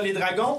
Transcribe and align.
Les 0.00 0.12
dragons, 0.12 0.58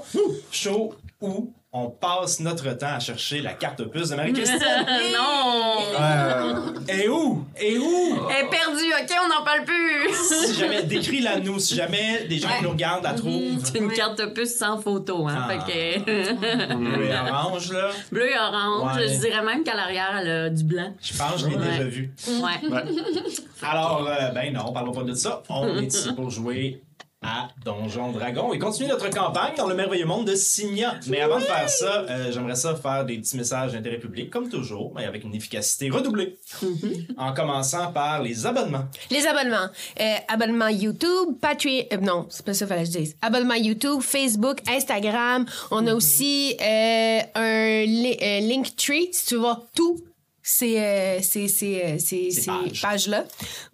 show 0.52 0.94
où 1.20 1.52
on 1.72 1.90
passe 1.90 2.38
notre 2.38 2.70
temps 2.74 2.94
à 2.94 3.00
chercher 3.00 3.40
la 3.40 3.52
carte 3.54 3.80
opus 3.80 4.10
de 4.10 4.14
Marie-Christine. 4.14 4.58
non! 5.12 6.72
Et 6.88 7.08
où? 7.08 7.44
Et 7.60 7.76
où? 7.78 8.16
Elle 8.30 8.46
est 8.46 8.48
perdue, 8.48 8.92
ok, 8.92 9.16
on 9.24 9.28
n'en 9.28 9.44
parle 9.44 9.64
plus! 9.64 10.14
Si 10.14 10.54
jamais, 10.54 10.84
décris-la 10.84 11.40
nous, 11.40 11.58
si 11.58 11.74
jamais 11.74 12.26
des 12.28 12.38
gens 12.38 12.48
qui 12.58 12.62
nous 12.62 12.70
regardent 12.70 13.02
la 13.02 13.14
trouvent. 13.14 13.58
C'est 13.64 13.78
une 13.78 13.90
carte 13.90 14.20
opus 14.20 14.54
sans 14.54 14.78
photo, 14.80 15.26
hein. 15.26 15.36
Ah. 15.36 15.48
Fait 15.66 15.98
que. 16.04 16.74
Bleu 16.76 17.06
et 17.06 17.14
orange, 17.32 17.72
là. 17.72 17.90
Bleu 18.12 18.30
et 18.30 18.38
orange. 18.38 18.96
Ouais. 18.96 19.08
Je 19.08 19.18
dirais 19.20 19.42
même 19.42 19.64
qu'à 19.64 19.74
l'arrière, 19.74 20.16
elle 20.20 20.30
a 20.30 20.50
du 20.50 20.62
blanc. 20.62 20.94
Je 21.02 21.16
pense 21.18 21.32
que 21.32 21.38
je 21.40 21.46
l'ai 21.48 21.56
Ouais. 21.56 21.70
déjà 21.70 21.84
vu. 21.84 22.12
Ouais. 22.28 22.80
Alors, 23.62 24.06
euh, 24.08 24.28
ben 24.30 24.52
non, 24.52 24.72
parlons 24.72 24.92
pas 24.92 25.02
de 25.02 25.14
ça. 25.14 25.42
On 25.48 25.76
est 25.78 25.86
ici 25.86 26.12
pour 26.12 26.30
jouer 26.30 26.82
à 27.24 27.48
Donjon 27.64 28.12
Dragon 28.12 28.52
et 28.52 28.58
continuer 28.58 28.88
notre 28.90 29.08
campagne 29.10 29.54
dans 29.56 29.66
le 29.66 29.74
merveilleux 29.74 30.04
monde 30.06 30.26
de 30.26 30.34
Signa. 30.34 30.94
Mais 31.08 31.20
avant 31.20 31.38
de 31.38 31.44
faire 31.44 31.68
ça, 31.68 32.04
euh, 32.08 32.30
j'aimerais 32.32 32.54
ça 32.56 32.74
faire 32.76 33.04
des 33.04 33.18
petits 33.18 33.36
messages 33.36 33.72
d'intérêt 33.72 33.98
public, 33.98 34.30
comme 34.30 34.48
toujours, 34.48 34.92
mais 34.94 35.04
avec 35.04 35.24
une 35.24 35.34
efficacité 35.34 35.88
redoublée. 35.90 36.36
En 37.16 37.32
commençant 37.32 37.92
par 37.92 38.22
les 38.22 38.44
abonnements. 38.46 38.84
Les 39.10 39.26
abonnements. 39.26 39.68
Euh, 40.00 40.14
abonnement 40.28 40.68
YouTube, 40.68 41.38
Patreon. 41.40 41.84
euh, 41.92 41.96
non, 41.98 42.26
c'est 42.28 42.44
pas 42.44 42.52
ça 42.54 42.66
qu'il 42.66 42.74
fallait 42.74 42.86
que 42.86 42.92
je 42.92 42.98
dise. 42.98 43.16
Abonnement 43.22 43.54
YouTube, 43.54 44.00
Facebook, 44.02 44.58
Instagram. 44.68 45.46
On 45.70 45.86
a 45.86 45.94
aussi 45.94 46.56
euh, 46.60 47.20
un 47.34 47.84
li- 47.84 48.18
euh, 48.20 48.40
Linktree, 48.40 49.08
si 49.12 49.26
tu 49.26 49.36
voir 49.36 49.62
tout 49.74 49.98
ces, 50.42 50.78
euh, 50.78 51.22
ces, 51.22 51.48
ces, 51.48 51.98
ces- 51.98 52.44
pages. 52.46 52.82
pages-là. 52.82 53.24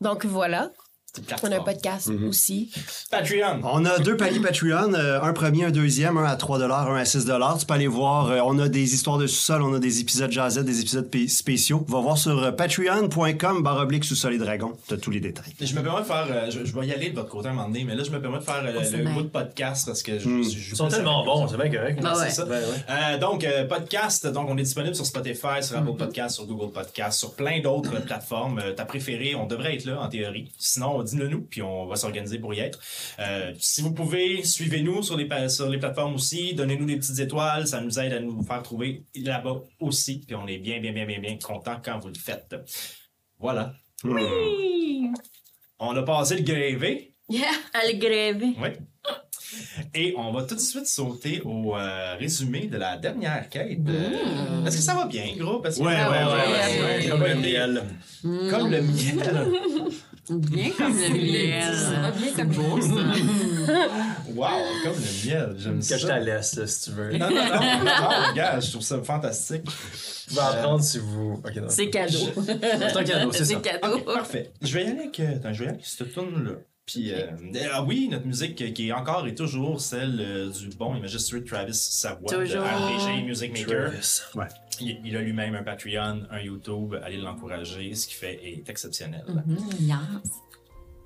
Donc 0.00 0.24
voilà. 0.24 0.70
On 1.42 1.50
a 1.50 1.56
un 1.56 1.60
podcast 1.60 2.10
aussi. 2.28 2.70
Patreon. 3.10 3.60
On 3.64 3.84
a 3.84 3.98
deux 3.98 4.16
paliers 4.16 4.40
Patreon, 4.40 4.94
euh, 4.94 5.20
un 5.20 5.32
premier, 5.32 5.64
un 5.64 5.70
deuxième, 5.70 6.16
un 6.16 6.24
à 6.24 6.36
3 6.36 6.62
un 6.62 6.96
à 6.96 7.04
6 7.04 7.26
Tu 7.58 7.66
peux 7.66 7.74
aller 7.74 7.86
voir, 7.88 8.28
euh, 8.30 8.40
on 8.44 8.58
a 8.58 8.68
des 8.68 8.94
histoires 8.94 9.18
de 9.18 9.26
sous-sol, 9.26 9.62
on 9.62 9.74
a 9.74 9.78
des 9.78 10.00
épisodes 10.00 10.30
jazzette, 10.30 10.64
des 10.64 10.80
épisodes 10.80 11.08
spéciaux. 11.28 11.84
Va 11.88 12.00
voir 12.00 12.16
sur 12.18 12.38
euh, 12.42 12.52
patreon.com 12.52 13.62
barre 13.62 13.78
oblique 13.80 14.04
sous-sol 14.04 14.34
et 14.34 14.38
dragon. 14.38 14.72
T'as 14.86 14.96
tous 14.96 15.10
les 15.10 15.20
détails. 15.20 15.52
Je 15.60 15.74
me 15.74 15.82
permets 15.82 16.00
de 16.00 16.06
faire. 16.06 16.26
euh, 16.30 16.50
je, 16.50 16.64
je 16.64 16.74
vais 16.78 16.86
y 16.86 16.92
aller 16.92 17.10
de 17.10 17.16
votre 17.16 17.28
côté 17.28 17.48
à 17.48 17.50
un 17.50 17.54
moment 17.54 17.68
donné, 17.68 17.84
mais 17.84 17.94
là, 17.96 18.04
je 18.04 18.10
me 18.10 18.20
permets 18.20 18.38
de 18.38 18.44
faire 18.44 18.62
euh, 18.64 18.72
Oh, 18.76 18.96
le 18.96 19.12
bout 19.12 19.22
de 19.22 19.28
podcast 19.28 19.86
parce 19.86 20.02
que 20.02 20.18
je, 20.18 20.28
Mm. 20.28 20.44
je- 20.44 20.50
je- 20.50 20.70
Ils 20.72 20.76
sont 20.76 20.88
tellement 20.88 21.24
bons, 21.24 21.48
c'est 21.48 21.56
bien 21.56 21.70
correct. 21.70 22.00
Bah 22.02 22.16
ouais. 22.16 22.24
C'est 22.28 22.36
ça. 22.36 22.44
Ben 22.44 22.60
ouais. 22.60 22.84
Euh, 22.88 23.18
donc, 23.18 23.42
euh, 23.44 23.64
podcast, 23.66 24.26
donc 24.26 24.48
on 24.48 24.56
est 24.58 24.62
disponible 24.62 24.94
sur 24.94 25.04
Spotify, 25.06 25.62
sur 25.62 25.76
Apple 25.78 25.96
Podcast, 25.98 26.36
sur 26.36 26.46
Google 26.46 26.72
Podcast, 26.72 27.18
sur 27.18 27.34
plein 27.34 27.60
d'autres 27.60 27.98
plateformes. 28.00 28.60
Euh, 28.60 28.72
ta 28.72 28.84
préférée, 28.84 29.34
on 29.34 29.46
devrait 29.46 29.74
être 29.74 29.84
là 29.86 30.00
en 30.00 30.08
théorie. 30.08 30.50
Sinon, 30.58 30.99
dis-le 31.04 31.28
nous, 31.28 31.42
puis 31.42 31.62
on 31.62 31.86
va 31.86 31.96
s'organiser 31.96 32.38
pour 32.38 32.52
y 32.54 32.60
être. 32.60 32.78
Euh, 33.18 33.52
si 33.58 33.82
vous 33.82 33.92
pouvez, 33.92 34.42
suivez-nous 34.44 35.02
sur 35.02 35.16
les, 35.16 35.26
pa- 35.26 35.48
sur 35.48 35.68
les 35.68 35.78
plateformes 35.78 36.14
aussi. 36.14 36.54
Donnez-nous 36.54 36.86
des 36.86 36.96
petites 36.96 37.18
étoiles, 37.18 37.66
ça 37.66 37.80
nous 37.80 37.98
aide 37.98 38.12
à 38.12 38.20
nous 38.20 38.42
faire 38.42 38.62
trouver 38.62 39.04
là-bas 39.14 39.60
aussi. 39.80 40.22
Puis 40.26 40.34
on 40.36 40.46
est 40.46 40.58
bien, 40.58 40.80
bien, 40.80 40.92
bien, 40.92 41.06
bien, 41.06 41.18
bien 41.20 41.38
content 41.42 41.76
quand 41.84 41.98
vous 41.98 42.08
le 42.08 42.14
faites. 42.18 42.54
Voilà. 43.38 43.72
On 45.78 45.96
a 45.96 46.02
passé 46.02 46.36
le 46.36 46.42
grévé. 46.42 47.14
Elle 47.30 47.90
est 47.90 47.98
grévée. 47.98 48.54
Oui. 48.60 48.68
Et 49.94 50.14
on 50.16 50.30
va 50.32 50.44
tout 50.44 50.54
de 50.54 50.60
suite 50.60 50.86
sauter 50.86 51.40
au 51.44 51.74
euh, 51.76 52.14
résumé 52.16 52.66
de 52.66 52.76
la 52.76 52.96
dernière 52.96 53.48
quête. 53.48 53.80
Euh, 53.88 54.64
Est-ce 54.64 54.76
que 54.76 54.82
ça 54.82 54.94
va 54.94 55.06
bien, 55.06 55.26
gros? 55.36 55.58
Parce 55.60 55.76
que- 55.78 55.82
Ouais, 55.82 55.94
ouais, 55.94 56.24
ouais, 56.24 56.82
ouais, 56.82 57.02
ouais. 57.02 57.08
Comme 57.08 57.22
le 57.24 57.34
miel. 57.34 57.82
Comme 58.50 58.70
le 58.70 58.82
miel. 58.82 59.52
Bien 60.38 60.70
comme 60.70 60.96
le 60.96 61.08
miel. 61.08 61.74
bien 62.16 62.32
comme 62.36 62.48
beau, 62.48 62.80
ça. 62.80 62.88
Wow, 64.34 64.46
comme 64.84 64.94
le 64.94 65.26
miel. 65.28 65.54
J'aime 65.58 65.82
ça. 65.82 65.94
Que 65.96 66.00
je 66.00 66.06
te 66.06 66.12
laisse, 66.12 66.54
là, 66.56 66.66
si 66.66 66.84
tu 66.84 66.90
veux. 66.96 67.12
Non, 67.18 67.30
non, 67.30 67.34
non. 67.34 67.84
non, 67.84 68.30
regarde, 68.30 68.62
je 68.62 68.70
trouve 68.70 68.82
ça 68.82 69.02
fantastique. 69.02 69.64
Tu 70.28 70.34
vas 70.34 70.46
apprendre 70.50 70.82
si 70.82 70.98
vous. 70.98 71.42
C'est 71.68 71.90
cadeau. 71.90 72.18
C'est 72.36 72.96
un 72.96 73.04
cadeau, 73.04 73.32
c'est 73.32 73.38
ça. 73.38 73.44
C'est 73.44 73.60
cadeau. 73.60 73.96
Ok, 73.96 74.04
parfait. 74.04 74.52
Je 74.62 74.72
vais 74.74 74.84
y 74.84 74.86
aller 74.86 75.00
avec, 75.00 75.20
euh, 75.20 75.36
attends, 75.36 75.52
je 75.52 75.58
vais 75.58 75.64
y 75.64 75.68
aller 75.68 75.78
avec 75.78 75.86
cette 75.86 76.12
tune-là. 76.12 76.52
Puis, 76.92 77.12
euh, 77.12 77.26
ah 77.72 77.84
oui, 77.84 78.08
notre 78.10 78.26
musique 78.26 78.74
qui 78.74 78.88
est 78.88 78.92
encore 78.92 79.24
et 79.28 79.34
toujours 79.34 79.80
celle 79.80 80.20
euh, 80.20 80.50
du 80.50 80.70
bon 80.76 80.96
et 80.96 81.00
majestueux 81.00 81.44
Travis 81.44 81.72
Savoie 81.74 82.28
Toujours. 82.28 82.62
de 82.64 83.20
RPG 83.22 83.24
Music 83.26 83.52
Maker. 83.56 83.92
Il, 84.80 85.00
il 85.04 85.16
a 85.16 85.20
lui-même 85.20 85.54
un 85.54 85.62
Patreon, 85.62 86.22
un 86.30 86.40
YouTube. 86.40 86.96
Allez 87.04 87.18
l'encourager. 87.18 87.94
Ce 87.94 88.08
qu'il 88.08 88.16
fait 88.16 88.40
est 88.42 88.68
exceptionnel. 88.68 89.24
Mhm, 89.28 89.58
yes. 89.82 89.96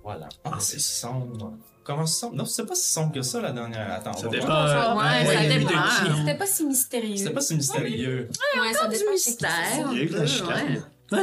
Voilà. 0.02 0.28
Ah, 0.44 0.56
c'est 0.58 0.80
sombre. 0.80 1.52
Comment 1.82 2.06
c'est 2.06 2.20
sombre? 2.20 2.36
Non, 2.36 2.44
c'est 2.46 2.64
pas 2.64 2.74
si 2.74 2.90
sombre 2.90 3.12
que 3.12 3.20
ça, 3.20 3.42
la 3.42 3.52
dernière. 3.52 3.92
Attends, 3.92 4.14
Ça 4.14 4.28
Ouais, 4.28 4.38
ouais, 4.38 4.40
ça 4.40 5.42
de 5.42 6.12
qui. 6.12 6.18
C'était 6.18 6.38
pas 6.38 6.46
si 6.46 6.64
mystérieux. 6.64 7.16
C'était 7.16 7.30
pas 7.34 7.40
si 7.42 7.56
mystérieux. 7.56 8.28
Ouais, 8.58 8.72
ça 8.72 8.86
Du 8.88 8.96
dépend 8.96 9.10
qui 9.10 9.12
mystère. 9.12 9.50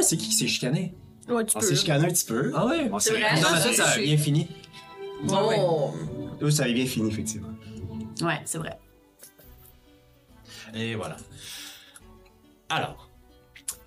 c'est 0.02 0.16
qui 0.16 0.28
qui 0.28 0.34
s'est 0.34 0.46
chicané? 0.46 0.94
Ouais, 1.28 1.44
tu 1.46 1.56
On 1.56 1.60
peux. 1.60 1.66
s'est 1.66 1.76
chicané 1.76 2.06
un 2.06 2.08
petit 2.10 2.24
peu. 2.24 2.52
Ah 2.54 2.66
ouais? 2.66 2.88
On 2.92 2.98
C'est 2.98 3.10
s'est- 3.12 3.20
vrai? 3.20 3.40
Non, 3.40 3.48
mais 3.52 3.60
ça, 3.60 3.72
ça 3.72 3.90
a 3.92 3.98
bien 3.98 4.16
fini. 4.16 4.48
Oh. 5.28 5.92
Oui, 6.40 6.52
ça 6.52 6.64
avait 6.64 6.74
bien 6.74 6.86
fini, 6.86 7.08
effectivement. 7.10 7.48
Ouais, 8.20 8.40
c'est 8.44 8.58
vrai. 8.58 8.78
Et 10.74 10.94
voilà. 10.94 11.16
Alors, 12.68 13.01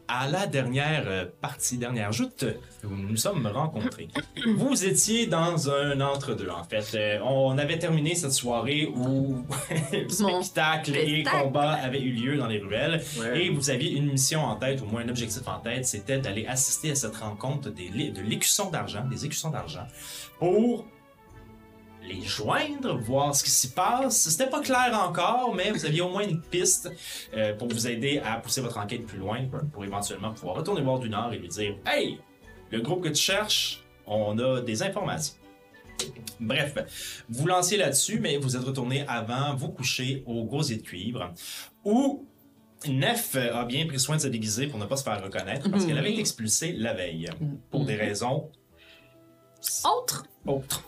à 0.07 0.27
la 0.27 0.47
dernière 0.47 1.03
euh, 1.07 1.25
partie, 1.41 1.77
dernière 1.77 2.11
joute, 2.11 2.45
où 2.83 2.89
nous 2.89 3.09
nous 3.09 3.17
sommes 3.17 3.47
rencontrés. 3.47 4.07
Vous 4.55 4.85
étiez 4.85 5.27
dans 5.27 5.69
un 5.69 5.99
entre-deux, 6.01 6.49
en 6.49 6.63
fait. 6.63 6.95
Euh, 6.95 7.19
on 7.23 7.57
avait 7.57 7.79
terminé 7.79 8.15
cette 8.15 8.31
soirée 8.31 8.87
où 8.87 9.45
spectacle 10.09 10.95
et 10.95 11.23
combat 11.23 11.73
avaient 11.73 12.01
eu 12.01 12.11
lieu 12.11 12.37
dans 12.37 12.47
les 12.47 12.59
ruelles. 12.59 13.01
Ouais. 13.19 13.45
Et 13.45 13.49
vous 13.49 13.69
aviez 13.69 13.91
une 13.91 14.11
mission 14.11 14.43
en 14.43 14.55
tête, 14.55 14.81
au 14.81 14.85
moins 14.85 15.01
un 15.01 15.09
objectif 15.09 15.47
en 15.47 15.59
tête, 15.59 15.85
c'était 15.85 16.19
d'aller 16.19 16.45
assister 16.47 16.91
à 16.91 16.95
cette 16.95 17.15
rencontre 17.15 17.69
des, 17.69 17.89
de 17.89 18.21
l'écusson 18.21 18.69
d'argent, 18.69 19.05
des 19.05 19.25
écussons 19.25 19.49
d'argent, 19.49 19.87
pour 20.39 20.85
les 22.07 22.21
joindre, 22.21 22.97
voir 22.97 23.35
ce 23.35 23.43
qui 23.43 23.49
s'y 23.49 23.71
passe. 23.71 24.29
C'était 24.29 24.49
pas 24.49 24.61
clair 24.61 24.99
encore, 25.07 25.53
mais 25.55 25.71
vous 25.71 25.85
aviez 25.85 26.01
au 26.01 26.09
moins 26.09 26.23
une 26.23 26.41
piste 26.41 26.91
euh, 27.33 27.53
pour 27.55 27.67
vous 27.67 27.87
aider 27.87 28.21
à 28.23 28.37
pousser 28.37 28.61
votre 28.61 28.77
enquête 28.77 29.05
plus 29.05 29.17
loin, 29.17 29.45
pour, 29.73 29.83
éventuellement 29.83 30.33
pouvoir 30.33 30.57
retourner 30.57 30.81
voir 30.81 30.99
du 30.99 31.09
Nord 31.09 31.33
et 31.33 31.37
lui 31.37 31.47
dire 31.47 31.75
Hey, 31.85 32.19
le 32.71 32.81
groupe 32.81 33.03
que 33.03 33.09
tu 33.09 33.21
cherches, 33.21 33.83
on 34.05 34.37
a 34.39 34.61
des 34.61 34.83
informations. 34.83 35.35
Bref, 36.39 37.23
vous 37.29 37.47
lanciez 37.47 37.77
là-dessus, 37.77 38.19
mais 38.19 38.37
vous 38.37 38.55
êtes 38.55 38.63
retourné 38.63 39.05
avant 39.07 39.55
vous 39.55 39.69
coucher 39.69 40.23
au 40.25 40.43
gosier 40.43 40.77
de 40.77 40.81
cuivre, 40.81 41.33
où 41.85 42.25
Nef 42.87 43.35
a 43.35 43.65
bien 43.65 43.87
pris 43.87 43.99
soin 43.99 44.17
de 44.17 44.21
se 44.21 44.27
déguiser 44.27 44.67
pour 44.67 44.77
ne 44.77 44.85
pas 44.85 44.97
se 44.97 45.03
faire 45.03 45.23
reconnaître 45.23 45.71
parce 45.71 45.85
qu'elle 45.85 45.97
avait 45.97 46.11
été 46.11 46.19
expulsée 46.19 46.73
la 46.73 46.93
veille 46.93 47.29
pour 47.71 47.85
des 47.85 47.95
raisons 47.95 48.51
Autre? 49.85 50.25
autres. 50.45 50.83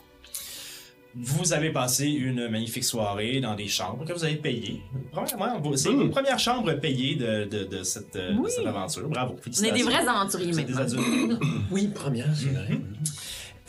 Vous 1.16 1.52
avez 1.52 1.70
passé 1.70 2.06
une 2.06 2.48
magnifique 2.48 2.84
soirée 2.84 3.40
dans 3.40 3.54
des 3.54 3.66
chambres 3.66 4.04
que 4.04 4.12
vous 4.12 4.24
avez 4.24 4.36
payées. 4.36 4.82
Premièrement, 5.10 5.58
vous- 5.60 5.76
c'est 5.76 5.90
une 5.90 6.10
première 6.10 6.38
chambre 6.38 6.72
payée 6.74 7.16
de, 7.16 7.44
de, 7.44 7.64
de 7.64 7.82
cette, 7.82 8.14
euh, 8.16 8.34
de 8.34 8.38
Oui. 8.38 8.50
cette 8.54 8.66
aventure. 8.66 9.08
Bravo. 9.08 9.32
On 9.34 9.38
est 9.38 9.42
Félicitations. 9.42 9.76
des 9.76 9.82
vrais 9.90 10.06
aventuriers 10.08 10.52
Vous 10.52 10.60
êtes 10.60 10.66
des 10.66 10.72
maintenant. 10.74 11.00
adultes. 11.02 11.40
Oui, 11.70 11.88
première, 11.88 12.26
c'est 12.36 12.50
vrai. 12.50 12.68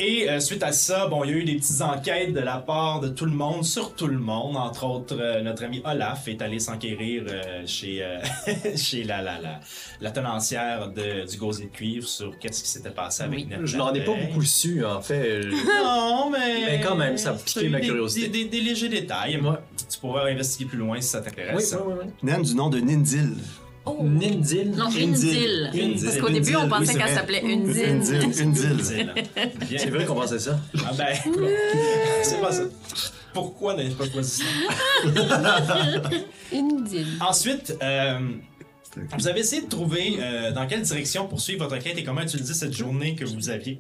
Et 0.02 0.30
euh, 0.30 0.40
suite 0.40 0.64
à 0.64 0.72
ça, 0.72 1.08
bon, 1.08 1.26
il 1.26 1.30
y 1.30 1.34
a 1.34 1.36
eu 1.36 1.44
des 1.44 1.56
petites 1.56 1.82
enquêtes 1.82 2.32
de 2.32 2.40
la 2.40 2.58
part 2.60 3.02
de 3.02 3.10
tout 3.10 3.26
le 3.26 3.34
monde, 3.34 3.66
sur 3.66 3.94
tout 3.96 4.08
le 4.08 4.18
monde. 4.18 4.56
Entre 4.56 4.86
autres, 4.86 5.18
euh, 5.20 5.42
notre 5.42 5.66
ami 5.66 5.82
Olaf 5.84 6.26
est 6.30 6.42
allé 6.42 6.60
s'enquérir 6.60 7.24
euh, 7.28 7.64
chez, 7.68 8.02
euh, 8.02 8.18
chez 8.78 9.04
la, 9.04 9.22
la, 9.22 9.42
la, 9.42 9.60
la 10.00 10.12
tenancière 10.12 10.88
de, 10.90 11.30
du 11.30 11.38
gosier 11.38 11.66
de 11.66 11.72
cuivre 11.72 12.08
sur 12.08 12.40
qu'est-ce 12.40 12.64
qui 12.64 12.70
s'était 12.70 12.92
passé 12.92 13.24
avec 13.24 13.40
Oui. 13.50 13.56
Je 13.66 13.76
n'en 13.78 13.94
ai 13.94 14.06
pas 14.06 14.14
beaucoup 14.16 14.42
su, 14.42 14.86
en 14.86 15.02
fait. 15.02 15.42
Non, 15.84 16.30
mais. 16.30 16.66
Mais 16.66 16.82
quand 16.82 16.96
même, 16.96 17.18
ça 17.18 17.32
a 17.32 17.34
piqué 17.34 17.68
ma 17.68 17.80
des- 17.82 17.88
curiosité. 17.88 18.30
Des, 18.30 18.44
des- 18.46 18.50
des 18.50 18.62
légers 18.62 18.90
détails. 18.90 19.38
Ouais. 19.42 19.58
Tu 19.92 19.98
pourras 20.00 20.30
investiguer 20.30 20.70
plus 20.70 20.78
loin 20.78 21.02
si 21.02 21.10
ça 21.10 21.20
Oui, 21.20 21.26
t'intéresse. 21.26 21.76
oui, 21.86 21.94
oui. 22.04 22.10
Naine 22.24 22.44
du 22.44 22.56
nom 22.56 22.70
de 22.70 22.80
Nindil. 22.80 23.36
Oh. 23.90 24.04
Nindil. 24.04 24.72
Non, 24.72 24.90
zile. 24.90 25.72
Une 25.74 26.02
Parce 26.02 26.18
qu'au 26.18 26.30
début, 26.30 26.56
on 26.56 26.70
pensait 26.70 26.96
qu'elle 26.96 27.10
s'appelait. 27.10 27.42
Zile. 27.42 29.14
Bien. 29.68 29.78
C'est 29.78 29.90
vrai 29.90 30.06
qu'on 30.06 30.16
pensait 30.16 30.40
ça. 30.40 30.60
Ah 30.86 30.92
ben, 30.98 31.16
c'est 32.24 32.42
pas 32.42 32.52
ça. 32.52 32.64
Pourquoi 33.34 33.76
n'avez-vous 33.76 33.96
pas 33.96 34.10
choisi 34.10 34.44
ça? 34.44 35.60
Une 36.52 36.84
dîle. 36.84 37.08
Ensuite, 37.22 37.78
euh, 37.82 38.20
vous 39.18 39.28
avez 39.28 39.42
essayé 39.42 39.62
de 39.62 39.70
trouver 39.70 40.18
euh, 40.20 40.52
dans 40.52 40.66
quelle 40.68 40.82
direction 40.82 41.28
poursuivre 41.28 41.64
votre 41.64 41.76
enquête 41.76 41.98
et 41.98 42.04
comment 42.04 42.22
utiliser 42.22 42.54
cette 42.54 42.74
journée 42.74 43.16
que 43.16 43.26
vous 43.26 43.50
aviez 43.50 43.80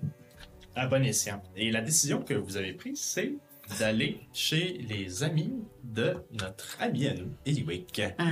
à 0.76 0.88
bon 0.88 1.04
escient. 1.04 1.42
Et 1.56 1.72
la 1.72 1.82
décision 1.82 2.22
que 2.22 2.34
vous 2.34 2.58
avez 2.58 2.74
prise, 2.74 3.00
c'est 3.02 3.34
d'aller 3.77 4.21
chez 4.33 4.80
les 4.89 5.24
amis 5.24 5.54
de 5.83 6.16
notre 6.31 6.77
ami 6.80 7.07
à 7.07 7.13
nous, 7.13 7.30
Eliwick. 7.45 8.01
Ah, 8.18 8.24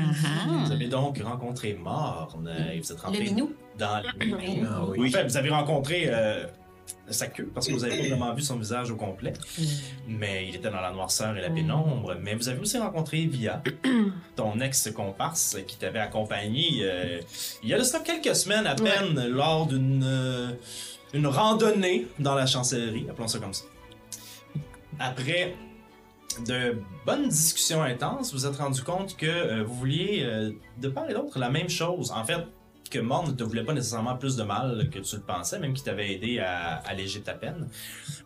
Vous 0.66 0.72
avez 0.72 0.88
donc 0.88 1.20
rencontré 1.20 1.74
Morne 1.74 2.52
et 2.74 2.80
vous 2.80 2.92
êtes 2.92 3.00
rentré 3.00 3.24
Le 3.24 3.30
minou. 3.32 3.54
dans 3.78 4.02
le 4.20 4.26
minou. 4.46 4.68
Ah 4.70 4.86
oui. 4.88 5.12
Fait, 5.12 5.24
vous 5.24 5.38
avez 5.38 5.50
rencontré 5.50 6.06
euh, 6.08 6.46
sa 7.10 7.28
queue, 7.28 7.50
parce 7.54 7.68
que 7.68 7.74
vous 7.74 7.84
avez 7.84 7.98
pas 8.10 8.16
vraiment 8.16 8.34
vu 8.34 8.42
son 8.42 8.58
visage 8.58 8.90
au 8.92 8.96
complet. 8.96 9.34
Mais 10.08 10.48
il 10.48 10.56
était 10.56 10.70
dans 10.70 10.82
la 10.82 10.92
noirceur 10.92 11.36
et 11.38 11.42
la 11.42 11.50
pénombre. 11.50 12.16
Mais 12.22 12.36
vous 12.36 12.48
avez 12.50 12.60
aussi 12.60 12.78
rencontré 12.78 13.26
Via, 13.26 13.62
ton 14.36 14.60
ex-comparse, 14.60 15.58
qui 15.68 15.78
t'avait 15.78 16.00
accompagné 16.00 16.80
euh, 16.84 17.20
il 17.64 17.70
y 17.70 17.74
a 17.74 17.78
de 17.78 17.84
ça 17.84 18.00
quelques 18.00 18.36
semaines 18.36 18.68
à 18.68 18.76
peine 18.76 19.28
lors 19.28 19.68
d'une 19.68 20.04
euh, 20.04 20.52
une 21.14 21.28
randonnée 21.28 22.08
dans 22.20 22.36
la 22.36 22.46
chancellerie, 22.46 23.08
appelons 23.10 23.28
ça 23.30 23.40
comme 23.40 23.54
ça. 23.54 23.64
Après 25.00 25.56
de 26.46 26.82
bonnes 27.06 27.30
discussions 27.30 27.82
intenses, 27.82 28.32
vous 28.32 28.40
vous 28.40 28.46
êtes 28.46 28.56
rendu 28.58 28.82
compte 28.84 29.16
que 29.18 29.26
euh, 29.26 29.64
vous 29.64 29.74
vouliez, 29.74 30.24
euh, 30.24 30.52
de 30.78 30.88
part 30.88 31.10
et 31.10 31.14
d'autre, 31.14 31.40
la 31.40 31.50
même 31.50 31.70
chose. 31.70 32.12
En 32.12 32.24
fait, 32.24 32.46
que 32.90 33.00
Morn 33.00 33.28
ne 33.28 33.34
te 33.34 33.44
voulait 33.44 33.64
pas 33.64 33.74
nécessairement 33.74 34.16
plus 34.18 34.36
de 34.36 34.44
mal 34.44 34.90
que 34.90 35.00
tu 35.00 35.16
le 35.16 35.22
pensais, 35.22 35.60
même 35.60 35.74
qu'il 35.74 35.84
t'avait 35.84 36.14
aidé 36.14 36.40
à 36.40 36.76
alléger 36.86 37.22
ta 37.22 37.34
peine. 37.34 37.68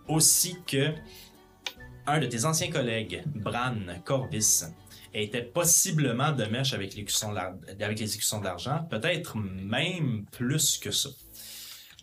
Aussi 0.08 0.58
que 0.68 0.94
un 2.06 2.20
de 2.20 2.26
tes 2.26 2.46
anciens 2.46 2.70
collègues, 2.70 3.24
Bran 3.28 3.76
Corvis, 4.04 4.64
était 5.14 5.42
possiblement 5.42 6.32
de 6.32 6.46
mèche 6.46 6.74
avec 6.74 6.96
les 6.96 7.02
écussons 7.02 8.42
d'argent, 8.42 8.86
peut-être 8.90 9.38
même 9.38 10.26
plus 10.32 10.78
que 10.78 10.92
ça. 10.92 11.10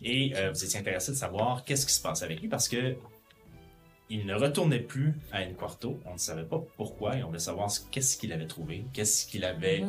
Et 0.01 0.33
euh, 0.35 0.51
vous 0.51 0.63
étiez 0.63 0.79
intéressé 0.79 1.11
de 1.11 1.17
savoir 1.17 1.65
qu'est-ce 1.65 1.85
qui 1.85 1.93
se 1.93 2.01
passe 2.01 2.21
avec 2.21 2.39
lui 2.39 2.47
parce 2.47 2.69
que 2.69 2.95
il 4.09 4.25
ne 4.25 4.33
retournait 4.35 4.79
plus 4.79 5.13
à 5.31 5.43
Quarto. 5.45 5.99
On 6.05 6.13
ne 6.13 6.17
savait 6.17 6.43
pas 6.43 6.61
pourquoi 6.77 7.15
et 7.17 7.23
on 7.23 7.27
voulait 7.27 7.39
savoir 7.39 7.69
ce- 7.69 7.81
qu'est-ce 7.91 8.17
qu'il 8.17 8.33
avait 8.33 8.47
trouvé, 8.47 8.83
qu'est-ce 8.93 9.25
qu'il 9.27 9.45
avait 9.45 9.83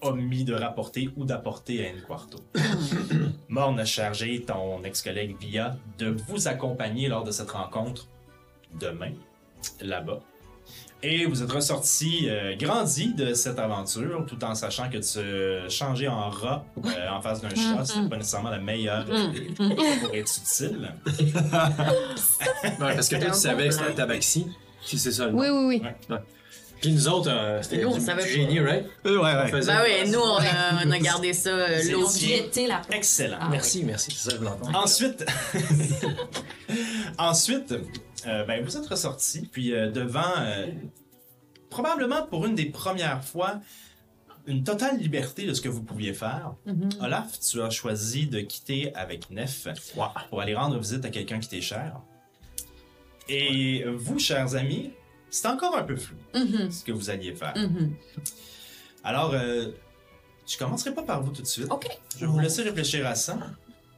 omis 0.00 0.44
de 0.44 0.54
rapporter 0.54 1.08
ou 1.16 1.24
d'apporter 1.24 1.86
à 1.88 1.92
Quarto. 2.06 2.38
Morne 3.48 3.78
a 3.80 3.84
chargé 3.84 4.42
ton 4.42 4.82
ex-collègue 4.84 5.36
Via 5.40 5.76
de 5.98 6.08
vous 6.28 6.48
accompagner 6.48 7.08
lors 7.08 7.24
de 7.24 7.30
cette 7.30 7.50
rencontre 7.50 8.08
demain, 8.80 9.12
là-bas. 9.80 10.20
Et 11.06 11.26
vous 11.26 11.42
êtes 11.42 11.52
ressorti 11.52 12.28
euh, 12.30 12.56
grandi 12.56 13.12
de 13.12 13.34
cette 13.34 13.58
aventure, 13.58 14.24
tout 14.26 14.42
en 14.42 14.54
sachant 14.54 14.88
que 14.88 14.96
de 14.96 15.02
se 15.02 15.66
changer 15.68 16.08
en 16.08 16.30
rat 16.30 16.64
euh, 16.82 17.08
en 17.10 17.20
face 17.20 17.42
d'un 17.42 17.50
chat, 17.50 17.84
c'est 17.84 18.08
pas 18.08 18.16
nécessairement 18.16 18.48
la 18.50 18.58
meilleure 18.58 19.04
idée 19.06 19.50
pour 19.56 20.14
être 20.14 20.32
utile. 20.42 20.92
Ouais, 22.80 22.94
parce 22.94 23.08
que 23.08 23.16
toi, 23.16 23.30
tu 23.30 23.38
savais 23.38 23.68
que 23.68 23.74
c'était 23.74 23.90
un 23.90 23.92
tabaxi. 23.92 24.46
Si 24.82 24.98
c'est 24.98 25.12
ça 25.12 25.26
le 25.26 25.32
nom. 25.32 25.38
Oui, 25.38 25.48
oui, 25.50 25.64
oui. 25.80 25.82
Ouais. 26.10 26.16
Puis 26.80 26.92
nous 26.92 27.08
autres, 27.08 27.30
euh, 27.30 27.62
c'était 27.62 27.82
Nous, 27.82 27.88
on 27.90 27.94
du, 27.98 28.00
savait 28.04 28.28
génie, 28.28 28.60
right? 28.60 28.84
Euh, 29.06 29.16
ouais, 29.18 29.34
ouais. 29.34 29.48
faisait- 29.50 29.72
Ben 29.72 29.80
oui, 29.84 30.10
nous, 30.10 30.18
on 30.18 30.36
a, 30.38 30.84
on 30.86 30.90
a 30.90 30.98
gardé 30.98 31.32
ça 31.32 31.48
euh, 31.50 31.78
C'est 31.82 31.92
low 31.92 32.04
aussi- 32.06 32.26
key. 32.28 32.36
Jeter 32.36 32.66
la 32.66 32.82
Excellent. 32.90 33.38
Ah, 33.40 33.48
Merci, 33.50 33.84
merci. 33.84 34.10
C'est 34.10 34.30
ça 34.30 34.30
que 34.30 34.34
je 34.36 34.38
voulais 34.40 34.50
entendre. 34.50 34.78
Ensuite, 34.78 35.24
ensuite, 37.18 37.74
euh, 38.26 38.44
ben, 38.44 38.64
vous 38.64 38.76
êtes 38.76 38.86
ressorti, 38.86 39.48
puis 39.50 39.72
euh, 39.74 39.90
devant, 39.90 40.22
euh, 40.38 40.66
probablement 41.70 42.26
pour 42.26 42.46
une 42.46 42.54
des 42.54 42.66
premières 42.66 43.24
fois, 43.24 43.60
une 44.46 44.62
totale 44.64 44.98
liberté 44.98 45.46
de 45.46 45.54
ce 45.54 45.60
que 45.60 45.68
vous 45.68 45.82
pouviez 45.82 46.12
faire. 46.12 46.54
Olaf, 47.00 47.38
tu 47.40 47.62
as 47.62 47.70
choisi 47.70 48.26
de 48.26 48.40
quitter 48.40 48.94
avec 48.94 49.30
Nef 49.30 49.68
pour 50.28 50.40
aller 50.40 50.54
rendre 50.54 50.78
visite 50.78 51.04
à 51.04 51.08
quelqu'un 51.10 51.38
qui 51.40 51.48
t'est 51.48 51.60
cher. 51.62 52.00
Et 53.28 53.84
vous, 53.86 54.18
chers 54.18 54.54
amis, 54.54 54.90
c'est 55.30 55.48
encore 55.48 55.74
un 55.76 55.82
peu 55.82 55.96
flou 55.96 56.16
Mhm, 56.34 56.70
ce 56.70 56.84
que 56.84 56.92
vous 56.92 57.08
alliez 57.08 57.34
faire. 57.34 57.54
mhm. 57.56 57.94
Alors, 59.02 59.32
euh, 59.34 59.70
je 60.46 60.58
commencerai 60.58 60.92
pas 60.94 61.02
par 61.02 61.22
vous 61.22 61.32
tout 61.32 61.40
de 61.42 61.46
suite. 61.46 61.68
Je 62.16 62.20
vais 62.20 62.26
vous 62.26 62.38
laisser 62.38 62.62
réfléchir 62.62 63.06
à 63.06 63.14
ça. 63.14 63.38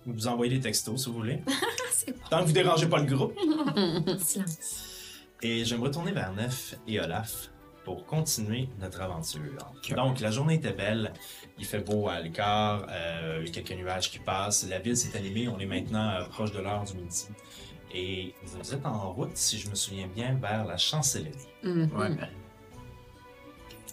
Ou 0.06 0.12
vous 0.12 0.26
envoyer 0.28 0.54
des 0.54 0.60
textos 0.60 1.02
si 1.02 1.08
vous 1.08 1.16
voulez. 1.16 1.40
Tant 2.30 2.40
que 2.42 2.46
vous 2.46 2.52
dérangez 2.52 2.88
pas 2.88 2.98
le 2.98 3.06
groupe. 3.06 3.34
Silence. 4.20 4.82
Et 5.42 5.64
je 5.64 5.74
vais 5.74 5.80
me 5.80 5.84
retourner 5.86 6.12
vers 6.12 6.32
Nef 6.32 6.74
et 6.86 7.00
Olaf 7.00 7.50
pour 7.84 8.04
continuer 8.06 8.68
notre 8.80 9.00
aventure. 9.00 9.40
Donc, 9.94 10.20
la 10.20 10.30
journée 10.30 10.54
était 10.54 10.72
belle. 10.72 11.12
Il 11.58 11.64
fait 11.64 11.80
beau 11.80 12.08
à 12.08 12.20
l'écart. 12.20 12.86
euh, 12.90 13.42
il 13.42 13.46
y 13.54 13.58
a 13.58 13.62
quelques 13.62 13.78
nuages 13.78 14.10
qui 14.10 14.18
passent. 14.18 14.66
La 14.68 14.78
ville 14.78 14.96
s'est 14.96 15.16
animée. 15.16 15.48
On 15.48 15.58
est 15.58 15.66
maintenant 15.66 16.08
euh, 16.10 16.24
proche 16.26 16.52
de 16.52 16.60
l'heure 16.60 16.84
du 16.84 16.94
midi. 16.94 17.26
Et 17.94 18.34
vous 18.42 18.74
êtes 18.74 18.84
en 18.86 19.12
route, 19.12 19.36
si 19.36 19.58
je 19.58 19.68
me 19.70 19.74
souviens 19.74 20.08
bien, 20.08 20.34
vers 20.40 20.64
la 20.64 20.76
chancellerie. 20.76 21.30
Mhm. 21.62 21.90
Ouais. 21.96 22.10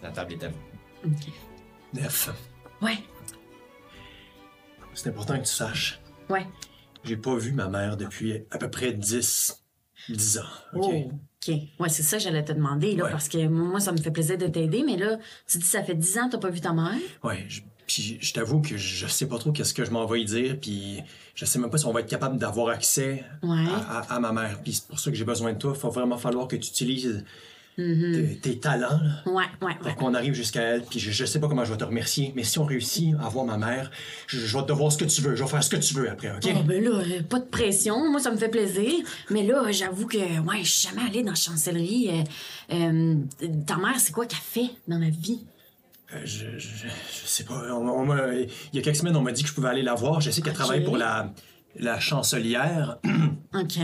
La 0.02 0.10
table 0.12 0.34
est 0.34 0.44
à 0.44 0.50
vous. 0.50 1.12
Neuf. 1.94 2.30
Ouais, 2.82 2.98
C'est 4.96 5.10
important 5.10 5.36
que 5.36 5.40
tu 5.44 5.54
saches. 5.54 6.00
Ouais. 6.30 6.46
J'ai 7.04 7.18
pas 7.18 7.36
vu 7.36 7.52
ma 7.52 7.68
mère 7.68 7.98
depuis 7.98 8.44
à 8.52 8.58
peu 8.58 8.70
près 8.70 8.94
10, 8.94 9.62
10 10.10 10.38
ans. 10.38 10.42
OK? 10.74 10.84
Oh, 10.86 11.12
OK. 11.48 11.56
Ouais, 11.80 11.90
c'est 11.90 12.04
ça 12.04 12.18
que 12.18 12.24
j'allais 12.24 12.46
te 12.46 12.54
demander, 12.54 12.96
là, 12.96 13.06
Ouais. 13.06 13.12
parce 13.12 13.28
que 13.28 13.46
moi, 13.48 13.80
ça 13.82 13.92
me 13.92 13.98
fait 13.98 14.12
plaisir 14.12 14.38
de 14.38 14.48
t'aider, 14.48 14.84
mais 14.86 14.96
là, 14.98 15.18
tu 15.48 15.58
dis 15.58 15.66
ça 15.66 15.84
fait 15.84 15.96
10 15.96 16.18
ans 16.18 16.28
que 16.28 16.34
t'as 16.34 16.38
pas 16.38 16.50
vu 16.50 16.62
ta 16.62 16.72
mère? 16.72 16.96
Ouais, 17.24 17.46
je- 17.50 17.62
puis 17.86 18.18
je 18.22 18.34
t'avoue 18.34 18.62
que 18.62 18.78
je 18.78 19.08
sais 19.08 19.28
pas 19.28 19.38
trop 19.38 19.52
qu'est-ce 19.52 19.74
que 19.74 19.84
je 19.84 19.92
m'en 19.92 20.06
vais 20.06 20.22
y 20.22 20.26
dire, 20.26 20.58
puis 20.62 21.02
je 21.36 21.44
sais 21.44 21.60
même 21.60 21.70
pas 21.70 21.78
si 21.78 21.86
on 21.86 21.92
va 21.92 22.00
être 22.00 22.08
capable 22.10 22.38
d'avoir 22.38 22.70
accès 22.70 23.26
Ouais. 23.44 23.66
à, 23.68 24.00
à- 24.00 24.16
à 24.16 24.20
ma 24.22 24.32
mère. 24.32 24.62
Puis 24.64 24.74
c'est 24.74 24.88
pour 24.88 25.00
ça 25.00 25.12
que 25.12 25.18
j'ai 25.18 25.26
besoin 25.26 25.52
de 25.52 25.58
toi. 25.58 25.74
Il 25.76 25.82
va 25.82 25.90
vraiment 25.90 26.18
falloir 26.18 26.48
que 26.48 26.56
tu 26.56 26.70
utilises 26.70 27.26
Mhm. 27.78 28.14
tes, 28.14 28.36
tes 28.38 28.60
talents 28.60 29.00
là, 29.02 29.24
Ouais, 29.32 29.46
ouais, 29.62 29.74
ouais. 29.84 29.96
qu'on 29.96 30.14
arrive 30.14 30.34
jusqu'à 30.34 30.62
elle. 30.62 30.84
Puis 30.84 31.00
je, 31.00 31.12
je 31.12 31.26
sais 31.26 31.40
pas 31.40 31.48
comment 31.48 31.66
je 31.66 31.72
vais 31.72 31.78
te 31.78 31.84
remercier, 31.84 32.32
mais 32.36 32.44
si 32.44 32.60
on 32.60 32.66
réussit 32.66 33.16
à 33.24 33.30
voir 33.30 33.46
ma 33.46 33.58
mère, 33.58 33.90
je, 34.28 34.40
je 34.40 34.58
vais 34.58 34.64
te 34.66 34.72
voir 34.72 34.92
ce 34.92 34.98
que 35.00 35.06
tu 35.06 35.22
veux. 35.22 35.36
Je 35.36 35.44
vais 35.44 35.50
faire 35.50 35.64
ce 35.64 35.70
que 35.72 35.78
tu 35.78 35.94
veux 35.96 36.10
après, 36.10 36.30
OK? 36.36 36.44
Oh, 36.56 36.64
ben 36.64 36.84
là, 36.84 36.92
euh, 36.92 37.24
pas 37.24 37.40
de 37.40 37.46
pression. 37.46 38.10
Moi, 38.12 38.20
ça 38.20 38.30
me 38.32 38.38
fait 38.38 38.50
plaisir. 38.50 38.92
Mais 39.32 39.44
là, 39.44 39.72
j'avoue 39.72 40.06
que, 40.06 40.18
ouais, 40.18 40.64
je 40.64 40.70
suis 40.70 40.88
jamais 40.90 41.08
allée 41.10 41.24
dans 41.24 41.32
la 41.32 41.36
chancellerie. 41.36 42.10
Euh, 42.72 42.76
euh, 42.76 43.16
ta 43.66 43.78
mère, 43.78 44.00
c'est 44.00 44.12
quoi 44.14 44.26
qu'elle 44.28 44.38
fait 44.40 44.70
dans 44.88 45.00
la 45.00 45.10
vie? 45.10 45.40
Euh, 46.14 46.22
je, 46.26 46.46
je, 46.60 46.68
je 46.88 47.26
sais 47.26 47.44
pas. 47.44 47.60
On- 47.74 47.90
on 47.90 48.06
m'a- 48.06 48.34
il 48.36 48.50
y 48.74 48.78
a 48.78 48.82
quelques 48.84 48.98
semaines, 48.98 49.16
on 49.16 49.22
m'a 49.22 49.32
dit 49.32 49.42
que 49.42 49.50
je 49.50 49.54
pouvais 49.56 49.70
aller 49.70 49.82
la 49.82 49.96
voir. 49.96 50.22
Je 50.22 50.30
sais 50.30 50.42
qu'elle 50.44 50.54
travaille 50.54 50.84
pour 50.84 50.96
la, 50.98 51.34
la 51.76 52.00
chancelière. 52.00 53.00
OK. 53.56 53.78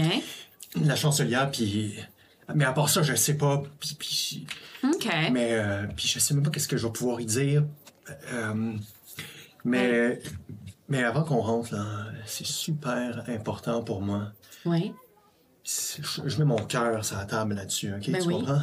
la 0.86 0.96
chancelière, 0.96 1.50
puis. 1.50 1.96
Mais 2.56 2.66
à 2.66 2.74
part 2.74 2.90
ça, 2.90 3.02
je 3.04 3.14
sais 3.16 3.38
pas. 3.38 3.62
Puis, 3.80 3.96
puis- 4.00 4.48
OK. 4.84 5.08
mais 5.32 5.54
euh, 5.54 5.86
puis 5.96 6.08
je 6.08 6.20
sais 6.20 6.34
même 6.34 6.44
pas 6.44 6.50
qu'est-ce 6.50 6.68
que 6.68 6.78
je 6.78 6.86
vais 6.88 6.94
pouvoir 6.94 7.20
y 7.22 7.26
dire. 7.26 7.64
Euh, 8.34 8.74
mais 9.64 10.20
mais 10.88 11.04
avant 11.04 11.24
qu'on 11.24 11.42
rentre 11.42 11.74
là, 11.76 12.06
c'est 12.26 12.46
super 12.46 13.24
important 13.28 13.84
pour 13.84 14.02
moi. 14.02 14.32
C'est- 15.64 16.02
Je, 16.04 16.28
je 16.28 16.38
mets 16.40 16.46
mon 16.46 16.58
cœur 16.66 17.06
sur 17.06 17.18
la 17.18 17.26
table 17.26 17.54
là-dessus, 17.54 17.94
ok? 17.94 18.10
Ben 18.10 18.22
tu 18.22 18.28
oui. 18.28 18.34
comprends? 18.36 18.62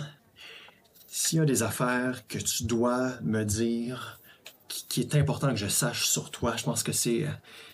S'il 1.06 1.38
y 1.38 1.42
a 1.42 1.44
des 1.44 1.62
affaires 1.62 2.26
que 2.26 2.38
tu 2.38 2.64
dois 2.64 3.12
me 3.22 3.44
dire, 3.44 4.20
qui, 4.76 4.86
qui 4.88 5.00
est 5.00 5.14
important 5.18 5.48
que 5.50 5.56
je 5.56 5.68
sache 5.68 6.06
sur 6.06 6.30
toi, 6.30 6.54
je 6.56 6.64
pense 6.64 6.82
que 6.82 6.92
c'est 6.92 7.24
euh, 7.24 7.28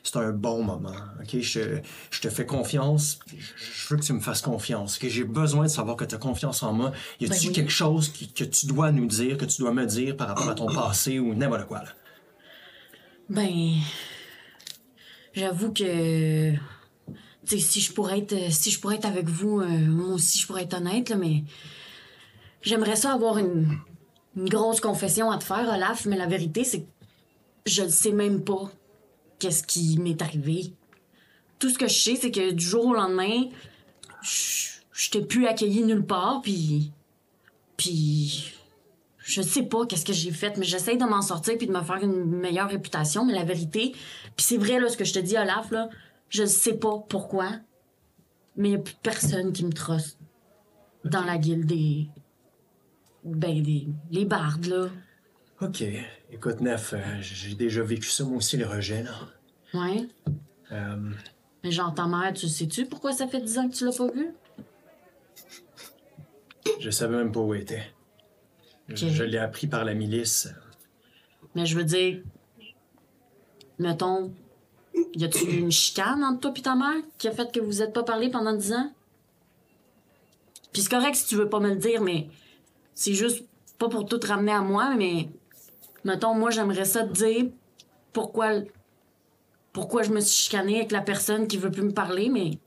c'est 0.05 0.17
un 0.17 0.31
bon 0.33 0.63
moment, 0.63 0.95
ok? 1.21 1.39
Je, 1.41 1.79
je 2.11 2.21
te 2.21 2.29
fais 2.29 2.47
confiance, 2.47 3.19
je, 3.37 3.37
je 3.37 3.89
veux 3.89 3.97
que 4.01 4.05
tu 4.05 4.13
me 4.13 4.21
fasses 4.21 4.41
confiance, 4.43 4.99
que 4.99 5.09
j'ai 5.09 5.25
besoin 5.25 5.65
de 5.65 5.71
savoir 5.71 5.97
que 5.97 6.05
tu 6.05 6.15
as 6.15 6.19
confiance 6.19 6.63
en 6.63 6.73
moi. 6.73 6.93
Y 7.21 7.25
a-tu 7.27 7.31
Ben 7.35 7.47
oui. 7.49 7.53
quelque 7.53 7.71
chose 7.73 8.09
qui- 8.11 8.33
que 8.33 8.45
tu 8.45 8.67
dois 8.67 8.93
nous 8.93 9.07
dire, 9.07 9.37
que 9.37 9.45
tu 9.45 9.61
dois 9.63 9.73
me 9.73 9.87
dire 9.87 10.17
par 10.17 10.29
rapport 10.29 10.49
à 10.49 10.55
ton 10.55 10.67
passé 10.67 11.19
ou 11.19 11.35
n'importe 11.35 11.67
quoi, 11.67 11.79
là? 11.79 11.91
Ben. 13.29 13.75
J'avoue 15.35 15.73
que. 15.73 16.53
Si 17.45 17.81
je 17.81 17.93
pourrais 17.93 18.19
être. 18.19 18.37
Si 18.53 18.71
je 18.71 18.79
pourrais 18.81 18.97
être 18.97 19.07
avec 19.07 19.29
vous, 19.29 19.61
euh, 19.61 19.67
moi 19.67 20.15
aussi, 20.15 20.39
je 20.39 20.47
pourrais 20.47 20.63
être 20.65 20.75
honnête, 20.75 21.09
là, 21.09 21.17
mais. 21.17 21.43
J'aimerais 22.63 22.97
ça 22.97 23.13
avoir 23.13 23.39
une. 23.39 23.79
Une 24.37 24.49
grosse 24.49 24.81
confession 24.81 25.31
à 25.31 25.39
te 25.39 25.45
faire, 25.45 25.69
Olaf, 25.69 26.07
mais 26.07 26.17
la 26.17 26.27
vérité, 26.27 26.65
c'est 26.65 26.81
que 26.83 26.89
je 27.67 27.83
ne 27.83 27.89
sais 27.89 28.13
même 28.13 28.43
pas 28.43 28.71
qu'est-ce 29.39 29.63
qui 29.63 29.99
m'est 29.99 30.21
arrivé. 30.23 30.73
Tout 31.59 31.69
ce 31.69 31.79
que 31.79 31.89
je 31.89 31.99
sais, 31.99 32.17
c'est 32.17 32.31
que 32.31 32.53
du 32.53 32.65
jour 32.65 32.87
au 32.87 32.95
lendemain, 32.95 33.49
je 34.23 35.11
t'ai 35.11 35.23
plus 35.23 35.47
accueilli 35.47 35.83
nulle 35.83 36.05
part, 36.05 36.41
puis. 36.43 36.93
Puis. 37.77 38.55
Je 39.25 39.41
sais 39.41 39.63
pas 39.63 39.87
qu'est-ce 39.87 40.05
que 40.05 40.13
j'ai 40.13 40.33
fait, 40.33 40.57
mais 40.57 40.65
j'essaye 40.65 40.99
de 40.99 41.05
m'en 41.05 41.23
sortir 41.23 41.57
puis 41.57 41.69
de 41.69 41.73
me 41.73 41.81
faire 41.81 42.03
une 42.03 42.25
meilleure 42.25 42.69
réputation. 42.69 43.25
Mais 43.25 43.33
la 43.33 43.45
vérité, 43.45 43.93
puis 44.37 44.45
c'est 44.45 44.57
vrai 44.57 44.81
là 44.81 44.89
ce 44.89 44.97
que 44.97 45.05
je 45.05 45.13
te 45.13 45.21
dis, 45.21 45.37
Olaf 45.37 45.71
là, 45.71 45.89
je 46.29 46.45
sais 46.45 46.75
pas 46.75 46.99
pourquoi, 47.09 47.51
mais 48.57 48.71
y 48.71 48.75
a 48.75 48.79
plus 48.79 48.97
personne 49.01 49.53
qui 49.53 49.65
me 49.65 49.73
trosse 49.73 50.19
dans 51.05 51.25
la 51.25 51.39
guilde 51.39 51.67
des, 51.67 52.09
ben 53.25 53.63
des, 53.63 53.87
les 54.11 54.25
bardes 54.25 54.67
là. 54.67 54.89
OK. 55.61 55.85
Écoute, 56.33 56.61
Nef, 56.61 56.93
euh, 56.93 56.99
j'ai 57.21 57.55
déjà 57.55 57.83
vécu 57.83 58.09
ça, 58.09 58.25
moi 58.25 58.39
aussi, 58.39 58.57
le 58.57 58.67
rejet, 58.67 59.03
là. 59.05 59.15
Ouais. 59.75 60.09
Euh, 60.73 61.11
Mais 61.63 61.71
genre 61.71 61.95
ta 61.95 62.07
mère, 62.07 62.33
tu 62.33 62.49
sais-tu 62.49 62.87
pourquoi 62.87 63.13
ça 63.13 63.29
fait 63.29 63.41
10 63.41 63.59
ans 63.59 63.69
que 63.69 63.75
tu 63.75 63.85
l'as 63.85 63.97
pas 63.97 64.11
vue? 64.11 64.31
je 66.81 66.91
savais 66.91 67.17
même 67.17 67.31
pas 67.31 67.41
où 67.41 67.55
elle 67.55 67.63
était. 67.63 67.93
Je, 68.89 69.23
l'ai 69.23 69.39
appris 69.39 69.67
par 69.67 69.85
la 69.85 69.95
milice. 69.95 70.49
Mais 71.55 71.65
je 71.65 71.77
veux 71.77 71.85
dire, 71.85 72.23
mettons, 73.79 74.33
Y 75.15 75.25
a-tu 75.25 75.45
une 75.45 75.71
chicane 75.71 76.25
entre 76.25 76.41
toi 76.41 76.53
et 76.57 76.63
ta 76.63 76.75
mère 76.75 77.03
qui 77.19 77.29
a 77.29 77.33
fait 77.33 77.53
que 77.53 77.61
vous 77.61 77.83
êtes 77.83 77.93
pas 77.93 78.03
parlé 78.03 78.31
pendant 78.31 78.53
10 78.55 78.73
ans? 78.73 78.93
Puis 80.73 80.83
c'est 80.83 80.91
correct 80.91 81.15
si 81.15 81.27
tu 81.27 81.37
veux 81.37 81.49
pas 81.49 81.61
me 81.61 81.69
le 81.71 81.77
dire, 81.77 82.01
mais 82.01 82.29
c'est 82.95 83.15
juste 83.15 83.45
pas 83.79 83.89
pour 83.89 84.07
tout 84.07 84.21
ramener 84.23 84.53
à 84.53 84.61
moi, 84.61 84.95
mais 84.97 85.29
mettons, 86.05 86.35
moi, 86.35 86.51
j'aimerais 86.51 86.85
ça 86.85 87.05
te 87.05 87.13
dire 87.13 87.47
pourquoi, 88.13 88.51
pourquoi 89.73 90.03
je 90.03 90.11
me 90.11 90.21
suis 90.21 90.45
chicanée 90.45 90.77
avec 90.77 90.93
la 90.93 91.01
personne 91.01 91.47
qui 91.47 91.57
veut 91.57 91.71
plus 91.71 91.83
me 91.83 91.93
parler, 91.93 92.29
mais 92.29 92.59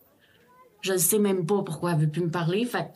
je 0.82 0.94
ne 0.94 0.98
sais 0.98 1.20
même 1.20 1.46
pas 1.46 1.62
pourquoi 1.64 1.92
elle 1.92 2.00
veut 2.00 2.10
plus 2.10 2.24
me 2.24 2.32
parler. 2.32 2.66
Fait 2.66 2.90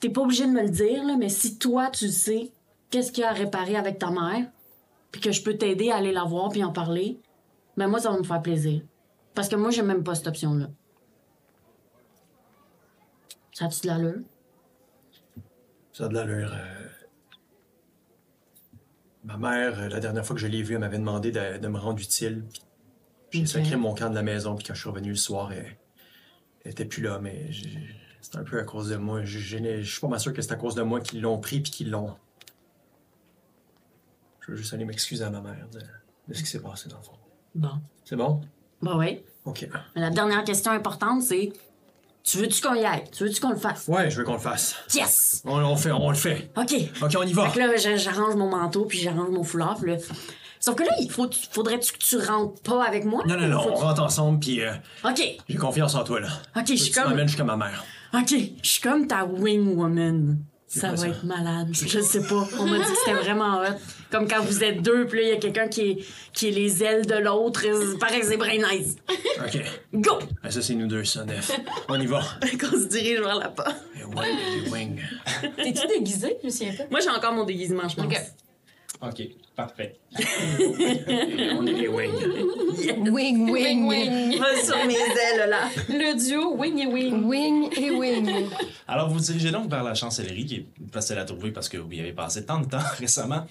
t'es 0.00 0.10
pas 0.10 0.20
obligé 0.22 0.46
de 0.46 0.52
me 0.52 0.62
le 0.62 0.68
dire, 0.68 1.04
là, 1.04 1.16
mais 1.16 1.28
si 1.28 1.58
toi, 1.58 1.90
tu 1.90 2.08
sais 2.08 2.52
qu'est-ce 2.90 3.12
qu'il 3.12 3.22
y 3.22 3.24
a 3.24 3.30
à 3.30 3.32
réparer 3.32 3.76
avec 3.76 3.98
ta 3.98 4.10
mère, 4.10 4.46
puis 5.10 5.20
que 5.20 5.32
je 5.32 5.42
peux 5.42 5.56
t'aider 5.56 5.90
à 5.90 5.96
aller 5.96 6.12
la 6.12 6.24
voir 6.24 6.50
puis 6.50 6.62
en 6.62 6.72
parler, 6.72 7.18
ben 7.76 7.88
moi, 7.88 7.98
ça 7.98 8.10
va 8.10 8.18
me 8.18 8.24
faire 8.24 8.42
plaisir. 8.42 8.82
Parce 9.34 9.48
que 9.48 9.56
moi, 9.56 9.70
j'aime 9.70 9.86
même 9.86 10.04
pas 10.04 10.14
cette 10.14 10.26
option-là. 10.26 10.68
Ça 13.52 13.66
a-tu 13.66 13.80
de 13.82 13.86
l'allure? 13.86 14.20
Ça 15.96 16.04
a 16.04 16.08
de 16.08 16.14
l'allure. 16.14 16.52
euh. 16.52 16.88
Ma 19.24 19.38
mère, 19.38 19.78
euh, 19.80 19.88
la 19.88 19.98
dernière 19.98 20.26
fois 20.26 20.36
que 20.36 20.42
je 20.42 20.46
l'ai 20.46 20.62
vue, 20.62 20.74
elle 20.74 20.80
m'avait 20.80 20.98
demandé 20.98 21.32
de, 21.32 21.56
de 21.56 21.68
me 21.68 21.78
rendre 21.78 21.98
utile. 21.98 22.44
J'ai 23.30 23.46
sacré 23.46 23.76
mon 23.76 23.94
camp 23.94 24.10
de 24.10 24.14
la 24.14 24.22
maison, 24.22 24.56
puis 24.56 24.66
quand 24.66 24.74
je 24.74 24.80
suis 24.80 24.90
revenu 24.90 25.08
le 25.08 25.16
soir, 25.16 25.52
elle, 25.52 25.74
elle 26.66 26.72
était 26.72 26.84
plus 26.84 27.02
là, 27.02 27.18
mais 27.18 27.50
c'est 28.20 28.36
un 28.36 28.44
peu 28.44 28.58
à 28.60 28.64
cause 28.64 28.90
de 28.90 28.96
moi. 28.96 29.24
Je, 29.24 29.38
je 29.38 29.82
suis 29.90 30.00
pas 30.02 30.08
mal 30.08 30.20
sûr 30.20 30.34
que 30.34 30.42
c'est 30.42 30.52
à 30.52 30.56
cause 30.56 30.74
de 30.74 30.82
moi 30.82 31.00
qu'ils 31.00 31.22
l'ont 31.22 31.38
pris 31.40 31.60
puis 31.60 31.72
qu'ils 31.72 31.90
l'ont. 31.90 32.14
Je 34.40 34.50
veux 34.50 34.56
juste 34.58 34.74
aller 34.74 34.84
m'excuser 34.84 35.24
à 35.24 35.30
ma 35.30 35.40
mère 35.40 35.66
de, 35.72 35.80
de 36.28 36.34
ce 36.34 36.42
qui 36.42 36.50
s'est 36.50 36.60
passé 36.60 36.90
dans 36.90 36.98
le 36.98 37.02
fond. 37.04 37.16
Bon. 37.54 37.80
C'est 38.04 38.16
bon? 38.16 38.42
Ben 38.82 38.98
oui. 38.98 39.24
Ok. 39.46 39.66
Mais 39.94 40.02
la 40.02 40.10
dernière 40.10 40.44
question 40.44 40.72
importante, 40.72 41.22
c'est 41.22 41.54
Tu 42.28 42.38
veux-tu 42.38 42.60
qu'on 42.60 42.74
y 42.74 42.84
aille? 42.84 43.04
Tu 43.16 43.22
veux-tu 43.24 43.40
qu'on 43.40 43.50
le 43.50 43.56
fasse? 43.56 43.86
Ouais, 43.86 44.10
je 44.10 44.16
veux 44.16 44.24
qu'on 44.24 44.32
le 44.34 44.38
fasse. 44.40 44.74
Yes! 44.94 45.42
On, 45.44 45.58
on 45.62 45.70
le 45.74 45.76
fait, 45.76 45.92
on 45.92 46.08
le 46.10 46.16
fait. 46.16 46.50
OK. 46.56 46.74
Ok, 47.02 47.10
on 47.18 47.22
y 47.22 47.32
va. 47.32 47.48
Fait 47.50 47.60
que 47.60 47.66
là, 47.66 47.76
j'a- 47.76 47.96
j'arrange 47.96 48.34
mon 48.34 48.48
manteau, 48.50 48.84
puis 48.84 48.98
j'arrange 48.98 49.28
mon 49.30 49.44
foulard, 49.44 49.76
puis 49.80 49.92
là... 49.92 49.96
Sauf 50.58 50.74
que 50.74 50.82
là, 50.82 50.90
il 51.00 51.08
faut, 51.10 51.30
faudrait-tu 51.52 51.92
que 51.92 51.98
tu 51.98 52.16
rentres 52.18 52.60
pas 52.62 52.82
avec 52.84 53.04
moi? 53.04 53.22
Non, 53.26 53.36
non, 53.38 53.46
non, 53.46 53.68
on 53.70 53.74
rentre 53.76 54.02
ensemble, 54.02 54.40
puis 54.40 54.60
euh, 54.62 54.72
OK. 55.04 55.22
j'ai 55.48 55.56
confiance 55.56 55.94
en 55.94 56.02
toi, 56.02 56.18
là. 56.18 56.28
OK, 56.56 56.64
je 56.68 56.74
suis 56.74 56.90
Tu 56.90 56.98
comme... 56.98 57.10
m'amènes 57.10 57.28
jusqu'à 57.28 57.44
ma 57.44 57.56
mère. 57.56 57.84
OK, 58.14 58.34
je 58.62 58.68
suis 58.68 58.80
comme 58.80 59.06
ta 59.06 59.24
wing 59.24 59.76
woman. 59.76 60.38
Ça 60.68 60.90
va 60.90 60.96
ça? 60.96 61.08
être 61.08 61.24
malade. 61.24 61.68
Je 61.72 62.00
sais 62.00 62.22
pas. 62.22 62.46
On 62.58 62.66
m'a 62.66 62.78
dit 62.78 62.82
que 62.84 62.98
c'était 63.04 63.18
vraiment 63.18 63.60
hot. 63.60 63.76
Comme 64.10 64.26
quand 64.28 64.42
vous 64.42 64.64
êtes 64.64 64.82
deux, 64.82 65.06
puis 65.06 65.20
là, 65.20 65.26
il 65.26 65.30
y 65.30 65.32
a 65.32 65.36
quelqu'un 65.38 65.68
qui 65.68 65.80
est, 65.82 65.98
qui 66.32 66.48
est 66.48 66.50
les 66.50 66.82
ailes 66.82 67.06
de 67.06 67.14
l'autre. 67.14 67.64
Il 67.64 67.98
paraît 67.98 68.20
que 68.20 68.26
c'est 68.26 68.36
bien 68.36 68.58
nice. 68.68 68.96
Ok. 69.38 69.62
Go! 69.94 70.18
Ah, 70.42 70.50
ça, 70.50 70.60
c'est 70.62 70.74
nous 70.74 70.86
deux, 70.88 71.04
ça, 71.04 71.24
Nef. 71.24 71.52
On 71.88 72.00
y 72.00 72.06
va. 72.06 72.20
Qu'on 72.60 72.78
se 72.78 72.88
dirige 72.88 73.20
vers 73.20 73.36
la 73.36 73.48
porte. 73.48 73.76
Et 73.98 74.04
ouais, 74.04 74.26
les 74.64 74.70
wings. 74.70 75.00
T'es-tu 75.56 75.86
déguisé? 75.86 76.36
Je 76.42 76.46
me 76.46 76.50
souviens 76.50 76.74
pas. 76.74 76.84
Moi, 76.90 77.00
j'ai 77.00 77.10
encore 77.10 77.32
mon 77.32 77.44
déguisement, 77.44 77.88
je 77.88 77.96
pense. 77.96 78.04
Ok. 78.06 78.20
Ok, 79.02 79.22
parfait. 79.54 79.98
On 80.18 81.66
est 81.66 81.72
les 81.72 81.88
wings. 81.88 82.12
Wing, 83.10 83.50
wing, 83.50 83.86
wing. 83.86 84.38
Va 84.38 84.56
sur 84.62 84.76
mes 84.86 84.94
ailes, 84.94 85.50
là. 85.50 85.68
Le 85.88 86.16
duo 86.18 86.54
wing 86.56 86.78
et 86.78 86.86
wing. 86.86 87.24
Wing 87.24 87.68
et 87.78 87.90
wing. 87.90 88.48
Alors, 88.88 89.10
vous 89.10 89.20
dirigez 89.20 89.50
donc 89.50 89.68
vers 89.70 89.82
la 89.82 89.94
chancellerie, 89.94 90.46
qui 90.46 90.54
est 90.56 90.66
facile 90.92 91.18
à 91.18 91.24
trouver 91.24 91.50
parce 91.50 91.68
que 91.68 91.76
vous 91.76 91.92
y 91.92 92.00
avez 92.00 92.12
passé 92.14 92.46
tant 92.46 92.58
de 92.60 92.66
temps 92.68 92.78
récemment. 92.98 93.46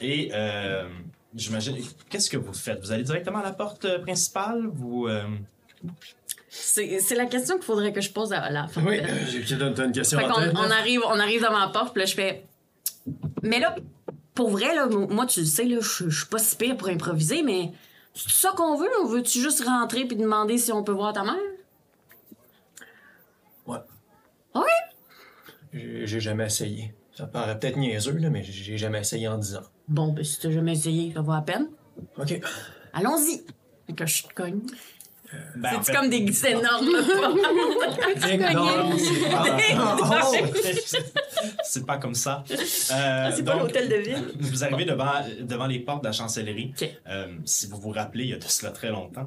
Et 0.00 0.30
euh, 0.34 0.88
j'imagine, 1.34 1.76
qu'est-ce 2.10 2.28
que 2.28 2.36
vous 2.36 2.52
faites? 2.52 2.80
Vous 2.80 2.90
allez 2.90 3.04
directement 3.04 3.38
à 3.38 3.44
la 3.44 3.52
porte 3.52 3.84
euh, 3.84 4.00
principale? 4.00 4.66
Vous. 4.66 5.06
euh, 5.06 5.22
C'est 6.50 7.14
la 7.14 7.26
question 7.26 7.54
qu'il 7.54 7.64
faudrait 7.64 7.92
que 7.92 8.00
je 8.00 8.10
pose 8.10 8.32
à 8.32 8.48
Olaf. 8.48 8.76
Oui, 8.84 9.00
j'ai 9.30 9.54
une 9.54 9.92
question 9.92 10.18
Fait 10.18 10.24
en 10.26 10.32
qu'on 10.32 10.40
tête. 10.40 10.52
on 10.56 10.62
Nef. 10.64 10.72
arrive, 10.72 11.00
on 11.06 11.20
arrive 11.20 11.42
devant 11.42 11.58
la 11.60 11.68
porte, 11.68 11.92
puis 11.92 12.00
là, 12.00 12.06
je 12.06 12.14
fais. 12.14 12.44
Mais 13.42 13.60
là, 13.60 13.76
pour 14.36 14.50
vrai, 14.50 14.74
là, 14.76 14.86
moi, 14.86 15.26
tu 15.26 15.40
le 15.40 15.46
sais, 15.46 15.64
là, 15.64 15.78
je 15.80 16.08
suis 16.08 16.26
pas 16.26 16.38
si 16.38 16.54
pire 16.54 16.76
pour 16.76 16.88
improviser, 16.88 17.42
mais 17.42 17.72
c'est 18.14 18.30
ça 18.30 18.52
qu'on 18.56 18.76
veut, 18.76 18.88
ou 19.02 19.08
veux-tu 19.08 19.40
juste 19.40 19.64
rentrer 19.64 20.04
puis 20.04 20.16
demander 20.16 20.58
si 20.58 20.70
on 20.70 20.84
peut 20.84 20.92
voir 20.92 21.12
ta 21.12 21.24
mère? 21.24 21.34
Ouais. 23.66 23.78
Ouais? 24.54 24.62
J'ai 25.72 26.20
jamais 26.20 26.46
essayé. 26.46 26.94
Ça 27.14 27.26
paraît 27.26 27.58
peut-être 27.58 27.78
niaiseux, 27.78 28.12
là, 28.12 28.30
mais 28.30 28.44
j'ai 28.44 28.76
jamais 28.76 29.00
essayé 29.00 29.26
en 29.26 29.38
10 29.38 29.56
ans. 29.56 29.62
Bon, 29.88 30.12
ben, 30.12 30.22
si 30.22 30.38
t'as 30.38 30.50
jamais 30.50 30.72
essayé, 30.72 31.12
ça 31.14 31.22
vaut 31.22 31.32
à 31.32 31.40
peine. 31.40 31.68
Ok. 32.18 32.40
Allons-y. 32.92 33.44
Que 33.94 34.04
je 34.04 34.24
te 34.24 34.34
cogne. 34.34 34.60
Ben, 35.56 35.68
en 35.68 35.82
C'est 35.82 35.92
fait- 35.92 35.98
comme 35.98 36.10
des 36.10 36.22
guises 36.22 36.44
énormes. 36.44 36.88
C'est 41.62 41.80
pas- 41.86 41.94
pas 41.94 41.98
comme 41.98 42.14
ça. 42.14 42.44
Euh, 42.50 43.30
C'est 43.34 43.44
pas 43.44 43.52
donc, 43.52 43.62
l'hôtel 43.62 43.88
de 43.88 43.94
ville. 43.96 44.24
Vous 44.40 44.64
arrivez 44.64 44.84
devant, 44.84 45.12
devant 45.40 45.66
les 45.66 45.78
portes 45.80 46.02
de 46.02 46.08
la 46.08 46.12
chancellerie. 46.12 46.72
Euh, 47.08 47.26
si 47.44 47.66
vous 47.66 47.78
vous 47.78 47.90
rappelez, 47.90 48.24
il 48.24 48.30
y 48.30 48.34
a 48.34 48.38
de 48.38 48.44
cela 48.44 48.72
très 48.72 48.88
longtemps. 48.90 49.26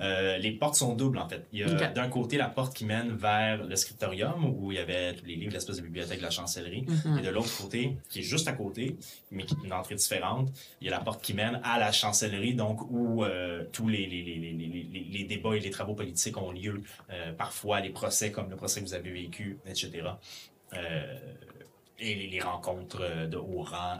Euh, 0.00 0.38
les 0.38 0.52
portes 0.52 0.76
sont 0.76 0.94
doubles, 0.94 1.18
en 1.18 1.28
fait. 1.28 1.46
Il 1.52 1.58
y 1.60 1.62
a 1.64 1.88
d'un 1.88 2.08
côté 2.08 2.36
la 2.36 2.48
porte 2.48 2.74
qui 2.76 2.84
mène 2.84 3.16
vers 3.16 3.64
le 3.64 3.74
scriptorium, 3.76 4.44
où 4.44 4.70
il 4.70 4.76
y 4.76 4.80
avait 4.80 5.12
les 5.26 5.34
livres, 5.36 5.52
l'espèce 5.52 5.76
de 5.76 5.82
bibliothèque 5.82 6.18
de 6.18 6.22
la 6.22 6.30
chancellerie. 6.30 6.86
Mhm. 7.04 7.18
Et 7.18 7.22
de 7.22 7.30
l'autre 7.30 7.56
côté, 7.60 7.96
qui 8.08 8.20
est 8.20 8.22
juste 8.22 8.46
à 8.48 8.52
côté, 8.52 8.96
mais 9.30 9.42
qui 9.44 9.54
est 9.54 9.64
une 9.66 9.72
entrée 9.72 9.96
différente, 9.96 10.50
il 10.80 10.86
y 10.86 10.88
a 10.88 10.96
la 10.96 11.00
porte 11.02 11.22
qui 11.22 11.34
mène 11.34 11.60
à 11.64 11.78
la 11.78 11.90
chancellerie, 11.92 12.54
donc 12.54 12.80
où 12.90 13.24
euh, 13.24 13.64
tous 13.72 13.88
les, 13.88 14.06
les, 14.06 14.22
les, 14.22 14.36
les, 14.36 14.52
les, 14.52 14.66
les- 14.92 15.08
les 15.10 15.24
débats 15.24 15.54
et 15.56 15.60
les 15.60 15.70
travaux 15.70 15.94
politiques 15.94 16.36
ont 16.36 16.52
lieu. 16.52 16.80
Euh, 17.10 17.32
parfois, 17.32 17.80
les 17.80 17.90
procès, 17.90 18.30
comme 18.30 18.50
le 18.50 18.56
procès 18.56 18.80
que 18.80 18.86
vous 18.86 18.94
avez 18.94 19.10
vécu, 19.10 19.58
etc. 19.66 19.90
Euh, 20.74 21.16
et 21.98 22.14
les, 22.14 22.40
rencontres 22.40 23.26
de 23.26 23.36
haut 23.36 23.62
rang. 23.62 23.98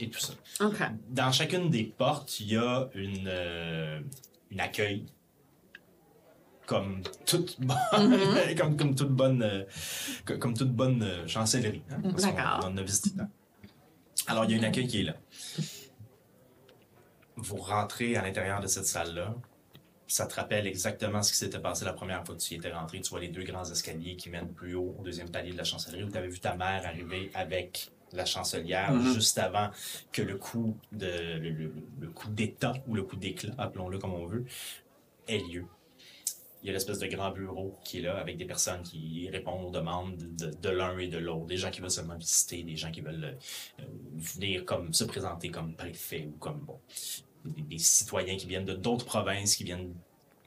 Et 0.00 0.08
tout 0.10 0.20
ça. 0.20 0.32
Dans 1.08 1.32
chacune 1.32 1.70
des 1.70 1.84
portes, 1.84 2.38
il 2.40 2.52
y 2.52 2.56
a 2.56 2.88
une, 2.94 3.26
euh, 3.26 4.00
une 4.50 4.60
accueil. 4.60 5.06
Comme 6.66 7.02
toute 7.24 7.58
bonne, 7.60 8.18
comme, 8.58 8.76
comme 8.76 8.94
toute 8.94 9.08
bonne, 9.10 9.42
euh, 9.42 9.64
co- 10.26 10.36
comme 10.38 10.54
toute 10.54 10.70
bonne 10.72 11.02
euh, 11.02 11.26
chancellerie. 11.26 11.82
hein, 11.90 11.98
D'accord. 12.02 12.60
On 12.64 12.66
en 12.72 12.76
a 12.76 12.82
visité 12.82 13.10
tant. 13.16 13.28
Alors, 14.26 14.44
il 14.44 14.50
y 14.50 14.54
a 14.54 14.56
une 14.58 14.64
accueil 14.64 14.86
qui 14.86 15.00
est 15.00 15.04
là. 15.04 15.16
Vous 17.36 17.56
rentrez 17.56 18.16
à 18.16 18.22
l'intérieur 18.22 18.60
de 18.60 18.66
cette 18.66 18.84
salle-là. 18.86 19.34
Ça 20.06 20.26
te 20.26 20.34
rappelle 20.34 20.66
exactement 20.66 21.22
ce 21.22 21.32
qui 21.32 21.38
s'était 21.38 21.58
passé 21.58 21.84
la 21.84 21.92
première 21.92 22.24
fois 22.24 22.34
que 22.34 22.40
tu 22.40 22.54
y 22.54 22.56
étais 22.56 22.72
rentré. 22.72 23.00
Tu 23.00 23.10
vois 23.10 23.20
les 23.20 23.28
deux 23.28 23.44
grands 23.44 23.64
escaliers 23.64 24.16
qui 24.16 24.28
mènent 24.30 24.52
plus 24.52 24.74
haut 24.74 24.94
au 24.98 25.02
deuxième 25.02 25.30
palier 25.30 25.52
de 25.52 25.56
la 25.58 25.64
chancellerie 25.64 26.04
où 26.04 26.10
tu 26.10 26.18
avais 26.18 26.28
vu 26.28 26.40
ta 26.40 26.54
mère 26.56 26.84
arriver 26.86 27.30
avec 27.34 27.90
la 28.12 28.24
chancelière 28.24 28.92
Mhm. 28.92 29.14
juste 29.14 29.38
avant 29.38 29.70
que 30.12 30.22
le 30.22 30.36
coup 30.36 30.76
de 30.92 31.06
le, 31.38 31.50
le- 31.50 31.74
le 32.00 32.08
coup 32.08 32.28
d'état 32.30 32.72
ou 32.86 32.94
le 32.94 33.02
coup 33.02 33.16
d'éclat, 33.16 33.54
appelons-le 33.58 33.98
comme 33.98 34.14
on 34.14 34.26
veut, 34.26 34.44
ait 35.26 35.38
lieu. 35.38 35.66
Il 36.62 36.66
y 36.66 36.70
a 36.70 36.72
l'espèce 36.72 36.98
de 36.98 37.06
grand 37.06 37.30
bureau 37.30 37.78
qui 37.84 37.98
est 37.98 38.02
là 38.02 38.16
avec 38.18 38.36
des 38.36 38.44
personnes 38.44 38.82
qui 38.82 39.28
répondent 39.30 39.66
aux 39.66 39.70
demandes 39.70 40.16
de, 40.16 40.50
de 40.50 40.68
l'un 40.70 40.98
et 40.98 41.06
de 41.06 41.18
l'autre. 41.18 41.46
Des 41.46 41.56
gens 41.56 41.70
qui 41.70 41.80
veulent 41.80 41.90
seulement 41.90 42.16
visiter, 42.16 42.64
des 42.64 42.74
gens 42.74 42.90
qui 42.90 43.00
veulent 43.00 43.36
euh, 43.78 43.82
venir 44.16 44.64
comme 44.64 44.92
se 44.92 45.04
présenter 45.04 45.50
comme 45.50 45.74
préfet 45.74 46.26
ou 46.26 46.36
comme 46.38 46.58
bon. 46.60 46.80
Des, 47.44 47.62
des 47.62 47.78
citoyens 47.78 48.36
qui 48.36 48.46
viennent 48.48 48.64
de 48.64 48.74
d'autres 48.74 49.04
provinces 49.06 49.54
qui 49.54 49.62
viennent 49.62 49.94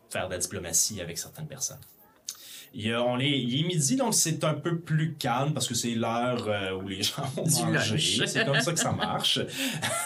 faire 0.09 0.27
de 0.27 0.33
la 0.33 0.39
diplomatie 0.39 0.99
avec 0.99 1.17
certaines 1.17 1.47
personnes. 1.47 1.79
Il, 2.73 2.87
y 2.87 2.93
a- 2.93 3.03
on 3.03 3.19
est, 3.19 3.27
il 3.29 3.59
est 3.59 3.67
midi, 3.67 3.97
donc 3.97 4.13
c'est 4.13 4.43
un 4.45 4.53
peu 4.53 4.79
plus 4.79 5.15
calme 5.15 5.53
parce 5.53 5.67
que 5.67 5.73
c'est 5.73 5.91
l'heure 5.93 6.45
euh, 6.47 6.71
où 6.73 6.87
les 6.87 7.03
gens 7.03 7.23
vont 7.35 7.43
Du. 7.43 7.99
C'est 8.27 8.45
comme 8.45 8.61
ça 8.61 8.71
que 8.71 8.79
ça 8.79 8.91
marche. 8.93 9.39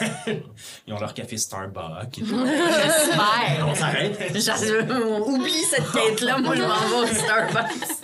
Ils 0.87 0.93
ont 0.93 0.99
leur 0.99 1.13
café 1.13 1.37
Starbucks. 1.37 2.19
J'espère. 2.19 3.67
On 3.67 3.75
s'arrête. 3.75 4.19
Oublie 5.27 5.51
cette 5.69 5.91
quête-là, 5.91 6.39
moi 6.39 6.55
je 6.55 6.61
m'en 6.63 6.87
vais 7.03 7.11
au 7.11 7.13
Starbucks. 7.13 8.01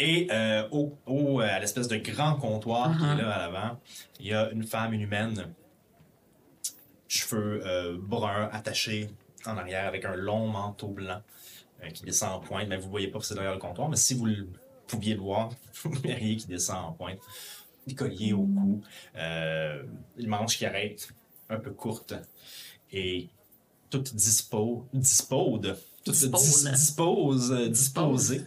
Et 0.00 0.28
euh, 0.30 0.62
au, 0.70 0.96
au, 1.06 1.40
euh, 1.40 1.44
à 1.48 1.58
l'espèce 1.58 1.88
de 1.88 1.96
grand 1.96 2.34
comptoir 2.36 2.96
qui 2.96 3.04
est 3.04 3.22
là 3.22 3.32
à 3.34 3.38
l'avant, 3.38 3.80
il 4.20 4.26
y 4.26 4.32
a 4.34 4.48
une 4.50 4.62
femme, 4.62 4.92
une 4.92 5.00
humaine, 5.00 5.46
cheveux 7.08 7.62
euh, 7.66 7.96
bruns 7.98 8.48
attachés 8.52 9.08
en 9.46 9.56
arrière 9.56 9.86
avec 9.88 10.04
un 10.04 10.14
long 10.14 10.46
manteau 10.48 10.88
blanc 10.88 11.20
qui 11.94 12.04
descend 12.04 12.32
en 12.32 12.40
pointe. 12.40 12.68
Mais 12.68 12.76
vous 12.76 12.86
ne 12.86 12.90
voyez 12.90 13.08
pas 13.08 13.18
que 13.18 13.24
c'est 13.24 13.34
derrière 13.34 13.52
le 13.54 13.58
comptoir, 13.60 13.88
mais 13.88 13.96
si 13.96 14.14
vous 14.14 14.26
le 14.26 14.48
pouviez 14.86 15.14
le 15.14 15.20
voir, 15.20 15.50
vous 15.84 15.92
verriez 15.92 16.36
qui 16.36 16.46
descend 16.46 16.76
en 16.84 16.92
pointe. 16.92 17.18
Des 17.86 17.94
colliers 17.94 18.32
au 18.34 18.42
cou, 18.44 18.82
euh, 19.16 19.82
une 20.18 20.26
manche 20.28 20.58
qui 20.58 20.66
arrête, 20.66 21.08
un 21.48 21.58
peu 21.58 21.70
courte, 21.70 22.12
et 22.92 23.28
toute 23.88 24.14
dispo, 24.14 24.86
dispose, 24.92 25.74
toute 26.04 26.14
Dispose. 26.14 26.64
dis- 26.64 26.70
dispose, 26.72 27.52
euh, 27.52 27.68
disposée 27.68 28.44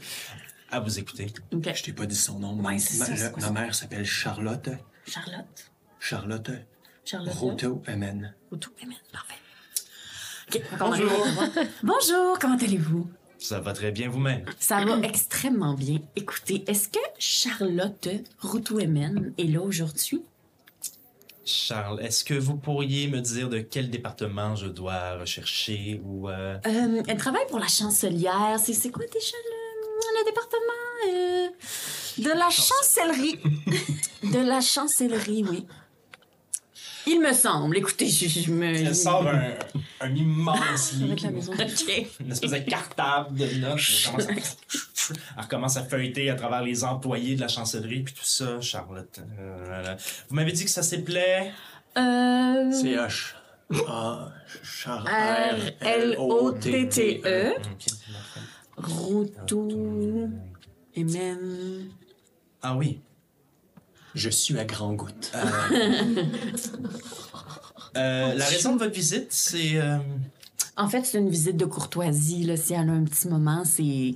à 0.69 0.79
vous 0.79 0.99
écouter. 0.99 1.27
OK. 1.51 1.69
Je 1.73 1.83
t'ai 1.83 1.93
pas 1.93 2.05
dit 2.05 2.15
son 2.15 2.37
nom. 2.39 2.55
Ouais, 2.57 2.73
ma, 2.73 2.79
ça, 2.79 3.31
le- 3.35 3.51
mère 3.51 3.73
s'appelle 3.73 4.05
Charlotte. 4.05 4.69
Charlotte. 5.07 5.71
Charlotte, 5.99 6.51
Charlotte. 7.03 7.33
Roto 7.33 7.81
Amen. 7.87 8.35
Autour. 8.51 8.73
Amen. 8.83 8.97
Parfait. 9.11 9.35
Bonjour. 10.77 11.11
Bonjour, 11.83 12.37
comment 12.39 12.57
allez-vous? 12.57 13.09
Ça 13.41 13.59
va 13.59 13.73
très 13.73 13.91
bien 13.91 14.07
vous-même. 14.07 14.45
Ça 14.59 14.85
va 14.85 14.99
extrêmement 15.03 15.73
bien. 15.73 15.97
Écoutez, 16.15 16.63
est-ce 16.67 16.87
que 16.89 16.99
Charlotte 17.17 18.07
Routouemen 18.39 19.33
est 19.37 19.43
là 19.45 19.61
aujourd'hui? 19.61 20.21
Charles, 21.43 21.99
est-ce 22.03 22.23
que 22.23 22.35
vous 22.35 22.55
pourriez 22.55 23.07
me 23.07 23.19
dire 23.19 23.49
de 23.49 23.59
quel 23.59 23.89
département 23.89 24.55
je 24.55 24.67
dois 24.67 25.17
rechercher 25.17 25.99
ou... 26.05 26.29
euh, 26.29 26.57
Euh, 26.67 27.01
elle 27.07 27.17
travaille 27.17 27.47
pour 27.49 27.57
la 27.59 27.67
chancelière. 27.67 28.57
C'est, 28.63 28.73
c'est 28.73 28.91
quoi 28.91 29.05
déjà 29.11 29.35
le, 29.49 30.19
le 30.19 30.25
département? 30.25 30.59
euh, 31.09 31.47
de 32.19 32.29
la 32.37 32.49
chancellerie. 32.51 33.39
de 34.31 34.47
la 34.47 34.61
chancellerie, 34.61 35.43
oui. 35.49 35.65
Il 37.11 37.19
me 37.19 37.33
semble. 37.33 37.77
Écoutez, 37.77 38.07
je, 38.07 38.27
je 38.27 38.51
me... 38.51 38.67
Elle 38.67 38.95
sort 38.95 39.27
un, 39.27 39.53
un 39.99 40.15
immense 40.15 40.93
livre. 40.93 41.07
Avec 41.07 41.21
la 41.23 41.31
maison. 41.31 41.51
OK. 41.53 42.07
Une 42.21 42.31
espèce 42.31 42.51
de 42.51 42.59
cartable 42.59 43.37
de 43.37 43.45
notes. 43.55 43.79
Elle 44.07 44.13
commence, 44.13 44.27
à... 44.29 45.13
elle 45.35 45.43
recommence 45.43 45.77
à 45.77 45.83
feuilleter 45.83 46.29
à 46.29 46.35
travers 46.35 46.61
les 46.61 46.83
employés 46.85 47.35
de 47.35 47.41
la 47.41 47.49
chancellerie 47.49 48.03
puis 48.03 48.13
tout 48.13 48.23
ça, 48.23 48.61
Charlotte. 48.61 49.19
Euh. 49.39 49.95
Vous 50.29 50.35
m'avez 50.35 50.53
dit 50.53 50.63
que 50.63 50.69
ça 50.69 50.83
s'appelait... 50.83 51.51
Euh... 51.97 52.71
C'est 52.71 52.95
H. 52.95 53.33
R-L-O-T-T-E. 56.23 57.53
Ok. 57.57 57.85
Routou. 58.77 60.29
Et 60.95 61.03
même. 61.03 61.89
Ah 62.61 62.75
oui. 62.75 63.01
Je 64.15 64.29
suis 64.29 64.57
à 64.59 64.65
grand 64.65 64.93
goutte. 64.93 65.31
Euh, 67.97 68.33
la 68.35 68.45
raison 68.45 68.75
de 68.75 68.79
votre 68.79 68.93
visite, 68.93 69.27
c'est... 69.33 69.75
euh, 69.75 69.97
En 70.77 70.87
fait, 70.87 71.03
c'est 71.05 71.17
une 71.17 71.29
visite 71.29 71.57
de 71.57 71.65
courtoisie, 71.65 72.43
là. 72.45 72.55
Si 72.55 72.73
elle 72.73 72.87
a 72.89 72.93
un 72.93 73.03
petit 73.03 73.27
moment, 73.27 73.63
c'est. 73.65 74.15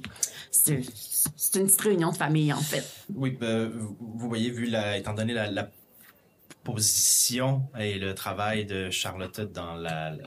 C'est 0.50 0.82
c'est 1.36 1.60
une 1.60 1.66
petite 1.66 1.82
réunion 1.82 2.12
de 2.12 2.16
famille, 2.16 2.54
en 2.54 2.62
fait. 2.62 2.86
Oui, 3.14 3.32
ben, 3.32 3.68
vous 3.68 3.98
vous 4.00 4.30
voyez, 4.30 4.50
vu 4.50 4.66
la, 4.68 4.98
étant 4.98 5.14
donné 5.14 5.34
la, 5.34 5.52
la 5.52 5.70
position 6.66 7.64
et 7.80 7.98
le 7.98 8.14
travail 8.14 8.66
de 8.66 8.90
Charlotte 8.90 9.40
dans 9.54 9.76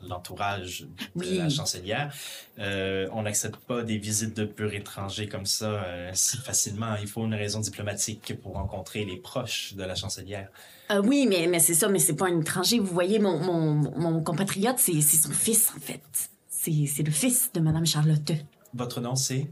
l'entourage 0.03 0.83
de 0.83 0.89
Oui. 1.17 1.37
la 1.37 1.51
chancelière, 1.51 2.15
euh, 2.59 3.09
on 3.13 3.23
n'accepte 3.23 3.57
pas 3.57 3.83
des 3.83 3.99
visites 3.99 4.35
de 4.37 4.47
purs 4.47 4.73
étrangers 4.73 5.29
comme 5.29 5.45
ça 5.45 5.67
euh, 5.67 6.11
si 6.15 6.39
facilement. 6.39 6.97
Il 7.03 7.09
faut 7.09 7.25
une 7.27 7.35
raison 7.35 7.61
diplomatique 7.61 8.41
pour 8.41 8.55
rencontrer 8.55 9.05
les 9.05 9.19
proches 9.19 9.75
de 9.75 9.83
la 9.83 9.95
chancelière. 9.95 10.49
Euh, 10.91 11.03
oui, 11.05 11.27
mais, 11.29 11.47
mais 11.49 11.61
c'est 11.61 11.75
ça, 11.75 11.89
mais 11.89 11.99
c'est 11.99 12.17
pas 12.17 12.29
un 12.29 12.41
étranger. 12.41 12.79
Vous 12.79 12.87
voyez, 12.95 13.19
mon, 13.19 13.39
mon, 13.39 13.75
mon 13.99 14.23
compatriote, 14.23 14.79
c'est 14.79 14.99
c'est 15.03 15.19
son 15.19 15.33
fils, 15.33 15.73
en 15.77 15.81
fait. 15.81 16.01
C'est 16.49 16.87
c'est 16.87 17.03
le 17.03 17.11
fils 17.13 17.51
de 17.53 17.61
Madame 17.61 17.85
Charlotte. 17.85 18.33
Votre 18.73 19.01
nom, 19.01 19.15
c'est... 19.15 19.51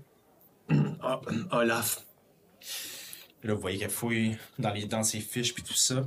Ah, 1.03 1.21
Olaf. 1.53 2.01
Là, 3.45 3.55
vous 3.55 3.61
voyez 3.61 3.79
qu'elle 3.79 3.91
fouille 3.91 4.37
dans, 4.59 4.73
les, 4.73 4.87
dans 4.87 5.03
ses 5.05 5.21
fiches 5.21 5.55
puis 5.55 5.63
tout 5.63 5.75
ça. 5.75 6.05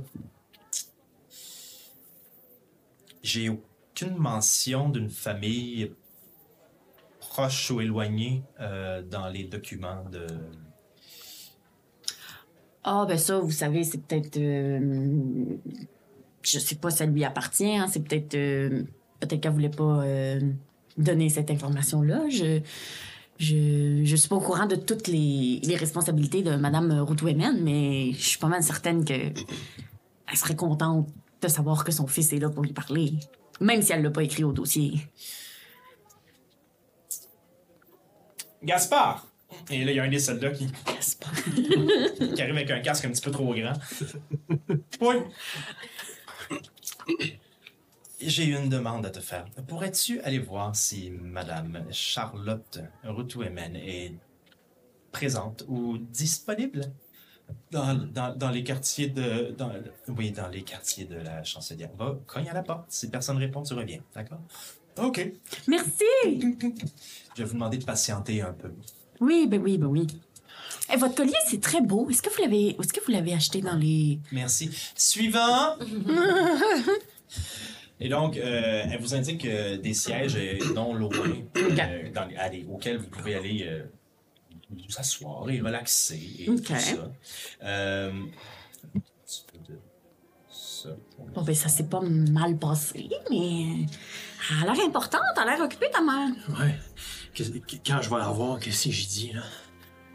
J'ai 3.22 3.48
aucune 3.48 4.16
mention 4.16 4.88
d'une 4.88 5.10
famille 5.10 5.92
proche 7.20 7.70
ou 7.70 7.80
éloignée 7.80 8.42
euh, 8.60 9.02
dans 9.02 9.28
les 9.28 9.44
documents 9.44 10.04
de. 10.10 10.26
Ah, 12.82 13.04
ben 13.06 13.18
ça, 13.18 13.38
vous 13.38 13.50
savez, 13.50 13.84
c'est 13.84 13.98
peut-être. 14.02 14.38
euh, 14.38 15.56
je 16.42 16.58
sais 16.58 16.76
pas, 16.76 16.90
ça 16.90 17.06
lui 17.06 17.24
appartient. 17.24 17.76
hein, 17.76 17.86
c'est 17.90 18.02
peut-être. 18.02 18.34
euh, 18.34 18.82
peut-être 19.20 19.40
qu'elle 19.40 19.52
voulait 19.52 19.68
pas 19.68 20.02
euh, 20.02 20.40
donner 20.96 21.28
cette 21.28 21.50
information-là. 21.50 22.28
Je. 22.30 22.60
Je, 23.38 24.02
je 24.04 24.16
suis 24.16 24.28
pas 24.28 24.36
au 24.36 24.40
courant 24.40 24.66
de 24.66 24.76
toutes 24.76 25.08
les, 25.08 25.62
responsabilités 25.76 26.42
de 26.42 26.56
Madame 26.56 27.00
Routouemen, 27.00 27.58
mais 27.62 28.12
je 28.12 28.18
suis 28.22 28.38
pas 28.38 28.48
mal 28.48 28.62
certaine 28.62 29.02
que 29.02 29.14
elle 29.14 30.36
serait 30.36 30.56
contente 30.56 31.08
de 31.40 31.48
savoir 31.48 31.84
que 31.84 31.92
son 31.92 32.06
fils 32.06 32.32
est 32.32 32.38
là 32.38 32.50
pour 32.50 32.62
lui 32.62 32.72
parler, 32.72 33.14
même 33.60 33.82
si 33.82 33.92
elle 33.92 34.02
l'a 34.02 34.10
pas 34.10 34.22
écrit 34.22 34.44
au 34.44 34.52
dossier. 34.52 35.00
Gaspard! 38.62 39.26
Et 39.70 39.84
là, 39.84 39.92
il 39.92 39.96
y 39.96 40.00
a 40.00 40.04
un 40.04 40.08
des 40.08 40.18
soldats 40.18 40.50
qui, 40.50 40.66
qui 42.34 42.42
arrive 42.42 42.56
avec 42.56 42.70
un 42.70 42.80
casque 42.80 43.04
un 43.04 43.10
petit 43.10 43.22
peu 43.22 43.30
trop 43.30 43.54
grand. 43.54 43.72
Oui. 45.00 45.16
J'ai 48.20 48.44
une 48.44 48.68
demande 48.68 49.06
à 49.06 49.10
te 49.10 49.20
faire. 49.20 49.46
Pourrais-tu 49.66 50.20
aller 50.20 50.38
voir 50.38 50.76
si 50.76 51.10
Madame 51.10 51.84
Charlotte 51.90 52.80
Routouemen 53.02 53.76
est 53.76 54.14
présente 55.10 55.64
ou 55.68 55.98
disponible? 55.98 56.92
Dans, 57.70 57.94
dans, 57.94 58.34
dans 58.36 58.50
les 58.50 58.64
quartiers 58.64 59.08
de. 59.08 59.54
Dans, 59.56 59.70
oui, 60.08 60.30
dans 60.32 60.48
les 60.48 60.62
quartiers 60.62 61.04
de 61.04 61.16
la 61.16 61.44
chancelière. 61.44 61.90
Va, 61.98 62.18
cogne 62.26 62.48
à 62.48 62.54
la 62.54 62.62
porte. 62.62 62.86
Si 62.88 63.08
personne 63.10 63.36
répond, 63.38 63.62
tu 63.62 63.74
reviens. 63.74 64.00
D'accord? 64.14 64.40
OK. 64.98 65.32
Merci! 65.68 66.04
Je 67.36 67.42
vais 67.42 67.44
vous 67.44 67.54
demander 67.54 67.78
de 67.78 67.84
patienter 67.84 68.42
un 68.42 68.52
peu. 68.52 68.70
Oui, 69.20 69.46
ben 69.48 69.60
oui, 69.62 69.78
ben 69.78 69.86
oui. 69.86 70.06
Eh, 70.92 70.96
votre 70.96 71.14
collier, 71.14 71.32
c'est 71.46 71.60
très 71.60 71.80
beau. 71.80 72.08
Est-ce 72.10 72.22
que 72.22 72.30
vous 72.30 72.42
l'avez, 72.42 72.76
est-ce 72.80 72.92
que 72.92 73.00
vous 73.04 73.12
l'avez 73.12 73.32
acheté 73.32 73.60
dans 73.60 73.76
les... 73.76 74.18
Merci. 74.32 74.70
Suivant. 74.96 75.76
Et 78.02 78.08
donc, 78.08 78.36
euh, 78.38 78.82
elle 78.90 78.98
vous 79.00 79.14
indique 79.14 79.44
euh, 79.44 79.76
des 79.76 79.92
sièges 79.92 80.34
euh, 80.36 80.72
non 80.74 80.94
loin 80.94 81.10
euh, 81.58 82.10
dans 82.14 82.24
les- 82.26 82.36
allez, 82.36 82.66
auxquels 82.70 82.96
vous 82.96 83.08
pouvez 83.08 83.34
aller 83.34 83.68
euh, 84.72 84.74
vous 84.88 84.98
asseoir 84.98 85.48
et 85.50 85.60
relaxer 85.60 86.36
et 86.40 86.48
Ok. 86.50 86.62
tout 86.64 86.74
ça. 86.74 87.12
Euh, 87.62 88.12
ça 90.48 90.88
pour 91.16 91.26
Bon, 91.26 91.42
ben, 91.42 91.54
ça 91.54 91.68
s'est 91.68 91.86
pas 91.88 92.00
mal 92.00 92.58
passé, 92.58 93.08
mais. 93.30 93.86
Elle 94.62 94.68
a 94.68 94.72
l'air 94.72 94.84
importante, 94.84 95.20
elle 95.36 95.42
a 95.48 95.56
l'air 95.56 95.64
occupée, 95.64 95.90
ta 95.92 96.00
mère. 96.00 96.30
Ouais. 96.58 96.74
Quand 97.86 98.02
je 98.02 98.10
vais 98.10 98.18
la 98.18 98.28
voir, 98.30 98.58
qu'est-ce 98.58 98.84
que 98.86 98.90
j'ai 98.90 99.06
dit, 99.06 99.32
là? 99.32 99.42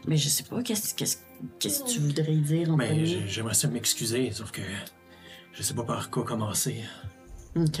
Mais 0.06 0.16
je 0.16 0.28
sais 0.28 0.42
pas, 0.42 0.62
qu'est-ce 0.62 0.94
qu'est-ce- 0.94 1.18
qu'est-ce 1.58 1.82
que 1.84 1.88
tu 1.88 2.00
voudrais 2.00 2.34
dire 2.36 2.70
en 2.70 2.76
Mais 2.76 2.86
premier? 2.88 3.06
j'ai- 3.06 3.26
j'aimerais 3.28 3.54
ça 3.54 3.68
m'excuser, 3.68 4.30
sauf 4.32 4.50
que 4.50 4.60
je 5.52 5.62
sais 5.62 5.74
pas 5.74 5.84
par 5.84 6.10
quoi 6.10 6.24
commencer. 6.24 6.82
OK. 7.56 7.80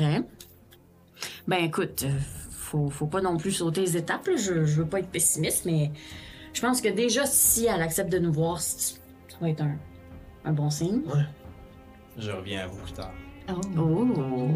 Ben, 1.46 1.58
écoute, 1.64 2.04
euh, 2.04 2.18
faut, 2.50 2.88
faut 2.90 3.06
pas 3.06 3.20
non 3.20 3.36
plus 3.36 3.52
sauter 3.52 3.80
les 3.82 3.96
étapes, 3.96 4.26
là. 4.26 4.36
Je, 4.36 4.64
je 4.64 4.80
veux 4.82 4.86
pas 4.88 5.00
être 5.00 5.10
pessimiste, 5.10 5.64
mais 5.66 5.92
je 6.56 6.60
pense 6.62 6.80
que 6.80 6.88
déjà, 6.88 7.26
si 7.26 7.66
elle 7.66 7.82
accepte 7.82 8.10
de 8.10 8.18
nous 8.18 8.32
voir, 8.32 8.58
ça 8.60 8.94
va 9.42 9.50
être 9.50 9.60
un, 9.60 9.76
un 10.46 10.52
bon 10.52 10.70
signe. 10.70 11.02
Je 12.16 12.30
reviens 12.30 12.64
à 12.64 12.66
vous 12.66 12.78
plus 12.78 12.92
tard. 12.92 13.12
Oh! 13.76 14.48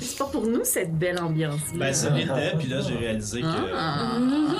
C'est 0.00 0.18
pas 0.18 0.26
pour 0.26 0.46
nous, 0.48 0.64
cette 0.64 0.92
belle 0.98 1.20
ambiance. 1.20 1.60
Ben, 1.74 1.92
ça 1.92 2.10
l'était, 2.10 2.56
puis 2.58 2.66
là, 2.66 2.80
j'ai 2.80 2.96
réalisé 2.96 3.40
que 3.40 3.46
Ah. 3.72 4.18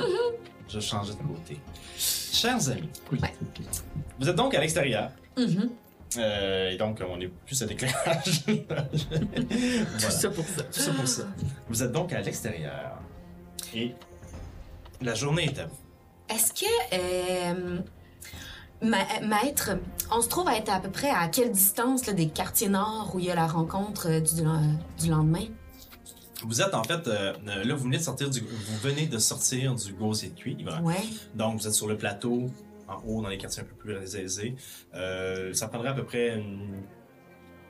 je 0.69 0.79
changeais 0.79 1.15
de 1.15 1.19
côté. 1.19 1.59
Chers 1.97 2.71
amis, 2.71 2.89
Oui. 3.11 3.19
vous 4.21 4.29
êtes 4.29 4.37
donc 4.37 4.55
à 4.55 4.61
l'extérieur. 4.61 5.11
Mm-hmm. 5.37 5.69
Euh, 6.19 6.71
et 6.71 6.77
donc, 6.77 7.03
on 7.09 7.17
n'est 7.17 7.27
plus 7.29 7.61
à 7.61 7.67
l'éclairage. 7.67 8.45
Tout 8.47 10.11
ça 10.11 10.31
pour 10.31 10.45
ça. 10.47 10.63
Tout 10.63 10.79
ça 10.81 10.93
pour 10.93 11.09
ça. 11.09 11.23
Vous 11.69 11.83
êtes 11.83 11.93
donc 11.93 12.13
à 12.13 12.21
l'extérieur. 12.21 13.01
Et 13.75 13.95
la 15.03 15.15
journée 15.15 15.47
est 15.47 15.59
à 15.59 15.67
vous. 15.67 15.77
Est-ce 16.29 16.53
que, 16.53 16.67
euh, 16.93 17.79
ma- 18.83 19.21
maître, 19.21 19.71
on 20.13 20.21
se 20.21 20.29
trouve 20.29 20.49
à 20.49 20.57
être 20.57 20.71
à 20.71 20.81
peu 20.81 20.91
près 20.91 21.11
à 21.11 21.29
quelle 21.29 21.53
distance 21.53 22.07
là, 22.07 22.13
des 22.13 22.29
quartiers 22.29 22.69
nord 22.69 23.13
où 23.15 23.19
il 23.19 23.27
y 23.27 23.31
a 23.31 23.35
la 23.35 23.47
rencontre 23.47 24.09
euh, 24.09 24.21
du, 24.21 24.43
du 25.03 25.11
lendemain? 25.11 25.47
Vous 26.45 26.61
êtes 26.63 26.75
en 26.75 26.85
fait, 26.85 27.09
euh, 27.09 27.35
euh, 27.49 27.65
là, 27.65 27.75
vous 27.75 27.85
venez 27.85 27.99
de 27.99 28.03
sortir 28.03 28.31
du, 28.31 28.41
vous 28.41 28.79
venez 28.81 29.07
de 29.07 29.19
sortir 29.19 29.75
du 29.75 29.93
gosier 29.95 30.29
de 30.29 30.39
cuivre. 30.39 30.81
Ouais. 30.83 30.95
Donc, 31.35 31.61
vous 31.61 31.67
êtes 31.67 31.75
sur 31.75 31.89
le 31.89 31.97
plateau, 31.97 32.51
en 32.87 33.03
haut, 33.07 33.23
dans 33.23 33.29
les 33.29 33.39
quartiers 33.39 33.63
un 33.63 33.67
peu 33.67 33.75
plus 33.75 34.15
aisés. 34.17 34.55
Euh, 34.95 35.53
ça 35.53 35.67
prendrait 35.69 35.89
à 35.89 35.95
peu 35.95 36.05
près 36.05 36.37
une 36.37 36.85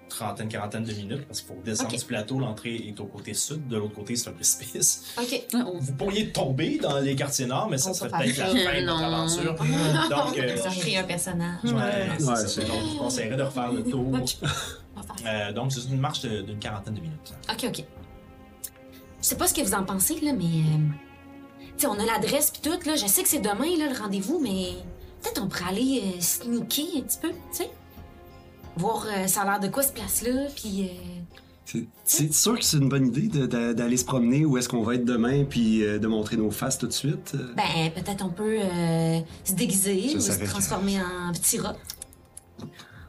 trentaine, 0.08 0.48
quarantaine 0.48 0.84
de 0.84 0.92
minutes 0.92 1.26
parce 1.26 1.40
qu'il 1.40 1.48
faut 1.54 1.60
descendre 1.64 1.96
du 1.96 2.04
plateau. 2.04 2.38
L'entrée 2.38 2.74
est 2.74 2.98
au 3.00 3.06
côté 3.06 3.34
sud. 3.34 3.68
De 3.68 3.76
l'autre 3.76 3.94
côté, 3.94 4.16
c'est 4.16 4.28
un 4.30 4.32
précipice. 4.32 5.04
OK. 5.18 5.46
Vous 5.80 5.92
pourriez 5.94 6.30
tomber 6.30 6.78
dans 6.78 6.98
les 6.98 7.14
quartiers 7.14 7.46
nord, 7.46 7.68
mais 7.70 7.78
ça 7.78 7.90
On 7.90 7.94
serait 7.94 8.08
peut 8.10 8.16
peut-être 8.18 8.36
la 8.38 8.46
fin 8.46 8.52
de 8.54 8.86
votre 8.86 8.86
Non. 8.86 9.04
aventure. 9.04 9.54
Donc, 9.54 10.38
euh, 10.38 10.56
Ça 10.56 10.70
crée 10.70 10.96
un 10.96 11.04
personnage. 11.04 11.64
ouais, 11.64 11.72
c'est 12.18 12.24
Ouais, 12.24 12.36
ça. 12.36 12.48
c'est- 12.48 12.60
Donc, 12.64 12.76
je 12.80 12.86
vous 12.92 12.98
conseillerais 12.98 13.36
de 13.36 13.42
refaire 13.42 13.72
le 13.72 13.82
tour. 13.84 14.12
Euh, 15.26 15.52
donc, 15.52 15.72
c'est 15.72 15.84
une 15.90 15.98
marche 16.00 16.22
d'une 16.22 16.58
quarantaine 16.58 16.94
de 16.94 17.00
minutes. 17.00 17.34
OK, 17.50 17.64
OK. 17.68 17.84
Je 19.20 19.26
sais 19.26 19.36
pas 19.36 19.46
ce 19.46 19.54
que 19.54 19.60
vous 19.62 19.74
en 19.74 19.84
pensez, 19.84 20.20
là, 20.20 20.32
mais... 20.32 20.44
euh, 20.44 20.78
tu 21.60 21.72
sais, 21.78 21.86
on 21.86 21.98
a 21.98 22.04
l'adresse 22.04 22.50
puis 22.50 22.60
tout, 22.62 22.78
là. 22.88 22.96
Je 22.96 23.06
sais 23.06 23.22
que 23.22 23.28
c'est 23.28 23.40
demain, 23.40 23.76
là, 23.78 23.92
le 23.92 23.98
rendez-vous, 23.98 24.38
mais... 24.40 24.72
Peut-être 25.22 25.42
on 25.42 25.48
pourrait 25.48 25.70
aller 25.70 26.02
euh, 26.04 26.20
sneaker 26.20 26.84
un 26.96 27.00
petit 27.00 27.18
peu, 27.20 27.30
tu 27.30 27.36
sais? 27.50 27.70
Voir 28.78 29.06
euh, 29.06 29.26
ça 29.26 29.42
a 29.42 29.44
l'air 29.44 29.60
de 29.60 29.68
quoi, 29.68 29.82
cette 29.82 29.94
place-là, 29.94 30.46
puis... 30.56 30.88
euh, 31.74 31.80
C'est- 32.04 32.32
sûr 32.32 32.58
que 32.58 32.64
c'est 32.64 32.78
une 32.78 32.88
bonne 32.88 33.08
idée 33.08 33.28
de- 33.28 33.46
de- 33.46 33.72
d'aller 33.74 33.98
se 33.98 34.04
promener 34.06 34.46
où 34.46 34.56
est-ce 34.56 34.68
qu'on 34.70 34.82
va 34.82 34.94
être 34.94 35.04
demain 35.04 35.44
puis 35.44 35.84
euh, 35.84 35.98
de 35.98 36.06
montrer 36.06 36.36
nos 36.38 36.50
faces 36.50 36.78
tout 36.78 36.86
de 36.86 36.92
suite. 36.92 37.34
Ben, 37.56 37.90
peut-être 37.94 38.24
on 38.24 38.30
peut 38.30 38.58
euh, 38.62 39.18
se 39.44 39.52
déguiser 39.52 40.08
Ça, 40.08 40.16
ou 40.16 40.20
ça 40.20 40.32
se 40.32 40.44
transformer 40.44 40.98
en 41.00 41.32
petit 41.32 41.58
rat. 41.58 41.76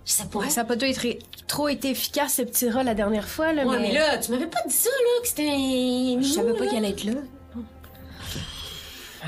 Je 0.06 0.12
sais 0.12 0.26
pas. 0.26 0.40
Ouais, 0.40 0.50
ça 0.50 0.62
a 0.62 0.64
pas 0.66 0.76
tout 0.76 0.86
être 0.86 1.06
trop 1.48 1.68
été 1.70 1.92
efficace, 1.92 2.34
ce 2.36 2.42
petit 2.42 2.70
rat, 2.70 2.84
la 2.84 2.96
dernière 2.96 3.28
fois, 3.30 3.54
là. 3.54 3.66
Ouais, 3.66 3.80
mais 3.80 3.94
là, 3.94 4.18
tu 4.18 4.32
m'avais 4.32 4.48
pas 4.48 4.60
dit 4.68 4.74
ça, 4.74 4.90
là, 4.90 5.22
que 5.22 5.28
c'était 5.28 5.50
un. 5.50 6.22
je 6.22 6.28
savais 6.34 6.54
pas 6.54 6.66
qu'elle 6.66 6.78
allait 6.80 6.90
être 6.90 7.04
là. 7.06 7.14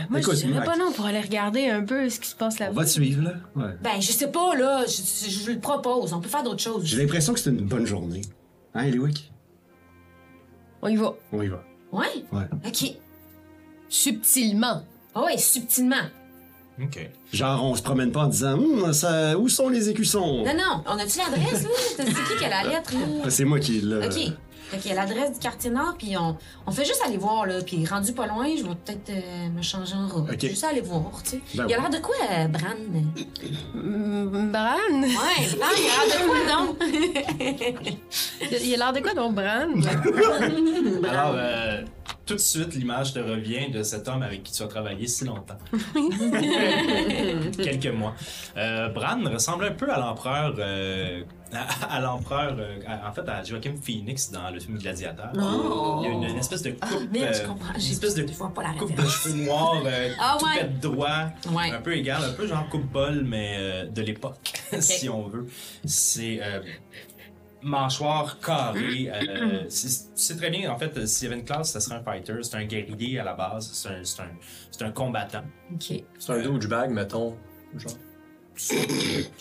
Moi, 0.09 0.19
Écoute, 0.19 0.35
je 0.37 0.45
dirais 0.47 0.63
pas 0.63 0.77
non 0.77 0.91
pour 0.91 1.05
aller 1.05 1.19
regarder 1.21 1.67
un 1.67 1.83
peu 1.83 2.09
ce 2.09 2.19
qui 2.19 2.29
se 2.29 2.35
passe 2.35 2.55
On 2.59 2.63
là-bas. 2.63 2.75
va 2.75 2.83
te 2.85 2.89
suivre, 2.89 3.23
là. 3.23 3.33
Ouais. 3.55 3.73
Ben, 3.81 3.99
je 4.01 4.11
sais 4.11 4.31
pas, 4.31 4.55
là. 4.55 4.85
Je, 4.85 4.91
je- 5.29 5.29
je 5.45 5.51
le 5.51 5.59
propose. 5.59 6.13
On 6.13 6.21
peut 6.21 6.29
faire 6.29 6.43
d'autres 6.43 6.61
choses. 6.61 6.85
J'ai 6.85 6.97
l'impression 6.97 7.33
que 7.33 7.39
c'est 7.39 7.49
une 7.49 7.65
bonne 7.65 7.85
journée. 7.85 8.21
Hein, 8.73 8.83
Eliwick? 8.85 9.31
On 10.81 10.87
y 10.87 10.95
va. 10.95 11.13
On 11.33 11.41
y 11.41 11.47
va. 11.47 11.63
Ouais? 11.91 12.07
Ouais. 12.31 12.43
OK. 12.65 12.93
Subtilement. 13.89 14.83
Ah 15.13 15.23
ouais, 15.25 15.37
subtilement. 15.37 15.95
OK. 16.81 17.09
Genre, 17.33 17.63
on 17.65 17.75
se 17.75 17.81
promène 17.83 18.11
pas 18.11 18.21
en 18.21 18.27
disant 18.27 18.53
Hum, 18.57 18.93
ça, 18.93 19.37
où 19.37 19.49
sont 19.49 19.67
les 19.69 19.89
écussons? 19.89 20.43
Non, 20.45 20.53
non. 20.55 20.83
On 20.87 20.97
a-tu 20.97 21.17
l'adresse, 21.19 21.63
là? 21.63 21.69
T'as 21.97 22.03
dit 22.05 22.13
qui 22.13 22.37
qui 22.39 22.45
a 22.45 22.49
la 22.63 22.69
lettre, 22.69 22.93
là? 22.93 23.29
C'est 23.29 23.43
moi 23.45 23.59
qui 23.59 23.81
l'ai. 23.81 24.05
OK. 24.07 24.33
Fait 24.71 24.77
qu'il 24.77 24.91
y 24.91 24.93
a 24.93 24.95
l'adresse 24.95 25.33
du 25.33 25.39
quartier 25.39 25.69
nord, 25.69 25.95
puis 25.97 26.15
on, 26.17 26.37
on 26.65 26.71
fait 26.71 26.85
juste 26.85 27.01
aller 27.05 27.17
voir, 27.17 27.45
là. 27.45 27.55
Puis 27.61 27.85
rendu 27.85 28.13
pas 28.13 28.25
loin, 28.25 28.45
je 28.57 28.63
vais 28.63 28.69
peut-être 28.69 29.09
euh, 29.09 29.49
me 29.49 29.61
changer 29.61 29.95
en 29.95 30.07
robe. 30.07 30.31
Juste 30.39 30.63
aller 30.63 30.79
voir, 30.79 31.11
tu 31.23 31.31
sais. 31.31 31.41
Ben 31.55 31.65
il 31.67 31.73
a 31.73 31.77
l'air 31.77 31.89
de 31.89 31.97
quoi, 31.97 32.15
euh, 32.31 32.47
Bran? 32.47 32.77
Mm, 33.73 34.49
Bran? 34.49 35.01
Ouais, 35.01 35.57
Bran, 35.57 35.75
il 35.77 35.89
a 35.89 35.91
l'air 35.91 36.05
de 36.07 36.17
quoi, 36.25 36.39
donc? 36.55 36.77
Il 38.63 38.73
a 38.73 38.77
l'air 38.77 38.93
de 38.93 38.99
quoi, 39.01 39.13
donc, 39.13 39.35
Bran? 41.03 41.09
Alors, 41.09 41.33
euh, 41.35 41.81
tout 42.25 42.35
de 42.35 42.39
suite, 42.39 42.73
l'image 42.75 43.13
te 43.13 43.19
revient 43.19 43.69
de 43.71 43.83
cet 43.83 44.07
homme 44.07 44.23
avec 44.23 44.43
qui 44.43 44.53
tu 44.53 44.63
as 44.63 44.67
travaillé 44.67 45.05
si 45.05 45.25
longtemps. 45.25 45.57
Quelques 47.61 47.93
mois. 47.93 48.13
Euh, 48.55 48.87
Bran 48.87 49.19
ressemble 49.25 49.65
un 49.65 49.71
peu 49.71 49.91
à 49.91 49.99
l'empereur. 49.99 50.55
Euh, 51.53 51.57
à, 51.57 51.95
à 51.95 51.99
l'empereur. 51.99 52.55
euh, 52.57 52.79
en 53.07 53.11
fait, 53.11 53.27
à 53.27 53.43
Joachim 53.43 53.75
Phoenix 53.81 54.31
dans 54.31 54.49
le 54.49 54.59
film 54.59 54.77
Gladiateur. 54.77 55.31
Oh. 55.35 55.99
Il 56.01 56.05
y 56.05 56.11
a 56.11 56.13
une, 56.13 56.23
une 56.23 56.37
espèce 56.37 56.61
de 56.61 56.75
Ah, 56.81 56.87
coupe. 56.87 57.11
merde, 57.11 57.33
je 57.35 57.41
euh, 57.41 57.47
comprends. 57.47 57.73
Une 57.73 57.79
J'ai- 57.79 57.91
espèce 57.91 58.15
de 58.15 58.23
vois 58.33 58.53
pas 58.53 58.63
la 58.63 58.73
coupe 58.73 58.95
de 58.95 59.05
cheveux 59.05 59.43
noirs, 59.45 59.81
euh, 59.85 60.09
Ah, 60.19 60.37
tout 60.39 60.45
ouais. 60.45 60.51
fait 60.59 60.79
droit. 60.79 61.25
Ouais. 61.51 61.71
Un 61.71 61.81
peu 61.81 61.95
égal, 61.95 62.21
un 62.23 62.33
peu 62.33 62.47
genre 62.47 62.67
coupe-bol, 62.69 63.23
mais 63.25 63.55
euh, 63.59 63.85
de 63.87 64.01
l'époque, 64.01 64.53
si 64.79 65.09
on 65.09 65.27
veut. 65.27 65.47
C'est 65.85 66.39
euh, 66.41 66.61
mâchoire 67.61 68.39
carrée. 68.39 69.11
euh, 69.13 69.63
c'est 69.69 70.37
très 70.37 70.49
bien, 70.49 70.71
en 70.71 70.77
fait, 70.77 71.05
s'il 71.07 71.27
y 71.27 71.31
avait 71.31 71.39
une 71.39 71.45
classe, 71.45 71.71
ça 71.71 71.79
serait 71.79 71.95
un 71.97 72.03
fighter. 72.03 72.33
C'est 72.41 72.55
un 72.55 72.65
guerrier 72.65 73.19
à 73.19 73.23
la 73.23 73.33
base. 73.33 73.69
C'est 73.73 73.89
un, 73.89 74.03
c'est 74.03 74.21
un, 74.21 74.29
c'est 74.71 74.83
un 74.83 74.91
combattant. 74.91 75.43
OK. 75.73 76.03
C'est 76.17 76.31
un 76.31 76.41
douchebag, 76.41 76.89
mettons. 76.91 77.35
Genre. 77.77 77.93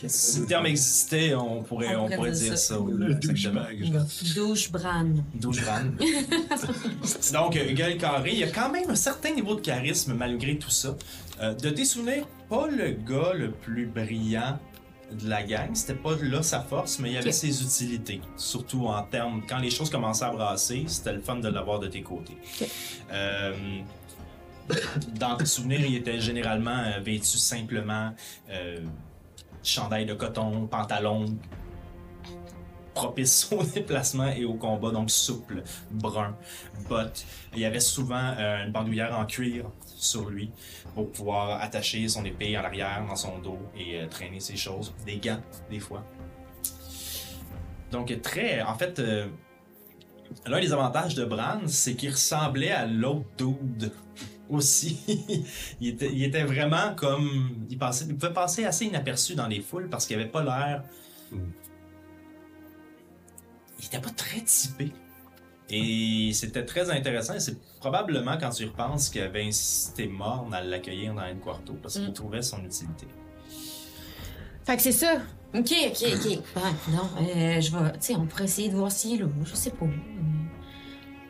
Si 0.06 0.40
le 0.40 0.46
terme 0.46 0.66
existait, 0.66 1.34
on 1.34 1.62
pourrait, 1.62 1.94
On 1.96 2.08
pourrait 2.08 2.30
dire 2.32 2.56
ça. 2.56 2.76
là, 2.76 3.08
exactement. 3.10 4.06
Douche 4.34 4.70
Bran. 4.72 5.06
Douchebag. 5.34 5.92
Donc, 7.32 7.54
gueule 7.54 7.98
carré, 7.98 8.30
il 8.32 8.38
y 8.38 8.44
a 8.44 8.50
quand 8.50 8.70
même 8.70 8.88
un 8.88 8.94
certain 8.94 9.32
niveau 9.32 9.54
de 9.54 9.60
charisme 9.60 10.14
malgré 10.14 10.56
tout 10.56 10.70
ça. 10.70 10.96
Euh, 11.40 11.54
de 11.54 11.70
tes 11.70 11.84
souvenirs, 11.84 12.26
pas 12.48 12.68
le 12.68 12.90
gars 12.90 13.32
le 13.34 13.50
plus 13.50 13.86
brillant 13.86 14.58
de 15.12 15.28
la 15.28 15.42
gang, 15.42 15.70
c'était 15.74 15.94
pas 15.94 16.14
là 16.22 16.42
sa 16.42 16.60
force, 16.60 16.98
mais 16.98 17.10
il 17.10 17.14
y 17.14 17.18
avait 17.18 17.32
ses 17.32 17.62
utilités. 17.62 18.20
Surtout 18.36 18.86
en 18.86 19.02
termes, 19.02 19.42
quand 19.48 19.58
les 19.58 19.70
choses 19.70 19.90
commençaient 19.90 20.24
à 20.24 20.30
brasser, 20.30 20.84
c'était 20.86 21.12
le 21.12 21.20
fun 21.20 21.36
de 21.36 21.48
l'avoir 21.48 21.80
de 21.80 21.88
tes 21.88 22.02
côtés. 22.02 22.36
Euh, 23.12 23.52
dans 25.18 25.36
tes 25.36 25.46
souvenirs, 25.46 25.80
il 25.80 25.96
était 25.96 26.20
généralement 26.20 26.78
euh, 26.78 27.00
vêtu 27.00 27.38
simplement 27.38 28.12
euh, 28.50 28.78
chandail 29.62 30.06
de 30.06 30.14
coton, 30.14 30.66
pantalon 30.66 31.26
propice 32.94 33.50
au 33.52 33.62
déplacement 33.62 34.28
et 34.28 34.44
au 34.44 34.54
combat, 34.54 34.90
donc 34.90 35.10
souple, 35.10 35.62
brun, 35.90 36.36
bottes. 36.88 37.24
Il 37.54 37.60
y 37.60 37.64
avait 37.64 37.80
souvent 37.80 38.34
euh, 38.38 38.64
une 38.64 38.72
bandoulière 38.72 39.18
en 39.18 39.26
cuir 39.26 39.66
sur 39.86 40.28
lui 40.28 40.50
pour 40.94 41.10
pouvoir 41.10 41.60
attacher 41.60 42.08
son 42.08 42.24
épée 42.24 42.56
à 42.56 42.62
l'arrière 42.62 43.04
dans 43.08 43.16
son 43.16 43.38
dos 43.38 43.58
et 43.76 44.00
euh, 44.00 44.06
traîner 44.06 44.40
ses 44.40 44.56
choses. 44.56 44.92
Des 45.06 45.18
gants, 45.18 45.40
des 45.70 45.80
fois. 45.80 46.04
Donc, 47.90 48.20
très. 48.22 48.62
En 48.62 48.74
fait, 48.74 48.98
euh, 48.98 49.26
l'un 50.46 50.60
des 50.60 50.72
avantages 50.72 51.14
de 51.14 51.24
Bran, 51.24 51.60
c'est 51.66 51.94
qu'il 51.94 52.10
ressemblait 52.10 52.70
à 52.70 52.86
l'autre 52.86 53.24
dude 53.36 53.92
aussi. 54.50 54.98
il, 55.80 55.88
était, 55.88 56.10
il 56.12 56.22
était 56.24 56.44
vraiment 56.44 56.94
comme. 56.94 57.66
Il, 57.70 57.78
passait, 57.78 58.04
il 58.08 58.16
pouvait 58.16 58.32
passer 58.32 58.64
assez 58.64 58.86
inaperçu 58.86 59.34
dans 59.34 59.46
les 59.46 59.60
foules 59.60 59.88
parce 59.88 60.06
qu'il 60.06 60.16
avait 60.16 60.28
pas 60.30 60.42
l'air. 60.42 60.84
Il 63.78 63.86
était 63.86 64.00
pas 64.00 64.10
très 64.10 64.40
typé. 64.42 64.92
Et 65.72 66.32
c'était 66.34 66.64
très 66.64 66.90
intéressant. 66.90 67.34
C'est 67.38 67.56
probablement 67.78 68.36
quand 68.38 68.50
tu 68.50 68.64
y 68.64 68.66
repenses 68.66 69.08
qu'il 69.08 69.22
avait 69.22 69.44
incité 69.44 70.08
Morne 70.08 70.52
à 70.52 70.60
l'accueillir 70.62 71.14
dans 71.14 71.26
une 71.28 71.38
quarto 71.38 71.74
parce 71.74 71.94
qu'il 71.94 72.08
Mm. 72.10 72.12
trouvait 72.12 72.42
son 72.42 72.58
utilité. 72.64 73.06
Fait 74.64 74.76
que 74.76 74.82
c'est 74.82 74.92
ça. 74.92 75.14
OK, 75.54 75.72
OK, 75.86 76.04
OK. 76.14 76.38
Ben, 76.54 76.60
non, 76.92 77.08
euh, 77.20 77.60
je 77.60 77.70
vais... 77.76 77.92
Tu 77.92 77.98
sais, 78.00 78.16
on 78.16 78.26
pourrait 78.26 78.44
essayer 78.44 78.68
de 78.68 78.76
voir 78.76 78.90
s'il 78.92 79.14
est 79.20 79.22
là. 79.22 79.28
Je 79.44 79.54
sais 79.54 79.70
pas. 79.70 79.86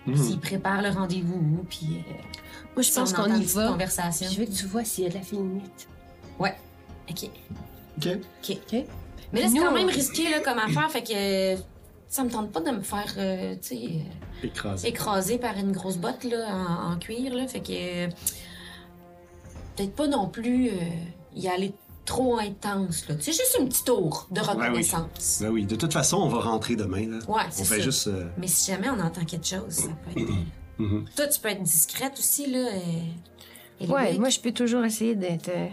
Euh, 0.08 0.16
S'il 0.16 0.40
prépare 0.40 0.82
le 0.82 0.88
rendez-vous, 0.90 1.64
puis... 1.68 1.98
euh, 2.08 2.12
Moi, 2.74 2.82
je 2.82 2.88
si 2.90 2.92
pense 2.98 3.12
on 3.12 3.16
qu'on 3.24 3.34
y 3.34 3.44
va. 3.44 3.68
conversation. 3.68 4.28
Je 4.30 4.38
veux 4.40 4.46
que 4.46 4.52
tu 4.52 4.66
vois 4.66 4.84
s'il 4.84 5.04
y 5.04 5.06
a 5.06 5.10
de 5.10 5.14
la 5.14 5.22
féminite. 5.22 5.88
Ouais. 6.38 6.54
OK. 7.10 7.24
OK. 7.98 8.08
OK. 8.08 8.56
OK? 8.72 8.84
Mais 9.32 9.42
là, 9.42 9.48
c'est 9.52 9.58
quand 9.58 9.72
même 9.72 9.88
risqué, 9.88 10.28
là, 10.30 10.40
comme 10.40 10.58
affaire, 10.58 10.90
fait 10.90 11.02
que... 11.02 11.54
euh, 11.54 11.56
Ça 12.08 12.24
me 12.24 12.30
tente 12.30 12.50
pas 12.50 12.60
de 12.60 12.70
me 12.70 12.80
faire, 12.82 13.12
euh, 13.18 13.54
tu 13.62 13.68
sais, 13.68 13.84
euh, 13.84 14.46
Écrasé. 14.46 14.88
écraser 14.88 15.38
par 15.38 15.56
une 15.56 15.70
grosse 15.72 15.98
botte, 15.98 16.24
là, 16.24 16.46
en, 16.52 16.92
en 16.92 16.98
cuir, 16.98 17.34
là. 17.34 17.46
Fait 17.46 17.60
que... 17.60 17.72
euh, 17.72 18.08
Peut-être 19.76 19.94
pas 19.94 20.08
non 20.08 20.28
plus 20.28 20.68
euh, 20.70 20.72
y 21.34 21.48
aller 21.48 21.72
trop 22.04 22.38
intense, 22.38 23.08
là. 23.08 23.14
C'est 23.20 23.32
juste 23.32 23.56
un 23.60 23.66
petit 23.66 23.84
tour 23.84 24.26
de 24.30 24.40
oui. 24.40 24.46
reconnaissance. 24.46 25.38
Ben 25.40 25.50
oui, 25.50 25.64
de 25.64 25.76
toute 25.76 25.92
façon, 25.92 26.16
on 26.18 26.28
va 26.28 26.40
rentrer 26.40 26.74
demain. 26.76 27.06
Là. 27.08 27.18
Ouais, 27.28 27.42
on 27.46 27.50
c'est 27.50 27.64
fait 27.64 27.76
ça. 27.78 27.82
juste. 27.82 28.06
euh, 28.08 28.26
Mais 28.36 28.48
si 28.48 28.70
jamais 28.72 28.90
on 28.90 28.98
entend 28.98 29.24
quelque 29.24 29.46
chose, 29.46 29.70
ça 29.70 29.88
peut 30.14 30.20
être... 30.20 30.28
mhm. 30.80 31.04
Toi, 31.16 31.26
tu 31.28 31.40
peux 31.40 31.48
être 31.48 31.62
discrète 31.62 32.14
aussi, 32.18 32.50
là. 32.50 32.58
euh, 32.58 33.86
Ouais, 33.86 34.08
Élevée. 34.08 34.18
moi, 34.18 34.28
je 34.28 34.40
peux 34.40 34.52
toujours 34.52 34.84
essayer 34.84 35.14
d'être. 35.14 35.48
euh, 35.48 35.68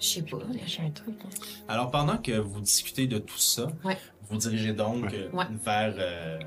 Je 0.00 0.06
sais 0.06 0.22
pas. 0.22 0.38
J'ai 0.66 0.82
un 0.82 0.90
truc. 0.90 1.14
là. 1.22 1.30
Alors, 1.68 1.90
pendant 1.90 2.18
que 2.18 2.32
vous 2.38 2.60
discutez 2.60 3.06
de 3.06 3.18
tout 3.18 3.38
ça, 3.38 3.68
Ouais. 3.84 3.96
vous 4.28 4.36
dirigez 4.36 4.72
donc 4.72 5.04
Ouais. 5.04 5.28
euh, 5.34 5.44
vers. 5.64 5.94
euh, 5.98 6.38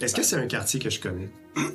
Est-ce 0.00 0.14
que 0.14 0.22
c'est 0.22 0.36
un 0.36 0.46
quartier 0.46 0.78
que 0.80 0.90
je 0.90 1.00
connais? 1.00 1.28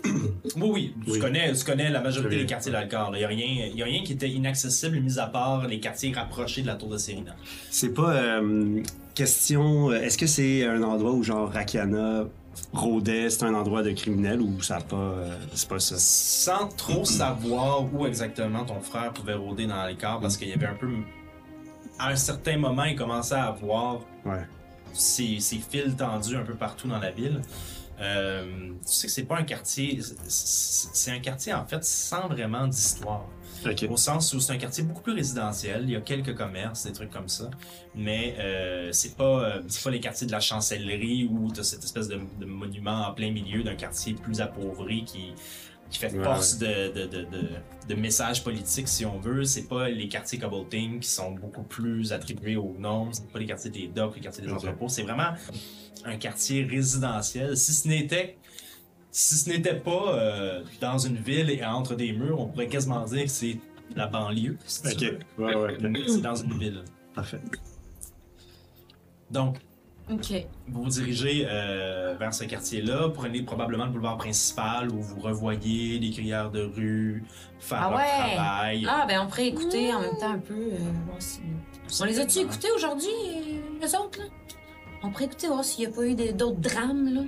Oui, 0.55 0.69
oui, 0.71 0.93
tu, 1.05 1.11
Oui. 1.11 1.19
Connais, 1.19 1.51
tu 1.53 1.63
connais 1.65 1.89
la 1.89 1.99
majorité 2.01 2.37
des 2.37 2.45
quartiers 2.45 2.71
d'Alcor. 2.71 3.11
Il 3.15 3.19
n'y 3.19 3.23
a, 3.25 3.27
rien- 3.27 3.67
y 3.75 3.81
a 3.81 3.85
rien 3.85 4.03
qui 4.03 4.13
était 4.13 4.29
inaccessible, 4.29 4.99
mis 4.99 5.17
à 5.19 5.27
part 5.27 5.67
les 5.67 5.79
quartiers 5.79 6.13
rapprochés 6.13 6.61
de 6.61 6.67
la 6.67 6.75
tour 6.75 6.89
de 6.89 6.97
Serena. 6.97 7.35
C'est 7.69 7.93
pas. 7.93 8.13
euh, 8.13 8.81
question. 9.15 9.91
Est-ce 9.93 10.17
que 10.17 10.27
c'est 10.27 10.65
un 10.65 10.81
endroit 10.83 11.11
où, 11.13 11.23
genre, 11.23 11.49
Rakana 11.51 12.25
rôdait, 12.73 13.29
c'est 13.29 13.43
un 13.43 13.53
endroit 13.53 13.83
de 13.83 13.91
criminel 13.91 14.41
ou 14.41 14.61
ça 14.61 14.79
pas. 14.79 14.95
euh, 14.95 15.37
c'est 15.53 15.67
pas 15.69 15.79
ça? 15.79 15.95
Sans 15.97 16.67
trop 16.69 17.05
savoir 17.05 17.83
où 17.93 18.05
exactement 18.05 18.63
ton 18.65 18.81
frère 18.81 19.11
pouvait 19.13 19.33
rôder 19.33 19.65
dans 19.67 19.85
les 19.85 19.95
corps, 19.95 20.19
parce 20.19 20.37
qu'il 20.37 20.49
y 20.49 20.53
avait 20.53 20.67
un 20.67 20.75
peu. 20.75 20.89
À 21.99 22.09
un 22.09 22.15
certain 22.15 22.57
moment, 22.57 22.83
il 22.85 22.95
commençait 22.95 23.35
à 23.35 23.45
avoir 23.45 23.99
Ouais. 24.25 24.45
ces, 24.93 25.39
ces 25.39 25.57
fils 25.57 25.95
tendus 25.95 26.35
un 26.35 26.43
peu 26.43 26.55
partout 26.55 26.87
dans 26.87 26.99
la 26.99 27.11
ville. 27.11 27.41
Euh, 28.01 28.69
tu 28.85 28.91
sais 28.91 29.07
que 29.07 29.13
c'est 29.13 29.23
pas 29.23 29.37
un 29.37 29.43
quartier. 29.43 29.99
C'est 30.27 31.11
un 31.11 31.19
quartier, 31.19 31.53
en 31.53 31.65
fait, 31.65 31.83
sans 31.83 32.27
vraiment 32.27 32.65
d'histoire. 32.67 33.25
Au 33.89 33.97
sens 33.97 34.33
où 34.33 34.39
c'est 34.39 34.53
un 34.53 34.57
quartier 34.57 34.83
beaucoup 34.83 35.01
plus 35.01 35.13
résidentiel, 35.13 35.83
il 35.83 35.91
y 35.91 35.95
a 35.95 36.01
quelques 36.01 36.35
commerces, 36.35 36.85
des 36.85 36.93
trucs 36.93 37.11
comme 37.11 37.29
ça, 37.29 37.49
mais 37.95 38.35
euh, 38.39 38.89
c'est 38.91 39.15
pas 39.15 39.43
euh, 39.43 39.61
c'est 39.67 39.83
pas 39.83 39.91
les 39.91 39.99
quartiers 39.99 40.27
de 40.27 40.31
la 40.31 40.39
chancellerie 40.39 41.29
où 41.31 41.51
tu 41.51 41.59
as 41.59 41.63
cette 41.63 41.83
espèce 41.83 42.07
de, 42.07 42.19
de 42.39 42.45
monument 42.45 43.07
en 43.07 43.13
plein 43.13 43.31
milieu 43.31 43.63
d'un 43.63 43.75
quartier 43.75 44.13
plus 44.13 44.41
appauvri 44.41 45.05
qui 45.05 45.33
qui 45.89 45.99
fait 45.99 46.09
force 46.09 46.57
de, 46.57 46.91
de, 46.91 47.05
de, 47.05 47.21
de, 47.21 47.49
de 47.87 47.93
messages 47.95 48.43
politiques 48.43 48.87
si 48.87 49.05
on 49.05 49.19
veut. 49.19 49.43
C'est 49.43 49.67
pas 49.67 49.89
les 49.89 50.07
quartiers 50.07 50.39
Cobbleting 50.39 50.99
qui 50.99 51.09
sont 51.09 51.31
beaucoup 51.31 51.61
plus 51.61 52.11
attribués 52.11 52.55
aux 52.55 52.75
noms, 52.79 53.11
c'est 53.11 53.27
pas 53.31 53.37
les 53.37 53.45
quartiers 53.45 53.69
des 53.69 53.87
docks, 53.87 54.15
les 54.15 54.21
quartiers 54.21 54.43
des 54.43 54.51
entrepôts, 54.51 54.89
c'est 54.89 55.03
vraiment 55.03 55.33
un 56.05 56.15
quartier 56.17 56.63
résidentiel. 56.63 57.55
Si 57.55 57.73
ce 57.73 57.87
n'était 57.87 58.37
si 59.13 59.35
ce 59.35 59.49
n'était 59.49 59.75
pas 59.75 60.15
euh, 60.15 60.63
dans 60.81 60.97
une 60.97 61.15
ville 61.17 61.49
et 61.51 61.63
entre 61.63 61.93
des 61.95 62.11
murs, 62.11 62.39
on 62.41 62.47
pourrait 62.47 62.67
quasiment 62.67 63.05
dire 63.05 63.23
que 63.23 63.29
c'est 63.29 63.57
la 63.95 64.07
banlieue. 64.07 64.57
si 64.65 64.81
Ok. 64.87 65.13
Ouais, 65.37 65.55
ouais. 65.55 65.77
Mais 65.81 65.99
C'est 66.07 66.21
dans 66.21 66.35
une 66.35 66.57
ville. 66.57 66.83
Parfait. 67.13 67.39
Donc, 69.31 69.57
Ok. 70.11 70.33
Vous 70.67 70.83
vous 70.83 70.89
dirigez 70.89 71.45
euh, 71.47 72.15
vers 72.19 72.33
ce 72.33 72.43
quartier-là, 72.43 73.07
prenez 73.13 73.41
probablement 73.43 73.85
le 73.85 73.91
boulevard 73.91 74.17
principal 74.17 74.89
où 74.91 75.01
vous 75.01 75.21
revoyez 75.21 75.97
les 75.97 76.11
crières 76.11 76.51
de 76.51 76.61
rue 76.63 77.23
faire 77.59 77.83
Ah 77.83 77.89
leur 77.89 77.99
ouais? 77.99 78.33
travail. 78.35 78.85
Ah, 78.89 79.05
ben 79.07 79.21
on 79.21 79.27
pourrait 79.27 79.47
écouter 79.47 79.93
en 79.93 80.01
même 80.01 80.17
temps 80.19 80.31
un 80.33 80.39
peu. 80.39 80.53
euh, 80.73 80.77
voir 81.07 81.21
si- 81.21 81.39
On 82.01 82.03
les 82.05 82.19
a-tu 82.19 82.39
écoutés 82.39 82.67
aujourd'hui, 82.75 83.07
euh, 83.07 83.59
les 83.81 83.95
autres, 83.95 84.19
là? 84.19 84.25
On 85.03 85.09
pourrait 85.09 85.25
écouter 85.25 85.47
voir 85.47 85.63
s'il 85.63 85.87
n'y 85.87 85.93
a 85.93 85.95
pas 85.95 86.05
eu 86.05 86.15
d'autres 86.33 86.59
drames, 86.59 87.13
là. 87.13 87.21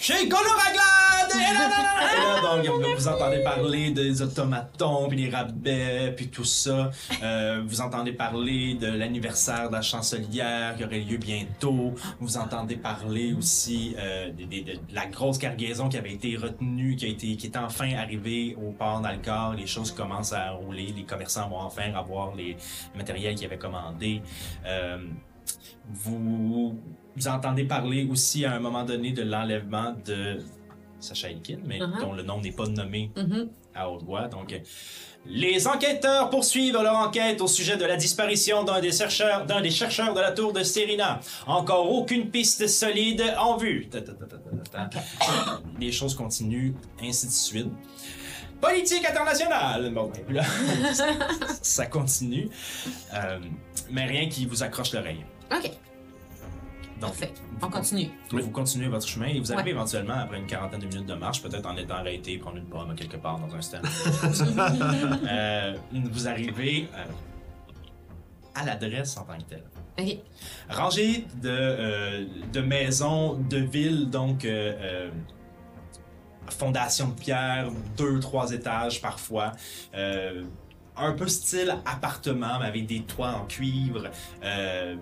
Chez 0.00 0.26
Coloraglade! 0.30 1.30
Et 1.34 1.54
là, 1.54 2.40
donc, 2.64 2.96
vous 2.96 3.06
entendez 3.06 3.42
parler 3.42 3.90
des 3.90 4.22
automatons, 4.22 5.08
puis 5.08 5.24
les 5.24 5.28
rabais, 5.28 6.14
puis 6.16 6.28
tout 6.28 6.44
ça. 6.44 6.90
Euh, 7.22 7.62
vous 7.66 7.82
entendez 7.82 8.12
parler 8.12 8.76
de 8.76 8.86
l'anniversaire 8.86 9.68
de 9.68 9.74
la 9.74 9.82
chancelière 9.82 10.74
qui 10.76 10.84
aurait 10.84 11.00
lieu 11.00 11.18
bientôt. 11.18 11.92
Vous 12.18 12.38
entendez 12.38 12.76
parler 12.76 13.34
aussi 13.34 13.94
euh, 13.98 14.30
des- 14.32 14.62
de, 14.62 14.72
la 14.94 15.04
grosse 15.04 15.36
cargaison 15.36 15.90
qui 15.90 15.98
avait 15.98 16.14
été 16.14 16.34
retenue, 16.34 16.96
qui 16.96 17.04
a 17.04 17.08
été, 17.08 17.36
qui 17.36 17.48
est 17.48 17.56
enfin 17.58 17.94
arrivée 17.94 18.56
au 18.56 18.72
port 18.72 19.00
d'Alcor. 19.00 19.52
Les 19.52 19.66
choses 19.66 19.92
commencent 19.92 20.32
à 20.32 20.52
rouler. 20.52 20.94
Les 20.96 21.04
commerçants 21.04 21.50
vont 21.50 21.60
enfin 21.60 21.92
avoir 21.94 22.34
les 22.34 22.56
matériels 22.96 23.34
qu'ils 23.34 23.46
avaient 23.46 23.58
commandés. 23.58 24.22
Euh, 24.64 24.96
vous, 25.92 26.78
vous 27.16 27.28
entendez 27.28 27.64
parler 27.64 28.06
aussi 28.10 28.44
à 28.44 28.52
un 28.52 28.60
moment 28.60 28.84
donné 28.84 29.12
de 29.12 29.22
l'enlèvement 29.22 29.94
de 30.04 30.38
Sacha 31.00 31.30
Elkin, 31.30 31.58
mais 31.64 31.78
Uh-huh. 31.78 32.00
dont 32.00 32.12
le 32.12 32.22
nom 32.22 32.40
n'est 32.40 32.52
pas 32.52 32.66
nommé 32.66 33.10
Mhm. 33.16 33.48
à 33.74 33.88
haute 33.90 34.02
voix. 34.04 34.28
Donc, 34.28 34.54
les 35.26 35.66
enquêteurs 35.66 36.30
poursuivent 36.30 36.74
leur 36.82 36.96
enquête 36.96 37.40
au 37.40 37.46
sujet 37.46 37.76
de 37.76 37.84
la 37.84 37.96
disparition 37.96 38.64
d'un 38.64 38.80
des 38.80 38.92
chercheurs, 38.92 39.44
d'un 39.46 39.60
des 39.60 39.70
chercheurs 39.70 40.14
de 40.14 40.20
la 40.20 40.32
tour 40.32 40.52
de 40.52 40.62
Serena. 40.62 41.20
Encore 41.46 41.90
aucune 41.92 42.30
piste 42.30 42.66
solide 42.68 43.22
en 43.38 43.56
vue. 43.56 43.88
Les 45.78 45.92
choses 45.92 46.14
continuent, 46.14 46.72
ainsi 47.02 47.26
de 47.26 47.32
suite. 47.32 47.68
Politique 48.60 49.06
internationale. 49.08 49.90
Bon, 49.94 50.10
ben, 50.28 50.34
là, 50.36 50.44
ça 51.62 51.86
continue, 51.86 52.48
Euh, 53.14 53.38
mais 53.90 54.04
rien 54.06 54.28
qui 54.28 54.44
vous 54.46 54.62
accroche 54.62 54.92
l'oreille. 54.92 55.24
Ok, 55.50 55.70
Donc, 57.00 57.10
parfait. 57.10 57.32
On 57.62 57.68
continue. 57.68 58.08
vous 58.30 58.50
continuez 58.50 58.88
votre 58.88 59.06
chemin 59.06 59.26
et 59.26 59.38
vous 59.40 59.52
arrivez 59.52 59.70
Ouais. 59.70 59.76
éventuellement, 59.76 60.14
après 60.14 60.38
une 60.38 60.46
quarantaine 60.46 60.80
de 60.80 60.86
minutes 60.86 61.06
de 61.06 61.14
marche, 61.14 61.42
peut-être 61.42 61.66
en 61.66 61.76
étant 61.76 61.94
arrêté, 61.94 62.36
prendre 62.38 62.56
une 62.58 62.66
pomme 62.66 62.94
quelque 62.94 63.16
part 63.16 63.38
dans 63.38 63.54
un 63.54 63.60
stand. 63.62 63.82
Euh, 65.30 65.76
vous 65.92 66.28
arrivez 66.28 66.88
euh, 66.94 67.04
à 68.54 68.64
l'adresse 68.64 69.16
en 69.16 69.22
tant 69.24 69.38
que 69.38 69.42
telle. 69.44 69.64
Ok. 69.98 70.18
Rangée 70.68 71.26
de, 71.42 71.48
euh, 71.48 72.24
de 72.52 72.60
maisons, 72.60 73.34
de 73.34 73.58
villes, 73.58 74.10
donc 74.10 74.46
fondation 76.48 77.08
de 77.08 77.14
pierre, 77.14 77.70
deux, 77.96 78.18
trois 78.20 78.50
étages 78.52 79.00
parfois. 79.00 79.52
un 80.96 81.12
peu 81.12 81.28
style 81.28 81.74
appartement, 81.86 82.58
mais 82.60 82.66
avec 82.66 82.86
des 82.86 83.00
toits 83.02 83.32
en 83.32 83.46
cuivre, 83.46 84.10
euh, 84.44 84.96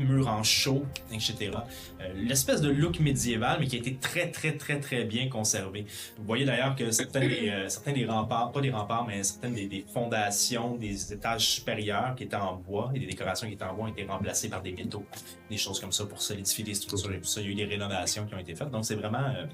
murs 0.00 0.28
en 0.28 0.42
chaux, 0.42 0.84
etc. 1.12 1.52
Euh, 2.00 2.12
L'espèce 2.16 2.60
de 2.60 2.70
look 2.70 3.00
médiéval, 3.00 3.58
mais 3.60 3.66
qui 3.66 3.76
a 3.76 3.78
été 3.78 3.94
très, 3.96 4.30
très, 4.30 4.52
très, 4.56 4.80
très 4.80 5.04
bien 5.04 5.28
conservé. 5.28 5.86
Vous 6.18 6.24
voyez 6.24 6.44
d'ailleurs 6.44 6.74
que 6.76 6.90
certains 6.90 7.20
des, 7.20 7.48
euh, 7.48 7.68
certains 7.68 7.92
des 7.92 8.06
remparts, 8.06 8.52
pas 8.52 8.60
des 8.60 8.70
remparts, 8.70 9.06
mais 9.06 9.22
certaines 9.22 9.54
des, 9.54 9.66
des 9.66 9.84
fondations 9.92 10.76
des 10.76 11.12
étages 11.12 11.46
supérieurs 11.46 12.14
qui 12.16 12.24
étaient 12.24 12.36
en 12.36 12.56
bois 12.56 12.90
et 12.94 12.98
des 12.98 13.06
décorations 13.06 13.46
qui 13.46 13.54
étaient 13.54 13.64
en 13.64 13.74
bois 13.74 13.84
ont 13.84 13.88
été 13.88 14.04
remplacées 14.04 14.48
par 14.48 14.62
des 14.62 14.72
métaux, 14.72 15.04
des 15.48 15.56
choses 15.58 15.80
comme 15.80 15.92
ça 15.92 16.04
pour 16.06 16.20
solidifier 16.22 16.64
les 16.64 16.74
structures 16.74 17.12
et 17.12 17.18
tout 17.20 17.24
ça. 17.24 17.40
Il 17.40 17.46
y 17.46 17.50
a 17.50 17.52
eu 17.52 17.54
des 17.54 17.64
rénovations 17.64 18.26
qui 18.26 18.34
ont 18.34 18.38
été 18.38 18.54
faites. 18.54 18.70
Donc 18.70 18.84
c'est 18.84 18.96
vraiment... 18.96 19.18
euh, 19.18 19.46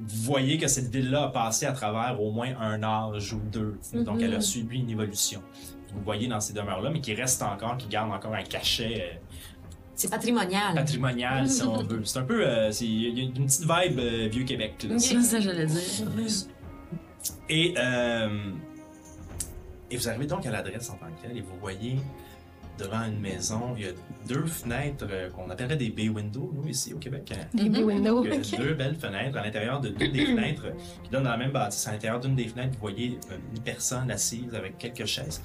vous 0.00 0.22
voyez 0.24 0.58
que 0.58 0.66
cette 0.66 0.90
ville-là 0.90 1.24
a 1.24 1.28
passé 1.28 1.66
à 1.66 1.72
travers 1.72 2.20
au 2.20 2.32
moins 2.32 2.52
un 2.58 2.82
âge 2.82 3.32
ou 3.32 3.40
deux. 3.52 3.78
Donc 3.92 4.20
elle 4.20 4.34
a 4.34 4.40
subi 4.40 4.80
une 4.80 4.90
évolution. 4.90 5.40
Vous 5.94 6.02
voyez 6.04 6.26
dans 6.28 6.40
ces 6.40 6.52
demeures-là, 6.52 6.90
mais 6.90 7.00
qui 7.00 7.14
restent 7.14 7.42
encore, 7.42 7.76
qui 7.76 7.86
gardent 7.88 8.12
encore 8.12 8.34
un 8.34 8.42
cachet 8.42 9.00
euh, 9.00 9.14
C'est 9.94 10.10
patrimonial. 10.10 10.74
patrimonial, 10.74 11.48
si 11.48 11.62
on 11.62 11.82
veut. 11.82 12.04
C'est 12.04 12.18
un 12.18 12.24
peu... 12.24 12.46
euh, 12.46 12.70
c'est- 12.72 12.84
Il 12.86 13.18
y 13.18 13.20
a 13.20 13.24
une 13.24 13.32
petite 13.46 13.62
vibe 13.62 13.98
euh, 14.00 14.28
vieux 14.30 14.44
Québec. 14.44 14.86
là. 14.88 14.98
C'est 14.98 15.20
ça, 15.22 15.40
j'allais 15.40 15.66
dire. 15.66 15.80
Et, 17.48 17.74
euh, 17.78 18.50
et 19.90 19.96
vous 19.96 20.08
arrivez 20.08 20.26
donc 20.26 20.44
à 20.46 20.50
l'adresse 20.50 20.90
en 20.90 20.94
tant 20.94 21.06
que 21.06 21.26
telle 21.26 21.36
et 21.36 21.40
vous 21.40 21.56
voyez 21.60 21.96
devant 22.76 23.04
une 23.04 23.20
maison, 23.20 23.74
il 23.76 23.84
y 23.84 23.88
a 23.88 23.92
deux 24.26 24.46
fenêtres 24.46 25.06
euh, 25.08 25.30
qu'on 25.30 25.48
appellerait 25.48 25.76
des 25.76 25.90
bay 25.90 26.08
windows, 26.08 26.50
nous, 26.52 26.66
ici 26.68 26.92
au 26.92 26.98
Québec. 26.98 27.32
hein. 27.32 27.44
Des 27.54 27.68
Mhm. 27.70 27.84
windows. 27.84 28.24
Il 28.24 28.30
y 28.34 28.54
a 28.56 28.58
deux 28.58 28.74
belles 28.74 28.96
fenêtres. 28.96 29.38
À 29.38 29.44
l'intérieur 29.44 29.80
de 29.80 29.90
deux 29.90 30.08
des 30.08 30.26
fenêtres 30.34 30.66
qui 31.04 31.10
donnent 31.10 31.22
dans 31.22 31.30
la 31.30 31.36
même 31.36 31.52
bâtisse, 31.52 31.86
à 31.86 31.92
l'intérieur 31.92 32.18
d'une 32.18 32.34
des 32.34 32.48
fenêtres, 32.48 32.72
vous 32.72 32.80
voyez 32.80 33.18
euh, 33.30 33.36
une 33.54 33.62
personne 33.62 34.10
assise 34.10 34.52
avec 34.54 34.76
quelques 34.78 35.06
chaises. 35.06 35.40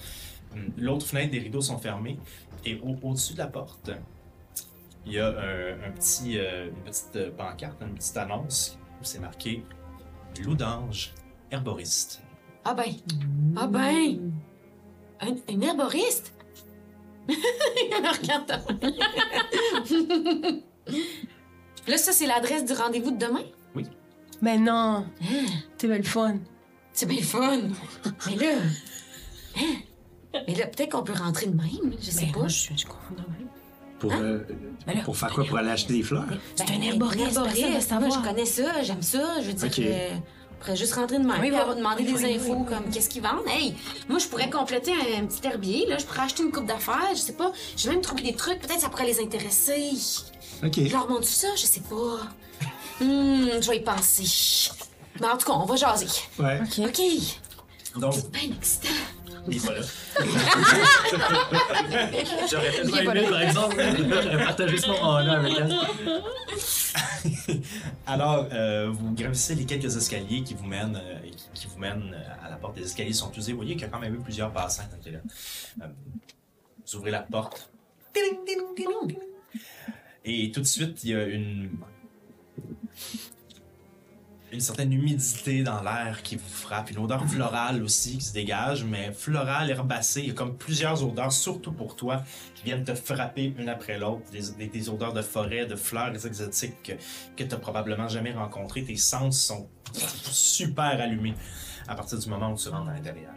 L'autre 0.78 1.06
fenêtre, 1.06 1.32
des 1.32 1.40
rideaux 1.40 1.62
sont 1.62 1.78
fermés. 1.78 2.18
Et 2.66 2.76
au- 2.82 2.98
au-dessus 3.08 3.34
de 3.34 3.38
la 3.40 3.48
porte, 3.48 3.92
il 5.06 5.14
y 5.14 5.20
a 5.20 5.28
un, 5.30 5.88
un 5.88 5.92
petit, 5.92 6.38
euh, 6.38 6.68
une 6.70 6.84
petite 6.84 7.16
euh, 7.16 7.32
pancarte, 7.32 7.82
une 7.82 7.96
petite 7.96 8.18
annonce 8.18 8.78
où 9.00 9.04
c'est 9.04 9.20
marqué 9.20 9.64
Loup 10.44 10.56
d'ange, 10.56 11.14
herboriste. 11.52 12.22
Ah 12.66 12.74
ben. 12.74 12.92
Ah 13.58 13.68
ben. 13.68 14.32
Un, 15.22 15.32
un 15.54 15.62
herboriste? 15.62 16.34
Il 17.30 17.36
me 17.36 18.18
regarde. 18.18 18.52
Là, 21.88 21.98
ça, 21.98 22.12
c'est 22.12 22.28
l'adresse 22.28 22.66
du 22.66 22.74
rendez-vous 22.74 23.12
de 23.12 23.18
demain? 23.26 23.44
Mais 24.42 24.58
non, 24.58 25.06
Hein? 25.22 25.46
c'est 25.78 25.88
bien 25.88 25.98
le 25.98 26.04
fun. 26.04 26.38
C'est 26.94 27.06
bien 27.08 27.22
fun. 27.22 27.60
Mais 28.28 28.36
là. 28.38 28.52
Hein? 29.58 29.62
Mais 30.34 30.56
là, 30.56 30.68
peut-être 30.68 30.92
qu'on 30.92 31.04
peut 31.04 31.13
rentrer 31.13 31.48
de 31.48 31.56
même, 31.56 31.94
je 32.00 32.12
sais 32.12 32.26
Ben, 32.26 32.32
pas. 32.34 32.39
moi, 32.39 32.48
je 32.48 32.54
suis 32.56 32.78
je 32.78 32.86
comprends 32.86 33.12
de 33.15 33.22
même. 33.22 33.48
Pour, 34.00 34.13
euh, 34.13 34.39
Ben 34.88 34.96
là, 34.96 35.02
pour 35.04 35.18
faire 35.18 35.30
quoi? 35.34 35.44
Pour 35.44 35.58
aller 35.58 35.70
acheter 35.72 35.94
des 35.94 36.04
fleurs? 36.04 36.26
C'est 36.56 36.70
un 36.72 36.82
herboriste, 36.82 37.34
personne 37.44 38.00
Moi, 38.00 38.10
je 38.24 38.28
connais 38.30 38.46
ça, 38.46 38.82
j'aime 38.84 39.02
ça. 39.02 39.42
Je 39.42 39.48
veux 39.48 39.54
dire, 39.54 39.68
Ok. 39.68 39.82
on 40.54 40.56
pourrait 40.60 40.76
juste 40.78 40.94
rentrer 40.94 41.18
de 41.18 41.24
même. 41.24 41.32
Oui, 41.42 41.48
puis 41.48 41.52
oui. 41.52 41.58
avoir 41.58 41.76
demander 41.76 42.04
Oui, 42.04 42.13
des 42.13 42.26
oui, 42.26 42.36
infos 42.36 42.54
oui, 42.54 42.58
oui. 42.62 42.65
comme 42.76 42.89
qu'est-ce 42.92 43.10
qu'ils 43.10 43.22
vendent? 43.24 43.46
Hey, 43.48 43.76
moi, 44.08 44.20
je 44.20 44.28
pourrais 44.28 44.50
compléter 44.50 44.94
un, 44.94 45.24
un 45.24 45.26
petit 45.26 45.46
herbier. 45.46 45.86
Là. 45.88 45.98
Je 45.98 46.06
pourrais 46.06 46.22
acheter 46.22 46.44
une 46.44 46.52
coupe 46.52 46.65
d'affaires. 46.68 47.10
Je 47.13 47.20
sais 47.20 47.34
pas. 47.34 47.52
J'ai 47.76 47.89
même 47.89 48.02
trouvé 48.02 48.22
des 48.22 48.34
trucs. 48.36 48.60
Peut-être 48.62 48.80
ça 48.80 48.89
pourrait 48.89 49.08
les 49.08 49.20
intéresser. 49.20 49.92
OK. 50.63 50.74
Je 50.86 50.92
leur 50.94 51.10
montre 51.10 51.26
ça, 51.28 51.48
je 51.58 51.65
sais 51.65 51.82
pas. 51.82 52.20
Hmm, 53.04 53.48
je 53.62 53.70
vais 53.70 53.78
y 53.78 53.82
penser. 53.82 54.70
Mais 55.20 55.28
en 55.28 55.38
tout 55.38 55.46
cas, 55.48 55.54
on 55.54 55.65
va 55.65 55.76
jaser. 55.76 56.08
Ouais. 56.38 56.62
OK. 56.62 56.86
OK. 56.88 57.02
Donc, 58.00 58.13
C'est 58.13 58.32
bien 58.32 58.56
excitant. 58.58 58.88
Il 59.47 59.58
est 59.58 59.65
pas 59.65 59.73
là. 59.73 59.82
J'aurais 62.49 62.71
tellement 62.71 62.95
Il 62.95 62.99
est 62.99 63.06
pas 63.06 63.12
aimé, 63.12 63.21
là. 63.21 63.30
par 63.30 63.41
exemple, 63.41 63.75
j'aurais 64.23 64.45
partagé 64.45 64.78
ce 64.78 64.88
moment-là 64.88 65.34
avec 65.39 65.54
elle. 65.58 65.80
Alors, 68.08 68.47
euh, 68.52 68.89
vous 68.91 69.13
gravissez 69.13 69.56
les 69.56 69.65
quelques 69.65 69.95
escaliers 69.95 70.43
qui 70.43 70.54
vous 70.54 70.65
mènent, 70.65 70.99
euh, 71.02 71.19
qui, 71.30 71.45
qui 71.54 71.67
vous 71.67 71.78
mènent 71.78 72.13
euh, 72.13 72.45
à 72.45 72.49
la 72.49 72.56
porte. 72.58 72.78
Les 72.78 72.84
escaliers 72.84 73.13
sont 73.13 73.32
usés. 73.34 73.52
Vous 73.52 73.60
voyez 73.60 73.73
qu'il 73.73 73.84
y 73.84 73.86
a 73.86 73.89
quand 73.89 73.99
même 73.99 74.15
eu 74.15 74.19
plusieurs 74.19 74.52
passants 74.52 74.84
là. 75.06 75.19
Euh, 75.82 75.88
vous 76.86 76.95
ouvrez 76.95 77.12
la 77.12 77.21
porte. 77.21 77.69
Et 80.25 80.52
tout 80.52 80.62
de 80.62 80.65
suite, 80.65 81.04
il 81.04 81.10
y 81.12 81.13
a 81.15 81.23
une 81.25 81.69
une 84.52 84.60
certaine 84.62 84.92
humidité 84.92 85.62
dans 85.64 85.82
l'air 85.84 86.22
qui 86.24 86.36
vous 86.36 86.50
frappe, 86.50 86.90
une 86.92 86.98
odeur 87.00 87.24
florale 87.28 87.84
aussi 87.84 88.18
qui 88.18 88.26
se 88.26 88.34
dégage, 88.34 88.84
mais 88.84 89.12
florale, 89.14 89.70
herbacée, 89.70 90.22
il 90.22 90.28
y 90.28 90.32
a 90.32 90.34
comme 90.34 90.58
plusieurs 90.58 91.04
odeurs, 91.06 91.32
surtout 91.32 91.72
pour 91.72 91.96
toi, 91.96 92.24
qui 92.56 92.64
viennent 92.64 92.84
te 92.84 92.96
frapper 92.96 93.54
une 93.58 93.70
après 93.70 94.00
l'autre, 94.00 94.24
des, 94.32 94.52
des- 94.58 94.68
des 94.68 94.90
odeurs 94.90 95.14
de 95.14 95.22
forêt, 95.22 95.66
de 95.68 95.76
fleurs 95.76 96.14
exotiques 96.26 96.82
que, 96.84 96.94
que 97.38 97.44
tu 97.44 97.50
n'as 97.50 97.58
probablement 97.58 98.08
jamais 98.08 98.34
rencontrées. 98.34 98.84
Tes 98.84 98.96
sens 98.98 99.40
sont 99.40 99.68
super 99.94 101.00
allumés 101.00 101.36
à 101.88 101.96
partir 101.96 102.18
du 102.18 102.28
moment 102.30 102.52
où 102.52 102.58
tu 102.58 102.70
rentres 102.70 102.90
à 102.90 102.94
l'intérieur. 102.94 103.34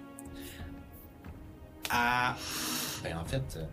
Ah, 1.90 2.36
ben 3.02 3.18
en 3.18 3.24
fait, 3.24 3.42
euh, 3.56 3.64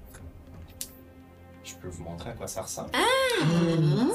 je 1.69 1.75
peux 1.75 1.88
vous 1.88 2.03
montrer 2.03 2.32
à 2.32 2.34
quoi 2.34 2.47
ça 2.47 2.62
ressemble. 2.63 2.89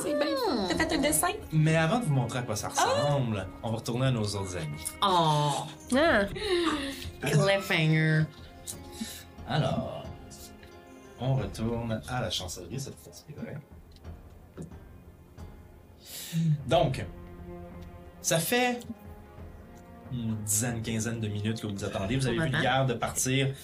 C'est 0.02 0.14
bien. 0.18 0.66
T'as 0.68 0.76
fait 0.76 0.94
un 0.94 0.98
dessin? 0.98 1.28
Mais 1.52 1.76
avant 1.76 2.00
de 2.00 2.04
vous 2.04 2.14
montrer 2.14 2.40
à 2.40 2.42
quoi 2.42 2.56
ça 2.56 2.68
ressemble, 2.68 3.46
on 3.62 3.70
va 3.70 3.76
retourner 3.76 4.06
à 4.06 4.10
nos 4.10 4.24
autres 4.24 4.56
amis. 4.56 4.84
Oh, 5.02 5.66
Ah, 5.96 6.24
cliffhanger. 7.22 8.24
Alors, 9.48 10.04
on 11.20 11.34
retourne 11.36 12.00
à 12.08 12.20
la 12.20 12.30
chancellerie 12.30 12.80
cette 12.80 12.98
fois-ci, 12.98 13.24
vrai. 13.36 13.56
Donc, 16.66 17.04
ça 18.20 18.38
fait 18.38 18.80
une 20.12 20.36
dizaine, 20.44 20.82
quinzaine 20.82 21.20
de 21.20 21.28
minutes 21.28 21.60
que 21.60 21.66
vous 21.66 21.74
vous 21.74 21.84
attendez. 21.84 22.16
Vous 22.16 22.26
avez 22.26 22.38
vu 22.38 22.48
le 22.48 22.62
garde 22.62 22.98
partir 22.98 23.54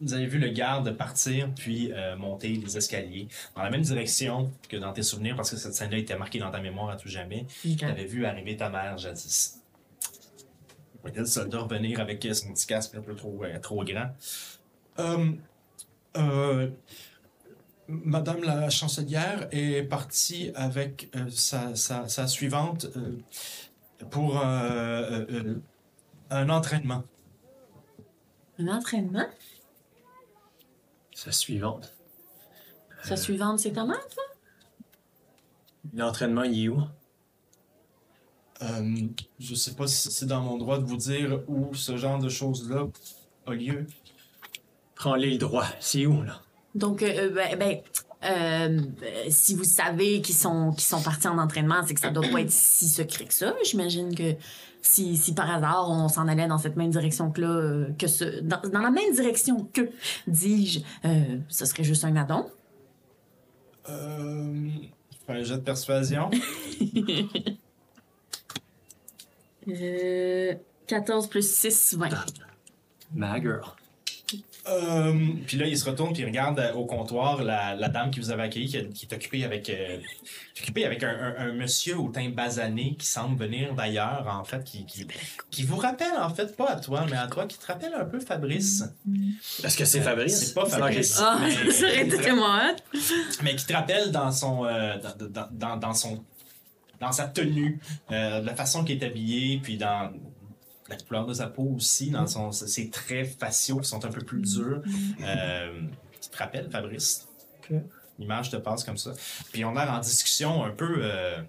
vous 0.00 0.14
avez 0.14 0.26
vu 0.26 0.38
le 0.38 0.48
garde 0.48 0.90
partir 0.96 1.50
puis 1.54 1.92
euh, 1.92 2.16
monter 2.16 2.48
les 2.48 2.76
escaliers 2.76 3.28
dans 3.56 3.62
la 3.62 3.70
même 3.70 3.82
direction 3.82 4.50
que 4.68 4.76
dans 4.76 4.92
tes 4.92 5.02
souvenirs 5.02 5.36
parce 5.36 5.50
que 5.50 5.56
cette 5.56 5.74
scène-là 5.74 5.98
était 5.98 6.16
marquée 6.16 6.38
dans 6.38 6.50
ta 6.50 6.60
mémoire 6.60 6.90
à 6.90 6.96
tout 6.96 7.08
jamais. 7.08 7.46
Tu 7.62 7.84
avais 7.84 8.04
vu 8.04 8.24
arriver 8.24 8.56
ta 8.56 8.68
mère 8.68 8.96
jadis. 8.98 9.60
Vous 10.94 11.00
voyez 11.02 11.18
le 11.18 11.26
soldat 11.26 11.60
revenir 11.60 12.00
avec 12.00 12.26
son 12.32 12.52
petit 12.52 12.66
casque 12.66 12.94
un 12.94 13.00
peu 13.00 13.14
trop, 13.14 13.44
euh, 13.44 13.58
trop 13.60 13.84
grand. 13.84 14.10
Euh, 14.98 15.32
euh, 16.16 16.70
Madame 17.88 18.42
la 18.42 18.68
chancelière 18.68 19.48
est 19.50 19.82
partie 19.82 20.52
avec 20.54 21.08
euh, 21.16 21.30
sa, 21.30 21.74
sa, 21.74 22.06
sa 22.06 22.26
suivante 22.26 22.86
euh, 22.96 23.18
pour 24.10 24.38
euh, 24.38 24.44
euh, 24.44 25.26
euh, 25.30 25.54
un 26.30 26.50
entraînement. 26.50 27.04
Un 28.58 28.68
entraînement? 28.68 29.26
Sa 31.18 31.32
suivante. 31.32 31.92
Sa 33.02 33.16
suivante, 33.16 33.58
c'est 33.58 33.72
comment, 33.72 33.94
ça? 33.94 34.22
L'entraînement, 35.92 36.44
il 36.44 36.66
est 36.66 36.68
où? 36.68 36.80
Euh, 38.62 39.08
je 39.40 39.54
sais 39.56 39.74
pas 39.74 39.88
si 39.88 40.12
c'est 40.12 40.26
dans 40.26 40.40
mon 40.40 40.58
droit 40.58 40.78
de 40.78 40.84
vous 40.84 40.96
dire 40.96 41.40
où 41.48 41.74
ce 41.74 41.96
genre 41.96 42.20
de 42.20 42.28
choses-là 42.28 42.86
a 43.46 43.52
lieu. 43.52 43.88
Prends-les 44.94 45.32
le 45.32 45.38
droit. 45.38 45.66
C'est 45.80 46.06
où, 46.06 46.22
là? 46.22 46.40
Donc, 46.76 47.02
euh, 47.02 47.30
ben, 47.30 47.58
ben, 47.58 47.80
euh, 48.22 48.80
euh, 49.02 49.24
si 49.28 49.56
vous 49.56 49.64
savez 49.64 50.22
qu'ils 50.22 50.36
sont, 50.36 50.70
qu'ils 50.70 50.82
sont 50.82 51.02
partis 51.02 51.26
en 51.26 51.38
entraînement, 51.38 51.84
c'est 51.84 51.94
que 51.94 52.00
ça 52.00 52.10
doit 52.10 52.28
pas 52.28 52.42
être 52.42 52.52
si 52.52 52.88
secret 52.88 53.24
que 53.24 53.34
ça. 53.34 53.56
J'imagine 53.64 54.14
que 54.14 54.36
si, 54.82 55.16
si 55.16 55.34
par 55.34 55.50
hasard 55.50 55.90
on 55.90 56.08
s'en 56.08 56.28
allait 56.28 56.46
dans 56.46 56.58
cette 56.58 56.76
même 56.76 56.90
direction 56.90 57.30
que 57.30 57.40
là, 57.40 57.48
euh, 57.48 57.92
que 57.98 58.06
ce, 58.06 58.40
dans, 58.40 58.60
dans 58.60 58.80
la 58.80 58.90
même 58.90 59.12
direction 59.12 59.68
que, 59.72 59.90
dis-je, 60.26 60.80
euh, 61.04 61.38
ce 61.48 61.64
serait 61.64 61.84
juste 61.84 62.04
un 62.04 62.16
addon? 62.16 62.46
Euh, 63.88 64.68
un 65.28 65.42
jet 65.42 65.56
de 65.56 65.62
persuasion. 65.62 66.30
Euh, 69.68 70.54
14 70.86 71.28
plus 71.28 71.46
6, 71.46 71.96
20. 71.98 72.08
Ma 73.12 73.38
girl. 73.38 73.60
Euh, 74.70 75.14
puis 75.46 75.56
là, 75.56 75.66
il 75.66 75.78
se 75.78 75.84
retourne 75.88 76.12
puis 76.12 76.22
il 76.22 76.26
regarde 76.26 76.58
euh, 76.58 76.72
au 76.74 76.84
comptoir 76.84 77.42
la, 77.42 77.74
la 77.74 77.88
dame 77.88 78.10
qui 78.10 78.20
vous 78.20 78.30
avait 78.30 78.42
accueilli, 78.42 78.66
qui, 78.68 78.88
qui 78.90 79.06
est 79.06 79.14
occupée 79.14 79.44
avec, 79.44 79.70
euh, 79.70 79.98
occupée 80.60 80.84
avec 80.84 81.02
un, 81.02 81.08
un- 81.08 81.48
un 81.48 81.52
monsieur 81.52 81.96
au 81.98 82.08
teint 82.08 82.28
basané 82.28 82.94
qui 82.98 83.06
semble 83.06 83.38
venir 83.38 83.74
d'ailleurs, 83.74 84.26
en 84.30 84.44
fait, 84.44 84.62
qui, 84.64 84.84
qui, 84.84 85.06
qui 85.50 85.62
vous 85.64 85.76
rappelle, 85.76 86.12
en 86.20 86.30
fait, 86.30 86.56
pas 86.56 86.70
à 86.70 86.76
toi, 86.80 87.06
mais 87.10 87.16
à 87.16 87.26
toi, 87.28 87.46
qui 87.46 87.58
te 87.58 87.66
rappelle 87.66 87.94
un 87.94 88.04
peu 88.04 88.20
Fabrice. 88.20 88.84
Est-ce 89.64 89.76
que 89.76 89.84
c'est 89.84 90.00
Fabrice? 90.00 90.38
C'est 90.48 90.54
pas 90.54 90.66
Fabrice. 90.66 91.18
Ah, 91.20 91.38
mais- 91.40 91.70
ça 91.70 91.86
aurait 91.86 92.06
été 92.06 92.32
moi. 92.32 92.74
mais 93.42 93.56
qui 93.56 93.64
te 93.66 93.72
rappelle 93.72 94.10
dans 94.10 94.30
son 94.32 94.64
euh, 94.66 94.96
dans, 94.98 95.26
dans, 95.28 95.48
dans, 95.50 95.76
dans 95.76 95.94
son 95.94 96.22
dans 97.00 97.12
sa 97.12 97.26
tenue, 97.28 97.78
euh, 98.10 98.40
la 98.42 98.54
façon 98.56 98.82
qu'il 98.82 99.00
est 99.00 99.06
habillé, 99.06 99.60
puis 99.62 99.76
dans 99.78 100.12
la 100.88 100.96
couleur 100.96 101.26
de 101.26 101.34
sa 101.34 101.46
peau 101.46 101.72
aussi, 101.76 102.10
dans 102.10 102.26
son 102.26 102.50
ses 102.52 102.90
traits 102.90 103.38
faciaux 103.38 103.78
qui 103.78 103.88
sont 103.88 104.04
un 104.04 104.10
peu 104.10 104.22
plus 104.22 104.40
durs. 104.40 104.82
Euh, 105.22 105.82
qui 106.20 106.30
te 106.30 106.36
rappelle 106.36 106.70
Fabrice? 106.70 107.26
Ok. 107.70 107.76
L'image 108.18 108.50
te 108.50 108.56
passe 108.56 108.82
comme 108.84 108.96
ça. 108.96 109.12
Puis 109.52 109.64
on 109.64 109.76
a 109.76 109.96
en 109.96 110.00
discussion 110.00 110.64
un 110.64 110.70
peu 110.70 110.98
euh, 111.02 111.40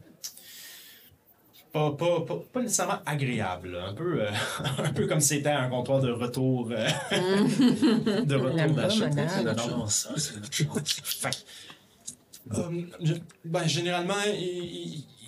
pas, 1.71 1.91
pas, 1.91 2.21
pas, 2.25 2.35
pas 2.51 2.61
nécessairement 2.61 2.99
agréable, 3.05 3.71
là. 3.73 3.85
un 3.87 3.93
peu, 3.93 4.21
euh, 4.23 4.29
un 4.79 4.91
peu 4.91 5.05
comme 5.07 5.19
si 5.19 5.29
c'était 5.35 5.49
un 5.49 5.69
comptoir 5.69 5.99
de 6.01 6.11
retour, 6.11 6.69
euh, 6.71 6.87
de 7.11 8.35
retour 8.35 8.75
d'achat. 8.75 9.09
C'est 9.11 9.43
notre 9.43 9.63
chance. 9.69 9.93
ça, 9.95 10.13
C'est 10.51 10.67
notre 10.67 10.87
chance. 10.87 11.15
fait 11.21 11.45
euh, 12.55 12.81
je- 13.01 13.13
ben, 13.45 13.67
généralement, 13.67 14.15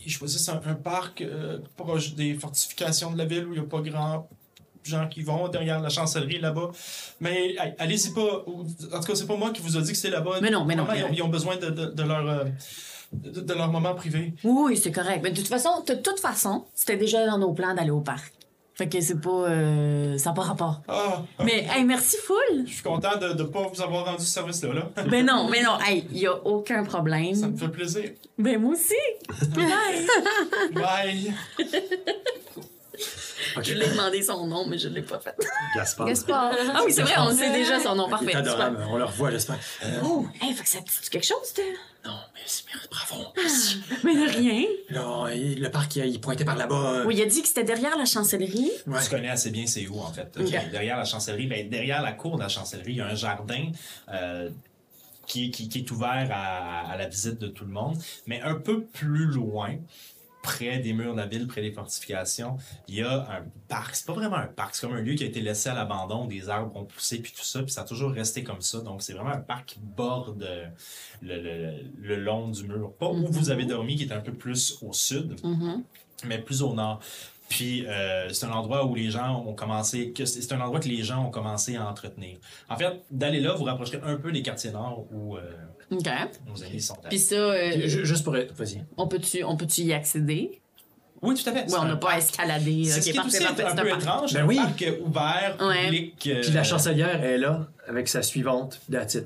ils- 0.05 0.11
choisissent 0.11 0.49
un, 0.49 0.61
un 0.65 0.73
parc 0.75 1.21
euh, 1.21 1.59
proche 1.77 2.13
des 2.15 2.33
fortifications 2.35 3.11
de 3.11 3.17
la 3.17 3.25
ville 3.25 3.45
où 3.45 3.53
il 3.53 3.59
n'y 3.59 3.65
a 3.65 3.69
pas 3.69 3.81
grand 3.81 4.27
gens 4.83 5.07
qui 5.07 5.21
vont 5.21 5.47
derrière 5.47 5.79
la 5.79 5.89
chancellerie 5.89 6.39
là-bas. 6.39 6.71
Mais 7.19 7.55
allez-y 7.77 8.13
pas. 8.13 8.43
En 8.47 8.99
tout 8.99 9.05
cas, 9.07 9.13
c'est 9.15 9.27
pas 9.27 9.35
moi 9.37 9.51
qui 9.51 9.61
vous 9.61 9.77
a 9.77 9.81
dit 9.81 9.91
que 9.91 9.97
c'est 9.97 10.09
là-bas. 10.09 10.39
Mais 10.41 10.49
non, 10.49 10.65
mais 10.65 10.75
non, 10.75 10.87
Ils 10.95 11.03
ont, 11.03 11.09
ils 11.13 11.21
ont 11.21 11.27
besoin 11.27 11.55
de, 11.57 11.69
de- 11.69 11.85
de 11.91 12.03
leur, 12.03 12.27
euh, 12.27 12.45
de, 13.13 13.41
de 13.41 13.53
leur 13.53 13.69
moment 13.71 13.93
privé. 13.93 14.33
Oui, 14.43 14.75
c'est 14.77 14.91
correct. 14.91 15.19
Mais 15.21 15.29
de 15.29 15.35
toute 15.35 15.47
façon, 15.47 15.83
de 15.87 15.93
toute 15.93 16.19
façon, 16.19 16.65
c'était 16.73 16.97
déjà 16.97 17.25
dans 17.27 17.37
nos 17.37 17.53
plans 17.53 17.75
d'aller 17.75 17.91
au 17.91 18.01
parc. 18.01 18.33
Fait 18.81 18.89
que 18.89 18.99
c'est 18.99 19.21
pas. 19.21 19.29
euh, 19.29 20.17
ça 20.17 20.31
n'a 20.31 20.35
pas 20.35 20.41
rapport. 20.41 20.81
Ah, 20.87 21.21
ah, 21.37 21.43
Mais, 21.43 21.67
hey, 21.71 21.83
merci 21.85 22.17
full! 22.17 22.65
je 22.65 22.73
suis 22.73 22.81
content 22.81 23.15
de 23.15 23.27
ne 23.27 23.43
pas 23.43 23.67
vous 23.71 23.79
avoir 23.79 24.05
rendu 24.05 24.25
ce 24.25 24.31
service-là. 24.31 24.73
Là. 24.73 24.89
Ben 25.07 25.23
non, 25.23 25.47
mais 25.51 25.61
non, 25.61 25.77
hey, 25.87 26.07
y 26.11 26.25
a 26.25 26.33
aucun 26.47 26.83
Ça 26.83 26.89
problème. 26.89 27.51
me 27.51 27.55
fait 27.57 27.67
plaisir. 27.67 28.09
Ben 28.39 28.59
moi 28.59 28.73
aussi! 28.73 28.95
Bye! 29.55 30.73
Bye! 30.73 31.33
Je 33.61 33.73
lui 33.73 33.81
ai 33.83 33.89
demandé 33.89 34.21
son 34.21 34.45
nom, 34.47 34.65
mais 34.67 34.77
je 34.77 34.87
l'ai 34.89 35.01
pas 35.01 35.19
fait. 35.19 35.35
Gaspard. 35.75 36.07
Gaspard. 36.07 36.51
Ah 36.73 36.81
oui, 36.85 36.93
c'est 36.93 37.01
vrai, 37.01 37.13
on 37.19 37.35
sait 37.35 37.51
déjà 37.51 37.79
son 37.79 37.95
nom. 37.95 38.09
Parfait. 38.09 38.35
adorable. 38.35 38.83
On 38.89 38.97
le 38.97 39.05
revoit, 39.05 39.31
j'espère. 39.31 39.59
Euh, 39.83 39.99
Oh, 40.03 40.25
hey, 40.41 40.53
fait 40.53 40.63
que 40.63 40.69
ça 40.69 40.79
te 40.79 40.85
dit 40.85 41.09
quelque 41.09 41.25
chose, 41.25 41.53
toi? 41.53 41.63
non, 42.03 42.17
mais 42.33 42.41
c'est 42.45 42.63
bravo. 42.89 43.25
Merci. 43.37 43.77
Mais 44.03 44.15
de 44.15 44.29
rien. 44.37 44.65
Là, 44.89 45.29
il- 45.35 45.61
le 45.61 45.69
parc, 45.69 45.95
il, 45.97 46.19
pointait 46.19 46.45
par 46.45 46.55
là-bas. 46.55 47.03
Oui, 47.05 47.15
il 47.15 47.21
a 47.21 47.25
dit 47.25 47.41
que 47.41 47.47
c'était 47.47 47.63
derrière 47.63 47.97
la 47.97 48.05
chancellerie. 48.05 48.71
Ouais. 48.87 48.99
Tu 49.03 49.09
connais 49.09 49.29
assez 49.29 49.51
bien 49.51 49.67
c'est 49.67 49.87
où, 49.87 49.99
en 49.99 50.11
fait. 50.11 50.35
Derrière 50.71 50.97
la 50.97 51.05
chancellerie, 51.05 51.47
ben, 51.47 51.69
derrière 51.69 52.01
la 52.01 52.13
cour 52.13 52.37
de 52.37 52.41
la 52.41 52.49
chancellerie, 52.49 52.91
il 52.93 52.97
y 52.97 53.01
a 53.01 53.07
un 53.07 53.15
jardin 53.15 53.71
euh, 54.11 54.49
qui, 55.27 55.51
qui, 55.51 55.69
qui 55.69 55.77
est 55.79 55.91
ouvert 55.91 56.27
à, 56.31 56.91
à 56.91 56.97
la 56.97 57.07
visite 57.07 57.39
de 57.39 57.47
tout 57.47 57.65
le 57.65 57.71
monde. 57.71 57.95
Mais 58.25 58.41
un 58.41 58.55
peu 58.55 58.81
plus 58.83 59.25
loin, 59.27 59.75
près 60.41 60.79
des 60.79 60.93
murs 60.93 61.13
de 61.13 61.19
la 61.19 61.27
ville, 61.27 61.47
près 61.47 61.61
des 61.61 61.71
fortifications, 61.71 62.57
il 62.87 62.95
y 62.95 63.01
a 63.03 63.19
un 63.31 63.43
parc. 63.67 63.95
C'est 63.95 64.05
pas 64.07 64.13
vraiment 64.13 64.37
un 64.37 64.47
parc, 64.47 64.75
c'est 64.75 64.87
comme 64.87 64.95
un 64.95 65.01
lieu 65.01 65.13
qui 65.15 65.23
a 65.23 65.27
été 65.27 65.39
laissé 65.41 65.69
à 65.69 65.73
l'abandon, 65.73 66.25
des 66.25 66.49
arbres 66.49 66.75
ont 66.75 66.85
poussé, 66.85 67.19
puis 67.19 67.31
tout 67.31 67.43
ça, 67.43 67.61
puis 67.61 67.71
ça 67.71 67.81
a 67.81 67.83
toujours 67.83 68.11
resté 68.11 68.43
comme 68.43 68.61
ça. 68.61 68.79
Donc, 68.81 69.01
c'est 69.03 69.13
vraiment 69.13 69.29
un 69.31 69.41
parc 69.41 69.65
qui 69.67 69.79
borde 69.79 70.47
le, 71.21 71.41
le, 71.41 71.71
le 72.01 72.15
long 72.15 72.49
du 72.49 72.63
mur. 72.63 72.93
Pas 72.99 73.09
où 73.09 73.27
vous 73.27 73.49
avez 73.51 73.65
dormi, 73.65 73.95
qui 73.95 74.03
est 74.03 74.13
un 74.13 74.21
peu 74.21 74.33
plus 74.33 74.77
au 74.81 74.93
sud, 74.93 75.35
Mhm. 75.43 75.83
mais 76.25 76.39
plus 76.39 76.61
au 76.63 76.73
nord. 76.73 76.99
Puis 77.49 77.85
euh, 77.85 78.29
c'est 78.29 78.45
un 78.45 78.51
endroit 78.53 78.85
où 78.85 78.95
les 78.95 79.09
gens 79.11 79.43
ont 79.45 79.53
commencé, 79.53 80.13
c'est 80.23 80.53
un 80.53 80.61
endroit 80.61 80.79
que 80.79 80.87
les 80.87 81.03
gens 81.03 81.25
ont 81.25 81.29
commencé 81.31 81.75
à 81.75 81.85
entretenir. 81.85 82.37
En 82.69 82.77
fait, 82.77 83.03
d'aller 83.11 83.41
là, 83.41 83.53
vous 83.55 83.65
rapprocherez 83.65 83.99
un 84.03 84.15
peu 84.15 84.31
des 84.31 84.41
quartiers 84.41 84.71
nord 84.71 85.05
où 85.11 85.35
euh, 85.35 85.41
OK. 85.91 86.05
nos 86.47 86.63
amis 86.63 86.81
sont 86.81 86.95
Puis 87.09 87.19
ça, 87.19 87.35
euh, 87.35 87.87
Ju- 87.87 88.05
Juste 88.05 88.23
pour 88.23 88.35
être. 88.37 88.53
Vas-y. 88.55 88.83
on 88.97 89.07
peut-tu 89.07 89.43
on 89.43 89.57
peut 89.57 89.67
y 89.77 89.93
accéder? 89.93 90.61
Oui, 91.21 91.35
tout 91.35 91.47
à 91.49 91.53
fait. 91.53 91.65
Oui, 91.67 91.75
on 91.79 91.85
n'a 91.85 91.97
pas 91.97 92.17
escaladé. 92.17 92.85
C'est 92.85 92.95
Ok, 92.97 92.97
ce 92.97 93.03
qui 93.03 93.09
est 93.09 93.13
parfait, 93.13 93.27
aussi 93.37 93.45
un 93.45 93.47
c'est 93.49 93.55
peu 93.55 93.89
étrange. 93.89 94.33
Ben 94.33 94.43
un 94.43 94.47
oui. 94.47 94.55
parc 94.55 94.83
ouvert, 95.05 95.57
Ouais. 95.61 95.85
public. 95.85 96.27
euh, 96.27 96.41
Puis 96.41 96.51
la 96.51 96.63
chancelière 96.63 97.23
est 97.23 97.37
là 97.37 97.67
avec 97.87 98.07
sa 98.07 98.23
suivante, 98.23 98.81
it. 99.15 99.25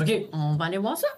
OK, 0.00 0.12
On 0.32 0.56
va 0.56 0.64
aller 0.66 0.78
voir 0.78 0.96
ça. 0.96 1.08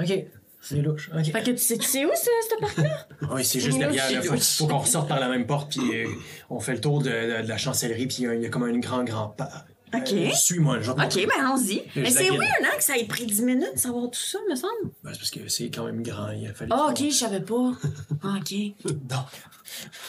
OK. 0.00 0.12
C'est 0.60 0.76
louche. 0.76 1.10
OK. 1.16 1.24
Fait 1.24 1.42
que 1.42 1.50
tu 1.50 1.58
sais, 1.58 1.76
tu 1.76 1.86
sais 1.86 2.04
où, 2.04 2.10
ce, 2.14 2.22
ce 2.50 2.60
parc-là? 2.60 3.06
Oui, 3.32 3.44
c'est 3.44 3.60
juste 3.60 3.78
derrière. 3.78 4.10
Il 4.10 4.22
faut, 4.22 4.66
qu'on 4.66 4.78
ressorte 4.78 5.08
par 5.08 5.18
la 5.20 5.28
même 5.28 5.46
porte, 5.46 5.70
puis 5.72 6.04
euh, 6.04 6.08
on 6.50 6.58
fait 6.60 6.74
le 6.74 6.80
tour 6.80 7.00
de, 7.02 7.08
de- 7.10 7.42
de 7.42 7.48
la 7.48 7.58
chancellerie, 7.58 8.06
puis 8.06 8.16
il 8.20 8.24
y 8.24 8.26
a- 8.28 8.34
il 8.34 8.42
y 8.42 8.46
a 8.46 8.48
comme 8.48 8.62
un 8.64 8.78
grand, 8.78 9.02
grand 9.04 9.28
pas. 9.28 9.66
OK. 9.94 10.12
Euh, 10.12 10.30
Suis-moi, 10.34 10.80
je 10.80 10.90
vais 10.90 10.96
te 10.96 11.00
OK, 11.00 11.04
montrer. 11.04 11.26
ben 11.26 11.44
allons-y. 11.44 11.82
Mais 11.96 12.10
c'est 12.10 12.30
weird, 12.30 12.42
hein, 12.64 12.76
que 12.76 12.82
ça 12.84 12.96
ait 12.96 13.04
pris 13.06 13.26
10 13.26 13.42
minutes 13.42 13.74
de 13.74 13.78
savoir 13.78 14.04
tout 14.10 14.18
ça, 14.20 14.38
me 14.48 14.54
semble. 14.56 14.72
Ben, 15.04 15.10
c'est 15.12 15.18
parce 15.18 15.30
que 15.30 15.48
c'est 15.48 15.70
quand 15.70 15.84
même 15.84 16.02
grand. 16.02 16.30
Il 16.30 16.46
a 16.48 16.54
fallu. 16.54 16.70
Ah, 16.74 16.86
OK, 16.90 16.98
je 16.98 17.10
savais 17.10 17.40
pas. 17.40 17.72
Ah, 18.24 18.36
OK. 18.38 18.54
Donc, 18.84 19.26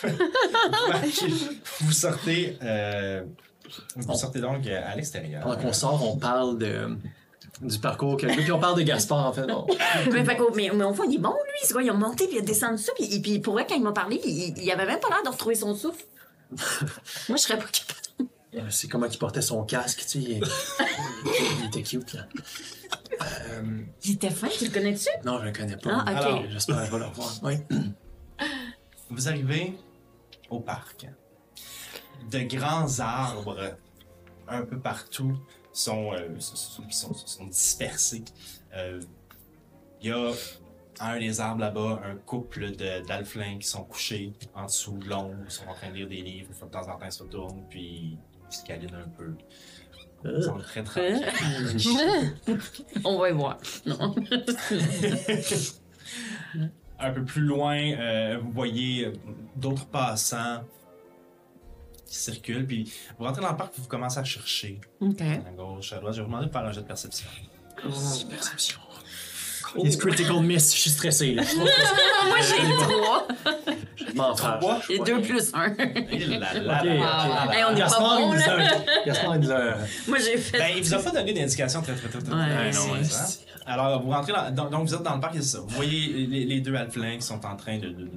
vous 1.82 1.92
sortez, 1.92 2.58
euh, 2.62 3.24
vous 3.96 4.14
sortez 4.18 4.40
donc 4.40 4.66
euh, 4.68 4.82
à 4.86 4.96
l'extérieur. 4.96 5.42
Pendant 5.44 5.58
qu'on 5.58 5.74
sort, 5.74 6.08
on 6.14 6.18
parle 6.18 6.58
de, 6.58 6.98
du 7.62 7.80
parcours. 7.80 8.18
que- 8.18 8.28
Puis 8.28 8.52
on 8.52 8.60
parle 8.60 8.78
de 8.78 8.84
Gaspard, 8.84 9.26
en 9.26 9.34
fait. 9.34 9.46
Mais, 10.12 10.24
fait 10.26 10.38
mais, 10.56 10.72
mais 10.74 10.84
au 10.84 10.94
fond, 10.94 11.04
il 11.10 11.16
est 11.16 11.20
bon, 11.20 11.30
lui. 11.32 11.60
C'est 11.64 11.74
quoi, 11.74 11.84
il 11.84 11.90
a 11.90 11.94
monté, 11.94 12.28
puis 12.28 12.38
il 12.38 12.40
a 12.40 12.46
descendu 12.46 12.82
ça, 12.82 12.92
puis, 12.98 13.20
puis 13.22 13.40
pour 13.40 13.54
vrai, 13.54 13.66
quand 13.68 13.76
il 13.76 13.84
m'a 13.84 13.92
parlé, 13.94 14.20
il, 14.24 14.58
il 14.58 14.72
avait 14.72 14.86
même 14.86 15.00
pas 15.00 15.10
l'air 15.10 15.24
de 15.24 15.30
retrouver 15.30 15.56
son 15.56 15.76
souffle. 15.76 16.04
Moi, 17.30 17.38
je 17.38 17.38
serais 17.38 17.58
pas 17.58 17.66
capable. 17.66 18.00
Euh, 18.56 18.70
C'est 18.70 18.88
comment 18.88 19.08
il 19.08 19.18
portait 19.18 19.42
son 19.42 19.64
casque, 19.64 20.00
tu 20.02 20.08
sais. 20.08 20.20
Il, 20.20 20.44
il 21.62 21.66
était 21.68 21.84
cute, 21.84 22.14
là. 22.14 22.28
Euh, 23.50 23.82
Il 24.04 24.12
était 24.14 24.30
fin, 24.30 24.48
tu 24.48 24.66
le 24.66 24.72
connais-tu? 24.72 25.08
non, 25.26 25.40
je 25.40 25.46
le 25.46 25.52
connais 25.52 25.78
pas. 25.78 26.04
Ah, 26.06 26.12
ok. 26.12 26.18
Alors, 26.18 26.44
J'espère 26.50 26.80
que 26.80 26.86
je 26.86 26.92
vais 26.92 27.00
le 27.00 27.06
revoir. 27.06 27.34
Oui. 27.44 27.56
Vous 29.10 29.28
arrivez 29.28 29.74
au 30.50 30.60
parc. 30.60 31.08
De 32.32 32.40
grands 32.40 33.00
arbres 33.00 33.76
un 34.48 34.62
peu 34.64 34.80
partout 34.80 35.38
sont, 35.72 36.14
euh, 36.14 36.40
sont, 36.40 36.90
sont- 36.90 37.14
sont 37.14 37.46
dispersés. 37.46 38.24
Euh, 38.76 39.00
Il 40.02 40.10
y 40.10 40.12
a 40.12 40.32
un 41.00 41.20
des 41.20 41.40
arbres 41.40 41.62
là-bas 41.62 42.02
un 42.06 42.16
couple 42.16 42.72
d'alflins 43.08 43.58
qui 43.58 43.68
sont 43.68 43.84
couchés 43.84 44.34
en 44.54 44.66
dessous 44.66 44.98
de 44.98 45.10
l'ombre, 45.10 45.36
ils 45.46 45.52
sont 45.52 45.66
en 45.68 45.74
train 45.74 45.90
de 45.90 45.96
lire 45.96 46.08
des 46.08 46.22
livres, 46.22 46.50
de 46.54 46.70
temps 46.70 46.82
en 46.88 46.98
temps 46.98 47.06
ils 47.06 47.12
se 47.12 47.24
retournent, 47.24 47.66
puis 47.70 48.18
se 48.56 48.64
câlinent 48.64 48.96
un 48.96 49.10
peu. 49.10 49.34
Ils 50.26 50.44
sont 50.44 50.58
très 50.58 50.84
très. 50.84 51.16
On 53.04 53.18
va 53.20 53.30
y 53.30 53.34
voir. 53.34 53.58
Non. 53.86 54.16
Un 57.00 57.12
peu 57.12 57.26
plus 57.26 57.42
loin, 57.42 57.78
euh, 57.78 58.38
vous 58.42 58.52
voyez 58.52 59.06
euh, 59.06 59.14
d'autres 59.58 59.86
passants 59.88 60.64
qui 62.06 62.16
circulent, 62.16 62.66
puis 62.66 62.94
vous 63.18 63.26
rentrez 63.26 63.42
dans 63.42 63.52
le 63.52 63.58
parc, 63.58 63.74
puis 63.74 63.82
vous 63.82 63.90
commencez 63.90 64.20
à 64.20 64.24
chercher. 64.24 64.80
OK. 65.02 65.20
À 65.22 65.52
gauche, 65.52 65.92
à 65.92 65.98
droite. 65.98 66.14
Je 66.14 66.22
vais 66.22 66.26
vous 66.26 66.32
demander 66.32 66.48
de 66.48 66.52
faire 66.52 66.64
un 66.64 66.72
jet 66.72 66.82
de 66.82 66.86
perception. 66.86 67.28
Perception. 68.30 68.80
Yes, 69.78 69.98
critical 69.98 70.42
miss, 70.42 70.74
je 70.74 70.80
suis 70.80 70.90
stressé. 70.90 71.34
Là. 71.34 71.44
Moi, 71.58 72.38
j'ai 72.42 72.74
trois. 72.84 73.28
Je 73.96 74.14
m'en 74.16 74.36
fâche. 74.36 74.60
Trois? 74.60 74.80
Et 74.90 75.00
deux 75.00 75.22
plus 75.22 75.52
un. 75.54 75.74
Et 75.76 76.26
là, 76.26 76.38
là, 76.40 76.50
Ok, 76.52 76.64
là, 76.64 76.80
ok. 76.80 76.86
là, 76.86 77.46
là. 77.46 77.56
Hey, 77.58 77.64
on 77.64 77.70
est 77.70 77.74
pas 77.74 77.80
Gaspard, 77.80 78.18
bon, 78.20 78.34
il 78.34 78.36
nous 78.36 78.44
a- 78.44 79.06
Gaspard, 79.06 79.36
il 79.36 79.42
nous 79.42 79.52
a. 79.52 79.64
Moi, 80.08 80.18
j'ai 80.20 80.38
fait. 80.38 80.58
Ben, 80.58 80.68
il 80.78 80.84
vous 80.84 80.94
a 80.94 81.00
pas 81.00 81.12
donné 81.12 81.34
d'indication 81.34 81.82
très, 81.82 81.94
très, 81.96 82.08
très, 82.10 82.20
très, 82.20 82.34
Ouais, 82.34 82.72
très 82.72 82.88
précise, 83.00 83.16
hein. 83.16 83.46
Alors, 83.66 84.02
vous 84.04 84.10
rentrez 84.12 84.34
dans, 84.34 84.52
donc, 84.52 84.72
donc 84.72 84.88
vous 84.88 84.94
êtes 84.94 85.04
dans 85.04 85.16
le 85.16 85.22
parc, 85.22 85.36
c'est 85.36 85.42
ça. 85.44 85.60
Vous 85.60 85.70
voyez 85.70 86.28
les, 86.28 86.46
les 86.46 86.60
deux 86.62 86.76
alphelins 86.76 87.16
qui 87.18 87.22
sont 87.26 87.46
en 87.46 87.56
train 87.56 87.78
de, 87.80 87.88
de, 87.88 87.94
de- 88.04 88.10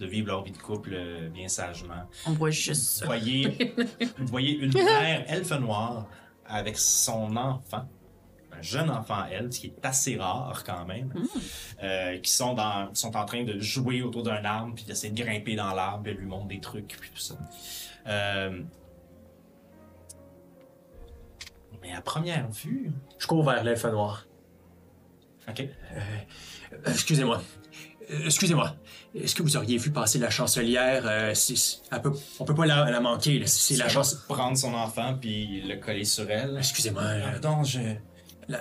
de 0.00 0.06
vivre 0.06 0.26
leur 0.28 0.42
vie 0.42 0.50
de 0.50 0.58
couple 0.58 0.90
euh, 0.94 1.28
bien 1.28 1.46
sagement. 1.48 1.94
On 2.26 2.32
voit 2.32 2.50
juste 2.50 2.82
Vous 2.94 2.98
ça. 3.00 3.06
voyez, 3.06 3.74
vous 4.18 4.26
voyez 4.26 4.56
une 4.58 4.72
mère 4.72 5.24
elfe 5.28 5.52
noire 5.52 6.06
avec 6.46 6.76
son 6.78 7.36
enfant, 7.36 7.84
un 8.58 8.62
jeune 8.62 8.90
enfant 8.90 9.24
elfe, 9.26 9.52
ce 9.52 9.60
qui 9.60 9.66
est 9.68 9.84
assez 9.86 10.16
rare 10.16 10.62
quand 10.64 10.84
même, 10.84 11.12
euh, 11.82 12.18
qui 12.18 12.30
sont, 12.32 12.54
dans, 12.54 12.94
sont 12.94 13.16
en 13.16 13.24
train 13.24 13.44
de 13.44 13.58
jouer 13.60 14.02
autour 14.02 14.22
d'un 14.22 14.44
arbre, 14.44 14.74
puis 14.74 14.84
d'essayer 14.84 15.12
de 15.12 15.22
grimper 15.22 15.56
dans 15.56 15.72
l'arbre, 15.74 16.02
puis 16.04 16.12
elle 16.12 16.18
lui 16.18 16.26
montre 16.26 16.48
des 16.48 16.60
trucs, 16.60 16.88
puis 17.00 17.10
tout 17.14 17.20
ça. 17.20 17.34
Euh, 18.06 18.62
mais 21.82 21.92
à 21.92 22.00
première 22.00 22.48
vue, 22.50 22.90
Je 23.18 23.26
cours 23.26 23.44
vers 23.44 23.62
l'elfe 23.62 23.84
noir. 23.84 24.26
ok, 25.48 25.60
Euh, 25.60 26.00
Excusez-moi. 26.86 27.42
Excusez-moi. 28.26 28.74
Est-ce 29.14 29.34
que 29.34 29.42
vous 29.42 29.56
auriez 29.56 29.78
vu 29.78 29.90
passer 29.90 30.18
la 30.18 30.28
chancelière? 30.28 31.04
euh, 31.06 31.32
elle 31.92 32.02
peut- 32.02 32.12
on 32.38 32.44
peut 32.44 32.54
pas 32.54 32.66
la, 32.66 32.90
la 32.90 33.00
manquer. 33.00 33.38
là. 33.38 33.46
C'est 33.46 33.76
la 33.76 33.88
chance. 33.88 34.14
prendre 34.28 34.56
son 34.58 34.74
enfant 34.74 35.16
puis 35.18 35.62
le 35.62 35.76
coller 35.76 36.04
sur 36.04 36.28
elle. 36.30 36.56
Excusez-moi. 36.58 37.02
Pardon, 37.40 37.62
je. 37.64 37.78
La, 38.48 38.60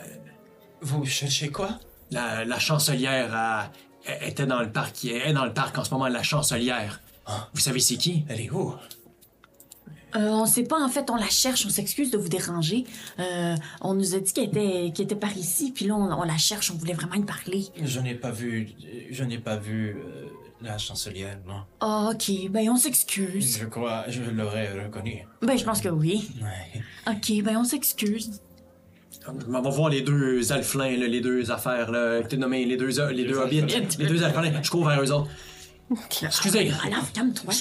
Vous 0.81 1.05
cherchez 1.05 1.49
quoi? 1.49 1.79
la, 2.11 2.45
la 2.45 2.59
chancelière 2.59 3.33
a- 3.33 3.71
était 4.21 4.45
dans 4.45 4.59
le 4.61 4.71
parc. 4.71 5.05
Elle 5.05 5.29
est 5.29 5.33
dans 5.33 5.45
le 5.45 5.53
parc 5.53 5.77
en 5.77 5.83
ce 5.83 5.91
moment, 5.91 6.07
la 6.07 6.23
chancelière. 6.23 7.01
Ah. 7.25 7.49
Vous 7.53 7.59
savez 7.61 7.79
c'est 7.79 7.95
qui? 7.95 8.25
Elle 8.29 8.41
est 8.41 8.51
où? 8.51 8.73
Euh, 10.15 10.29
on 10.29 10.45
sait 10.45 10.63
pas, 10.63 10.79
en 10.79 10.89
fait, 10.89 11.09
on 11.09 11.15
la 11.15 11.27
cherche, 11.29 11.65
on 11.65 11.69
s'excuse 11.69 12.11
de 12.11 12.19
vous 12.19 12.29
déranger. 12.29 12.83
Euh, 13.17 13.55
on 13.81 13.95
nous 13.95 14.13
a 14.13 14.19
dit 14.19 14.31
qu'elle 14.31 14.43
était, 14.49 14.91
qu'elle 14.93 15.05
était 15.05 15.15
par 15.15 15.35
ici, 15.35 15.71
puis 15.71 15.85
là, 15.87 15.95
on, 15.95 16.11
on 16.11 16.23
la 16.23 16.37
cherche, 16.37 16.69
on 16.69 16.75
voulait 16.75 16.93
vraiment 16.93 17.15
y 17.15 17.23
parler. 17.23 17.65
Je 17.81 17.99
n'ai 17.99 18.13
pas 18.13 18.29
vu. 18.29 18.69
Je 19.09 19.23
n'ai 19.23 19.39
pas 19.39 19.55
vu 19.55 19.95
euh, 19.97 20.27
la 20.61 20.77
chancelière, 20.77 21.39
non. 21.47 21.61
Ah, 21.79 22.11
ok, 22.13 22.51
ben 22.51 22.69
on 22.69 22.77
s'excuse. 22.77 23.57
Je 23.59 23.65
crois. 23.65 24.05
Je 24.09 24.21
l'aurais 24.21 24.83
reconnu. 24.83 25.25
Ben, 25.41 25.57
je 25.57 25.63
pense 25.63 25.81
que 25.81 25.89
oui. 25.89 26.29
Ouais. 26.43 26.83
Ok, 27.11 27.41
ben 27.43 27.57
on 27.57 27.63
s'excuse. 27.63 28.39
On 29.27 29.61
va 29.61 29.69
voir 29.69 29.89
les 29.89 30.01
deux 30.01 30.51
alflins, 30.51 30.97
là, 30.97 31.07
les 31.07 31.21
deux 31.21 31.49
affaires, 31.51 31.91
là, 31.91 32.21
que 32.21 32.27
t'as 32.27 32.37
nommé, 32.37 32.65
les 32.65 32.77
deux, 32.77 32.87
les 33.11 33.25
deux 33.25 33.37
hobbits, 33.37 33.61
les 33.99 34.05
deux 34.07 34.23
alflins. 34.23 34.61
Je 34.61 34.69
cours 34.69 34.85
vers 34.87 35.01
eux 35.01 35.11
autres. 35.11 35.29
Excusez. 36.23 36.71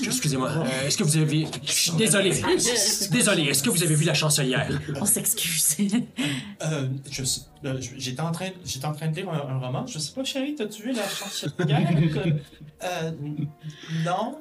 Excusez-moi. 0.06 0.50
Euh, 0.50 0.86
Est-ce 0.86 0.96
que 0.96 1.02
vous 1.02 1.16
avez. 1.18 1.46
Je 1.64 1.72
suis 1.72 1.90
désolé. 1.92 2.32
Désolé. 3.10 3.42
Est-ce 3.42 3.62
que 3.62 3.68
vous 3.70 3.82
avez 3.82 3.94
vu 3.94 4.04
la 4.04 4.14
chancelière? 4.14 4.68
On 5.00 5.04
s'excuse. 5.04 5.76
Euh, 6.64 6.86
je 7.10 7.24
sais- 7.24 7.42
euh, 7.64 7.78
j'étais 7.98 8.20
en 8.22 8.30
train, 8.32 8.48
j'étais 8.64 8.86
en 8.86 8.92
train 8.92 9.08
de 9.08 9.16
lire 9.16 9.28
un, 9.28 9.54
un 9.54 9.58
roman. 9.58 9.86
Je 9.86 9.98
sais 9.98 10.12
pas, 10.12 10.24
chérie, 10.24 10.54
t'as-tu 10.54 10.82
vu 10.84 10.92
la 10.92 11.06
chancelière? 11.08 11.90
euh, 12.84 13.10
non, 14.04 14.38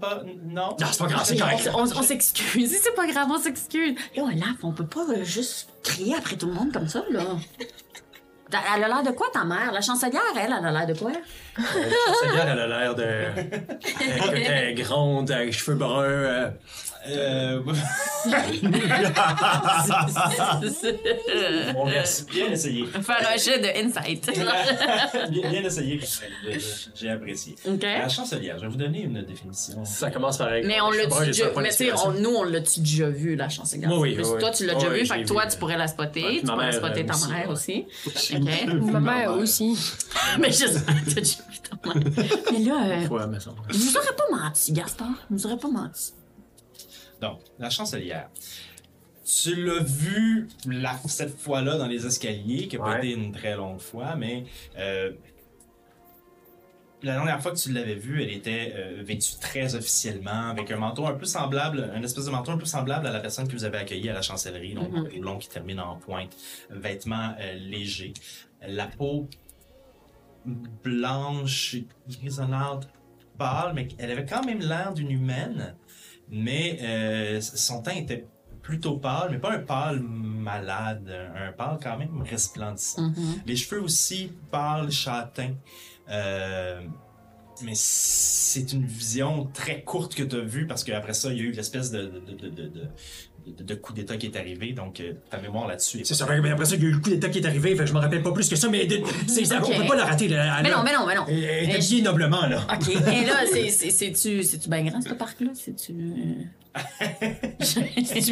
pas, 0.00 0.22
non. 0.44 0.76
Non, 0.78 0.86
c'est 0.92 0.98
pas 0.98 1.06
grave, 1.06 1.24
c'est 1.24 1.36
correct. 1.38 1.70
on 1.74 1.78
on- 1.80 1.98
on 1.98 2.02
s'excuse. 2.02 2.70
Si 2.70 2.78
c'est 2.78 2.94
pas 2.94 3.06
grave, 3.06 3.28
on 3.30 3.38
s'excuse. 3.38 3.94
Là, 4.16 4.22
Olaf, 4.24 4.56
on 4.62 4.72
peut 4.72 4.86
pas 4.86 5.06
euh, 5.10 5.24
juste 5.24 5.68
crier 5.82 6.14
après 6.16 6.36
tout 6.36 6.46
le 6.46 6.52
monde 6.52 6.72
comme 6.72 6.88
ça, 6.88 7.02
là. 7.10 7.22
Elle 8.76 8.84
a 8.84 8.86
l'air 8.88 9.02
de 9.02 9.10
quoi, 9.10 9.26
ta 9.32 9.44
mère? 9.44 9.72
La 9.72 9.80
chancelière, 9.80 10.22
elle, 10.36 10.54
elle 10.56 10.64
a 10.64 10.70
l'air 10.70 10.86
de 10.86 10.94
quoi? 10.96 11.10
Euh, 11.10 11.12
la 11.58 12.12
chancelière, 12.14 12.48
elle 12.48 12.60
a 12.60 12.66
l'air 12.68 12.94
de. 12.94 13.02
Elle 14.30 14.68
est 14.70 14.74
grande, 14.74 15.32
avec 15.32 15.52
cheveux 15.52 15.76
bruns. 15.76 16.04
euh, 16.04 16.50
Euh, 17.08 17.60
bon, 21.74 21.86
merci. 21.86 22.24
bien 22.24 22.48
essayé. 22.50 22.86
Faire 22.86 23.28
un 23.32 23.36
jet 23.36 23.58
de 23.60 23.68
insight. 23.86 24.26
bien, 25.30 25.50
bien 25.50 25.64
essayé. 25.64 26.00
J'ai 26.94 27.10
apprécié. 27.10 27.54
La 27.82 28.08
chancelière, 28.08 28.56
je 28.58 28.62
vais 28.62 28.68
vous 28.68 28.76
donner 28.76 29.02
une 29.02 29.22
définition. 29.22 29.84
Ça 29.84 30.10
commence 30.10 30.38
par. 30.38 30.48
Mais 30.64 30.80
on 30.80 30.90
l'a 30.90 31.06
déjà. 31.06 31.16
Mais 31.56 31.68
tu 31.70 31.74
sais, 31.76 31.86
d'inspiration. 31.86 32.08
on- 32.10 32.20
nous, 32.20 32.30
on 32.36 32.44
l'a-tu 32.44 32.80
déjà 32.80 33.08
vu, 33.08 33.36
la 33.36 33.48
chancelière? 33.48 33.90
Oui, 33.92 34.16
oui, 34.18 34.24
oui, 34.24 34.38
Toi, 34.40 34.50
tu 34.50 34.66
l'as 34.66 34.74
déjà 34.74 34.88
oui, 34.88 35.00
vu, 35.00 35.06
je 35.06 35.12
fait 35.12 35.22
que 35.22 35.28
toi, 35.28 35.46
tu 35.46 35.56
pourrais 35.58 35.76
la 35.76 35.86
spotter. 35.86 36.24
Ouais, 36.24 36.40
tu 36.40 36.46
pourrais 36.46 36.56
mère, 36.70 36.74
spotter 36.74 37.00
euh, 37.02 37.06
ta 37.06 37.14
aussi, 37.14 37.28
mère 37.28 37.46
ouais. 37.46 37.52
aussi. 37.52 37.86
OK. 38.06 38.82
Ma 38.92 39.00
mère 39.00 39.32
aussi. 39.32 39.78
Mais 40.38 40.50
je 40.50 40.66
sais, 40.66 40.82
t'as 40.84 41.20
déjà 41.20 41.38
vu 41.50 41.58
ta 41.60 41.94
mère. 41.94 42.12
Mais 42.52 42.58
là, 42.60 42.74
euh, 42.84 43.08
Ouais, 43.08 43.40
semble. 43.40 43.56
il 43.72 43.78
nous 43.80 43.96
aurait 43.96 44.16
pas 44.16 44.24
menti, 44.44 44.72
Gaspard. 44.72 45.08
Il 45.30 45.36
nous 45.36 45.46
aurait 45.46 45.56
pas 45.56 45.68
menti. 45.68 46.12
Donc, 47.20 47.40
la 47.58 47.70
chancelière. 47.70 48.28
Tu 49.24 49.54
l'as 49.64 49.82
vu 49.82 50.48
la- 50.66 50.98
cette 51.06 51.36
fois-là 51.36 51.78
dans 51.78 51.86
les 51.88 52.06
escaliers, 52.06 52.68
qui 52.68 52.76
n'a 52.78 52.84
pas 52.84 52.90
Ouais. 52.92 52.98
été 52.98 53.12
une 53.12 53.32
très 53.32 53.56
longue 53.56 53.80
fois, 53.80 54.14
mais 54.14 54.44
euh, 54.78 55.12
la 57.02 57.14
dernière 57.14 57.40
fois 57.42 57.52
que 57.52 57.56
tu 57.58 57.72
l'avais 57.72 57.94
vue, 57.96 58.22
elle 58.22 58.30
était 58.30 58.72
euh, 58.76 59.02
vêtue 59.02 59.32
très 59.40 59.74
officiellement, 59.74 60.50
avec 60.50 60.70
un 60.70 60.76
manteau 60.76 61.06
un 61.06 61.14
peu 61.14 61.24
semblable, 61.26 61.90
un 61.94 62.02
espèce 62.02 62.26
de 62.26 62.30
manteau 62.30 62.52
un 62.52 62.58
peu 62.58 62.64
semblable 62.66 63.06
à 63.06 63.12
la 63.12 63.20
personne 63.20 63.48
que 63.48 63.52
vous 63.52 63.64
avez 63.64 63.78
accueillie 63.78 64.08
à 64.10 64.14
la 64.14 64.22
chancellerie, 64.22 64.74
donc 64.74 64.92
Mhm. 64.92 65.22
long 65.22 65.38
qui 65.38 65.48
termine 65.48 65.80
en 65.80 65.96
pointe, 65.96 66.36
vêtements 66.70 67.34
euh, 67.40 67.54
légers, 67.54 68.12
la 68.66 68.86
peau 68.86 69.28
blanche, 70.84 71.76
grisonnante, 72.08 72.88
pâle, 73.38 73.72
mais 73.74 73.88
elle 73.98 74.10
avait 74.12 74.24
quand 74.26 74.44
même 74.44 74.60
l'air 74.60 74.94
d'une 74.94 75.10
humaine, 75.10 75.74
mais 76.30 76.78
euh, 76.82 77.40
son 77.40 77.82
teint 77.82 77.94
était 77.94 78.26
plutôt 78.62 78.96
pâle, 78.96 79.30
mais 79.30 79.38
pas 79.38 79.52
un 79.52 79.60
pâle 79.60 80.00
malade, 80.00 81.08
un 81.36 81.52
pâle 81.52 81.78
quand 81.80 81.96
même 81.96 82.20
resplendissant. 82.22 83.10
Mhm. 83.10 83.42
Les 83.46 83.56
cheveux 83.56 83.80
aussi 83.80 84.32
pâles, 84.50 84.90
châtains. 84.90 85.54
Euh, 86.08 86.80
mais 87.62 87.72
c'est 87.74 88.72
une 88.72 88.84
vision 88.84 89.48
très 89.54 89.82
courte 89.82 90.14
que 90.14 90.22
tu 90.22 90.36
as 90.36 90.40
vue 90.40 90.66
parce 90.66 90.84
qu'après 90.84 91.14
ça, 91.14 91.32
il 91.32 91.38
y 91.38 91.40
a 91.40 91.44
eu 91.44 91.52
l'espèce 91.52 91.90
de, 91.90 92.02
de, 92.02 92.48
de, 92.48 92.68
de, 92.68 92.88
de- 93.46 93.74
coup 93.74 93.92
d'État 93.92 94.16
qui 94.16 94.26
est 94.26 94.36
arrivé. 94.36 94.72
Donc, 94.72 95.00
euh, 95.00 95.12
ta 95.30 95.38
mémoire 95.38 95.66
là-dessus. 95.68 96.00
est 96.00 96.04
C'est 96.04 96.14
ça, 96.14 96.26
mais 96.42 96.50
après 96.50 96.64
ça, 96.64 96.74
il 96.76 96.82
y 96.82 96.86
a 96.86 96.88
eu 96.88 96.92
le 96.92 96.98
coup 96.98 97.10
d'état 97.10 97.28
qui 97.28 97.38
est 97.38 97.46
arrivé, 97.46 97.70
fait 97.76 97.84
que 97.84 97.86
je 97.86 97.94
me 97.94 97.98
rappelle 97.98 98.22
pas 98.22 98.32
plus 98.32 98.48
que 98.48 98.56
ça, 98.56 98.68
mais 98.68 98.86
de- 98.86 99.00
c'est- 99.26 99.44
ça- 99.44 99.60
on 99.64 99.70
peut 99.70 99.86
pas 99.86 99.96
la 99.96 100.04
rater. 100.04 100.28
Là, 100.28 100.60
Mais 100.62 100.70
non, 100.70 100.82
mais 100.84 100.92
non, 100.92 101.06
mais 101.06 101.14
non. 101.14 101.24
Elle 101.28 101.44
est 101.44 101.66
Mais 101.66 101.74
habillée 101.76 102.02
noblement, 102.02 102.46
là. 102.46 102.66
OK. 102.72 102.88
Et 102.88 103.24
là, 103.26 103.44
c'est- 103.52 103.90
c'est- 103.90 104.14
c'est-tu 104.42 104.68
bien 104.68 104.84
grand, 104.84 105.00
ce 105.00 105.14
parc-là? 105.14 105.50
C'est-tu. 105.54 105.92
euh, 105.92 106.42
Tu 107.58 107.80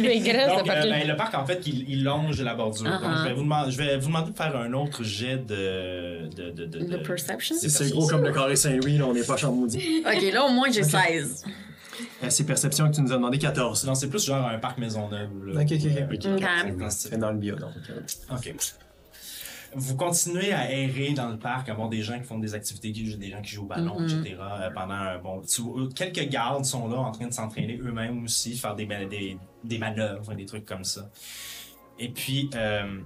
graisse, 0.03 0.47
Donc, 0.47 0.69
euh, 0.69 0.89
ben, 0.89 1.07
le 1.07 1.15
parc, 1.15 1.33
en 1.35 1.45
fait, 1.45 1.61
il, 1.65 1.89
il 1.89 2.03
longe 2.03 2.39
la 2.41 2.53
bordure. 2.53 2.85
Uh-huh. 2.85 3.01
Donc, 3.01 3.17
je 3.17 3.23
vais, 3.29 3.33
vous 3.33 3.41
demander, 3.43 3.71
je 3.71 3.77
vais 3.77 3.97
vous 3.97 4.07
demander 4.07 4.31
de 4.31 4.37
faire 4.37 4.55
un 4.55 4.71
autre 4.73 5.03
jet 5.03 5.37
de. 5.37 6.27
de, 6.35 6.51
de, 6.51 6.65
de, 6.65 6.85
De 6.85 6.97
perception? 6.97 7.55
C'est 7.59 7.69
c'est 7.69 7.89
gros 7.89 8.07
comme 8.07 8.23
le 8.23 8.31
carré 8.31 8.55
Saint-Louis, 8.55 8.97
là, 8.97 9.05
on 9.07 9.13
n'est 9.13 9.23
pas 9.23 9.37
champ 9.37 9.51
maudit. 9.51 10.03
OK, 10.05 10.33
là, 10.33 10.45
au 10.45 10.51
moins, 10.51 10.69
j'ai 10.71 10.83
16. 10.83 11.43
Euh, 12.23 12.29
C'est 12.29 12.45
perception 12.45 12.89
que 12.89 12.95
tu 12.95 13.01
nous 13.01 13.11
as 13.11 13.15
demandé 13.15 13.37
14. 13.37 13.85
Non, 13.85 13.95
c'est 13.95 14.09
plus 14.09 14.23
genre 14.25 14.47
un 14.47 14.57
parc 14.59 14.77
Maisonneuve. 14.77 15.45
là. 15.47 15.61
Ok, 15.61 15.71
ok, 15.71 16.13
ok. 16.13 16.25
Euh, 16.25 16.71
Ok. 16.85 16.91
c'est 16.91 17.17
dans 17.17 17.31
le 17.31 17.37
bio, 17.37 17.55
donc. 17.55 17.71
euh, 17.89 18.35
OK. 18.35 18.53
Vous 19.77 19.97
continuez 19.97 20.53
à 20.53 20.71
errer 20.71 21.11
dans 21.13 21.27
le 21.29 21.37
parc, 21.37 21.67
à 21.67 21.73
voir 21.73 21.89
des 21.89 22.01
gens 22.01 22.17
qui 22.17 22.23
font 22.23 22.39
des 22.39 22.53
activités, 22.53 22.91
des 22.91 23.29
gens 23.29 23.41
qui 23.41 23.51
jouent 23.51 23.63
au 23.63 23.67
ballon, 23.67 23.99
Mhm. 23.99 24.05
etc. 24.25 24.35
euh, 24.39 24.69
pendant 24.71 24.93
un 24.93 25.17
bon. 25.19 25.41
tu- 25.41 25.61
euh, 25.61 25.89
quelques 25.93 26.29
gardes 26.29 26.63
sont 26.63 26.87
là 26.87 26.97
en 26.97 27.11
train 27.11 27.27
de 27.27 27.33
s'entraîner 27.33 27.77
eux-mêmes 27.83 28.23
aussi, 28.23 28.55
faire 28.57 28.75
des, 28.75 28.85
des, 28.85 29.37
des 29.65 29.77
manœuvres, 29.77 30.33
des 30.33 30.45
trucs 30.45 30.65
comme 30.65 30.85
ça. 30.85 31.09
Et 31.99 32.07
puis, 32.09 32.49
euh, 32.55 32.99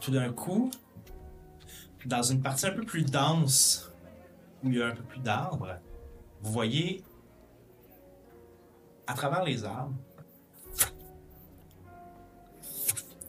tout 0.00 0.10
d'un 0.10 0.32
coup, 0.32 0.70
dans 2.04 2.22
une 2.22 2.42
partie 2.42 2.66
un 2.66 2.72
peu 2.72 2.82
plus 2.84 3.04
dense, 3.04 3.92
où 4.64 4.68
il 4.70 4.78
y 4.78 4.82
a 4.82 4.86
un 4.86 4.94
peu 4.94 5.02
plus 5.02 5.20
d'arbres, 5.20 5.76
vous 6.42 6.52
voyez, 6.52 7.02
à 9.06 9.14
travers 9.14 9.44
les 9.44 9.64
arbres, 9.64 9.94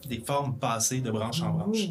des 0.08 0.20
formes 0.20 0.58
passées 0.58 1.02
de 1.02 1.12
branche 1.12 1.42
en 1.42 1.50
branche. 1.50 1.90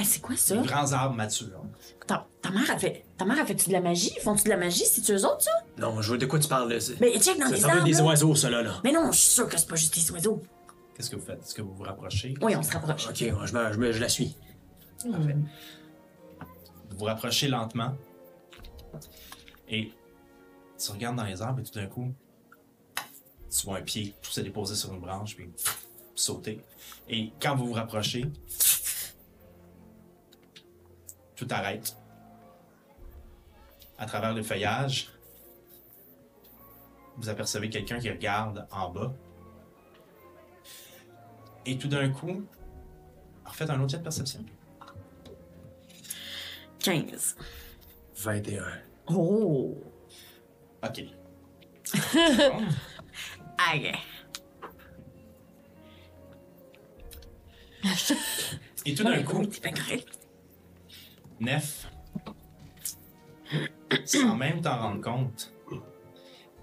Ah, 0.00 0.04
c'est 0.04 0.20
quoi 0.22 0.36
ça? 0.36 0.56
Des 0.56 0.66
grands 0.66 0.92
arbres 0.92 1.16
matures. 1.16 1.60
Ta, 2.06 2.26
ta 2.40 2.50
mère 2.50 2.70
a 2.70 2.78
fait. 2.78 3.04
Ta 3.18 3.24
mère 3.24 3.38
a 3.40 3.44
fait-tu 3.44 3.68
de 3.68 3.72
la 3.74 3.80
magie? 3.80 4.14
Font-tu 4.22 4.44
de 4.44 4.48
la 4.50 4.56
magie? 4.56 4.84
C'est-tu 4.86 5.12
eux 5.12 5.24
autres, 5.26 5.42
ça? 5.42 5.50
Non, 5.76 6.00
je 6.00 6.08
vois 6.08 6.18
de 6.18 6.26
quoi 6.26 6.38
tu 6.38 6.48
parles. 6.48 6.72
là. 6.72 6.80
C'est- 6.80 6.98
Mais 7.00 7.18
check 7.18 7.38
dans 7.38 7.46
Ça 7.48 7.54
les 7.54 7.60
semble 7.60 7.72
arbres. 7.74 7.84
des 7.84 7.92
là. 7.92 8.04
oiseaux, 8.04 8.34
cela, 8.34 8.62
là. 8.62 8.80
Mais 8.84 8.92
non, 8.92 9.10
je 9.10 9.18
suis 9.18 9.30
sûre 9.30 9.48
que 9.48 9.58
c'est 9.58 9.68
pas 9.68 9.74
juste 9.76 9.94
des 9.94 10.10
oiseaux. 10.12 10.40
Qu'est-ce 10.94 11.10
que 11.10 11.16
vous 11.16 11.24
faites? 11.24 11.40
Est-ce 11.42 11.54
que 11.54 11.62
vous 11.62 11.74
vous 11.74 11.82
rapprochez? 11.82 12.34
Oui, 12.40 12.54
on 12.56 12.62
se 12.62 12.72
rapproche. 12.72 13.08
Ok, 13.08 13.16
je, 13.18 13.32
me- 13.54 13.72
je 13.72 13.78
me- 13.78 13.92
je 13.92 14.00
la 14.00 14.08
suis. 14.08 14.36
Parfait. 15.10 15.36
Vous 16.90 16.98
vous 16.98 17.04
rapprochez 17.04 17.48
lentement. 17.48 17.94
Et 19.68 19.92
tu 20.78 20.92
regardes 20.92 21.16
dans 21.16 21.24
les 21.24 21.42
arbres 21.42 21.60
et 21.60 21.62
tout 21.62 21.72
d'un 21.72 21.86
coup, 21.86 22.12
tu 23.50 23.66
vois 23.66 23.78
un 23.78 23.82
pied 23.82 24.14
tout 24.22 24.30
se 24.30 24.40
déposer 24.40 24.74
sur 24.74 24.92
une 24.92 25.00
branche 25.00 25.36
puis 25.36 25.50
sauter. 26.14 26.60
Et 27.08 27.32
quand 27.40 27.56
vous 27.56 27.68
vous 27.68 27.72
rapprochez, 27.72 28.26
tout 31.36 31.48
arrête. 31.50 31.96
À 33.96 34.06
travers 34.06 34.32
le 34.34 34.42
feuillage, 34.42 35.10
vous 37.16 37.28
apercevez 37.28 37.68
quelqu'un 37.68 37.98
qui 37.98 38.10
regarde 38.10 38.66
en 38.70 38.90
bas. 38.90 39.12
Et 41.66 41.76
tout 41.76 41.88
d'un 41.88 42.08
coup, 42.10 42.46
refaites 43.44 43.70
un 43.70 43.80
autre 43.80 43.90
jet 43.90 43.98
de 43.98 44.02
perception. 44.02 44.44
15. 46.78 47.36
21. 48.16 48.64
Oh! 49.10 49.76
Ok. 50.84 51.04
Aïe. 53.70 53.92
Et 58.84 58.94
tout 58.94 59.04
d'un 59.04 59.22
coup. 59.22 59.42
Nef, 61.40 61.88
sans 64.04 64.36
même 64.36 64.60
t'en 64.60 64.76
rendre 64.78 65.00
compte, 65.00 65.52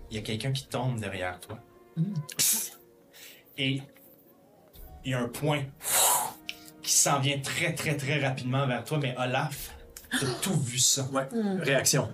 il 0.09 0.17
y 0.17 0.19
a 0.19 0.21
quelqu'un 0.21 0.51
qui 0.51 0.67
tombe 0.67 0.99
derrière 0.99 1.39
toi. 1.39 1.57
Et 3.57 3.81
il 5.05 5.11
y 5.11 5.13
a 5.13 5.19
un 5.19 5.29
point 5.29 5.63
qui 6.81 6.91
s'en 6.91 7.19
vient 7.19 7.39
très 7.39 7.73
très 7.73 7.95
très 7.95 8.19
rapidement 8.19 8.67
vers 8.67 8.83
toi, 8.83 8.99
mais 9.01 9.15
Olaf, 9.17 9.75
t'as 10.11 10.33
tout 10.41 10.59
vu 10.59 10.77
ça. 10.77 11.03
Ouais. 11.11 11.27
Réaction. 11.59 12.11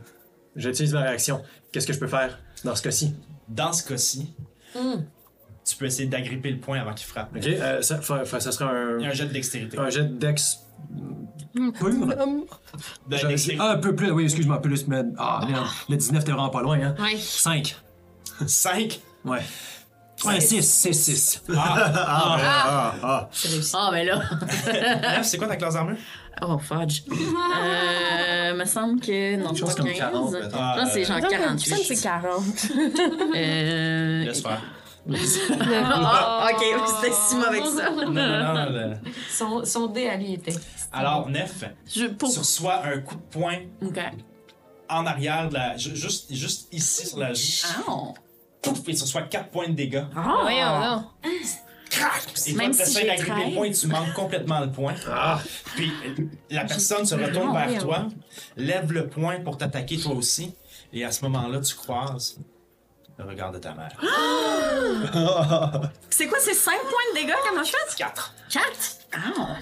J'utilise 0.55 0.93
ma 0.93 1.01
réaction. 1.01 1.41
Qu'est-ce 1.71 1.87
que 1.87 1.93
je 1.93 1.99
peux 1.99 2.07
faire 2.07 2.37
dans 2.65 2.75
ce 2.75 2.81
cas-ci? 2.81 3.13
Dans 3.47 3.71
ce 3.73 3.83
cas-ci, 3.87 4.33
tu 5.65 5.75
peux 5.77 5.85
essayer 5.85 6.07
d'agripper 6.07 6.51
le 6.51 6.59
point 6.59 6.79
avant 6.79 6.93
qu'il 6.93 7.05
frappe. 7.07 7.35
Ok, 7.35 7.45
euh, 7.47 7.81
ça, 7.81 7.99
fa- 8.01 8.25
fa- 8.25 8.39
ça 8.39 8.51
sera 8.51 8.71
Il 8.99 9.01
y 9.01 9.05
a 9.05 9.07
un, 9.07 9.11
un 9.11 9.13
jet 9.13 9.25
de 9.27 9.33
dextérité. 9.33 9.77
un 9.77 9.89
jet 9.89 10.17
d'ex. 10.17 10.59
Pur. 11.53 12.07
De. 13.07 13.57
Ah, 13.59 13.71
un 13.71 13.77
peu 13.77 13.93
plus, 13.95 14.09
oui, 14.11 14.23
excuse-moi, 14.23 14.61
plus, 14.61 14.87
mais. 14.87 15.03
Ah, 15.17 15.45
merde. 15.47 15.65
Le 15.89 15.97
19, 15.97 16.23
t'es 16.23 16.31
vraiment 16.31 16.49
pas 16.49 16.61
loin, 16.61 16.79
hein? 16.81 16.95
Ouais. 16.99 17.17
5. 17.17 17.75
5. 18.47 19.01
Ouais. 19.25 19.41
Ouais, 20.25 20.39
6, 20.39 20.61
6, 20.63 20.93
6. 20.93 21.43
Ah, 21.57 22.93
ah. 23.03 23.29
C'est 23.31 23.47
réussi. 23.49 23.75
Ah, 23.77 23.89
ben 23.91 24.05
là. 24.05 24.21
Nef, 25.17 25.23
c'est 25.25 25.37
quoi 25.37 25.47
ta 25.47 25.55
classe 25.55 25.73
d'armure? 25.73 25.97
Oh, 26.43 26.57
fudge. 26.57 27.01
euh, 27.11 28.53
me 28.55 28.65
semble 28.65 28.99
que. 28.99 29.35
Non, 29.37 29.53
pas 29.53 29.73
comme 29.73 29.85
15. 29.87 29.97
40, 29.97 30.33
Je 30.33 30.49
pense 30.49 30.85
que 30.85 30.91
c'est 30.93 31.03
genre 31.05 31.19
Ça, 31.21 31.27
48. 31.27 31.75
c'est 31.85 32.01
40. 32.01 32.43
Euh. 33.35 34.23
Laisse 34.25 34.41
faire. 34.41 34.61
Ah, 35.83 36.49
ok, 36.51 36.63
c'était 37.01 37.13
si 37.15 37.35
mauvais 37.35 37.59
que 37.61 37.67
ça. 37.67 37.89
Non, 37.89 38.11
non, 38.11 38.53
non. 38.53 38.69
le- 38.69 38.93
Son, 39.29 39.65
son 39.65 39.87
dé 39.87 40.07
à 40.07 40.15
lui 40.17 40.33
était. 40.33 40.53
Alors, 40.93 41.27
Nef, 41.29 41.63
Je, 41.93 42.05
pour... 42.05 42.31
tu 42.31 42.39
reçois 42.39 42.85
un 42.85 42.99
coup 42.99 43.15
de 43.15 43.21
poing 43.31 43.57
Ok. 43.83 43.99
en 44.89 45.05
arrière 45.05 45.49
de 45.49 45.55
la. 45.55 45.77
ju- 45.77 45.95
Juste, 45.95 46.33
juste 46.33 46.67
ici 46.71 47.07
sur 47.07 47.17
la 47.19 47.33
joue. 47.33 47.67
Ah. 47.87 48.13
Pouf, 48.61 48.79
et 48.87 48.93
tu 48.95 49.01
reçois 49.01 49.23
4 49.23 49.49
points 49.49 49.67
de 49.69 49.73
dégâts. 49.73 50.03
Ah. 50.15 50.37
Voyons, 50.41 50.79
non. 50.79 51.05
Crac! 51.89 52.23
Et 52.47 52.53
toi, 52.53 52.63
Même 52.63 52.71
tu 52.75 52.85
si 52.85 52.93
j'ai 52.99 53.05
d'agripper 53.07 53.35
le 53.35 53.41
13. 53.43 53.53
point 53.55 53.65
et 53.65 53.71
tu 53.71 53.87
manques 53.87 54.13
complètement 54.13 54.59
le 54.61 54.71
point. 54.71 54.93
Puis 55.75 55.91
euh, 56.05 56.23
la 56.49 56.63
personne 56.65 57.05
se 57.05 57.15
retourne 57.15 57.53
Ah, 57.55 57.65
vers 57.65 57.73
oui, 57.73 57.79
toi, 57.79 58.07
lève 58.55 58.91
le 58.93 59.07
point 59.09 59.39
pour 59.41 59.57
t'attaquer 59.57 59.97
toi 59.99 60.13
aussi. 60.13 60.55
Et 60.93 61.03
à 61.03 61.11
ce 61.11 61.23
moment-là, 61.25 61.59
tu 61.59 61.75
croises 61.75 62.37
le 63.17 63.25
regard 63.25 63.51
de 63.51 63.59
ta 63.59 63.73
mère. 63.73 63.91
C'est 66.09 66.27
quoi, 66.27 66.37
c'est 66.39 66.53
5 66.53 66.71
points 66.81 67.13
de 67.13 67.19
dégâts 67.19 67.35
qu'elle 67.43 67.55
m'a 67.55 67.63
fait? 67.65 67.77
4. 67.97 68.33
4? 68.49 68.65
Ah. 69.13 69.57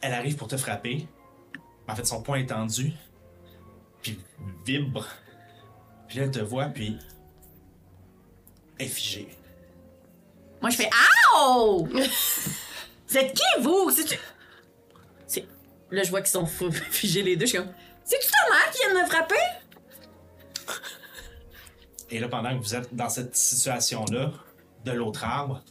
Elle 0.00 0.14
arrive 0.14 0.36
pour 0.36 0.48
te 0.48 0.56
frapper. 0.56 1.06
En 1.88 1.94
fait, 1.94 2.06
son 2.06 2.22
poing 2.22 2.36
est 2.38 2.46
tendu. 2.46 2.92
Puis 4.02 4.18
vibre. 4.64 5.04
Puis 6.08 6.18
là, 6.18 6.24
elle 6.24 6.30
te 6.30 6.40
voit, 6.40 6.66
puis. 6.66 6.96
Elle 8.78 8.86
est 8.86 8.88
figée. 8.88 9.28
Moi, 10.60 10.70
je 10.70 10.76
fais 10.76 10.90
Ow! 11.36 11.86
Vous 11.86 13.16
êtes 13.16 13.34
qui, 13.34 13.62
vous? 13.62 13.90
C'est. 13.90 14.18
c'est- 15.26 15.46
Là, 15.90 16.02
je 16.02 16.10
vois 16.10 16.20
qu'ils 16.20 16.30
sont 16.30 16.46
figés 16.90 17.22
les 17.22 17.36
deux. 17.36 17.46
Je 17.46 17.50
suis 17.50 17.58
comme. 17.58 17.72
C'est-tu 18.04 18.26
ta 18.30 18.50
mère 18.50 18.70
qui 18.72 18.78
vient 18.78 18.94
de 18.94 19.00
me 19.04 19.06
frapper? 19.06 19.34
Et 22.10 22.18
là, 22.20 22.28
pendant 22.28 22.56
que 22.58 22.62
vous 22.62 22.74
êtes 22.74 22.94
dans 22.94 23.08
cette 23.10 23.36
situation-là, 23.36 24.32
de 24.84 24.92
l'autre 24.92 25.24
arbre, 25.24 25.62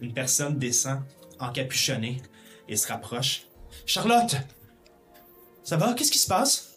une 0.00 0.12
personne 0.14 0.58
descend 0.58 1.02
encapuchonnée 1.40 2.22
et 2.68 2.76
se 2.76 2.86
rapproche. 2.86 3.42
Charlotte! 3.84 4.36
Ça 5.64 5.76
va? 5.76 5.94
Qu'est-ce 5.94 6.12
qui 6.12 6.18
se 6.18 6.28
passe? 6.28 6.75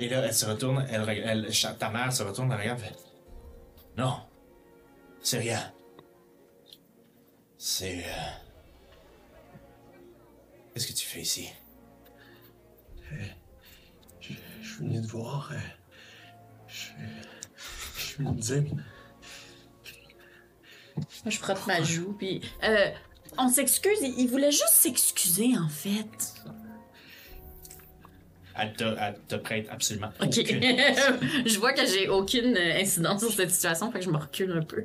Et 0.00 0.08
là, 0.08 0.20
elle 0.24 0.32
se 0.34 0.46
retourne, 0.46 0.86
elle, 0.90 1.08
elle- 1.08 1.50
ta 1.78 1.90
mère 1.90 2.12
se 2.12 2.22
retourne, 2.22 2.50
elle 2.52 2.60
regarde, 2.60 2.80
elle 2.84 2.94
fait, 2.94 2.96
Non, 3.96 4.20
c'est 5.20 5.38
rien. 5.38 5.72
C'est. 7.56 8.04
euh, 8.04 8.08
Qu'est-ce 10.72 10.86
que 10.86 10.92
tu 10.92 11.04
fais 11.06 11.20
ici? 11.22 11.48
Je 14.20 14.68
suis 14.68 14.84
venu 14.84 15.02
te 15.02 15.06
voir. 15.08 15.50
euh, 15.52 15.56
Je 16.68 16.84
je 17.96 18.00
suis 18.00 18.22
venu 18.22 18.36
te 18.38 18.40
dire. 18.42 18.74
Moi, 20.96 21.04
je 21.30 21.38
frotte 21.38 21.66
ma 21.66 21.82
joue, 21.82 22.12
puis. 22.12 22.40
Euh, 22.62 22.90
on 23.36 23.48
s'excuse. 23.48 23.98
Il 24.02 24.28
voulait 24.28 24.52
juste 24.52 24.68
s'excuser, 24.70 25.56
en 25.58 25.68
fait. 25.68 26.34
Elle 28.60 28.72
te, 28.74 28.84
elle 28.84 29.18
te 29.28 29.36
prête 29.36 29.68
absolument 29.70 30.10
Ok. 30.20 30.38
aucune- 30.40 30.62
je 31.46 31.58
vois 31.58 31.72
que 31.72 31.86
j'ai 31.86 32.08
aucune 32.08 32.56
euh, 32.56 32.80
incidence 32.80 33.20
sur 33.20 33.32
cette 33.32 33.50
situation, 33.50 33.90
fait 33.92 34.00
que 34.00 34.04
je 34.04 34.10
me 34.10 34.16
recule 34.18 34.52
un 34.52 34.62
peu. 34.62 34.80
euh, 34.80 34.84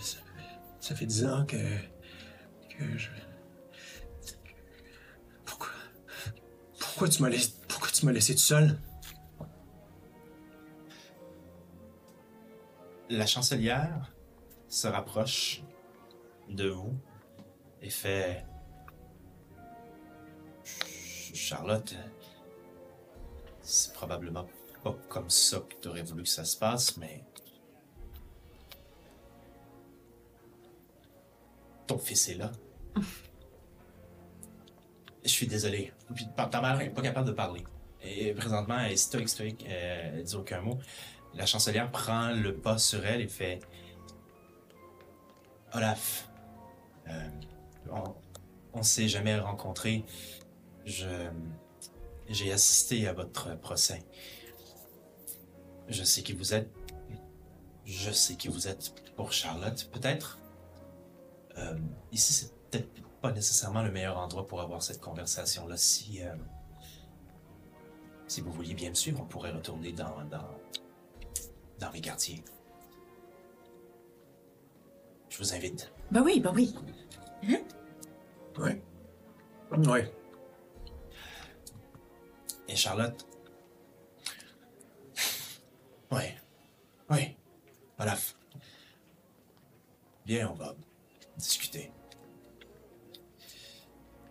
Ça, 0.00 0.18
ça 0.80 0.94
fait 0.94 1.06
10 1.06 1.24
ans 1.26 1.44
que. 1.46 1.56
que 1.56 2.84
je. 2.96 3.08
Pourquoi. 5.44 5.68
Pourquoi 6.78 7.08
tu 7.08 7.22
m'as 7.22 7.28
laissé. 7.30 7.52
Pourquoi 7.68 7.88
tu 7.90 8.06
m'as 8.06 8.12
laissé 8.12 8.34
tout 8.34 8.40
seul? 8.40 8.78
La 13.08 13.26
chancelière 13.26 14.12
se 14.68 14.88
rapproche 14.88 15.62
de 16.48 16.68
vous 16.68 16.94
et 17.80 17.90
fait 17.90 18.44
Charlotte, 21.36 21.94
c'est 23.60 23.92
probablement 23.92 24.46
pas 24.82 24.96
comme 25.08 25.28
ça 25.30 25.60
que 25.60 25.74
tu 25.80 25.88
aurais 25.88 26.02
voulu 26.02 26.22
que 26.22 26.28
ça 26.28 26.44
se 26.44 26.56
passe, 26.56 26.96
mais 26.96 27.22
ton 31.86 31.98
fils 31.98 32.28
est 32.30 32.34
là. 32.34 32.50
Je 35.22 35.28
suis 35.28 35.46
désolé. 35.46 35.92
Ta 36.36 36.60
mère 36.60 36.78
n'est 36.78 36.90
pas 36.90 37.02
capable 37.02 37.26
de 37.28 37.32
parler. 37.32 37.64
Et 38.02 38.32
présentement, 38.32 38.78
elle 38.78 38.92
est 38.92 38.96
stoïque, 38.96 39.28
stoïque, 39.28 39.66
euh, 39.68 40.22
dit 40.22 40.36
aucun 40.36 40.60
mot. 40.60 40.78
La 41.34 41.44
chancelière 41.44 41.90
prend 41.90 42.30
le 42.30 42.54
pas 42.54 42.78
sur 42.78 43.04
elle 43.04 43.20
et 43.20 43.28
fait 43.28 43.58
Olaf, 45.74 46.30
euh, 47.08 47.28
on, 47.90 48.14
on 48.72 48.82
s'est 48.82 49.08
jamais 49.08 49.38
rencontrés. 49.38 50.04
Je 50.86 51.06
j'ai 52.28 52.52
assisté 52.52 53.06
à 53.06 53.12
votre 53.12 53.56
procès. 53.58 54.02
Je 55.88 56.02
sais 56.02 56.22
qui 56.22 56.32
vous 56.32 56.54
êtes. 56.54 56.68
Je 57.84 58.10
sais 58.10 58.34
qui 58.34 58.48
vous 58.48 58.66
êtes 58.66 58.92
pour 59.14 59.32
Charlotte, 59.32 59.88
peut-être. 59.92 60.38
Euh, 61.56 61.78
ici, 62.10 62.32
c'est 62.32 62.52
peut-être 62.70 62.88
pas 63.20 63.32
nécessairement 63.32 63.82
le 63.82 63.92
meilleur 63.92 64.18
endroit 64.18 64.46
pour 64.46 64.60
avoir 64.60 64.82
cette 64.82 65.00
conversation-là. 65.00 65.76
Si, 65.76 66.22
euh, 66.22 66.34
si 68.26 68.40
vous 68.40 68.50
vouliez 68.50 68.74
bien 68.74 68.90
me 68.90 68.94
suivre, 68.94 69.20
on 69.22 69.26
pourrait 69.26 69.52
retourner 69.52 69.92
dans, 69.92 70.24
dans, 70.24 70.58
dans 71.78 71.92
mes 71.92 72.00
quartiers. 72.00 72.42
Je 75.28 75.38
vous 75.38 75.54
invite. 75.54 75.92
Ben 76.10 76.22
oui, 76.22 76.40
ben 76.40 76.52
oui. 76.54 76.74
Oui. 77.44 77.58
Oui. 78.58 80.02
Et 82.68 82.76
Charlotte? 82.76 83.26
Oui. 86.10 86.22
Oui. 87.10 87.36
Olaf. 87.98 88.36
Bien, 90.24 90.50
on 90.50 90.54
va 90.54 90.74
discuter. 91.36 91.92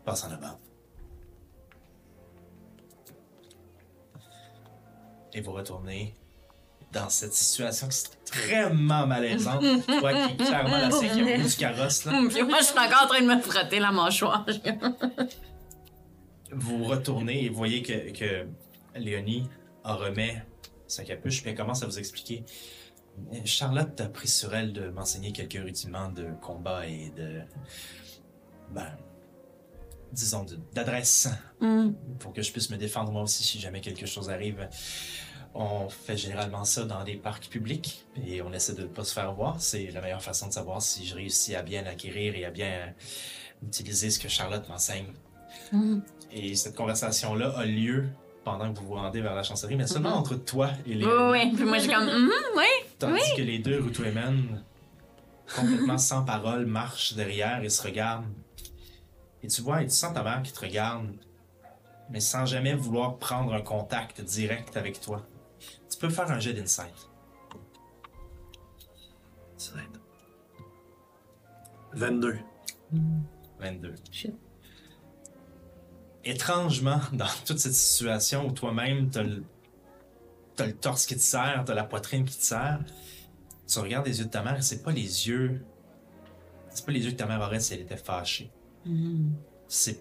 Passe 0.03 0.23
en 0.25 0.31
avant. 0.31 0.59
Et 5.33 5.41
vous 5.41 5.51
retournez 5.51 6.13
dans 6.91 7.09
cette 7.09 7.33
situation 7.33 7.87
extrêmement 7.87 9.05
malaisante. 9.05 9.61
Toi 9.85 10.13
qui 10.13 10.33
est 10.33 10.37
clairement 10.37 10.77
la 10.77 10.91
cinquième 10.91 11.41
roue 11.41 11.47
du 11.47 11.55
carrosse, 11.55 12.05
là. 12.05 12.13
Puis 12.29 12.43
moi, 12.43 12.59
je 12.59 12.65
suis 12.65 12.79
encore 12.79 13.03
en 13.03 13.07
train 13.07 13.21
de 13.21 13.27
me 13.27 13.41
frotter 13.41 13.79
la 13.79 13.91
mâchoire. 13.91 14.45
vous 16.51 16.83
retournez 16.83 17.45
et 17.45 17.49
vous 17.49 17.55
voyez 17.55 17.81
que, 17.81 18.11
que 18.11 18.47
Léonie 18.95 19.49
en 19.83 19.97
remet 19.97 20.43
sa 20.87 21.03
capuche 21.03 21.41
puis 21.41 21.51
elle 21.51 21.57
commence 21.57 21.83
à 21.83 21.85
vous 21.85 21.99
expliquer. 21.99 22.43
Charlotte 23.45 23.99
a 24.01 24.07
pris 24.09 24.27
sur 24.27 24.53
elle 24.53 24.73
de 24.73 24.89
m'enseigner 24.89 25.31
quelques 25.31 25.63
rudiments 25.63 26.09
de 26.09 26.27
combat 26.41 26.85
et 26.87 27.11
de. 27.15 27.41
Ben. 28.73 28.91
Disons, 30.11 30.45
d'adresse 30.73 31.27
Hum. 31.61 31.95
pour 32.19 32.31
que 32.33 32.41
je 32.41 32.51
puisse 32.51 32.69
me 32.69 32.77
défendre 32.77 33.11
moi 33.11 33.23
aussi 33.23 33.43
si 33.43 33.59
jamais 33.59 33.81
quelque 33.81 34.05
chose 34.05 34.29
arrive. 34.29 34.69
On 35.53 35.87
fait 35.89 36.17
généralement 36.17 36.65
ça 36.65 36.83
dans 36.83 37.03
des 37.03 37.15
parcs 37.15 37.47
publics 37.47 38.05
et 38.25 38.41
on 38.41 38.51
essaie 38.53 38.73
de 38.73 38.83
ne 38.83 38.87
pas 38.87 39.03
se 39.05 39.13
faire 39.13 39.33
voir. 39.33 39.59
C'est 39.61 39.87
la 39.91 40.01
meilleure 40.01 40.21
façon 40.21 40.47
de 40.47 40.53
savoir 40.53 40.81
si 40.81 41.05
je 41.05 41.15
réussis 41.15 41.55
à 41.55 41.63
bien 41.63 41.85
acquérir 41.85 42.35
et 42.35 42.43
à 42.45 42.51
bien 42.51 42.93
utiliser 43.63 44.09
ce 44.09 44.19
que 44.19 44.27
Charlotte 44.27 44.67
m'enseigne. 44.67 45.07
Hum. 45.73 46.01
Et 46.31 46.55
cette 46.55 46.75
conversation-là 46.75 47.53
a 47.57 47.65
lieu 47.65 48.09
pendant 48.43 48.71
que 48.73 48.79
vous 48.79 48.87
vous 48.87 48.93
rendez 48.93 49.21
vers 49.21 49.35
la 49.35 49.43
chancellerie, 49.43 49.75
mais 49.75 49.87
seulement 49.87 50.15
entre 50.15 50.35
toi 50.35 50.69
et 50.85 50.93
les. 50.93 51.05
Oui, 51.05 51.11
oui. 51.31 51.51
Puis 51.55 51.65
moi, 51.65 51.79
j'ai 51.79 51.91
comme, 51.91 52.07
hum, 52.07 52.31
oui. 52.55 52.63
Tandis 52.99 53.35
que 53.35 53.41
les 53.41 53.59
deux 53.59 53.81
Rutuemen, 53.81 54.63
complètement 55.55 55.97
sans 55.97 56.23
parole, 56.23 56.65
marchent 56.65 57.13
derrière 57.13 57.63
et 57.63 57.69
se 57.69 57.81
regardent. 57.81 58.25
Et 59.43 59.47
tu 59.47 59.61
vois, 59.61 59.81
et 59.81 59.85
tu 59.85 59.93
sens 59.93 60.13
ta 60.13 60.23
mère 60.23 60.41
qui 60.43 60.51
te 60.51 60.59
regarde, 60.59 61.07
mais 62.09 62.19
sans 62.19 62.45
jamais 62.45 62.73
vouloir 62.73 63.17
prendre 63.17 63.53
un 63.53 63.61
contact 63.61 64.21
direct 64.21 64.77
avec 64.77 64.99
toi. 65.01 65.25
Tu 65.89 65.97
peux 65.97 66.09
faire 66.09 66.31
un 66.31 66.39
jet 66.39 66.53
d'insight. 66.53 67.09
Être 69.55 69.99
22. 71.93 72.37
22. 73.59 73.95
Shit. 74.11 74.33
Étrangement, 76.25 76.99
dans 77.13 77.27
toute 77.45 77.59
cette 77.59 77.73
situation 77.73 78.47
où 78.47 78.51
toi-même, 78.51 79.09
t'as 79.09 79.23
le, 79.23 79.43
t'as 80.55 80.65
le 80.65 80.73
torse 80.73 81.05
qui 81.05 81.15
te 81.15 81.21
serre, 81.21 81.63
t'as 81.65 81.73
la 81.73 81.83
poitrine 81.83 82.25
qui 82.25 82.37
te 82.37 82.43
serre, 82.43 82.79
tu 83.67 83.79
regardes 83.79 84.07
les 84.07 84.19
yeux 84.19 84.25
de 84.25 84.29
ta 84.29 84.43
mère 84.43 84.57
et 84.57 84.61
c'est 84.61 84.83
pas 84.83 84.91
les 84.91 85.27
yeux. 85.27 85.63
C'est 86.69 86.85
pas 86.85 86.91
les 86.91 87.05
yeux 87.05 87.11
que 87.11 87.15
ta 87.15 87.25
mère 87.25 87.41
aurait 87.41 87.59
si 87.59 87.73
elle 87.73 87.81
était 87.81 87.97
fâchée. 87.97 88.51
Hum. 88.85 89.33
C'est 89.67 89.99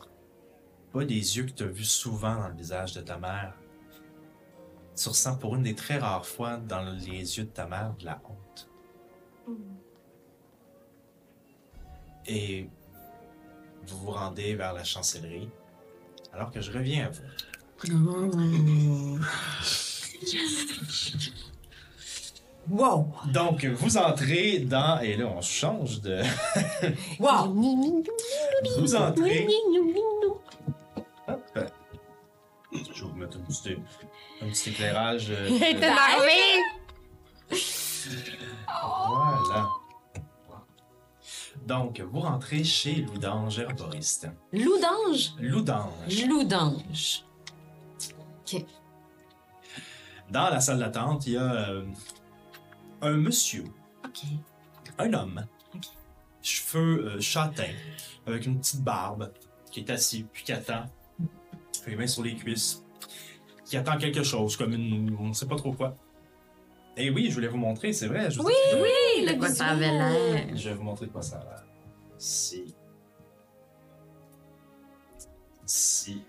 pas 0.93 1.05
des 1.05 1.37
yeux 1.37 1.45
que 1.45 1.53
tu 1.53 1.62
as 1.62 1.68
vus 1.68 1.85
souvent 1.85 2.37
dans 2.37 2.49
le 2.49 2.55
visage 2.55 2.93
de 2.95 3.01
ta 3.01 3.16
mère. 3.16 3.55
Tu 4.97 5.09
ressens 5.09 5.37
pour 5.37 5.57
une 5.57 5.62
des 5.62 5.75
très 5.75 5.99
rares 5.99 6.27
fois 6.27 6.57
dans 6.57 6.83
les 6.83 7.39
yeux 7.39 7.45
de 7.45 7.51
ta 7.51 7.66
mère 7.66 7.95
de 7.99 8.05
la 8.05 8.20
honte. 8.25 8.68
Et 12.27 12.68
vous 13.87 13.99
vous 13.99 14.11
rendez 14.12 14.55
vers 14.55 14.72
la 14.72 14.85
chancellerie 14.85 15.51
alors 16.35 16.51
que 16.51 16.61
je 16.61 16.72
reviens 16.72 17.07
à 17.07 17.11
vous. 17.11 17.22
Wow. 22.70 23.12
Donc, 23.32 23.64
vous 23.66 23.99
entrez 23.99 24.59
dans... 24.61 24.99
Et 25.01 25.16
là, 25.16 25.26
on 25.26 25.43
change 25.43 26.01
de... 26.01 26.22
Wow. 27.20 27.49
Vous 28.78 28.95
entrez... 28.97 29.47
Hop. 31.28 31.59
Je 32.72 32.78
vais 32.78 33.11
vous 33.11 33.16
mettre 33.16 33.37
un 33.37 33.41
petit, 33.41 33.76
un 34.43 34.49
petit 34.49 34.70
éclairage. 34.70 35.26
euh? 35.30 35.49
Voilà. 39.47 39.68
Donc, 41.67 42.01
vous 42.01 42.21
rentrez 42.21 42.62
chez 42.62 42.97
Loudange 42.97 43.59
Herboriste. 43.59 44.29
Loudange? 44.53 45.33
Loudange. 45.41 46.27
Loudange. 46.27 47.25
Dans 50.31 50.51
la 50.51 50.61
salle 50.61 50.79
d'attente, 50.79 51.27
il 51.27 51.35
y 51.35 51.37
a 51.37 51.53
euh, 51.71 51.85
un 53.01 53.17
monsieur, 53.17 53.65
OK. 54.05 54.23
un 54.99 55.12
homme, 55.15 55.47
cheveux 56.43 57.07
euh, 57.07 57.21
châtains, 57.21 57.75
avec 58.27 58.47
une 58.47 58.59
petite 58.59 58.83
barbe, 58.83 59.33
qui 59.71 59.81
est 59.81 59.91
assis, 59.91 60.27
puis 60.31 60.45
qui 60.45 60.53
attend, 60.53 60.85
les 61.87 61.97
mains 61.97 62.07
sur 62.07 62.23
les 62.23 62.35
cuisses, 62.35 62.85
qui 63.65 63.77
attend 63.77 63.97
quelque 63.97 64.23
chose, 64.23 64.57
comme 64.57 64.73
une. 64.73 65.17
on 65.19 65.29
ne 65.29 65.33
sait 65.33 65.47
pas 65.47 65.57
trop 65.57 65.73
quoi. 65.73 65.97
Et 66.97 67.11
oui, 67.11 67.29
je 67.29 67.35
voulais 67.35 67.49
vous 67.49 67.57
montrer, 67.57 67.93
c'est 67.93 68.07
vrai. 68.07 68.31
Je 68.31 68.39
vous 68.39 68.47
Oui, 68.47 68.53
Oui, 68.75 69.27
de 69.27 69.39
quoi 69.39 69.49
ça 69.49 69.67
avait 69.67 69.91
l'air? 69.91 70.57
Je 70.57 70.69
vais 70.69 70.75
vous 70.75 70.85
montrer 70.85 71.07
de 71.07 71.11
quoi 71.13 71.23
ça 71.23 71.39
a 71.39 71.45
l'air. 71.45 71.65
Si. 72.19 72.75
Si. 75.67 76.23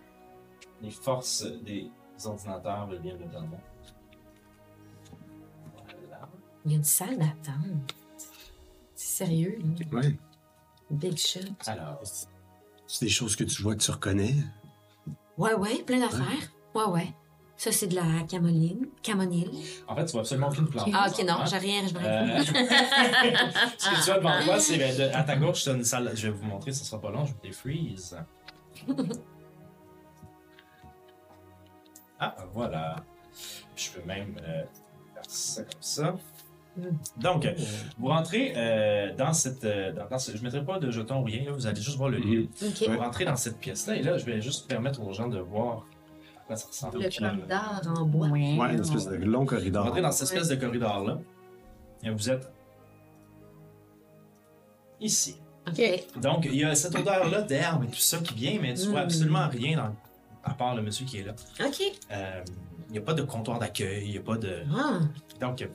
Les 0.82 0.92
forces 0.92 1.46
des 1.64 1.90
ordinateurs 2.24 2.88
veulent 2.88 3.02
bien 3.02 3.16
le 3.16 3.26
moi. 3.48 3.60
Voilà. 6.10 6.30
Il 6.66 6.72
y 6.72 6.74
a 6.74 6.78
une 6.78 6.84
salle 6.84 7.18
d'attente. 7.18 7.96
C'est 8.96 9.26
sérieux, 9.26 9.60
là. 9.60 10.00
Ouais. 10.00 10.18
Big 10.90 11.18
shot. 11.18 11.40
Alors, 11.68 12.02
C'est 12.88 13.06
des 13.06 13.12
choses 13.12 13.36
que 13.36 13.44
tu 13.44 13.62
vois 13.62 13.76
que 13.76 13.82
tu 13.84 13.92
reconnais? 13.92 14.36
Ouais, 15.38 15.54
ouais, 15.54 15.84
plein 15.84 16.00
d'affaires. 16.00 16.52
Ouais, 16.74 16.86
ouais. 16.86 17.14
Ça, 17.58 17.72
c'est 17.72 17.88
de 17.88 17.96
la 17.96 18.04
camoline. 18.30 18.88
Camonille. 19.02 19.50
en 19.88 19.96
fait, 19.96 20.06
tu 20.06 20.12
vois 20.12 20.22
absolument 20.22 20.50
aucune 20.50 20.68
plante. 20.68 20.90
Ah, 20.94 21.08
ok, 21.10 21.24
non, 21.26 21.46
j'ai 21.46 21.58
rien, 21.58 21.82
je 21.88 21.96
Euh, 21.96 22.44
Ce 23.78 23.90
que 23.90 24.04
tu 24.06 24.12
as 24.12 24.18
devant 24.18 24.42
toi, 24.44 24.60
c'est 24.60 24.78
ben, 24.78 24.96
de- 24.98 25.16
à 25.16 25.24
ta 25.24 25.38
gauche, 25.38 25.66
as 25.68 25.72
une 25.72 25.84
salle. 25.86 26.12
Je 26.16 26.28
vais 26.28 26.34
vous 26.34 26.44
montrer, 26.46 26.74
ce 26.74 26.84
sera 26.84 27.00
pas 27.02 27.12
long, 27.12 27.24
je 27.26 27.32
vais 27.32 27.40
les 27.46 27.52
freeze. 27.54 28.18
Ah, 32.20 32.36
voilà. 32.54 32.98
Je 33.76 33.90
peux 33.92 34.06
même 34.06 34.38
euh, 34.42 34.64
faire 35.14 35.24
ça 35.28 35.62
comme 35.64 35.82
ça. 35.82 36.16
Donc, 37.18 37.46
euh, 37.46 37.54
vous 37.98 38.08
rentrez 38.08 38.54
euh, 38.56 39.14
dans 39.16 39.32
cette. 39.34 39.64
euh, 39.64 39.94
dans, 39.94 40.08
dans 40.08 40.20
ce- 40.20 40.32
je 40.34 40.38
ne 40.38 40.44
mettrai 40.44 40.64
pas 40.64 40.78
de 40.80 40.92
jetons 40.92 41.22
ou 41.22 41.24
rien, 41.24 41.46
là, 41.46 41.52
vous 41.52 41.68
allez 41.68 41.82
juste 41.82 41.98
voir 41.98 42.10
le. 42.10 42.18
Ok. 42.20 42.90
Vous 42.90 43.00
rentrez 43.00 43.24
dans 43.26 43.36
cette 43.38 43.58
pièce-là, 43.60 43.96
et 43.96 44.04
là, 44.04 44.18
je 44.18 44.26
vais 44.26 44.42
juste 44.42 44.68
permettre 44.68 45.02
aux 45.02 45.14
gens 45.14 45.28
de 45.30 45.40
voir 45.40 45.86
quoi 46.48 46.56
ça 46.56 46.68
ressemble. 46.68 47.00
Le 47.02 47.10
corridor 47.10 47.82
en 47.98 48.06
bois. 48.06 48.28
Ouais, 48.28 48.40
une 48.74 48.80
espèce 48.82 49.08
de 49.08 49.16
long 49.16 49.42
Vous 49.42 49.46
corridor. 49.46 49.86
rentrez 49.86 50.02
dans 50.02 50.12
cette 50.12 50.30
espèce 50.32 50.48
de 50.50 50.56
corridor-là, 50.56 51.20
et 52.04 52.10
vous 52.10 52.30
êtes 52.30 52.50
ici. 55.02 55.36
Ok. 55.68 55.82
Donc, 56.22 56.46
il 56.46 56.56
y 56.56 56.64
a 56.64 56.76
cette 56.76 56.96
odeur-là 56.96 57.42
d'herbe 57.42 57.86
et 57.86 57.88
tout 57.88 57.96
ça 57.96 58.20
qui 58.20 58.34
vient, 58.36 58.60
mais 58.62 58.74
tu 58.76 58.88
vois 58.88 59.02
Mm. 59.02 59.06
absolument 59.06 59.48
rien 59.50 59.78
dans- 59.78 59.96
à 60.44 60.54
part 60.54 60.76
le 60.76 60.84
monsieur 60.84 61.06
qui 61.06 61.18
est 61.20 61.24
là. 61.24 61.34
Ok. 61.66 61.82
Euh, 62.12 62.44
Il 62.88 62.92
n'y 62.92 62.98
a 63.00 63.02
pas 63.02 63.16
de 63.16 63.24
comptoir 63.24 63.58
d'accueil, 63.58 64.04
il 64.06 64.12
n'y 64.12 64.18
a 64.20 64.22
pas 64.22 64.38
de. 64.38 64.64
Ah, 64.78 65.00
Donc, 65.42 65.60
euh, 65.64 65.68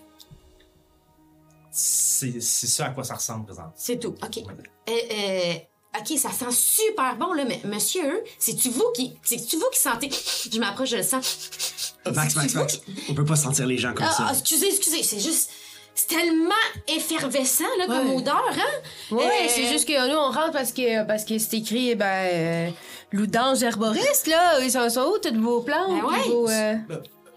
c'est 1.73 2.41
c'est 2.41 2.69
ça 2.69 2.87
à 2.87 2.91
quoi 2.91 3.03
ça 3.03 3.15
ressemble 3.15 3.45
présentement. 3.47 3.73
c'est 3.75 3.99
tout. 3.99 4.15
Ok. 4.23 4.37
Ouais. 4.37 4.55
Euh, 4.89 4.93
euh, 4.93 5.55
ok, 5.99 6.19
ça 6.19 6.31
sent 6.31 6.51
super 6.53 7.17
bon, 7.17 7.33
là, 7.33 7.45
mais 7.47 7.61
monsieur, 7.65 8.23
c'est-tu 8.39 8.71
vous 8.71 8.91
qui. 8.95 9.15
C'est-tu 9.23 9.57
vous 9.57 9.69
qui 9.73 9.81
sentez? 9.81 10.11
Je 10.53 10.59
m'approche, 10.59 10.91
je 10.91 10.97
le 10.97 11.03
sens. 11.03 11.95
Max, 12.15 12.35
Max, 12.37 12.55
Max. 12.55 12.77
qui- 12.77 12.83
On 13.11 13.15
peut 13.15 13.25
pas 13.25 13.37
sentir 13.37 13.67
les 13.67 13.79
gens 13.79 13.93
comme 13.95 14.07
Ah, 14.09 14.15
ah, 14.19 14.27
ça. 14.29 14.33
excusez, 14.39 14.69
excusez, 14.69 15.03
c'est 15.03 15.21
juste. 15.21 15.51
C'est 15.95 16.07
tellement 16.07 16.55
effervescent, 16.89 17.65
là, 17.79 17.87
comme 17.87 18.11
Ouais. 18.11 18.17
odeur, 18.17 18.45
hein? 18.51 19.15
Ouais, 19.15 19.25
Euh, 19.25 19.49
c'est 19.49 19.67
juste 19.67 19.87
que 19.87 20.09
nous, 20.09 20.17
on 20.17 20.31
rentre 20.31 20.53
parce 20.53 20.73
que, 20.73 21.05
parce 21.05 21.25
que 21.25 21.37
c'est 21.39 21.59
écrit, 21.59 21.95
ben, 21.95 22.07
euh, 22.07 22.71
Loudange 23.13 23.63
herboriste, 23.63 24.29
là. 24.29 24.61
Ils 24.61 24.71
sont, 24.71 24.89
sont 24.89 25.01
où, 25.13 25.19
toutes 25.19 25.37
vos 25.37 25.61
plantes? 25.63 25.89
Ben 25.91 26.05
ouais. 26.09 26.29
vos, 26.29 26.49
euh, 26.49 26.75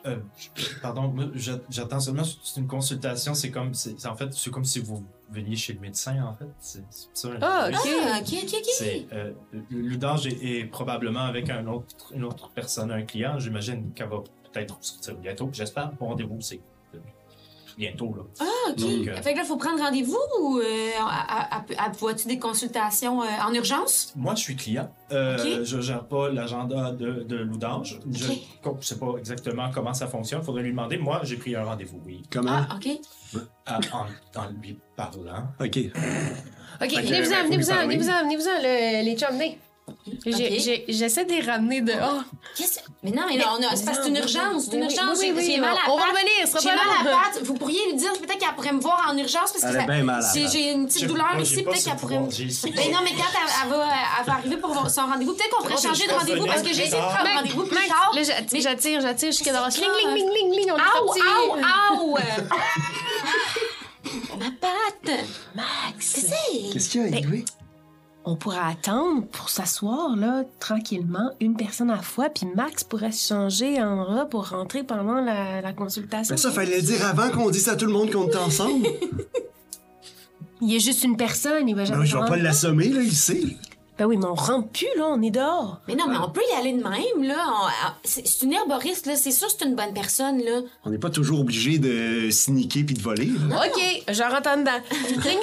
Euh, 0.06 0.18
pardon, 0.82 1.14
j'attends 1.70 2.00
seulement, 2.00 2.24
c'est 2.24 2.60
une 2.60 2.68
consultation, 2.68 3.34
c'est 3.34 3.52
comme, 3.52 3.74
c'est 3.74 4.06
en 4.06 4.16
fait, 4.16 4.34
c'est 4.34 4.52
comme 4.52 4.66
si 4.66 4.80
vous 4.80 5.04
veniez 5.32 5.56
chez 5.56 5.74
le 5.74 5.80
médecin, 5.80 6.22
en 6.24 6.34
fait. 6.34 6.48
C'est 6.60 6.84
ça. 7.14 7.30
Ah, 7.42 7.68
Oui. 7.70 7.76
ok. 7.76 7.90
Ah, 8.06 8.20
ok, 8.22 8.34
ok, 8.44 8.54
ok. 8.54 8.66
C'est 8.78 9.08
euh, 9.14 9.32
Ludange 9.70 10.28
est, 10.28 10.44
est 10.60 10.66
probablement 10.66 11.22
avec 11.22 11.50
un 11.50 11.66
autre, 11.68 12.12
une 12.14 12.24
autre 12.26 12.50
personne, 12.50 12.92
un 12.92 13.04
client. 13.04 13.40
J'imagine 13.40 13.94
qu'elle 13.94 14.10
va 14.10 14.22
peut-être 14.52 14.78
sortir 14.82 15.16
bientôt. 15.16 15.50
J'espère. 15.54 15.92
Mon 16.02 16.08
rendez-vous, 16.10 16.42
c'est 16.42 16.60
bientôt. 17.78 18.14
Là. 18.16 18.24
Ah, 18.40 18.70
OK. 18.72 18.76
Donc, 18.78 19.08
euh, 19.08 19.22
Fait 19.22 19.34
que 19.34 19.38
là, 19.40 19.44
faut 19.44 19.58
prendre 19.58 19.80
rendez-vous 19.82 20.18
ou 20.42 20.60
euh, 20.60 20.90
à- 21.00 21.58
à- 21.58 21.66
à- 21.78 21.90
vois-tu 21.92 22.28
des 22.28 22.40
consultations 22.40 23.22
euh, 23.22 23.26
en 23.48 23.54
urgence? 23.54 24.14
Moi, 24.16 24.36
je 24.36 24.42
suis 24.42 24.56
client. 24.56 24.90
Euh, 25.12 25.38
Ok. 25.38 25.64
Je 25.66 25.82
gère 25.82 26.06
pas 26.06 26.30
l'agenda 26.30 26.92
de, 26.92 27.24
de 27.24 27.36
Loudange. 27.38 28.00
Je 28.12 28.26
ne 28.32 28.82
sais 28.82 28.98
pas 28.98 29.14
exactement 29.18 29.70
comment 29.74 29.94
ça 29.94 30.08
fonctionne. 30.08 30.42
Faudrait 30.44 30.64
lui 30.64 30.72
demander. 30.72 30.98
Moi, 30.98 31.22
j'ai 31.24 31.38
pris 31.38 31.56
un 31.56 31.64
rendez-vous, 31.64 32.02
oui. 32.06 32.24
Comment? 32.32 32.62
Ah, 32.70 32.76
OK. 32.76 32.90
Ah, 33.66 33.80
en, 33.94 34.40
en 34.40 34.50
lui 34.62 34.78
parlant. 34.96 35.48
OK. 35.60 35.78
OK, 36.82 36.90
venez-vous-en, 36.92 37.44
venez-vous-en, 37.46 37.84
venez-vous-en, 37.86 38.24
venez-vous-en, 38.24 38.58
le- 38.62 39.06
les 39.06 39.16
chums, 39.18 39.34
venez. 39.34 39.58
J'essaie 40.26 41.26
de 41.26 41.32
les 41.32 41.42
ramener 41.42 41.82
dehors. 41.82 42.24
Qu'est-ce 42.56 42.80
Mais 43.04 43.12
non, 43.12 43.24
mais, 43.28 43.36
non, 43.38 43.46
on 43.60 43.64
a- 43.64 43.76
c'est 43.76 43.84
parce 43.86 43.98
que 43.98 44.04
c'est 44.06 44.10
une 44.10 44.16
urgence. 44.18 44.66
C'est 44.70 44.78
une 44.78 44.84
urgence. 44.84 45.18
oui, 45.20 45.34
oui, 45.36 45.44
J'ai 45.46 45.54
oui, 45.56 45.60
mal 45.60 45.76
à 45.76 45.92
on 45.92 45.98
va 45.98 46.06
revenir, 46.06 46.32
ce 46.46 46.52
sera 46.52 46.60
J'ai 46.62 46.70
pas 46.70 46.76
mal 46.76 47.08
à 47.08 47.12
patte. 47.32 47.42
Vous 47.44 47.54
pourriez 47.56 47.86
lui 47.92 47.96
dire 47.96 48.14
peut-être 48.14 48.38
qu'elle 48.38 48.56
pourrait 48.56 48.72
me 48.74 48.80
voir 48.80 49.08
en 49.12 49.18
urgence 49.18 49.52
parce 49.52 49.54
que 49.54 49.60
ça- 49.60 49.82
est 49.82 49.86
bien 49.86 50.04
mal 50.04 50.24
à 50.24 50.34
la 50.36 50.48
j'ai- 50.50 50.72
une 50.72 50.86
petite 50.88 51.08
douleur 51.08 51.34
moi, 51.34 51.42
ici. 51.44 51.64
Peut-être 51.64 51.84
qu'elle 51.84 51.96
pourrait 51.98 52.20
me. 52.20 52.28
Ben 52.28 52.92
non, 52.92 53.00
mais 53.04 53.12
quand 53.12 53.32
elle, 53.34 53.50
elle 53.64 53.70
va, 53.70 53.88
elle 54.20 54.26
va 54.26 54.34
arriver 54.34 54.58
pour 54.58 54.90
son 54.90 55.02
rendez-vous, 55.08 55.34
peut-être 55.34 55.50
qu'on 55.50 55.64
pourrait 55.64 55.76
Oh, 55.78 55.82
changer 55.88 56.08
de 56.08 56.14
rendez-vous 56.14 56.46
parce 56.46 56.62
que 56.62 56.74
j'ai 56.74 56.84
essayé 56.84 57.02
de 57.02 57.08
prendre 57.08 57.30
rendez-vous 57.36 57.64
plus 57.66 57.88
tard. 57.88 58.12
là, 58.16 58.22
j'attire, 58.24 59.02
j'attire, 59.02 59.32
jusqu'à 59.32 59.52
dans 59.54 59.70
c'est 59.70 59.82
Ling, 59.82 59.90
ling, 59.98 60.16
ling, 60.16 60.30
ling, 60.34 60.52
ling, 60.60 60.72
on 60.72 60.78
est! 60.78 60.82
Ma 64.40 64.46
patte! 64.62 65.12
Max, 65.56 65.66
Qu'est-ce 65.98 66.16
que 66.16 66.22
c'est? 66.28 66.72
Qu'est-ce 66.74 66.90
qu'il 66.90 67.02
y 67.02 67.04
a, 67.14 67.18
Edwin? 67.18 67.44
On 68.26 68.36
pourrait 68.36 68.58
attendre 68.60 69.26
pour 69.28 69.50
s'asseoir, 69.50 70.16
là, 70.16 70.44
tranquillement, 70.60 71.32
une 71.42 71.56
personne 71.58 71.90
à 71.92 71.98
la 71.98 72.02
fois, 72.02 72.30
puis 72.30 72.46
Max 72.56 72.84
pourrait 72.84 73.12
se 73.12 73.28
changer 73.34 73.82
en 73.82 74.04
rat 74.06 74.26
pour 74.26 74.50
rentrer 74.50 74.84
pendant 74.84 75.20
la, 75.22 75.62
la 75.62 75.74
consultation. 75.74 76.34
Ben 76.36 76.42
ça, 76.42 76.52
fallait 76.52 76.78
le 76.78 76.82
dire 76.82 77.06
avant 77.06 77.30
qu'on 77.30 77.50
dise 77.50 77.68
à 77.70 77.76
tout 77.76 77.86
le 77.86 77.92
monde 77.94 78.12
qu'on 78.12 78.28
était 78.28 78.38
ensemble. 78.38 78.88
Il 80.62 80.72
y 80.72 80.76
a 80.76 80.80
juste 80.80 81.04
une 81.04 81.18
personne, 81.18 81.68
il 81.68 81.76
va 81.76 81.84
jamais 81.84 82.00
Ben, 82.00 82.06
je 82.06 82.18
vais 82.18 82.26
pas 82.26 82.38
l'assommer, 82.38 82.88
là, 82.90 83.02
il 83.02 83.12
sait. 83.14 83.42
Ben 83.98 84.06
oui, 84.06 84.18
mais 84.18 84.26
on 84.26 84.34
rentre 84.34 84.70
plus, 84.70 84.88
là, 84.98 85.06
on 85.10 85.22
est 85.22 85.30
dehors. 85.30 85.82
Mais 85.88 85.94
non, 85.96 86.06
mais 86.08 86.18
on 86.18 86.30
peut 86.32 86.42
y 86.52 86.58
aller 86.60 86.72
de 86.74 86.82
même, 86.82 87.28
là. 87.28 87.46
On- 87.48 87.68
ah, 87.86 87.96
c'est 88.04 88.26
c'est 88.26 88.46
une 88.46 88.54
herboriste, 88.54 89.06
là. 89.06 89.16
C'est 89.16 89.32
sûr 89.32 89.48
que 89.48 89.54
c'est 89.60 89.66
une 89.66 89.76
bonne 89.76 89.94
personne, 89.94 90.40
là. 90.40 90.62
On 90.86 90.90
n'est 90.90 90.98
pas 90.98 91.12
toujours 91.12 91.42
obligé 91.42 91.78
de 91.78 92.30
sniquer 92.32 92.84
puis 92.84 92.96
de 92.96 93.02
voler. 93.02 93.30
là. 93.50 93.62
OK, 93.68 94.04
je 94.10 94.24
rentre 94.24 94.50
en 94.50 94.58
dedans. 94.58 94.72
Ling, 95.10 95.20
ling, 95.20 95.42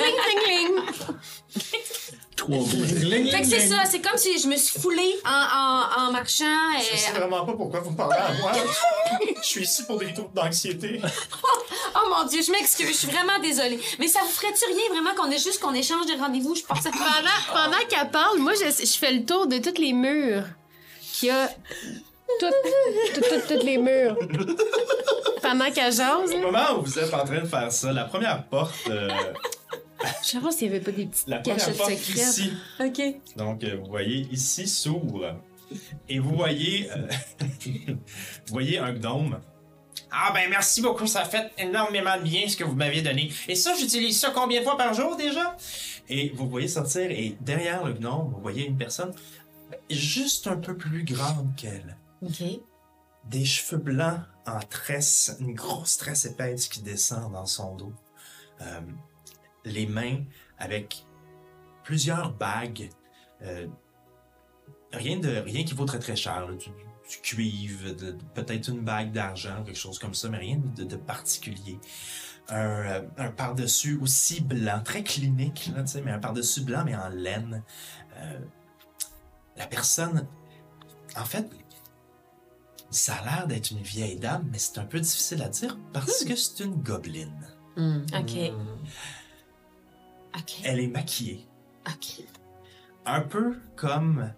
ling, 0.49 0.75
ling. 0.75 1.65
Trois 2.41 2.57
mots. 2.57 2.65
Fait 2.65 3.41
que 3.43 3.47
c'est 3.47 3.69
ça, 3.69 3.85
c'est 3.85 4.01
comme 4.01 4.17
si 4.17 4.39
je 4.41 4.47
me 4.49 4.57
suis 4.57 4.81
foulée 4.81 5.15
en, 5.27 5.29
en, 5.31 6.09
en 6.09 6.13
marchant. 6.13 6.45
Je 6.79 6.97
sais 6.97 7.11
euh, 7.15 7.19
vraiment 7.19 7.45
pas 7.45 7.53
pourquoi 7.53 7.81
vous 7.81 7.93
parlez 7.93 8.17
à 8.17 8.33
moi. 8.41 8.53
Je 9.43 9.47
suis 9.47 9.63
ici 9.65 9.83
pour 9.85 9.99
des 9.99 10.13
troubles 10.15 10.33
d'anxiété. 10.35 11.01
Oh 11.93 12.09
mon 12.09 12.25
Dieu, 12.29 12.41
je 12.41 12.53
m'excuse, 12.53 12.87
je 12.89 12.93
suis 12.93 13.09
vraiment 13.09 13.39
désolée. 13.43 13.79
Mais 13.99 14.07
ça 14.07 14.21
vous 14.21 14.29
ferait-tu 14.31 14.65
rien 14.65 14.89
vraiment 14.95 15.13
qu'on 15.17 15.29
ait 15.31 15.39
juste 15.39 15.59
qu'on 15.61 15.75
échange 15.75 16.07
de 16.07 16.19
rendez-vous? 16.19 16.55
Je 16.55 16.63
pense 16.63 16.79
que 16.85 16.85
Pendant, 16.91 17.65
pendant 17.65 17.85
qu'elle 17.89 18.11
parle, 18.11 18.39
moi, 18.39 18.53
je, 18.55 18.71
je 18.85 18.93
fais 18.99 19.13
le 19.13 19.25
tour 19.25 19.47
de 19.49 19.59
tous 19.59 19.81
les 19.81 19.93
murs 19.93 20.45
qu'il 21.13 21.29
y 21.29 21.33
a. 21.33 21.49
Toutes, 22.39 22.55
toutes, 23.15 23.29
toutes, 23.29 23.47
toutes 23.49 23.63
les 23.65 23.77
murs. 23.77 24.17
Pendant 25.43 25.71
qu'elle 25.73 25.93
jase, 25.93 26.33
Au 26.33 26.39
moment 26.39 26.79
où 26.79 26.83
vous 26.83 26.99
êtes 26.99 27.13
en 27.13 27.25
train 27.25 27.41
de 27.41 27.47
faire 27.47 27.73
ça, 27.73 27.93
la 27.93 28.05
première 28.05 28.45
porte, 28.45 28.73
euh, 28.89 29.09
je 30.23 30.27
sais 30.27 30.41
pas 30.41 30.51
s'il 30.51 30.69
y 30.69 30.71
avait 30.71 30.81
pas 30.81 30.93
des 30.93 31.07
petites 31.07 31.29
la 31.29 31.39
première 31.39 31.59
cachettes 31.59 31.77
porte 31.77 31.91
secrètes. 31.91 32.29
ici, 32.29 32.53
OK. 32.81 33.37
donc 33.37 33.65
euh, 33.65 33.77
vous 33.77 33.91
voyez 33.91 34.27
ici 34.31 34.67
s'ouvre 34.67 35.37
et 36.09 36.19
vous 36.19 36.35
voyez, 36.35 36.91
euh, 36.91 37.09
vous 37.67 37.97
voyez 38.49 38.79
un 38.79 38.93
gnome. 38.93 39.41
Ah 40.11 40.33
ben 40.35 40.51
merci 40.51 40.83
beaucoup, 40.83 41.07
ça 41.07 41.25
fait 41.25 41.53
énormément 41.59 42.17
de 42.17 42.23
bien 42.23 42.49
ce 42.49 42.57
que 42.57 42.65
vous 42.65 42.75
m'aviez 42.75 43.03
donné. 43.03 43.33
Et 43.47 43.55
ça, 43.55 43.75
j'utilise 43.79 44.19
ça 44.19 44.31
combien 44.31 44.61
de 44.61 44.65
fois 44.65 44.77
par 44.77 44.93
jour 44.93 45.17
déjà? 45.17 45.57
Et 46.09 46.31
vous 46.35 46.49
voyez 46.49 46.67
sortir 46.67 47.11
et 47.11 47.37
derrière 47.41 47.85
le 47.85 47.93
gnome, 47.93 48.33
vous 48.35 48.41
voyez 48.41 48.67
une 48.67 48.77
personne 48.77 49.13
juste 49.89 50.49
un 50.49 50.57
peu 50.57 50.77
plus 50.77 51.05
grande 51.05 51.55
qu'elle. 51.57 51.97
OK. 52.23 52.43
des 53.31 53.45
cheveux 53.45 53.81
blancs 53.81 54.21
en 54.47 54.59
tresse, 54.61 55.37
une 55.41 55.55
grosse 55.55 55.97
tresse 55.97 56.25
épaisse 56.25 56.69
qui 56.69 56.81
descend 56.81 57.33
dans 57.33 57.47
son 57.47 57.77
dos. 57.77 57.93
Euh, 58.61 58.81
les 59.65 59.87
mains 59.87 60.19
avec 60.59 61.05
plusieurs 61.85 62.33
bagues. 62.33 62.91
euh, 63.43 63.67
rien, 64.93 65.19
de, 65.19 65.29
rien 65.39 65.65
qui 65.65 65.75
vaut 65.75 65.85
très 65.85 65.99
très 65.99 66.17
cher. 66.17 66.47
là, 66.49 66.55
du, 66.57 66.69
du 66.69 67.17
cuivre, 67.23 67.91
de- 67.95 68.13
de- 68.13 68.19
peut-être 68.35 68.69
une 68.69 68.81
bague 68.83 69.13
d'argent, 69.13 69.63
quelque 69.65 69.79
chose 69.79 69.99
comme 69.99 70.15
ça, 70.15 70.29
mais 70.29 70.39
rien 70.39 70.59
de, 70.77 70.85
de 70.85 70.97
particulier. 70.97 71.79
Un, 72.49 72.57
euh, 72.59 73.03
un 73.17 73.31
par-dessus 73.31 73.99
aussi 74.03 74.41
blanc, 74.41 74.83
très 74.85 75.03
clinique, 75.05 75.71
là, 75.75 75.83
tu 75.83 75.89
sais, 75.93 76.03
mais 76.03 76.11
un 76.13 76.19
par-dessus 76.19 76.63
blanc, 76.63 76.83
mais 76.85 76.97
en 76.97 77.09
laine. 77.09 77.63
Euh, 78.17 78.39
la 79.57 79.67
personne, 79.67 80.27
en 81.17 81.25
fait, 81.25 81.49
ça 82.91 83.15
a 83.15 83.25
l'air 83.25 83.47
d'être 83.47 83.71
une 83.71 83.83
vieille 83.83 84.19
dame, 84.19 84.49
mais 84.51 84.59
c'est 84.59 84.79
un 84.79 84.85
peu 84.85 84.99
difficile 85.01 85.43
à 85.43 85.49
dire 85.49 85.79
parce 85.93 86.25
que 86.25 86.35
c'est 86.35 86.65
une 86.65 86.75
gobeline. 86.75 87.47
OK. 88.19 88.53
Elle 90.65 90.81
est 90.81 90.89
maquillée. 90.89 91.47
Un 93.07 93.21
peu 93.21 93.57
comme 93.77 94.33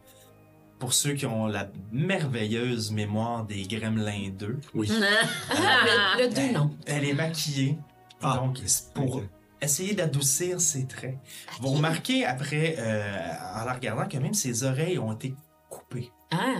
pour 0.78 0.92
ceux 0.92 1.12
qui 1.12 1.26
ont 1.26 1.46
la 1.46 1.68
merveilleuse 1.92 2.90
mémoire 2.90 3.44
des 3.44 3.62
Gremlins 3.62 4.30
2. 4.30 4.58
Oui. 4.74 4.88
Le, 4.88 6.22
le 6.22 6.34
deux, 6.34 6.52
non. 6.52 6.76
Elle 6.86 7.04
est 7.04 7.14
maquillée. 7.14 7.78
Ah. 8.20 8.36
Donc, 8.36 8.60
pour 8.94 9.22
essayer 9.60 9.94
d'adoucir 9.94 10.60
ses 10.60 10.86
traits. 10.86 11.18
Vous 11.60 11.68
remarquez 11.68 12.24
après, 12.24 12.76
euh, 12.78 13.32
en 13.54 13.64
la 13.64 13.74
regardant, 13.74 14.06
que 14.06 14.18
même 14.18 14.34
ses 14.34 14.64
oreilles 14.64 14.98
ont 14.98 15.12
été 15.12 15.34
coupées. 15.68 16.10
Ah. 16.32 16.56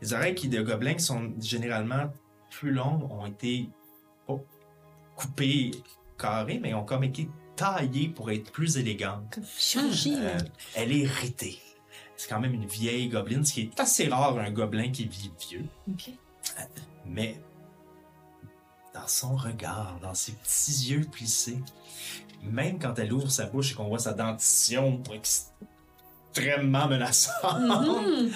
Les 0.00 0.12
oreilles 0.12 0.34
qui, 0.34 0.48
de 0.48 0.62
gobelins 0.62 0.94
qui 0.94 1.04
sont 1.04 1.32
généralement 1.40 2.12
plus 2.50 2.70
longues 2.70 3.10
ont 3.10 3.26
été 3.26 3.68
pas 4.26 4.36
coupées 5.16 5.72
carrées, 6.18 6.60
mais 6.62 6.74
ont 6.74 6.84
comme 6.84 7.04
été 7.04 7.28
taillées 7.56 8.08
pour 8.08 8.30
être 8.30 8.50
plus. 8.52 8.76
Chirurgie, 9.58 10.16
Euh, 10.16 10.38
elle 10.74 10.92
est 10.92 11.06
ritée. 11.06 11.58
C'est 12.16 12.28
quand 12.28 12.40
même 12.40 12.54
une 12.54 12.66
vieille 12.66 13.08
gobeline, 13.08 13.44
ce 13.44 13.52
qui 13.54 13.60
est 13.62 13.80
assez 13.80 14.08
rare, 14.08 14.38
un 14.38 14.50
gobelin 14.50 14.90
qui 14.90 15.06
vit 15.06 15.30
vieux. 15.50 15.64
OK. 15.90 16.10
Mais 17.06 17.40
dans 18.94 19.06
son 19.08 19.34
regard, 19.36 19.98
dans 20.00 20.14
ses 20.14 20.32
petits 20.32 20.90
yeux 20.90 21.04
plissés, 21.10 21.58
même 22.42 22.78
quand 22.78 22.98
elle 22.98 23.12
ouvre 23.12 23.30
sa 23.30 23.46
bouche 23.46 23.72
et 23.72 23.74
qu'on 23.74 23.88
voit 23.88 23.98
sa 23.98 24.12
dentition 24.12 25.02
extrêmement 25.12 26.86
menaçante, 26.88 28.32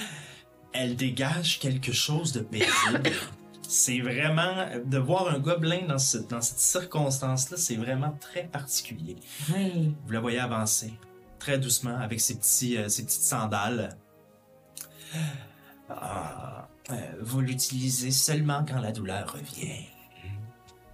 elle 0.72 0.96
dégage 0.96 1.60
quelque 1.60 1.92
chose 1.92 2.32
de 2.32 2.40
paisible. 2.40 3.02
C'est 3.70 4.00
vraiment 4.00 4.66
de 4.82 4.96
voir 4.96 5.28
un 5.28 5.38
gobelin 5.38 5.82
dans, 5.86 5.98
ce- 5.98 6.16
dans 6.16 6.40
cette 6.40 6.58
circonstance-là, 6.58 7.58
c'est 7.58 7.76
vraiment 7.76 8.16
très 8.18 8.44
particulier. 8.44 9.16
Oui. 9.54 9.94
Vous 10.06 10.12
la 10.12 10.20
voyez 10.20 10.38
avancer 10.38 10.94
très 11.38 11.58
doucement 11.58 11.96
avec 11.98 12.18
ses, 12.18 12.36
petits, 12.38 12.78
euh, 12.78 12.88
ses 12.88 13.04
petites 13.04 13.20
sandales. 13.22 13.90
Ah, 15.90 16.68
euh, 16.90 16.94
vous 17.20 17.40
l'utilisez 17.42 18.10
seulement 18.10 18.64
quand 18.66 18.80
la 18.80 18.90
douleur 18.90 19.32
revient. 19.34 19.84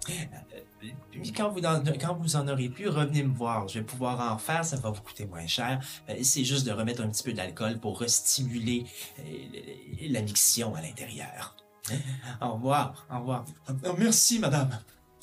Euh, 0.09 0.89
puis 1.11 1.31
quand 1.31 1.49
vous, 1.49 1.65
en, 1.65 1.81
quand 1.99 2.15
vous 2.15 2.35
en 2.35 2.47
aurez 2.47 2.67
plus, 2.69 2.89
revenez 2.89 3.23
me 3.23 3.33
voir. 3.33 3.67
Je 3.69 3.79
vais 3.79 3.85
pouvoir 3.85 4.33
en 4.33 4.37
faire, 4.37 4.63
ça 4.65 4.75
va 4.75 4.89
vous 4.91 5.01
coûter 5.01 5.25
moins 5.25 5.47
cher. 5.47 5.81
C'est 6.23 6.43
juste 6.43 6.65
de 6.65 6.71
remettre 6.71 7.01
un 7.01 7.07
petit 7.09 7.23
peu 7.23 7.31
d'alcool 7.33 7.79
pour 7.79 7.99
restimuler 8.01 8.85
la 10.09 10.21
miction 10.21 10.75
à 10.75 10.81
l'intérieur. 10.81 11.55
Au 12.41 12.53
revoir, 12.53 13.05
au 13.11 13.19
revoir. 13.19 13.45
Oh, 13.69 13.93
merci, 13.97 14.39
madame. 14.39 14.69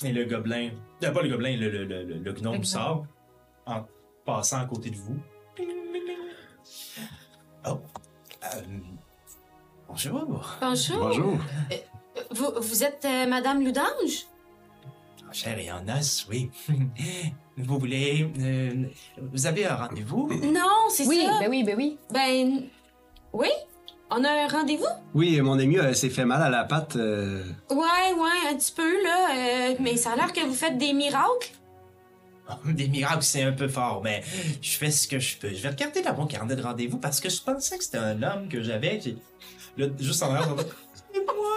Et 0.05 0.13
le 0.13 0.25
gobelin, 0.25 0.71
euh, 1.03 1.11
pas 1.11 1.23
le 1.23 1.29
gobelin, 1.29 1.57
le, 1.57 1.69
le, 1.71 1.85
le, 1.85 2.03
le 2.19 2.33
gnome 2.33 2.65
sort 2.65 3.07
en 3.67 3.85
passant 4.25 4.61
à 4.61 4.65
côté 4.67 4.91
de 4.91 4.97
vous. 4.97 5.17
Oh. 7.67 7.79
Euh, 8.45 8.63
bonjour. 9.89 10.45
Bonjour. 10.61 10.99
Bonjour. 10.99 11.39
Vous, 12.31 12.51
vous 12.61 12.85
êtes 12.85 13.05
euh, 13.05 13.27
Madame 13.27 13.63
Ludange? 13.65 14.27
En 15.29 15.33
chair 15.33 15.59
et 15.59 15.71
en 15.73 15.87
os, 15.89 16.27
oui. 16.31 16.51
Vous 17.59 17.79
voulez... 17.79 18.31
euh, 18.41 18.87
vous 19.31 19.47
avez 19.47 19.67
un 19.67 19.77
rendez-vous? 19.77 20.29
Non, 20.53 20.89
c'est 20.89 21.07
Oui, 21.07 21.23
ça. 21.27 21.39
ben 21.39 21.51
oui, 21.51 21.63
ben 21.65 21.77
oui. 21.77 21.99
Ben, 22.11 22.63
oui. 23.35 23.49
On 24.15 24.25
a 24.25 24.31
un 24.31 24.49
rendez-vous? 24.49 24.85
Oui, 25.15 25.41
mon 25.41 25.59
ami 25.59 25.79
euh, 25.79 25.95
s'est 25.95 26.11
fait 26.11 26.25
mal 26.27 26.43
à 26.43 26.51
la 26.51 26.65
patte. 26.65 26.97
euh, 26.97 27.43
Ouais, 27.71 27.77
ouais, 27.77 28.51
un 28.51 28.57
petit 28.57 28.73
peu, 28.73 29.03
là. 29.03 29.29
euh, 29.71 29.75
mais 29.81 29.97
ça 29.97 30.13
a 30.13 30.17
l'air 30.17 30.33
que 30.33 30.41
vous 30.47 30.55
faites 30.55 30.77
des 30.79 30.93
miracles. 30.93 31.51
Des 32.67 32.89
miracles, 32.89 33.23
c'est 33.23 33.43
un 33.43 33.53
peu 33.53 33.69
fort, 33.69 34.03
mais 34.05 34.23
je 34.61 34.77
fais 34.77 34.91
ce 34.91 35.07
que 35.09 35.19
je 35.19 35.39
peux. 35.39 35.49
Je 35.49 35.63
vais 35.63 35.71
regarder 35.71 36.03
dans 36.03 36.15
mon 36.15 36.27
carnet 36.27 36.55
de 36.57 36.63
rendez-vous 36.63 36.99
parce 36.99 37.21
que 37.21 37.31
je 37.31 37.41
pensais 37.41 37.79
que 37.79 37.85
c'était 37.85 37.99
un 37.99 38.23
homme 38.23 38.49
que 38.49 38.63
j'avais. 38.63 39.01
Là, 39.79 39.87
juste 39.99 40.23
en 40.23 40.35
arrière, 40.35 40.49
j'entends, 40.49 40.69
C'est 41.15 41.25
moi! 41.25 41.57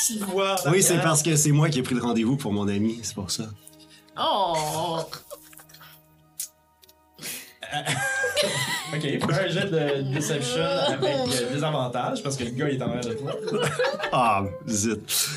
Petite 0.00 0.22
voix. 0.22 0.56
Oui, 0.70 0.82
c'est 0.82 1.00
parce 1.00 1.22
que 1.22 1.36
c'est 1.36 1.52
moi 1.52 1.68
qui 1.68 1.78
ai 1.78 1.82
pris 1.82 1.94
le 1.94 2.02
rendez-vous 2.02 2.36
pour 2.36 2.52
mon 2.52 2.66
ami, 2.66 2.98
c'est 3.02 3.14
pour 3.14 3.30
ça. 3.30 3.44
Oh! 4.18 5.04
Ok, 8.94 9.00
fais 9.02 9.20
un 9.44 9.48
jet 9.48 9.66
de 9.70 10.02
deception 10.14 10.62
avec 10.62 11.02
euh, 11.10 11.54
des 11.54 11.64
avantages 11.64 12.22
parce 12.22 12.36
que 12.36 12.44
le 12.44 12.50
gars 12.50 12.68
il 12.68 12.76
est 12.78 12.82
en 12.82 12.88
arrière 12.90 13.04
de 13.06 13.14
toi. 13.14 13.32
Ah, 14.12 14.44
zut. 14.68 15.28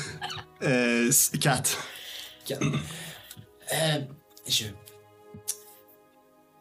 Euh, 0.62 1.10
4. 1.40 1.78
Euh, 2.52 3.98
je. 4.46 4.66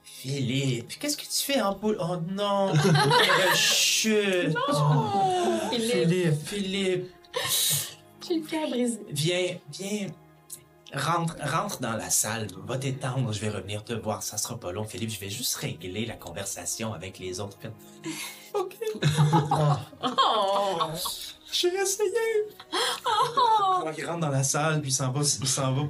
Philippe, 0.04 1.00
qu'est-ce 1.00 1.16
que 1.16 1.22
tu 1.24 1.54
fais 1.54 1.62
en 1.62 1.74
boule? 1.76 1.98
Oh 2.02 2.18
non! 2.30 2.74
Euh, 2.74 3.56
Chut! 3.56 4.54
Philippe, 5.72 6.34
Philippe, 6.46 7.10
J'ai 8.28 8.36
le 8.36 8.46
cœur 8.46 8.70
brisé. 8.70 9.00
viens, 9.12 9.58
viens. 9.72 10.08
Rentre, 10.94 11.36
rentre 11.40 11.80
dans 11.82 11.94
la 11.94 12.10
salle, 12.10 12.48
va 12.66 12.78
t'étendre, 12.78 13.32
je 13.32 13.40
vais 13.40 13.50
revenir 13.50 13.84
te 13.84 13.94
voir, 13.94 14.24
ça 14.24 14.38
sera 14.38 14.60
pas 14.60 14.72
long, 14.72 14.86
Philippe, 14.86 15.12
je 15.12 15.20
vais 15.20 15.30
juste 15.30 15.56
régler 15.58 16.08
la 16.08 16.16
conversation 16.16 16.94
avec 16.94 17.20
les 17.20 17.40
autres. 17.40 17.58
Ok. 18.56 18.76
J'ai 21.52 21.68
essayé. 21.68 22.10
Alors, 23.82 23.94
il 23.96 24.06
rentre 24.06 24.22
dans 24.22 24.30
la 24.30 24.42
salle, 24.42 24.82
puis 24.82 24.90
il 24.90 24.94
s'en 24.94 25.12
va, 25.12 25.22
il 25.22 25.48
s'en 25.48 25.74
va. 25.74 25.84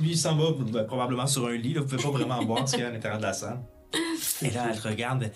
Lui, 0.00 0.10
il 0.10 0.18
s'en 0.18 0.36
va 0.36 0.50
ben, 0.58 0.82
probablement 0.84 1.28
sur 1.28 1.46
un 1.46 1.52
lit, 1.52 1.74
là, 1.74 1.82
vous 1.82 1.86
pouvez 1.86 2.02
pas 2.02 2.10
vraiment 2.10 2.44
voir 2.44 2.66
ce 2.68 2.72
qu'il 2.74 2.82
y 2.82 2.84
a 2.84 2.88
à 2.88 2.90
l'intérieur 2.90 3.20
de 3.20 3.26
la 3.26 3.32
salle. 3.32 3.62
Et 4.42 4.50
là, 4.50 4.66
elle 4.72 4.80
regarde. 4.80 5.30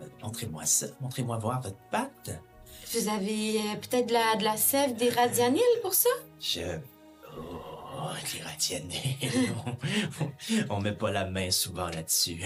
Euh, 0.00 0.06
Montrez-moi 0.22 0.64
ça, 0.64 0.86
montrez-moi 1.00 1.36
voir 1.36 1.60
votre 1.60 1.76
patte. 1.90 2.30
Vous 2.94 3.08
avez 3.08 3.58
euh, 3.58 3.74
peut-être 3.80 4.06
de 4.08 4.14
la, 4.14 4.36
de 4.36 4.44
la 4.44 4.56
sève 4.56 4.94
des 4.94 5.10
radianiles 5.10 5.60
pour 5.82 5.92
ça? 5.92 6.08
Je. 6.40 6.78
Oh, 7.36 7.58
les 8.34 8.42
radianés. 8.42 9.18
on, 10.70 10.76
on 10.76 10.80
met 10.80 10.92
pas 10.92 11.10
la 11.10 11.24
main 11.24 11.50
souvent 11.50 11.88
là-dessus. 11.88 12.40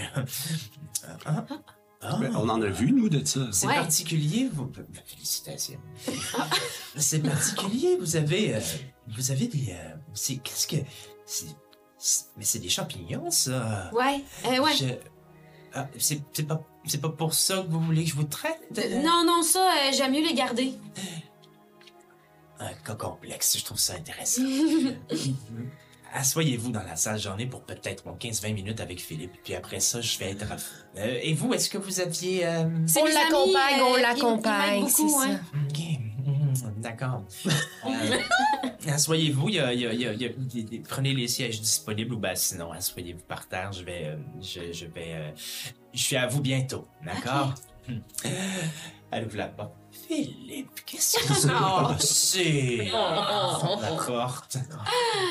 Ah, 1.25 1.45
ah. 2.03 2.17
Ben, 2.19 2.35
on 2.35 2.49
en 2.49 2.59
a 2.61 2.67
vu, 2.67 2.91
nous, 2.91 3.09
de 3.09 3.23
ça. 3.23 3.41
C'est 3.51 3.67
Ouais. 3.67 3.75
particulier, 3.75 4.49
vous. 4.51 4.71
Félicitations. 5.05 5.79
c'est 6.95 7.19
particulier, 7.21 7.95
vous 7.99 8.15
avez. 8.15 8.55
euh, 8.55 8.59
vous 9.07 9.29
avez 9.31 9.47
des. 9.47 9.71
euh, 9.71 9.95
c'est. 10.13 10.37
Qu'est-ce 10.37 10.67
que. 10.67 10.77
c'est- 11.25 11.45
c'est- 11.97 12.25
mais 12.37 12.43
c'est 12.45 12.57
des 12.59 12.69
champignons, 12.69 13.29
ça. 13.29 13.91
Ouais, 13.93 14.23
euh, 14.45 14.57
ouais. 14.63 14.73
Je- 14.75 14.85
ah, 15.75 15.87
c'est 15.99 16.21
c'est 16.33 16.47
pas, 16.47 16.63
c'est 16.87 16.99
pas 17.01 17.09
pour 17.09 17.35
ça 17.35 17.57
que 17.57 17.67
vous 17.69 17.79
voulez 17.79 18.03
que 18.03 18.09
je 18.09 18.15
vous 18.15 18.23
traite? 18.23 18.59
Euh, 18.79 19.01
Non, 19.03 19.23
non, 19.25 19.43
ça, 19.43 19.59
euh, 19.59 19.91
j'aime 19.95 20.11
mieux 20.13 20.27
les 20.27 20.33
garder. 20.33 20.73
Un 22.63 22.73
cas 22.85 22.95
complexe, 22.95 23.57
je 23.57 23.65
trouve 23.65 23.79
ça 23.79 23.93
intéressant. 23.95 24.43
Assoyez-vous 26.13 26.71
dans 26.71 26.83
la 26.83 26.97
salle, 26.97 27.17
j'en 27.19 27.37
ai 27.37 27.45
pour 27.45 27.61
peut-être 27.61 28.03
bon, 28.03 28.17
15-20 28.19 28.53
minutes 28.53 28.81
avec 28.81 28.99
Philippe, 29.01 29.31
puis 29.45 29.55
après 29.55 29.79
ça, 29.79 30.01
je 30.01 30.17
vais 30.19 30.31
être... 30.31 30.45
Euh, 30.97 31.19
et 31.21 31.33
vous, 31.33 31.53
est-ce 31.53 31.69
que 31.69 31.77
vous 31.77 32.01
aviez... 32.01 32.45
euh, 32.45 32.65
C'est 32.85 33.01
On 33.01 33.05
l'accompagne, 33.05 33.79
euh, 33.79 33.83
on 33.83 33.97
ils- 33.97 34.01
l'accompagne, 34.01 34.87
c'est 34.89 35.07
ça. 35.07 35.23
hein. 35.29 35.39
Ok, 35.69 35.79
mm, 36.25 36.81
d'accord. 36.81 37.23
Euh, 37.85 38.17
Assoyez-vous, 38.91 39.49
prenez 40.89 41.13
les 41.13 41.27
sièges 41.29 41.61
disponibles 41.61 42.13
ou 42.15 42.19
ben 42.19 42.35
sinon, 42.35 42.73
asseyez-vous 42.73 43.23
par 43.27 43.47
terre, 43.47 43.71
je 43.71 43.83
vais... 43.85 44.07
euh, 44.07 44.17
je, 44.41 44.73
je 44.73 44.85
vais... 44.87 45.13
euh, 45.13 45.31
je 45.93 46.01
suis 46.03 46.17
à 46.17 46.27
vous 46.27 46.41
bientôt, 46.41 46.87
d'accord? 47.05 47.55
Elle 49.11 49.25
ouvre 49.25 49.37
la 49.37 49.47
porte. 49.47 49.73
Philippe, 49.91 50.69
qu'est-ce 50.85 51.17
que 51.27 51.33
c'est 51.33 51.47
passé? 51.49 52.91
La 52.91 53.91
porte. 54.05 54.57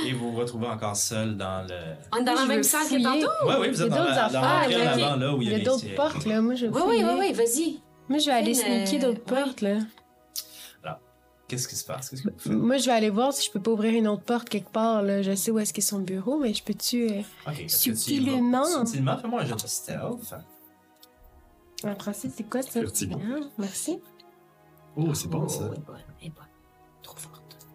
Et 0.06 0.12
vous 0.12 0.32
vous 0.32 0.36
retrouvez 0.38 0.66
encore 0.66 0.96
seul 0.96 1.36
dans 1.36 1.66
le... 1.66 1.78
On 2.12 2.18
est 2.18 2.24
dans 2.24 2.34
la 2.34 2.44
même 2.46 2.62
salle 2.62 2.88
que 2.88 3.02
tantôt? 3.02 3.32
Oui, 3.46 3.54
oui, 3.60 3.68
vous 3.70 3.82
êtes 3.82 3.88
dans, 3.88 3.96
d'autres 3.96 4.10
la, 4.10 4.26
en 4.28 4.30
là. 4.32 4.90
avant, 4.90 5.16
là, 5.16 5.34
où 5.34 5.40
il 5.42 5.50
y 5.50 5.54
a, 5.54 5.58
d'autres 5.60 5.94
portes, 5.94 6.26
là. 6.26 6.40
Moi, 6.42 6.54
je 6.56 6.66
vais 6.66 6.72
Oui, 6.72 6.82
oui, 6.86 7.04
oui, 7.04 7.14
oui, 7.18 7.32
vas-y. 7.32 7.80
Moi, 8.08 8.18
je 8.18 8.26
vais 8.26 8.32
aller 8.32 8.58
Euh, 8.58 8.84
sneaker 8.86 9.08
d'autres 9.08 9.32
ouais. 9.34 9.42
portes, 9.44 9.60
là. 9.62 9.78
Qu'est-ce 11.48 11.66
qui 11.66 11.74
se 11.74 11.84
passe? 11.84 12.14
Moi, 12.46 12.76
je 12.76 12.86
vais 12.86 12.92
aller 12.92 13.10
voir 13.10 13.32
si 13.32 13.44
je 13.46 13.50
peux 13.50 13.60
pas 13.60 13.72
ouvrir 13.72 13.92
une 13.92 14.06
autre 14.06 14.22
porte 14.22 14.48
quelque 14.48 14.70
part, 14.70 15.02
là. 15.02 15.20
Je 15.22 15.34
sais 15.34 15.50
où 15.50 15.58
est-ce 15.58 15.72
qu'est 15.72 15.80
son 15.80 15.98
bureau, 15.98 16.38
mais 16.38 16.54
je 16.54 16.62
peux-tu... 16.62 17.10
euh? 17.10 17.22
Subtilement? 17.66 18.64
Subtilement, 18.66 19.18
fais-moi 19.18 19.40
un 19.42 19.46
jeu 19.46 19.56
de 19.56 19.60
stealth. 19.66 20.34
En 21.84 21.94
français, 21.94 22.28
c'est 22.34 22.44
quoi 22.44 22.62
ça? 22.62 22.80
Furtivement. 22.80 23.18
Bien, 23.18 23.40
Merci. 23.58 24.00
Oh, 24.96 25.14
c'est 25.14 25.28
bon, 25.28 25.48
ça. 25.48 25.64
Oh, 25.64 25.72
elle 25.72 25.78
est 25.78 25.84
bonne, 25.84 25.96
elle 26.20 26.26
est 26.26 26.30
bonne. 26.30 26.44
Trop 27.02 27.16
forte. 27.16 27.66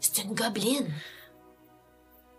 C'est 0.00 0.22
une 0.24 0.34
gobeline. 0.34 0.88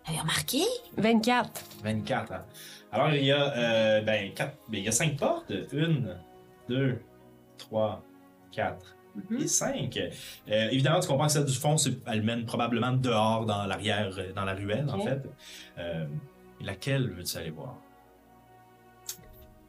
Avez 0.07 0.19
remarqué? 0.19 0.61
24. 0.97 1.63
24. 1.83 2.31
hein. 2.33 2.45
Alors, 2.91 3.09
il 3.13 3.25
y 3.25 3.31
a, 3.31 3.57
euh, 3.57 4.01
ben, 4.01 4.33
quatre, 4.33 4.57
ben, 4.69 4.77
il 4.77 4.83
y 4.85 4.87
a 4.87 4.91
cinq 4.91 5.17
portes. 5.17 5.51
Une, 5.73 6.17
deux, 6.69 7.01
trois, 7.57 8.03
quatre 8.51 8.95
et 9.39 9.47
cinq. 9.47 9.97
Euh, 9.97 10.11
évidemment, 10.69 10.99
tu 10.99 11.07
comprends 11.07 11.25
que 11.27 11.31
celle 11.33 11.45
du 11.45 11.53
fond, 11.53 11.75
elle 12.05 12.23
mène 12.23 12.45
probablement 12.45 12.91
dehors 12.93 13.45
dans 13.45 13.65
l'arrière, 13.65 14.11
dans 14.35 14.45
la 14.45 14.53
ruelle, 14.53 14.89
en 14.89 14.99
Ok. 14.99 15.03
fait. 15.07 15.21
Euh, 15.77 16.05
laquelle 16.61 17.09
veux-tu 17.11 17.37
aller 17.37 17.49
voir? 17.51 17.77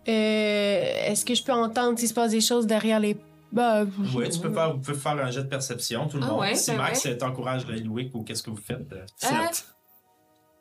Euh, 0.09 1.07
est-ce 1.11 1.25
que 1.25 1.35
je 1.35 1.43
peux 1.43 1.53
entendre 1.53 1.99
s'il 1.99 2.09
se 2.09 2.15
passe 2.15 2.31
des 2.33 2.41
choses 2.41 2.67
derrière 2.67 3.01
les... 3.01 3.17
Bah, 3.53 3.85
Oui, 4.15 4.29
tu 4.29 4.39
peux 4.41 4.53
faire, 4.53 4.75
vous 4.75 4.81
pouvez 4.81 4.97
faire 4.99 5.13
un 5.13 5.31
jet 5.31 5.43
de 5.43 5.49
perception, 5.49 6.07
tout 6.09 6.19
le 6.19 6.25
Ah 6.25 6.31
monde. 6.31 6.41
ouais, 6.41 6.55
si 6.55 6.71
ben 6.73 6.79
Max 6.79 7.07
euh, 7.07 7.15
t'encourage 7.17 7.67
Louis 7.67 8.11
ou 8.13 8.23
qu'est-ce 8.23 8.43
que 8.43 8.51
vous 8.51 8.57
faites? 8.57 8.93
euh, 8.93 9.05
Sept. 9.17 9.67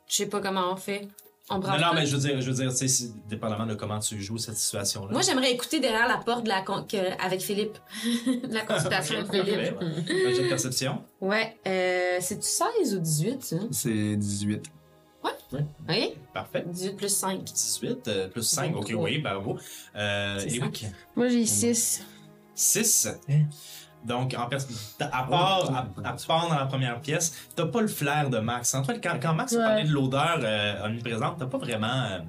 Je 0.08 0.14
sais 0.14 0.26
pas 0.26 0.40
comment 0.40 0.72
on 0.72 0.76
fait. 0.76 1.08
On 1.48 1.58
Non, 1.58 1.68
non, 1.78 1.94
mais 1.94 2.06
je 2.06 2.16
veux 2.16 2.22
dire, 2.28 2.40
je 2.40 2.50
veux 2.50 2.56
dire, 2.56 2.74
tu 2.74 2.88
sais, 2.88 3.08
dépendamment 3.28 3.66
de 3.66 3.74
comment 3.74 4.00
tu 4.00 4.20
joues 4.20 4.38
cette 4.38 4.56
situation-là. 4.56 5.12
Moi, 5.12 5.22
j'aimerais 5.22 5.52
écouter 5.52 5.78
derrière 5.78 6.08
la 6.08 6.16
porte 6.18 6.42
de 6.44 6.48
la 6.48 6.62
con- 6.62 6.84
que- 6.88 7.22
avec 7.24 7.40
Philippe. 7.40 7.78
la 8.50 8.62
consultation 8.62 9.18
avec 9.18 9.30
Philippe. 9.30 9.76
Un 9.80 10.32
jet 10.32 10.42
de 10.44 10.48
perception? 10.48 11.02
Ouais, 11.20 11.56
euh, 11.68 12.18
c'est-tu 12.20 12.48
16 12.82 12.94
ou 12.96 12.98
18, 12.98 13.42
ça? 13.44 13.56
C'est 13.70 14.16
18. 14.16 14.64
Oui? 15.88 16.14
Parfait. 16.34 16.64
18 16.66 16.96
plus 16.96 17.08
5. 17.08 17.44
18 17.44 18.08
euh, 18.08 18.28
plus 18.28 18.42
5. 18.42 18.76
Ok, 18.76 18.92
oui, 18.96 19.18
bravo. 19.18 19.58
Euh, 19.94 20.38
C'est 20.40 20.60
Moi, 21.14 21.28
j'ai 21.28 21.46
6. 21.46 22.04
6. 22.54 23.08
Donc, 24.04 24.34
en 24.38 24.46
pers- 24.46 24.60
à 25.00 25.24
part, 25.24 25.74
à, 25.74 25.88
à 26.08 26.12
part 26.26 26.48
dans 26.48 26.54
la 26.54 26.66
première 26.66 27.00
pièce, 27.00 27.48
t'as 27.56 27.66
pas 27.66 27.80
le 27.80 27.88
flair 27.88 28.30
de 28.30 28.38
Max. 28.38 28.72
En 28.74 28.84
fait, 28.84 29.00
quand, 29.02 29.18
quand 29.20 29.34
Max 29.34 29.52
a 29.54 29.58
Ouais. 29.58 29.64
parlé 29.64 29.82
de 29.84 29.90
l'odeur 29.92 30.38
euh, 30.42 30.84
omniprésente, 30.86 31.38
t'as 31.38 31.46
pas 31.46 31.58
vraiment. 31.58 32.02
euh, 32.04 32.20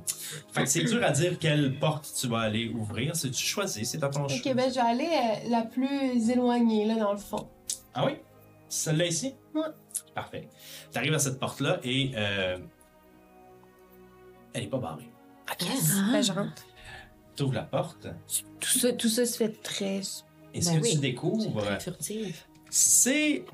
Fait 0.54 0.64
que 0.64 0.70
c'est 0.70 0.84
dur 0.84 1.04
à 1.04 1.12
dire 1.12 1.38
quelle 1.40 1.78
porte 1.78 2.12
tu 2.20 2.28
vas 2.28 2.40
aller 2.40 2.70
ouvrir. 2.70 3.16
Si 3.16 3.30
tu 3.30 3.44
choisis, 3.46 3.88
c'est 3.92 4.04
à 4.04 4.10
ton 4.10 4.28
choix. 4.28 4.38
Ok, 4.44 4.56
ben, 4.56 4.70
je 4.70 4.76
vais 4.76 4.80
aller 4.80 5.06
euh, 5.46 5.50
la 5.50 5.62
plus 5.64 6.30
éloignée, 6.32 6.86
là, 6.88 6.96
dans 6.96 7.12
le 7.12 7.20
fond. 7.20 7.48
Ah 7.94 8.06
oui? 8.08 8.14
Celle-là 8.70 9.06
ici? 9.06 9.36
Ouais. 9.54 9.62
Parfait. 10.16 10.48
T'arrives 10.92 11.14
à 11.14 11.20
cette 11.20 11.40
porte-là 11.40 11.78
et 11.84 12.12
euh, 12.16 12.58
elle 14.58 14.64
est 14.64 14.68
pas 14.68 14.80
barrée. 14.80 15.10
Ben, 16.12 16.22
je 16.22 16.32
rentre. 16.32 16.66
T'ouvres 17.36 17.54
la 17.54 17.64
porte 17.64 18.08
Tout 18.60 18.80
ça, 18.80 18.92
tout 18.94 19.10
ça 19.10 19.26
se 19.26 19.38
fait 19.38 19.62
très... 19.62 20.02
et 20.54 20.62
ce 20.62 20.72
Ben 20.72 20.80
que 20.80 20.84
oui. 20.84 20.94
tu 20.94 21.00
découvres, 21.00 21.64
c'est 22.70 23.46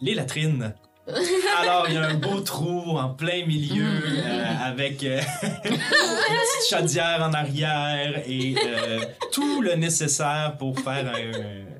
les 0.00 0.14
latrines. 0.14 0.74
Alors, 1.60 1.86
il 1.88 1.94
y 1.94 1.98
a 1.98 2.08
un 2.08 2.14
beau 2.14 2.40
trou 2.40 2.98
en 2.98 3.14
plein 3.14 3.46
milieu 3.46 3.86
euh, 3.86 4.44
avec 4.60 5.04
euh, 5.04 5.20
une 5.64 5.76
petite 5.76 6.68
chaudière 6.68 7.22
en 7.22 7.32
arrière 7.32 8.22
et 8.26 8.56
euh, 8.64 9.00
tout 9.32 9.62
le 9.62 9.74
nécessaire 9.76 10.56
pour 10.58 10.78
faire 10.80 11.06
un. 11.14 11.75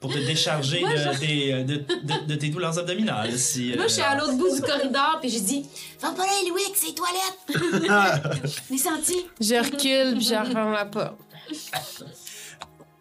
Pour 0.00 0.12
te 0.12 0.18
décharger 0.18 0.80
de, 0.80 1.18
tes- 1.18 1.64
de- 1.64 1.76
de- 1.76 2.26
de 2.26 2.34
tes 2.34 2.48
douleurs 2.48 2.78
abdominales. 2.78 3.36
Si, 3.38 3.72
Moi, 3.76 3.86
je 3.88 3.92
suis 3.94 4.02
euh, 4.02 4.06
à 4.06 4.16
l'autre 4.16 4.34
bout 4.36 4.54
du 4.54 4.60
corridor, 4.60 5.18
puis 5.20 5.30
j'ai 5.30 5.40
dit 5.40 5.66
Va 6.00 6.10
pas 6.12 6.24
là, 6.26 6.32
Louis, 6.48 6.62
c'est 6.74 6.88
les 6.88 6.94
toilettes. 6.94 8.52
Les 8.70 8.78
senti? 8.78 9.26
Je 9.40 9.54
recule, 9.56 10.16
puis 10.16 10.24
je 10.26 10.34
referme 10.34 10.72
la 10.72 10.84
porte. 10.86 11.16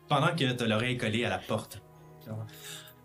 pendant 0.08 0.36
que 0.36 0.52
t'as 0.52 0.66
l'oreille 0.66 0.98
collée 0.98 1.26
à 1.26 1.30
la 1.30 1.40
porte. 1.40 1.80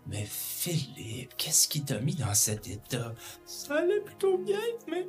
Mais 0.07 0.27
Philippe, 0.29 1.35
qu'est-ce 1.37 1.67
qui 1.67 1.83
t'a 1.85 1.99
mis 1.99 2.15
dans 2.15 2.33
cet 2.33 2.67
état? 2.67 3.13
Ça 3.45 3.75
allait 3.75 3.99
plutôt 4.01 4.37
bien, 4.39 4.59
mais 4.87 5.07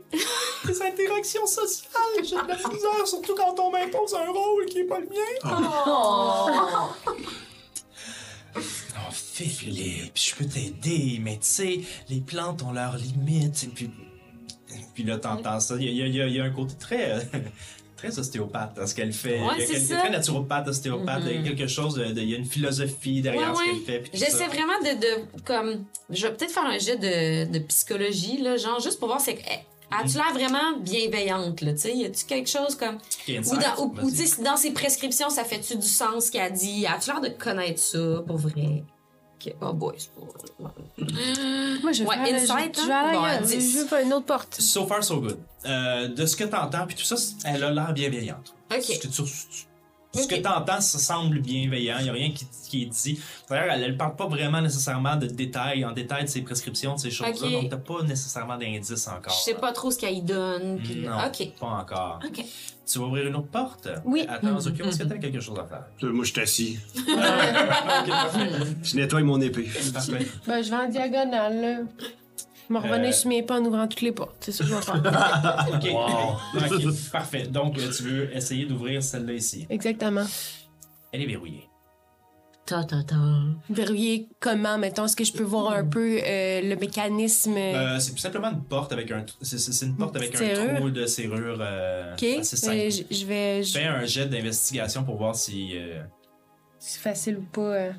les 0.66 0.82
interactions 0.82 1.46
sociales, 1.46 1.90
j'ai 2.22 2.36
de 2.36 2.46
la 2.48 2.56
misère, 2.56 3.06
surtout 3.06 3.34
quand 3.34 3.58
on 3.58 3.70
m'impose 3.70 4.14
un 4.14 4.30
rôle 4.30 4.66
qui 4.66 4.80
est 4.80 4.84
pas 4.84 4.98
le 5.00 5.06
mien. 5.08 5.52
Oh, 5.86 6.90
Philippe, 9.34 10.12
je 10.16 10.34
peux 10.34 10.44
t'aider, 10.44 11.18
mais 11.20 11.34
tu 11.36 11.38
sais, 11.42 11.80
les 12.08 12.20
plantes 12.20 12.62
ont 12.62 12.72
leurs 12.72 12.96
limites, 12.96 13.64
et 13.64 13.68
puis... 13.68 13.90
Puis 14.94 15.04
là, 15.04 15.18
t'entends 15.18 15.60
ça. 15.60 15.76
Il 15.78 15.84
y 15.84 16.02
a, 16.02 16.06
il 16.06 16.14
y 16.14 16.20
a- 16.22 16.26
il 16.26 16.34
y 16.34 16.40
a 16.40 16.44
un 16.44 16.50
côté 16.50 16.74
très... 16.78 17.18
très 17.96 18.18
ostéopathe 18.18 18.74
dans 18.76 18.86
ce 18.86 18.94
qu'elle 18.94 19.12
fait. 19.12 19.38
Ouais, 19.40 19.48
il 19.58 19.60
y 19.60 19.64
a 19.64 19.66
quelque- 19.66 19.88
très 20.00 20.10
naturopathe, 20.10 20.66
ostéopathe. 20.68 21.22
Il 21.26 21.34
y 21.46 21.48
a 21.48 21.54
quelque 21.54 21.66
chose 21.68 21.94
de, 21.94 22.06
de- 22.06 22.20
il 22.20 22.30
y 22.30 22.34
a 22.34 22.38
une 22.38 22.44
philosophie 22.46 23.20
derrière 23.22 23.50
Ouais, 23.50 23.56
ce 23.56 23.60
ouais. 23.60 23.80
qu'elle 23.84 24.04
fait. 24.06 24.10
J'essaie 24.12 24.46
vraiment 24.48 24.78
de, 24.80 24.98
de 25.00 25.42
comme 25.44 25.84
je 26.10 26.26
vais 26.26 26.34
peut-être 26.34 26.50
faire 26.52 26.64
un 26.66 26.78
jet 26.78 26.96
de, 26.96 27.52
de 27.52 27.58
psychologie 27.60 28.38
là, 28.42 28.56
genre 28.56 28.80
juste 28.80 28.98
pour 28.98 29.06
voir 29.08 29.20
c'est 29.20 29.38
eh, 29.38 29.94
as-tu 29.94 30.16
l'air 30.16 30.32
vraiment 30.32 30.78
bienveillante 30.80 31.60
là, 31.60 31.72
tu 31.74 31.78
sais, 31.78 31.94
y 31.94 32.04
a-tu 32.04 32.24
quelque 32.24 32.48
chose 32.50 32.74
comme 32.74 32.96
ou 33.28 33.56
dans 33.56 33.84
ou, 33.84 33.94
ou, 34.02 34.42
dans 34.42 34.56
ses 34.56 34.72
prescriptions 34.72 35.30
ça 35.30 35.44
fait-tu 35.44 35.76
du 35.76 35.86
sens 35.86 36.26
ce 36.26 36.32
qu'elle 36.32 36.52
dit, 36.54 36.86
as-tu 36.86 37.10
l'air 37.10 37.20
de 37.20 37.28
connaître 37.28 37.80
ça 37.80 38.22
pour 38.26 38.38
vrai? 38.38 38.82
Ok, 39.44 39.54
Oh 39.60 39.72
boy, 39.72 39.94
c'est 39.98 40.10
pas. 40.12 40.20
Moi, 41.82 41.92
je 41.92 42.02
vais 42.02 42.08
Ouais, 42.08 42.16
faire... 42.16 42.34
insight, 42.34 42.76
je, 42.76 42.80
hein? 42.80 42.84
je 42.84 42.86
vais 42.86 42.92
aller 42.92 43.38
Bon, 43.40 43.46
dix. 43.46 43.72
Je 43.72 43.78
veux 43.78 43.86
faire 43.86 44.04
une 44.04 44.12
autre 44.12 44.26
porte. 44.26 44.60
So 44.60 44.86
far, 44.86 45.02
so 45.02 45.20
good. 45.20 45.38
Euh, 45.66 46.08
de 46.08 46.26
ce 46.26 46.36
que 46.36 46.44
t'entends, 46.44 46.86
puis 46.86 46.96
tout 46.96 47.04
ça, 47.04 47.16
elle 47.44 47.64
a 47.64 47.70
l'air 47.70 47.92
bienveillante. 47.92 48.54
Ok. 48.72 48.82
Ce 48.82 48.98
que 48.98 49.08
tu, 49.08 49.22
tu- 49.22 49.66
ce 50.14 50.26
que 50.26 50.34
t'entends, 50.36 50.80
ça 50.80 50.98
semble 50.98 51.40
bienveillant. 51.40 51.96
Il 52.00 52.04
n'y 52.04 52.10
a 52.10 52.12
rien 52.12 52.30
qui, 52.32 52.46
qui 52.68 52.82
est 52.82 52.86
dit. 52.86 53.18
D'ailleurs, 53.48 53.72
elle 53.74 53.92
ne 53.92 53.96
parle 53.96 54.14
pas 54.16 54.26
vraiment 54.26 54.60
nécessairement 54.60 55.16
de 55.16 55.26
détails, 55.26 55.84
en 55.84 55.92
détail 55.92 56.24
de 56.24 56.28
ses 56.28 56.42
prescriptions, 56.42 56.94
de 56.96 57.00
ces 57.00 57.10
choses-là. 57.10 57.50
Donc, 57.50 57.70
t'as 57.70 57.76
pas 57.78 58.02
nécessairement 58.02 58.56
d'indices 58.58 59.08
encore. 59.08 59.32
Je 59.32 59.44
sais 59.44 59.54
pas 59.54 59.72
trop 59.72 59.90
ce 59.90 59.98
qu'elle 59.98 60.14
y 60.18 60.22
donne. 60.22 60.78
Puis... 60.82 60.96
Non, 60.96 61.16
Ok. 61.26 61.48
pas 61.58 61.66
encore. 61.66 62.20
Ok. 62.26 62.44
Tu 62.84 62.98
vas 62.98 63.04
ouvrir 63.06 63.26
une 63.28 63.36
autre 63.36 63.46
porte? 63.48 63.88
Oui. 64.04 64.26
Attends, 64.28 64.58
Zokyo, 64.60 64.84
est-ce 64.86 64.98
que 64.98 65.04
t'as 65.04 65.16
quelque 65.16 65.40
chose 65.40 65.58
à 65.58 65.64
faire? 65.64 65.84
Euh, 66.02 66.12
Moi, 66.12 66.24
je 66.24 66.32
suis 66.32 66.40
assis. 66.42 66.78
parfait. 68.08 68.50
Je 68.82 68.96
nettoie 68.96 69.22
mon 69.22 69.40
épée. 69.40 69.68
Parfait. 69.94 70.26
Ben, 70.46 70.62
je 70.62 70.70
vais 70.70 70.76
en 70.76 70.88
diagonale, 70.88 71.60
là. 71.60 71.76
Je 72.80 72.86
vais 72.86 72.92
revenir 72.92 73.08
Euh. 73.10 73.12
sur 73.12 73.28
mes 73.28 73.42
pas 73.42 73.60
en 73.60 73.64
ouvrant 73.64 73.86
toutes 73.88 74.00
les 74.02 74.12
portes. 74.12 74.36
C'est 74.40 74.52
ça 74.52 74.64
que 74.64 74.70
je 74.70 74.74
vais 74.74 74.82
faire. 74.82 74.94
Ok, 75.74 76.72
Ok, 76.72 76.94
parfait. 77.12 77.42
Donc, 77.46 77.78
euh, 77.78 77.90
tu 77.96 78.02
veux 78.04 78.36
essayer 78.36 78.64
d'ouvrir 78.66 79.02
celle-là 79.02 79.32
ici. 79.34 79.66
Exactement. 79.70 80.24
Elle 81.12 81.22
est 81.22 81.26
verrouillée. 81.26 81.68
Ta 82.64 82.84
ta 82.84 83.02
ta. 83.02 83.16
Verrouiller 83.68 84.28
comment, 84.38 84.78
mettons? 84.78 85.04
Est-ce 85.06 85.16
que 85.16 85.24
je 85.24 85.32
peux 85.32 85.42
voir 85.42 85.72
un 85.72 85.84
peu 85.84 86.18
euh, 86.24 86.60
le 86.62 86.76
mécanisme? 86.76 87.56
Euh, 87.56 87.98
c'est 87.98 88.12
tout 88.12 88.18
simplement 88.18 88.50
une 88.52 88.62
porte 88.62 88.92
avec 88.92 89.10
un. 89.10 89.26
C'est, 89.40 89.58
c'est- 89.58 89.72
c'est 89.72 89.86
une 89.86 89.96
porte 89.96 90.14
avec 90.14 90.32
un 90.36 90.38
Serrure. 90.38 90.76
trou 90.76 90.90
de 90.90 91.04
serrure 91.06 91.58
euh, 91.60 92.12
OK. 92.14 92.22
assez 92.22 92.56
simple. 92.56 92.76
Euh, 92.76 92.88
je 92.90 93.14
je 93.16 93.26
vais... 93.26 93.62
je- 93.64 93.72
Fais 93.72 93.84
un 93.84 94.04
jet 94.04 94.26
d'investigation 94.26 95.02
pour 95.02 95.16
voir 95.16 95.34
si. 95.34 95.72
euh, 95.76 96.02
C'est 96.78 97.00
facile 97.00 97.38
ou 97.38 97.42
pas. 97.52 97.60
euh. 97.62 97.92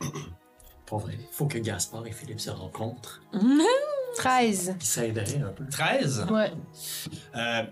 Pour 0.86 0.98
vrai, 1.00 1.18
faut 1.32 1.46
que 1.46 1.58
Gaspard 1.58 2.06
et 2.06 2.12
Philippe 2.12 2.40
se 2.40 2.50
rencontrent. 2.50 3.20
13. 4.16 4.76
Ils 4.80 4.86
s'aideraient 4.86 5.42
un 5.42 5.52
peu. 5.52 5.66
13. 5.68 6.26
Ouais. 6.30 6.50
Euh, 7.36 7.62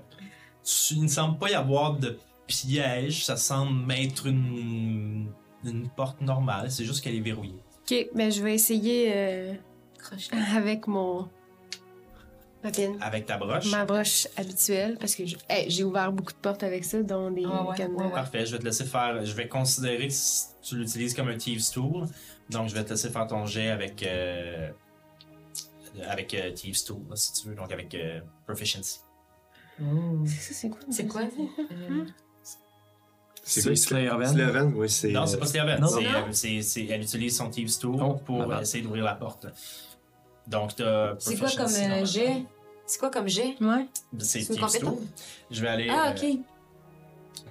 tu- 0.62 0.94
il 0.94 1.02
ne 1.04 1.08
semble 1.08 1.38
pas 1.38 1.50
y 1.50 1.54
avoir 1.54 1.94
de 1.96 2.18
piège. 2.46 3.24
Ça 3.24 3.36
semble 3.36 3.90
être 3.92 4.26
une, 4.26 5.32
une 5.64 5.88
porte 5.88 6.20
normale. 6.20 6.70
C'est 6.70 6.84
juste 6.84 7.02
qu'elle 7.02 7.14
est 7.16 7.20
verrouillée. 7.20 7.58
OK, 7.90 8.08
ben 8.14 8.30
je 8.30 8.42
vais 8.42 8.54
essayer 8.54 9.12
euh, 9.14 9.54
avec 10.54 10.86
mon... 10.86 11.28
Avec 13.00 13.26
ta 13.26 13.36
broche? 13.38 13.70
Ma 13.70 13.84
broche 13.84 14.26
habituelle, 14.36 14.96
parce 14.98 15.14
que 15.14 15.24
je- 15.24 15.36
hey, 15.48 15.70
j'ai 15.70 15.84
ouvert 15.84 16.10
beaucoup 16.12 16.32
de 16.32 16.38
portes 16.38 16.62
avec 16.64 16.84
ça, 16.84 17.00
dont 17.02 17.30
des 17.30 17.44
Ah 17.44 17.62
ouais, 17.68 17.76
cadenas. 17.76 17.98
ouais, 17.98 18.04
ouais. 18.06 18.12
Parfait. 18.12 18.44
Je 18.44 18.52
vais 18.52 18.58
te 18.58 18.64
laisser 18.64 18.84
faire. 18.84 19.24
Je 19.24 19.32
vais 19.34 19.46
considérer 19.46 20.08
que 20.08 20.12
si 20.12 20.46
tu 20.62 20.76
l'utilises 20.76 21.14
comme 21.14 21.28
un 21.28 21.36
Thieves 21.36 21.70
Tool. 21.72 22.06
Donc, 22.50 22.68
je 22.68 22.74
vais 22.74 22.84
te 22.84 22.90
laisser 22.90 23.10
faire 23.10 23.26
ton 23.26 23.46
jet 23.46 23.68
avec. 23.70 24.02
euh, 24.02 24.68
avec 26.08 26.34
euh, 26.34 26.50
Thieves 26.52 26.82
Tool, 26.84 27.02
là, 27.08 27.16
si 27.16 27.32
tu 27.34 27.48
veux. 27.48 27.54
Donc, 27.54 27.70
avec 27.72 27.94
euh, 27.94 28.20
Proficiency. 28.46 29.00
C'est 30.24 30.40
ça, 30.40 30.54
c'est 30.54 30.68
quoi? 30.70 30.80
C'est 30.90 31.06
quoi? 31.06 31.22
Euh, 31.22 32.04
C'est 33.44 33.60
C'est 33.60 33.76
Slayer 33.76 34.10
Sleven, 34.26 34.72
oui, 34.74 34.90
c'est. 34.90 35.12
Non, 35.12 35.24
c'est 35.26 35.38
pas 35.38 35.46
Slaven. 35.46 35.80
Non. 35.80 35.86
C'est, 35.86 36.02
Non. 36.02 36.08
euh, 36.10 36.32
c'est- 36.32 36.62
c'est- 36.62 36.86
elle 36.86 37.02
utilise 37.02 37.36
son 37.36 37.48
Thieves 37.48 37.78
Tool 37.78 37.96
Oh, 38.02 38.14
pour 38.14 38.44
bad. 38.46 38.62
essayer 38.62 38.82
d'ouvrir 38.82 39.04
la 39.04 39.14
porte. 39.14 39.46
Donc, 40.46 40.76
t'as 40.76 41.14
C'est 41.18 41.36
quoi 41.36 41.48
comme 41.50 41.66
euh, 41.74 42.04
jet? 42.04 42.42
C'est 42.86 42.98
quoi 43.00 43.10
comme 43.10 43.28
jet? 43.28 43.56
Ouais. 43.60 43.86
C'est 44.18 44.40
une 44.48 44.58
compétence? 44.58 44.98
Je 45.50 45.60
vais 45.60 45.68
aller. 45.68 45.88
Ah, 45.90 46.08
euh, 46.08 46.12
ok. 46.12 46.38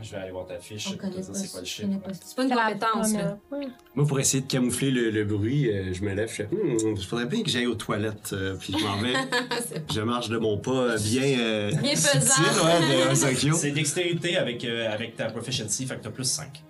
je 0.02 0.12
vais 0.12 0.18
aller 0.18 0.32
voir 0.32 0.46
ta 0.46 0.58
fiche. 0.60 0.88
On 0.94 0.98
connaît 0.98 1.16
pas. 1.22 1.34
c'est 1.34 1.52
quoi 1.52 1.60
le 1.60 1.66
je 1.66 1.72
chiffre. 1.72 1.90
C'est 2.24 2.36
pas 2.36 2.44
une 2.44 2.50
compétence, 2.56 3.14
là. 3.14 3.38
Ouais. 3.52 3.68
Moi, 3.96 4.08
pour 4.08 4.18
essayer 4.20 4.42
de 4.42 4.48
camoufler 4.48 4.92
le, 4.92 5.10
le 5.12 5.26
bruit, 5.26 5.70
euh, 5.70 5.94
je 5.94 6.02
me 6.04 6.14
lève, 6.14 6.30
je 6.30 6.36
fais 6.36 6.50
Hum, 6.52 6.96
il 6.98 7.06
faudrait 7.06 7.26
bien 7.26 7.44
que 7.44 7.50
j'aille 7.50 7.68
aux 7.68 7.76
toilettes, 7.76 8.32
euh, 8.32 8.56
puis 8.58 8.74
je 8.80 8.84
m'en 8.86 8.98
vais. 8.98 9.14
je 9.94 10.02
marche 10.02 10.30
de 10.30 10.38
mon 10.38 10.58
pas 10.58 10.96
bien. 10.98 11.24
euh, 11.40 11.72
Bien 11.82 11.82
ouais, 11.82 13.08
de 13.08 13.12
Ozokyo. 13.12 13.56
C'est 13.56 13.72
dextérité 13.72 14.38
avec, 14.38 14.64
euh, 14.64 14.90
avec 14.90 15.18
ta 15.18 15.26
Proficiency, 15.26 15.86
fait 15.86 15.98
que 15.98 16.04
t'as 16.04 16.12
plus 16.12 16.24
5. 16.30 16.64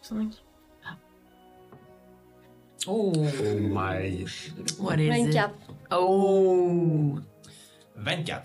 Cinq. 0.00 0.30
Oh. 2.86 3.12
Oh 3.16 3.58
my. 3.60 4.24
What 4.78 4.98
is 4.98 5.08
it? 5.28 5.32
24. 5.34 5.54
Oh! 5.92 7.18
24. 7.96 8.42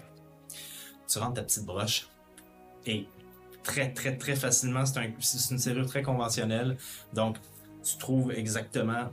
Tu 1.08 1.20
rentres 1.20 1.34
ta 1.36 1.44
petite 1.44 1.66
broche 1.66 2.08
et 2.86 3.08
très, 3.64 3.94
très, 3.94 4.18
très 4.18 4.36
facilement, 4.36 4.86
c'est 4.86 5.00
un- 5.00 5.12
c'est 5.20 5.54
une 5.54 5.60
serrure 5.60 5.86
très 5.86 6.02
conventionnelle. 6.02 6.78
Donc, 7.14 7.38
tu 7.84 7.98
trouves 7.98 8.32
exactement 8.32 9.10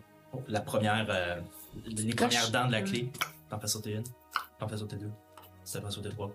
la 0.47 0.61
première, 0.61 1.07
euh, 1.11 1.41
les 1.87 2.13
Coche. 2.13 2.29
premières 2.29 2.51
dents 2.51 2.67
de 2.67 2.73
la 2.73 2.83
clé. 2.83 3.11
T'en 3.51 3.59
fais 3.59 3.67
sauter 3.67 3.93
une, 3.95 4.05
t'en 4.59 4.69
fais 4.69 4.77
sauter 4.77 4.97
deux, 4.97 5.11
t'en 5.73 5.81
fais 5.83 5.91
sauter 5.91 6.11
trois. 6.11 6.31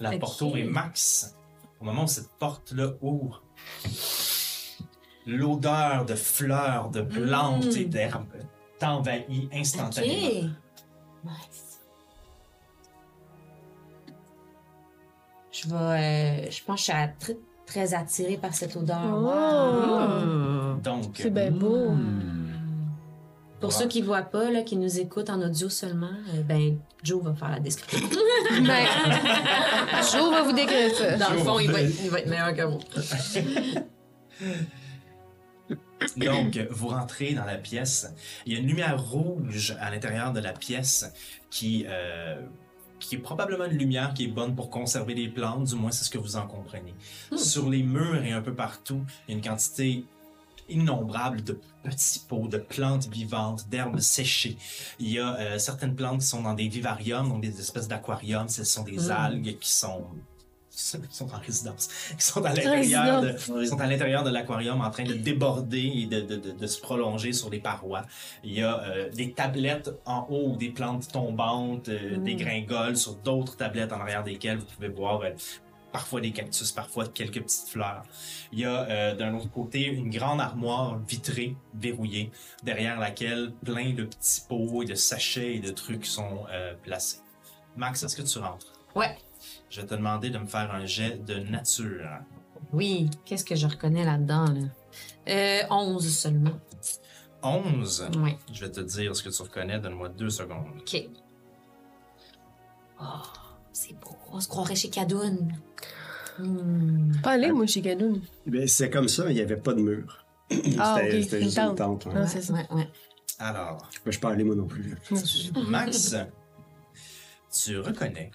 La 0.00 0.18
porte 0.18 0.40
ouvre 0.42 0.56
et 0.56 0.64
max, 0.64 1.34
au 1.80 1.84
moment 1.84 2.04
où 2.04 2.08
cette 2.08 2.30
porte-là 2.38 2.92
ouvre, 3.00 3.42
l'odeur 5.26 6.04
de 6.04 6.14
fleurs, 6.14 6.90
de 6.90 7.02
plantes 7.02 7.66
Mm. 7.66 7.76
et 7.78 7.84
d'herbes 7.84 8.26
t'envahit 8.78 9.44
Ok. 9.46 9.54
instantanément. 9.58 10.50
Nice. 11.24 11.80
Je 15.52 15.68
vais. 15.68 15.74
euh, 15.76 16.50
je 16.50 16.64
pense 16.64 16.76
que 16.76 16.78
je 16.78 16.82
suis 16.84 16.92
à- 16.92 17.08
très, 17.08 17.36
très 17.66 17.94
attirée 17.94 18.36
par 18.38 18.54
cette 18.54 18.74
odeur. 18.76 19.00
Oh. 19.04 20.74
Donc, 20.82 21.12
C'est 21.14 21.30
bien 21.30 21.50
beau. 21.50 21.90
Pour 23.60 23.70
Wow. 23.70 23.78
ceux 23.78 23.86
qui 23.86 24.00
ne 24.00 24.06
voient 24.06 24.22
pas, 24.22 24.50
là, 24.50 24.62
qui 24.62 24.76
nous 24.76 24.98
écoutent 24.98 25.30
en 25.30 25.40
audio 25.40 25.68
seulement, 25.68 26.10
euh, 26.34 26.42
ben, 26.42 26.78
Joe 27.04 27.22
va 27.22 27.34
faire 27.34 27.50
la 27.50 27.60
description. 27.60 28.08
Ben, 28.50 28.86
Joe 30.12 30.30
va 30.30 30.42
vous 30.42 30.52
décrire 30.52 30.92
ça. 30.94 31.16
Dans 31.16 31.30
le 31.30 31.38
fond, 31.38 31.58
il 31.60 31.70
va 31.70 31.80
être, 31.82 31.94
il 32.02 32.10
va 32.10 32.18
être 32.18 32.28
meilleur 32.28 32.54
que 32.54 32.62
moi. 32.62 32.80
Donc, 36.16 36.58
vous 36.70 36.88
rentrez 36.88 37.34
dans 37.34 37.44
la 37.44 37.56
pièce. 37.58 38.12
Il 38.46 38.52
y 38.52 38.56
a 38.56 38.58
une 38.58 38.66
lumière 38.66 39.02
rouge 39.02 39.76
à 39.80 39.90
l'intérieur 39.90 40.32
de 40.32 40.40
la 40.40 40.52
pièce 40.52 41.10
qui, 41.50 41.84
euh, 41.88 42.40
qui 43.00 43.16
est 43.16 43.18
probablement 43.18 43.64
une 43.64 43.78
lumière 43.78 44.14
qui 44.14 44.24
est 44.24 44.28
bonne 44.28 44.54
pour 44.54 44.70
conserver 44.70 45.14
les 45.14 45.28
plantes, 45.28 45.64
du 45.64 45.74
moins 45.74 45.90
c'est 45.90 46.04
ce 46.04 46.10
que 46.10 46.18
vous 46.18 46.36
en 46.36 46.46
comprenez. 46.46 46.94
Sur 47.36 47.68
les 47.68 47.82
murs 47.82 48.22
et 48.24 48.32
un 48.32 48.42
peu 48.42 48.54
partout, 48.54 49.02
il 49.26 49.32
y 49.32 49.34
a 49.34 49.36
une 49.38 49.44
quantité 49.44 50.04
innombrable 50.68 51.42
de 51.42 51.58
petits 51.82 52.20
pots, 52.28 52.46
de 52.48 52.58
plantes 52.58 53.08
vivantes, 53.08 53.68
d'herbes 53.68 53.98
séchées. 53.98 54.56
Il 55.00 55.10
y 55.10 55.18
a 55.18 55.34
euh, 55.36 55.58
certaines 55.58 55.94
plantes 55.94 56.20
qui 56.20 56.26
sont 56.26 56.42
dans 56.42 56.54
des 56.54 56.68
vivariums, 56.68 57.28
donc 57.28 57.42
des 57.42 57.58
espèces 57.60 57.88
d'aquariums. 57.88 58.48
Ce 58.48 58.64
sont 58.64 58.84
des 58.84 58.96
Mm. 58.96 59.10
algues 59.10 59.58
qui 59.58 59.70
sont 59.70 60.06
qui 60.72 61.16
sont 61.16 61.32
en 61.34 61.38
résidence, 61.38 61.88
qui 62.18 62.24
sont 62.24 62.42
à 62.44 62.48
l'intérieur 62.54 63.20
de, 63.20 63.36
sont 63.66 63.78
à 63.80 63.86
l'intérieur 63.86 64.24
de 64.24 64.30
l'aquarium 64.30 64.80
en 64.80 64.90
train 64.90 65.04
de 65.04 65.12
déborder 65.14 65.92
et 65.94 66.06
de, 66.06 66.20
de, 66.22 66.36
de, 66.36 66.52
de 66.52 66.66
se 66.66 66.80
prolonger 66.80 67.32
sur 67.32 67.50
les 67.50 67.60
parois. 67.60 68.02
Il 68.42 68.54
y 68.54 68.62
a 68.62 68.80
euh, 68.82 69.10
des 69.10 69.32
tablettes 69.32 69.90
en 70.06 70.26
haut, 70.30 70.56
des 70.56 70.70
plantes 70.70 71.08
tombantes, 71.12 71.88
euh, 71.88 72.16
Mm. 72.16 72.24
des 72.24 72.34
gringoles 72.36 72.96
sur 72.96 73.14
d'autres 73.16 73.56
tablettes 73.56 73.92
en 73.92 74.00
arrière 74.00 74.24
desquelles 74.24 74.58
vous 74.58 74.66
pouvez 74.74 74.88
voir 74.88 75.20
euh, 75.22 75.30
parfois 75.92 76.22
des 76.22 76.30
cactus, 76.32 76.72
parfois 76.72 77.06
quelques 77.06 77.42
petites 77.42 77.68
fleurs. 77.68 78.02
Il 78.50 78.60
y 78.60 78.64
a 78.64 78.84
euh, 78.88 79.14
d'un 79.14 79.34
autre 79.34 79.50
côté 79.50 79.84
une 79.84 80.08
grande 80.08 80.40
armoire 80.40 80.98
vitrée, 81.06 81.54
verrouillée, 81.74 82.30
derrière 82.62 82.98
laquelle 82.98 83.52
plein 83.62 83.92
de 83.92 84.04
petits 84.04 84.40
pots 84.48 84.82
et 84.82 84.86
de 84.86 84.94
sachets 84.94 85.56
et 85.56 85.60
de 85.60 85.70
trucs 85.70 86.06
sont 86.06 86.46
euh, 86.50 86.72
placés. 86.82 87.18
Max, 87.76 88.02
est-ce 88.02 88.16
que 88.16 88.22
tu 88.22 88.38
rentres? 88.38 88.72
Ouais. 88.94 89.16
Je 89.72 89.80
vais 89.80 89.86
te 89.86 89.94
demander 89.94 90.28
de 90.28 90.36
me 90.36 90.44
faire 90.44 90.70
un 90.74 90.84
jet 90.84 91.24
de 91.24 91.36
nature. 91.36 92.06
Oui, 92.74 93.08
qu'est-ce 93.24 93.42
que 93.42 93.54
je 93.54 93.66
reconnais 93.66 94.04
là-dedans, 94.04 94.44
là? 94.44 94.60
Euh, 95.28 95.62
11 95.70 96.14
seulement. 96.14 96.60
11. 97.42 98.10
Oui. 98.18 98.36
Je 98.52 98.66
vais 98.66 98.70
te 98.70 98.80
dire 98.80 99.16
ce 99.16 99.22
que 99.22 99.30
tu 99.30 99.40
reconnais. 99.40 99.78
Donne-moi 99.80 100.10
deux 100.10 100.28
secondes. 100.28 100.66
OK. 100.78 101.08
Oh, 103.00 103.04
c'est 103.72 103.98
beau. 103.98 104.14
On 104.30 104.40
se 104.40 104.48
croirait 104.48 104.74
chez 104.76 104.90
Cadoun. 104.90 105.56
Hmm. 106.38 107.12
Pas 107.22 107.30
aller, 107.32 107.50
moi, 107.50 107.66
chez 107.66 107.80
Gadoun. 107.80 108.20
Ben, 108.46 108.68
c'est 108.68 108.90
comme 108.90 109.08
ça, 109.08 109.30
il 109.30 109.34
n'y 109.36 109.40
avait 109.40 109.56
pas 109.56 109.72
de 109.72 109.80
mur. 109.80 110.18
Ah, 110.78 110.98
C'était- 111.00 111.40
juste 111.40 111.56
une 111.58 111.74
tente. 111.74 112.04
Non, 112.08 112.26
c'est 112.26 112.42
ça. 112.42 112.52
Ouais, 112.52 112.66
ouais. 112.72 112.88
Alors, 113.38 113.88
Je 113.90 114.00
peux 114.00 114.10
pas 114.20 114.32
aller 114.32 114.44
moi 114.44 114.54
non 114.54 114.66
plus. 114.66 114.98
Max, 115.66 116.14
tu 117.50 117.78
reconnais 117.78 118.30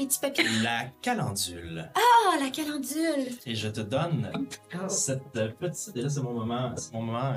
Un 0.00 0.06
petit 0.06 0.18
papier. 0.18 0.44
la 0.62 0.84
calendule. 1.02 1.90
Ah, 1.94 2.36
la 2.42 2.50
calendule. 2.50 3.32
Et 3.46 3.54
je 3.54 3.68
te 3.68 3.80
donne 3.80 4.30
cette 4.88 5.22
petite. 5.58 5.96
Et 5.96 6.02
là, 6.02 6.08
c'est 6.08 6.22
mon 6.22 6.32
moment. 6.32 6.72
C'est 6.76 6.92
mon 6.92 7.02
moment. 7.02 7.32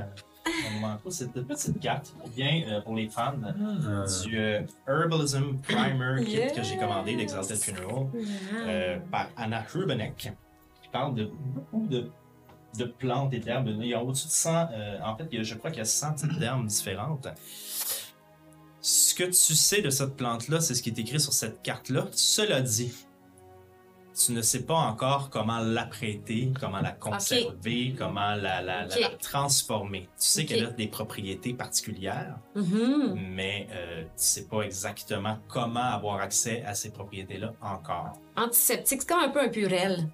mon 0.66 0.80
moment 0.80 0.98
cool, 1.04 1.12
cette 1.12 1.34
petite 1.34 1.80
carte 1.80 2.14
qui 2.26 2.30
vient 2.32 2.64
euh, 2.68 2.82
pour 2.82 2.96
les 2.96 3.08
fans 3.10 3.34
du 4.26 4.38
euh, 4.38 4.62
Herbalism 4.88 5.58
Primer 5.62 6.24
Kit 6.26 6.54
que 6.56 6.64
j'ai 6.64 6.78
commandé 6.78 7.16
d'Exalted 7.16 7.58
Funeral 7.58 8.08
euh, 8.68 8.98
par 9.12 9.28
Anna 9.38 9.64
Urbanek 9.74 10.16
qui 10.82 10.90
parle 10.92 11.16
de 11.16 11.30
beaucoup 11.34 11.88
de, 11.88 12.10
de 12.78 12.84
plantes 12.86 13.34
et 13.34 13.40
d'herbes. 13.40 13.70
Il 13.70 13.86
y 13.88 13.94
a 13.94 14.04
au-dessus 14.04 14.28
de 14.28 14.32
100. 14.32 14.68
euh, 14.74 15.00
en 15.04 15.16
fait, 15.18 15.28
il 15.32 15.38
y 15.38 15.42
a- 15.42 15.44
je 15.44 15.56
crois 15.56 15.70
qu'il 15.72 15.80
y 15.80 15.82
a 15.82 15.86
100 15.86 16.14
types 16.16 16.38
d'herbes 16.40 16.66
différentes. 16.66 17.28
Ce 18.86 19.16
que 19.16 19.24
tu 19.24 19.56
sais 19.56 19.82
de 19.82 19.90
cette 19.90 20.18
plante-là, 20.18 20.60
c'est 20.60 20.76
ce 20.76 20.84
qui 20.84 20.90
est 20.90 21.00
écrit 21.00 21.22
sur 21.22 21.32
cette 21.32 21.62
carte-là. 21.62 22.10
Cela 22.12 22.60
dit, 22.60 22.92
tu 24.14 24.32
ne 24.32 24.42
sais 24.42 24.64
pas 24.64 24.76
encore 24.76 25.30
comment 25.30 25.60
l'apprêter, 25.60 26.52
comment 26.60 26.80
la 26.82 26.92
conserver, 26.92 27.96
comment 27.98 28.36
la, 28.36 28.62
la, 28.62 28.88
transformer. 29.22 30.02
Tu 30.20 30.28
sais 30.28 30.46
qu'elle 30.46 30.66
a 30.66 30.70
des 30.72 30.88
propriétés 30.88 31.54
particulières, 31.54 32.38
Mhm. 32.56 33.16
mais 33.36 33.68
euh, 33.72 34.04
tu 34.04 34.10
sais 34.16 34.46
pas 34.46 34.62
exactement 34.62 35.38
comment 35.48 35.80
avoir 35.80 36.20
accès 36.22 36.64
à 36.64 36.76
ces 36.76 36.92
propriétés-là 36.92 37.54
encore. 37.62 38.14
Antiseptique, 38.36 39.02
c'est 39.02 39.08
comme 39.08 39.20
un 39.24 39.30
peu 39.30 39.42
un 39.42 39.50
purel. 39.50 40.10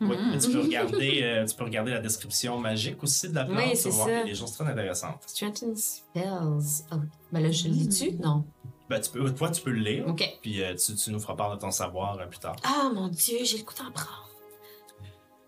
Oui, 0.00 0.16
mais 0.30 0.38
tu 0.38 0.50
peux 0.50 0.60
regarder, 0.60 1.20
euh, 1.22 1.46
tu 1.46 1.54
peux 1.56 1.64
regarder 1.64 1.92
la 1.92 2.00
description 2.00 2.58
magique 2.58 3.02
aussi 3.02 3.28
de 3.28 3.34
la 3.34 3.44
plante. 3.44 3.58
Oui, 3.58 3.74
vas 3.84 3.90
voir 3.90 4.24
des 4.24 4.34
choses 4.34 4.52
très 4.52 4.64
intéressantes. 4.64 5.22
Strengthen 5.26 5.74
spells. 5.76 6.84
Oh. 6.92 6.96
Ben 7.32 7.42
là, 7.42 7.50
je 7.50 7.68
lis 7.68 7.86
dessus? 7.88 8.12
Non. 8.22 8.44
Ben, 8.92 9.00
tu 9.00 9.10
peux, 9.10 9.34
toi, 9.34 9.50
tu 9.50 9.62
peux 9.62 9.70
le 9.70 9.80
lire, 9.80 10.06
OK. 10.06 10.22
puis 10.42 10.62
euh, 10.62 10.74
tu, 10.74 10.94
tu 10.94 11.10
nous 11.10 11.18
feras 11.18 11.34
part 11.34 11.50
de 11.54 11.60
ton 11.60 11.70
savoir 11.70 12.18
euh, 12.18 12.26
plus 12.26 12.38
tard. 12.40 12.56
Ah, 12.62 12.90
mon 12.92 13.08
Dieu, 13.08 13.38
j'ai 13.42 13.56
le 13.58 13.64
goût 13.64 13.72
d'en 13.78 13.90
prendre. 13.90 14.28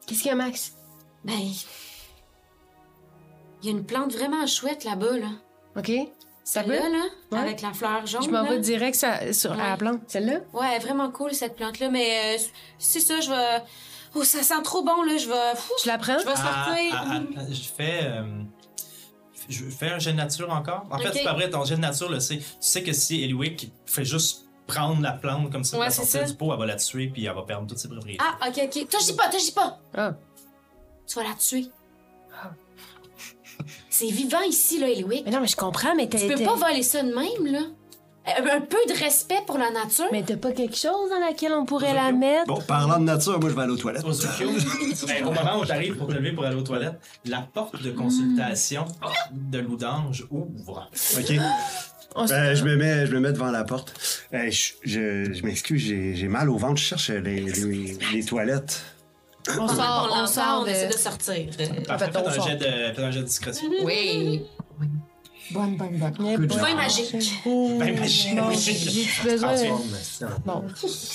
Qu'est-ce 0.06 0.20
qu'il 0.22 0.28
y 0.28 0.32
a, 0.32 0.34
Max? 0.34 0.74
Ben. 1.24 1.38
Il 3.62 3.66
y 3.66 3.68
a 3.68 3.70
une 3.72 3.84
plante 3.84 4.12
vraiment 4.14 4.46
chouette 4.46 4.84
là-bas, 4.84 5.18
là. 5.18 5.28
OK? 5.76 5.90
Celle-là, 6.42 6.88
là, 6.90 7.04
Ouais. 7.32 7.38
avec 7.38 7.62
la 7.62 7.72
fleur 7.72 8.06
jaune. 8.06 8.22
Je 8.22 8.30
m'en 8.30 8.44
vais 8.44 8.58
direct 8.60 8.94
ça- 8.96 9.32
sur, 9.32 9.52
à 9.52 9.70
la 9.70 9.76
plante. 9.76 10.00
Celle-là? 10.08 10.40
Ouais, 10.52 10.78
vraiment 10.78 11.10
cool 11.10 11.32
cette 11.34 11.56
plante-là, 11.56 11.88
mais 11.90 12.36
euh, 12.36 12.42
c'est 12.78 13.00
ça, 13.00 13.20
je 13.20 13.30
vais. 13.30 13.62
Oh, 14.14 14.22
ça 14.24 14.42
sent 14.42 14.62
trop 14.62 14.82
bon, 14.84 15.02
là, 15.02 15.16
je 15.16 15.26
vais. 15.28 15.52
Je 15.82 15.88
la 15.88 15.98
prends? 15.98 16.18
je 16.18 16.24
vais 16.24 16.32
Ah, 16.36 16.66
sortir. 16.66 16.94
ah, 16.94 17.20
ah, 17.38 17.40
je 17.50 17.62
fais. 17.62 18.10
Je 19.48 19.64
fais 19.64 19.90
un 19.90 19.98
jet 19.98 20.12
de 20.12 20.16
nature 20.16 20.50
encore? 20.50 20.86
En 20.90 20.98
fait, 20.98 21.12
c'est 21.12 21.24
pas 21.24 21.34
vrai, 21.34 21.50
ton 21.50 21.64
jet 21.64 21.76
de 21.76 21.80
nature, 21.80 22.08
le 22.10 22.20
sait. 22.20 22.38
Tu 22.38 22.44
sais 22.60 22.82
que 22.82 22.92
si 22.92 23.22
Eliwick 23.22 23.72
fait 23.86 24.04
juste 24.04 24.46
prendre 24.66 25.02
la 25.02 25.12
plante 25.12 25.50
comme 25.52 25.64
ça, 25.64 25.78
Ouais, 25.78 25.90
c'est 25.90 25.96
sortir 25.96 26.20
ça. 26.20 26.26
du 26.26 26.36
pot, 26.36 26.52
elle 26.52 26.58
va 26.58 26.66
la 26.66 26.76
tuer, 26.76 27.08
puis 27.08 27.24
elle 27.26 27.34
va 27.34 27.42
perdre 27.42 27.66
toutes 27.66 27.78
ses 27.78 27.88
propriétés. 27.88 28.22
Ah, 28.24 28.48
ok, 28.48 28.58
ok. 28.64 28.72
Dis 28.72 29.12
pas, 29.16 29.28
dis 29.28 29.52
pas. 29.52 29.78
Ah. 29.94 30.14
Tu 31.06 31.14
vas 31.16 31.24
la 31.24 31.34
tuer. 31.34 31.66
C'est 33.88 34.08
vivant 34.10 34.40
ici, 34.40 34.78
là, 34.80 34.88
Eliwick. 34.88 35.24
Mais 35.24 35.30
non, 35.30 35.40
mais 35.40 35.46
je 35.46 35.56
comprends, 35.56 35.94
mais 35.94 36.08
t'as... 36.08 36.18
Tu 36.18 36.26
peux 36.26 36.42
pas 36.42 36.56
voler 36.56 36.82
ça 36.82 37.02
de 37.02 37.08
même, 37.14 37.46
là. 37.52 37.60
Un 38.26 38.56
un 38.56 38.60
peu 38.60 38.78
de 38.88 38.98
respect 38.98 39.40
pour 39.46 39.58
la 39.58 39.70
nature. 39.70 40.06
Mais 40.10 40.22
t'as 40.22 40.36
pas 40.36 40.52
quelque 40.52 40.76
chose 40.76 41.10
dans 41.10 41.20
laquelle 41.20 41.52
on 41.52 41.66
pourrait 41.66 41.92
la 41.92 42.10
mettre? 42.10 42.46
Bon, 42.46 42.60
parlant 42.60 42.98
de 42.98 43.04
nature, 43.04 43.38
moi, 43.38 43.50
je 43.50 43.54
vais 43.54 43.62
aller 43.62 43.72
aux 43.72 43.76
toilettes. 43.76 44.04
Ben, 45.06 45.26
au 45.26 45.32
moment 45.32 45.60
où 45.60 45.66
t'arrives 45.66 45.96
pour 45.96 46.06
te 46.06 46.12
lever 46.12 46.32
pour 46.32 46.44
aller 46.44 46.56
aux 46.56 46.62
toilettes, 46.62 46.98
la 47.26 47.46
porte 47.52 47.82
de 47.82 47.90
consultation 47.90 48.86
de 49.32 49.58
Loudange 49.58 50.26
ouvre. 50.30 50.88
OK. 51.18 51.32
On 52.16 52.30
Euh, 52.30 52.54
je, 52.54 52.64
me 52.64 52.76
mets, 52.76 53.06
je 53.06 53.12
me 53.12 53.20
mets 53.20 53.32
devant 53.32 53.50
la 53.50 53.64
porte. 53.64 53.92
Euh, 54.32 54.50
je 54.50 54.72
je, 54.84 55.32
je 55.32 55.42
m'excuse, 55.44 55.82
j'ai 55.82 56.14
j'ai 56.14 56.28
mal 56.28 56.48
au 56.48 56.56
ventre. 56.56 56.76
Je 56.76 56.84
cherche 56.84 57.10
les, 57.10 57.40
les, 57.40 57.98
les 58.12 58.24
toilettes. 58.24 58.82
on 59.48 59.66
sort, 59.66 60.08
on 60.10 60.14
l'entend, 60.14 60.26
sort 60.26 60.62
on 60.62 60.66
essaie 60.66 60.86
de... 60.86 60.92
de 60.92 60.98
sortir. 60.98 61.46
Parfait, 61.86 62.06
fait, 62.06 62.16
on 62.16 62.24
faites 62.24 62.28
un, 62.28 62.30
sort. 62.30 62.48
jet 62.48 62.56
de, 62.56 62.64
faites 62.94 62.98
un 63.00 63.10
jet 63.10 63.20
de 63.20 63.24
discrétion. 63.24 63.68
Oui. 63.82 64.42
Bonne, 65.50 65.76
bonne, 65.76 65.98
bonne. 65.98 66.50
Soin 66.50 66.74
magique. 66.74 67.14
Ben, 67.44 67.98
magique. 68.00 68.76
J'ai 68.76 69.30
besoin... 69.30 69.54
Transforme. 69.54 70.42
Bon, 70.44 70.64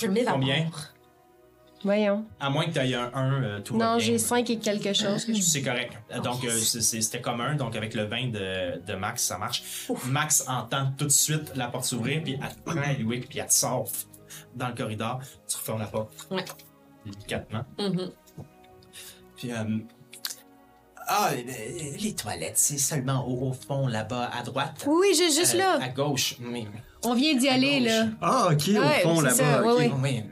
Je 0.01 0.07
m'évapore. 0.07 0.39
Combien? 0.39 0.69
voyons. 1.83 2.25
À 2.39 2.49
moins 2.49 2.65
que 2.65 2.71
tu 2.71 2.79
aies 2.79 2.93
un 2.93 3.09
1, 3.13 3.43
euh, 3.43 3.59
tout 3.61 3.77
va 3.77 3.93
Non, 3.93 3.99
j'ai 3.99 4.17
5 4.17 4.49
et 4.49 4.59
quelque 4.59 4.93
chose. 4.93 5.23
que 5.25 5.33
je- 5.33 5.41
C'est 5.41 5.61
correct. 5.61 5.93
Oh, 6.15 6.19
Donc, 6.19 6.43
euh, 6.43 6.49
c'était 6.57 7.21
commun. 7.21 7.55
Donc, 7.55 7.75
avec 7.75 7.93
le 7.93 8.03
vin 8.03 8.27
de, 8.27 8.81
de 8.85 8.93
Max, 8.95 9.23
ça 9.23 9.37
marche. 9.37 9.63
Max 10.07 10.43
entend 10.47 10.91
tout 10.97 11.05
de 11.05 11.09
suite 11.11 11.53
la 11.55 11.67
porte 11.69 11.85
s'ouvrir, 11.85 12.21
puis 12.21 12.37
elle 12.41 12.55
te 12.55 12.61
prend 12.69 12.81
Eliwick, 12.83 13.29
puis 13.29 13.39
elle 13.39 13.47
te 13.47 13.53
sort 13.53 13.87
dans 14.55 14.67
le 14.67 14.75
corridor. 14.75 15.21
Tu 15.47 15.55
refermes 15.55 15.79
la 15.79 15.87
porte. 15.87 16.27
Ouais. 16.29 16.43
Délicatement. 17.05 17.63
Mhm. 17.79 18.11
Puis, 19.37 19.51
euh, 19.53 19.63
ah, 21.09 21.31
euh, 21.33 21.41
les 21.99 22.13
toilettes, 22.13 22.57
c'est 22.57 22.77
seulement 22.77 23.27
au, 23.27 23.49
au 23.49 23.53
fond, 23.53 23.87
là-bas, 23.87 24.29
à 24.37 24.43
droite. 24.43 24.83
Oui, 24.87 25.07
oui, 25.09 25.15
juste, 25.17 25.37
juste 25.39 25.55
Euh, 25.55 25.59
là. 25.59 25.79
À 25.81 25.89
gauche. 25.89 26.35
Oui. 26.41 26.67
On 27.03 27.13
vient 27.15 27.33
d'y 27.35 27.47
aller, 27.47 27.79
là. 27.79 28.07
Ah, 28.21 28.49
OK, 28.51 28.67
au 28.69 28.79
Ouais, 28.81 28.99
fond, 29.03 29.21
c'est 29.21 29.29
ça, 29.31 29.51
là-bas. 29.61 29.73
ok. 29.73 29.79
ouais. 29.79 30.23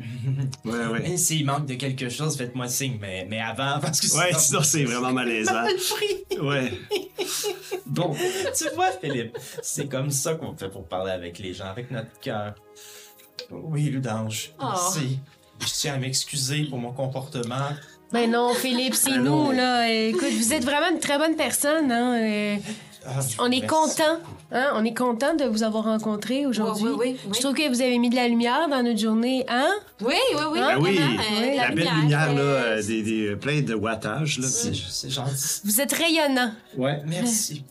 Oui. 0.66 0.72
Ouais, 0.72 1.18
S'il 1.18 1.46
manque 1.46 1.66
de 1.66 1.76
quelque 1.76 2.10
chose, 2.10 2.38
faites-moi 2.38 2.68
signe. 2.68 2.98
Mais, 3.02 3.26
mais 3.30 3.40
avant, 3.40 3.80
parce 3.82 4.00
que 4.02 4.18
Ouais, 4.18 4.34
sinon, 4.38 4.62
c'est 4.64 4.84
vraiment 4.84 5.12
malaisant. 5.14 5.54
Mal 5.54 5.76
pris. 5.76 6.40
Ouais. 6.42 6.74
Bon. 7.86 8.14
tu 8.56 8.66
vois, 8.76 8.92
Philippe, 8.92 9.38
c'est 9.62 9.88
comme 9.88 10.12
ça 10.12 10.36
qu'on 10.36 10.56
fait 10.56 10.70
pour 10.70 10.86
parler 10.88 11.12
avec 11.12 11.40
les 11.40 11.54
gens, 11.54 11.66
avec 11.68 11.90
notre 11.92 12.20
cœur. 12.20 12.54
Oui, 13.50 13.84
Ludange, 13.84 14.52
Oh. 14.60 14.66
merci. 14.68 15.20
Je 15.62 15.68
tiens 15.74 15.94
à 15.96 15.98
m'excuser 15.98 16.66
pour 16.66 16.78
mon 16.80 16.92
comportement. 16.92 17.70
Ben 18.14 18.32
non, 18.32 18.54
Philippe, 18.54 18.96
c'est 18.96 19.18
non. 19.18 19.46
nous, 19.48 19.52
là. 19.52 19.90
Écoute, 19.92 20.32
vous 20.32 20.54
êtes 20.54 20.64
vraiment 20.64 20.90
une 20.92 21.00
très 21.00 21.18
bonne 21.18 21.36
personne, 21.36 21.92
hein. 21.92 22.22
euh, 22.22 22.56
Ah, 23.06 23.20
On 23.40 23.48
est 23.48 23.62
merci. 23.62 23.68
content, 23.68 24.20
hein. 24.52 24.72
On 24.76 24.86
est 24.86 24.94
content 24.94 25.34
de 25.36 25.46
vous 25.46 25.64
avoir 25.64 25.84
rencontré 25.86 26.46
aujourd'hui. 26.46 26.84
Oui, 26.86 26.90
oui, 26.92 27.06
oui, 27.14 27.20
oui. 27.26 27.32
Je 27.36 27.40
trouve 27.42 27.54
que 27.54 27.68
vous 27.70 27.82
avez 27.82 27.98
mis 27.98 28.10
de 28.10 28.16
la 28.16 28.28
lumière 28.28 28.68
dans 28.70 28.82
notre 28.84 29.00
journée, 29.00 29.46
hein? 29.50 29.70
Oui, 30.02 30.14
oui, 30.34 30.42
oui. 30.52 30.60
Ah 30.62 30.76
Ben 30.76 30.82
oui, 30.82 30.96
vraiment, 30.96 31.22
euh, 31.42 31.56
la, 31.56 31.72
belle 31.72 31.90
lumière, 32.02 32.34
là, 32.34 32.42
euh, 32.42 32.84
des, 32.84 33.04
des, 33.04 33.36
plein 33.36 33.62
de 33.62 33.74
wattage, 33.74 34.40
là. 34.40 34.48
C'est 34.48 35.10
gentil. 35.10 35.62
Vous 35.66 35.82
êtes 35.82 35.92
rayonnant. 35.94 36.52
Ouais. 36.78 37.02
Merci. 37.06 37.64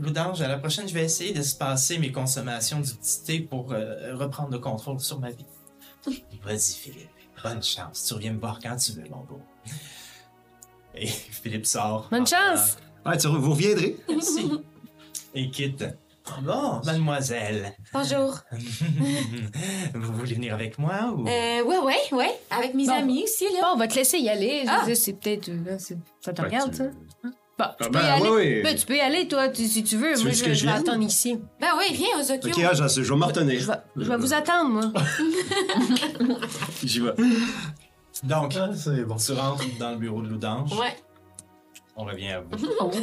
Ludange, 0.00 0.40
à 0.40 0.48
la 0.48 0.56
prochaine, 0.58 0.88
je 0.88 0.94
vais 0.94 1.04
essayer 1.04 1.32
de 1.32 1.42
se 1.42 1.54
passer 1.54 1.98
mes 1.98 2.10
consommations 2.10 2.80
du 2.80 2.90
petit 2.94 3.22
thé 3.22 3.40
pour 3.40 3.72
euh, 3.72 4.16
reprendre 4.16 4.50
le 4.50 4.58
contrôle 4.58 4.98
sur 4.98 5.20
ma 5.20 5.30
vie. 5.30 5.44
Vas-y, 6.42 6.74
Philippe. 6.74 7.08
Bonne 7.44 7.62
chance. 7.62 8.06
Tu 8.08 8.14
reviens 8.14 8.32
me 8.32 8.40
voir 8.40 8.58
quand 8.60 8.74
tu 8.76 8.92
veux, 8.92 9.04
mon 9.10 9.22
beau. 9.24 9.40
Et 10.94 11.06
Philippe 11.42 11.66
sort. 11.66 12.08
Bonne 12.10 12.22
en- 12.22 12.26
chance. 12.26 12.76
Ouais, 13.06 13.16
tu, 13.16 13.28
vous 13.28 13.50
reviendrez. 13.52 13.96
Merci. 14.08 14.50
Et 15.34 15.50
quitte. 15.50 15.84
Bon, 16.42 16.80
mademoiselle. 16.84 17.72
Bonjour. 17.92 18.38
Vous 19.94 20.12
voulez 20.12 20.34
venir 20.34 20.52
avec 20.52 20.78
moi 20.78 21.10
ou... 21.16 21.26
Euh, 21.26 21.62
ouais, 21.64 21.78
ouais, 21.78 21.96
ouais. 22.12 22.38
Avec 22.50 22.74
mes 22.74 22.84
Bon. 22.84 22.92
amis 22.92 23.22
aussi, 23.24 23.44
là. 23.44 23.60
Bon, 23.62 23.68
on 23.74 23.78
va 23.78 23.88
te 23.88 23.94
laisser 23.94 24.18
y 24.18 24.28
aller. 24.28 24.62
Je 24.66 24.70
Ah. 24.70 24.94
c'est 24.94 25.14
peut-être. 25.14 25.48
euh, 25.48 25.78
Ça 26.20 26.32
te 26.34 26.42
Ben, 26.42 26.48
regarde, 26.48 26.70
tu- 26.72 26.76
ça? 26.76 26.84
Bon, 27.58 27.64
tu 27.80 27.84
peux 27.86 27.90
ben, 27.92 28.00
y 28.02 28.08
aller. 28.10 28.22
ouais, 28.28 28.30
ouais. 28.30 28.62
Ben, 28.62 28.76
tu 28.76 28.84
peux 28.84 28.96
y 28.96 29.00
aller, 29.00 29.26
toi, 29.26 29.48
tu- 29.48 29.64
si 29.66 29.82
tu 29.82 29.96
veux. 29.96 30.12
Tu 30.16 30.20
Moi, 30.24 30.30
veux 30.32 30.36
je, 30.36 30.44
que 30.44 30.50
je 30.52 30.58
je 30.60 30.66
vais 30.66 30.72
attendre 30.72 31.02
ici. 31.02 31.38
Ben 31.60 31.68
oui, 31.78 31.94
viens 31.94 32.18
aux 32.20 32.30
Okyo. 32.30 32.50
OK, 32.50 32.62
ah, 32.62 32.74
je 32.74 33.00
vais 33.00 33.16
me 33.16 33.24
retenir. 33.24 33.58
Je 33.60 33.66
vais, 33.66 33.74
je 33.96 34.04
vais 34.04 34.16
vous 34.18 34.34
attendre, 34.34 34.68
moi. 34.70 34.92
J'y 36.84 37.00
vais. 37.00 37.12
Donc, 38.22 38.54
Ah, 38.56 38.70
c'est 38.74 39.04
bon. 39.04 39.16
tu 39.16 39.32
rentres 39.32 39.64
dans 39.78 39.90
le 39.92 39.96
bureau 39.96 40.22
de 40.22 40.28
Loudange. 40.28 40.72
Ouais. 40.78 40.96
On 41.96 42.04
revient 42.04 42.30
à 42.32 42.40
vous. 42.40 42.50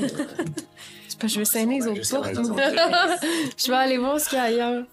C'est 1.07 1.19
pas, 1.19 1.27
je 1.27 1.39
vais 1.39 1.45
saigner 1.45 1.79
les 1.79 1.87
autres 1.87 2.09
portes. 2.09 2.33
je 3.57 3.67
vais 3.69 3.75
aller 3.77 3.97
voir 3.97 4.19
ce 4.19 4.29
qu'il 4.29 4.37
y 4.37 4.41
a 4.41 4.43
ailleurs. 4.43 4.85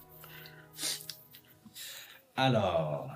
Alors, 2.37 3.09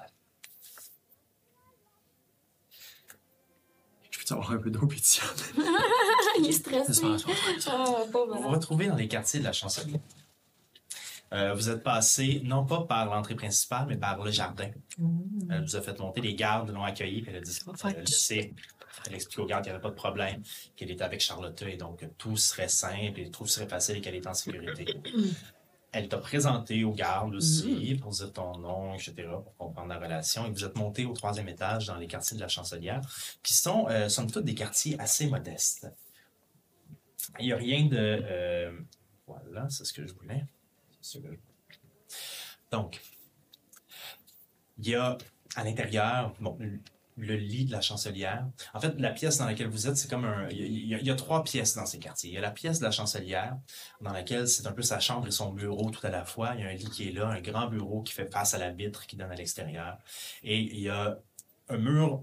Je 4.11 4.19
peux 4.27 4.35
avoir 4.35 4.53
un 4.53 4.59
peu 4.59 4.71
d'eau 4.71 4.87
pétillante. 4.87 5.45
Il 6.39 6.49
est 6.49 6.53
stressé. 6.53 6.91
Asseoir. 6.91 7.37
Ah, 7.69 7.95
pas 8.13 8.27
vous 8.27 8.43
vous 8.43 8.49
retrouvez 8.49 8.87
dans 8.89 8.97
les 8.97 9.07
quartiers 9.09 9.39
de 9.41 9.45
la 9.45 9.53
chancelière. 9.53 10.01
Euh, 11.37 11.53
vous 11.53 11.69
êtes 11.69 11.83
passé 11.83 12.41
non 12.45 12.65
pas 12.65 12.85
par 12.85 13.07
l'entrée 13.07 13.35
principale, 13.35 13.87
mais 13.89 13.97
par 13.97 14.23
le 14.23 14.31
jardin. 14.31 14.71
Elle 15.51 15.63
vous 15.63 15.77
a 15.77 15.83
fait 15.83 15.99
monter, 15.99 16.23
les 16.23 16.35
gardes 16.35 16.71
l'ont 16.71 16.85
accueilli, 16.85 17.21
puis 17.21 17.31
elle 17.31 17.39
a 17.39 17.41
dit 17.41 17.59
elle, 17.85 18.01
le 18.01 18.07
sait. 18.07 18.55
Elle 19.07 19.15
explique 19.15 19.39
aux 19.41 19.47
gardes 19.47 19.63
qu'il 19.63 19.73
n'y 19.73 19.75
avait 19.75 19.83
pas 19.83 19.91
de 19.91 19.95
problème, 19.95 20.43
qu'elle 20.75 20.91
était 20.91 21.05
avec 21.05 21.21
Charlotte 21.21 21.61
et 21.63 21.77
donc 21.77 22.01
que 22.01 22.07
tout 22.07 22.37
serait 22.37 22.69
simple 22.69 23.21
et 23.21 23.31
tout 23.31 23.47
serait 23.47 23.69
facile 23.69 23.97
et 23.97 24.01
qu'elle 24.01 24.15
est 24.15 24.27
en 24.27 24.35
sécurité. 24.35 24.87
Elle 25.93 26.09
t'a 26.09 26.19
présenté 26.19 26.85
aux 26.85 26.93
gardes 26.93 27.35
aussi 27.35 27.97
pour 28.01 28.11
dire 28.13 28.33
ton 28.33 28.59
nom, 28.59 28.95
etc., 28.95 29.15
pour 29.29 29.57
comprendre 29.57 29.89
la 29.89 29.99
relation. 29.99 30.47
Et 30.47 30.51
vous 30.51 30.65
êtes 30.65 30.77
monté 30.77 31.05
au 31.05 31.13
troisième 31.13 31.49
étage 31.49 31.87
dans 31.87 31.97
les 31.97 32.07
quartiers 32.07 32.37
de 32.37 32.43
la 32.43 32.49
Chancelière, 32.49 33.01
qui 33.43 33.55
sont, 33.55 33.87
euh, 33.89 34.09
somme 34.09 34.31
toute, 34.31 34.45
des 34.45 34.55
quartiers 34.55 34.99
assez 34.99 35.27
modestes. 35.27 35.87
Il 37.39 37.47
n'y 37.47 37.53
a 37.53 37.57
rien 37.57 37.87
de... 37.87 37.97
euh, 37.97 38.79
voilà, 39.27 39.69
c'est 39.71 39.85
ce 39.85 39.93
que 39.93 40.07
je 40.07 40.13
voulais. 40.15 40.45
Donc, 42.71 43.01
Il 44.79 44.89
y 44.89 44.95
a 44.95 45.17
à 45.57 45.65
l'intérieur, 45.65 46.35
bon, 46.41 46.59
le- 47.17 47.35
lit 47.37 47.65
de 47.65 47.73
la 47.73 47.81
chancelière. 47.81 48.47
En 48.75 48.81
fait, 48.81 48.95
la 49.01 49.11
pièce 49.11 49.39
dans 49.39 49.47
laquelle 49.47 49.69
vous 49.69 49.87
êtes, 49.89 49.97
c'est 49.97 50.11
comme 50.11 50.27
un. 50.27 50.49
Il 50.51 50.87
y, 50.87 50.95
a, 50.95 50.99
y 51.01 51.11
a 51.11 51.15
trois 51.15 51.43
pièces 51.45 51.75
dans 51.75 51.87
ces 51.87 51.99
quartiers. 51.99 52.29
Il 52.31 52.35
y 52.35 52.39
a 52.39 52.43
la 52.43 52.51
pièce 52.51 52.79
de 52.81 52.85
la 52.85 52.91
chancelière, 52.91 53.57
dans 54.03 54.13
laquelle 54.13 54.47
c'est 54.47 54.67
un 54.67 54.73
peu 54.73 54.83
sa 54.83 55.01
chambre 55.01 55.27
et 55.27 55.31
son 55.31 55.51
bureau 55.53 55.91
tout 55.91 56.07
à 56.07 56.11
la 56.11 56.27
fois. 56.27 56.55
Il 56.57 56.61
y 56.61 56.65
a 56.65 56.69
un 56.69 56.75
lit 56.75 56.91
qui 56.91 57.09
est 57.09 57.13
là, 57.13 57.29
un 57.29 57.41
grand 57.41 57.69
bureau 57.69 58.03
qui 58.03 58.13
fait 58.13 58.31
face 58.31 58.53
à 58.53 58.59
la 58.59 58.71
vitre 58.71 59.07
qui 59.07 59.17
donne 59.17 59.31
à 59.33 59.35
l'extérieur. 59.35 59.97
Et 60.43 60.59
il 60.59 60.79
y 60.81 60.91
a 60.91 61.19
un 61.71 61.79
mur 61.79 62.23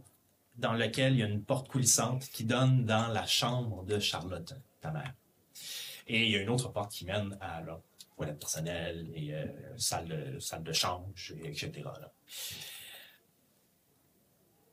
dans 0.57 0.73
lequel 0.73 1.14
il 1.14 1.19
y 1.19 1.23
a 1.23 1.27
une 1.27 1.43
porte 1.43 1.68
coulissante 1.69 2.30
qui 2.30 2.43
donne 2.43 2.85
dans 2.85 3.07
la 3.07 3.26
chambre 3.26 3.84
de 3.85 3.97
Charlotte, 3.97 4.53
ta 4.80 4.91
mère. 4.91 5.14
Et 6.05 6.26
il 6.26 6.30
y 6.31 6.35
a 6.35 6.41
une 6.41 6.49
autre 6.49 6.69
porte 6.72 6.91
qui 6.91 7.05
mène 7.05 7.35
à 7.41 7.61
la 7.61 7.80
toilette 8.15 8.40
personnelle 8.40 9.10
et 9.14 9.34
euh, 9.34 9.45
salle, 9.77 10.07
de, 10.07 10.40
salle 10.40 10.64
de 10.64 10.73
change, 10.73 11.34
et 11.41 11.48
etc. 11.48 11.72
là. 11.84 12.11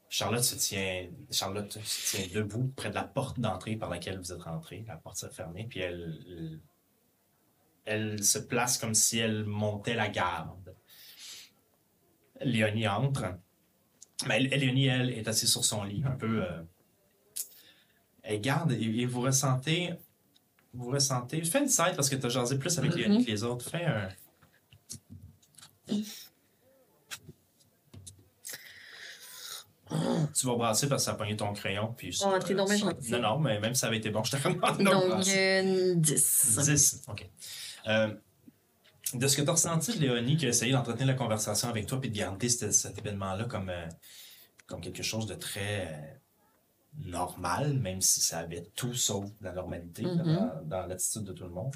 Charlotte 0.09 0.43
se 0.43 0.57
tient, 0.57 1.09
Charlotte 1.31 1.73
se 1.73 2.17
tient 2.17 2.27
debout 2.35 2.73
près 2.75 2.91
de 2.91 2.97
la 2.97 3.05
porte 3.05 3.39
d'entrée 3.39 3.77
par 3.77 3.89
laquelle 3.89 4.19
vous 4.19 4.33
êtes 4.33 4.43
rentré. 4.43 4.85
La 4.89 4.97
porte 4.97 5.17
s'est 5.17 5.31
fermée, 5.31 5.67
puis 5.69 5.81
elle, 5.81 6.61
elle 7.85 8.23
se 8.23 8.39
place 8.41 8.77
comme 8.77 8.95
si 8.95 9.19
elle 9.19 9.45
montait 9.45 9.95
la 9.95 10.09
garde. 10.09 10.75
Léonie 12.41 12.89
entre. 12.89 13.39
Mais 14.27 14.41
Léonie, 14.41 14.89
elle, 14.89 15.11
est 15.11 15.29
assise 15.29 15.51
sur 15.51 15.65
son 15.65 15.85
lit, 15.85 16.03
un 16.05 16.17
peu. 16.17 16.43
euh, 16.43 16.63
elle 18.23 18.41
garde 18.41 18.73
et 18.73 19.07
vous 19.07 19.21
ressentez. 19.21 19.95
Vous 20.73 20.91
ressentez. 20.91 21.43
Fais 21.45 21.61
une 21.61 21.69
side 21.69 21.95
parce 21.97 22.09
que 22.09 22.17
tu 22.17 22.27
as 22.27 22.29
jasé 22.29 22.59
plus 22.59 22.79
avec 22.79 22.95
Léonie 22.95 23.25
que 23.25 23.31
les 23.31 23.43
autres. 23.45 23.69
Fais 23.69 23.85
un. 23.85 24.09
Tu 30.37 30.47
vas 30.47 30.55
brasser 30.55 30.89
parce 30.89 31.03
que 31.03 31.05
ça 31.07 31.11
a 31.13 31.15
pogné 31.15 31.37
ton 31.37 31.53
crayon. 31.53 31.93
Puis 31.97 32.17
Oh, 32.25 32.39
t'es 32.39 32.55
donc 32.55 32.69
bien 32.69 32.79
ça- 32.79 32.85
gentil. 32.91 33.11
Non, 33.11 33.21
non, 33.21 33.39
mais 33.41 33.59
même 33.59 33.75
si 33.75 33.81
ça 33.81 33.89
avait 33.89 33.97
été 33.97 34.11
bon, 34.11 34.23
je 34.23 34.31
te 34.31 34.37
recommande 34.37 34.79
de 34.79 34.85
Donc, 34.85 35.09
brasser. 35.09 35.63
euh, 35.65 35.95
10. 35.97 36.59
10. 36.65 37.03
OK. 37.09 37.29
Euh, 37.89 38.15
de 39.15 39.27
ce 39.27 39.37
que 39.37 39.43
tu 39.43 39.49
as 39.49 39.53
ressenti 39.53 39.93
de 39.99 40.01
Léonie 40.01 40.37
qui 40.37 40.47
a 40.47 40.51
essayé 40.51 40.71
d'entretenir 40.73 41.09
la 41.09 41.15
conversation 41.15 41.69
avec 41.69 41.87
toi 41.87 42.01
puis 42.01 42.09
de 42.11 42.17
garder 42.17 42.49
cet, 42.49 42.73
cet 42.73 42.97
événement-là 42.99 43.47
comme, 43.47 43.69
euh, 43.69 43.89
comme 44.69 44.81
quelque 44.81 45.03
chose 45.03 45.27
de 45.27 45.35
très 45.35 45.89
euh, 45.89 46.15
normal, 46.99 47.75
même 47.75 48.01
si 48.01 48.21
ça 48.21 48.39
avait 48.41 48.67
tout 48.75 48.95
sauf 48.95 49.25
la 49.41 49.53
normalité 49.53 50.03
Mhm. 50.03 50.17
dans, 50.25 50.63
dans 50.65 50.87
l'attitude 50.87 51.25
de 51.25 51.33
tout 51.33 51.45
le 51.45 51.51
monde. 51.51 51.75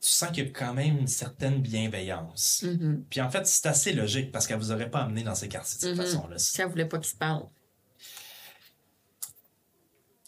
Tu 0.00 0.10
sens 0.10 0.30
qu'il 0.32 0.44
y 0.44 0.48
a 0.48 0.50
quand 0.50 0.74
même 0.74 0.98
une 0.98 1.06
certaine 1.06 1.62
bienveillance. 1.62 2.62
Mhm. 2.62 3.04
Puis 3.08 3.20
en 3.22 3.30
fait, 3.30 3.46
c'est 3.46 3.66
assez 3.66 3.92
logique 3.94 4.32
parce 4.32 4.46
qu'elle 4.46 4.58
vous 4.58 4.70
aurait 4.72 4.90
pas 4.90 5.00
amené 5.02 5.22
dans 5.22 5.34
ces 5.34 5.48
quartiers 5.48 5.76
de 5.76 5.80
cette 5.80 5.96
Mhm. 5.96 6.02
façon-là. 6.04 6.38
Si 6.38 6.60
elle 6.60 6.68
voulait 6.68 6.86
pas 6.88 6.98
qu'il 6.98 7.08
se 7.10 7.16
parle. 7.16 7.46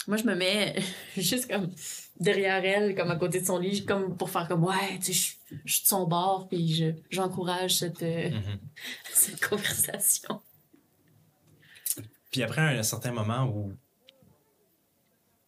Moi, 0.06 0.16
je 0.16 0.22
me 0.24 0.34
mets 0.36 0.76
juste 1.16 1.50
comme 1.50 1.70
derrière 2.20 2.64
elle, 2.64 2.94
comme 2.94 3.10
à 3.10 3.16
côté 3.16 3.40
de 3.40 3.46
son 3.46 3.58
lit, 3.58 3.84
comme 3.84 4.16
pour 4.16 4.30
faire 4.30 4.46
comme 4.48 4.64
ouais, 4.64 4.98
tu 5.02 5.12
sais, 5.12 5.12
je 5.12 5.32
je 5.64 5.72
suis 5.74 5.82
de 5.82 5.88
son 5.88 6.06
bord, 6.06 6.48
puis 6.48 6.74
je- 6.74 6.94
j'encourage 7.10 7.76
cette, 7.76 8.02
euh, 8.02 8.30
cette 9.14 9.44
conversation. 9.46 10.40
Puis 12.36 12.42
après 12.42 12.60
un 12.60 12.82
certain 12.82 13.12
moment 13.12 13.46
où 13.46 13.74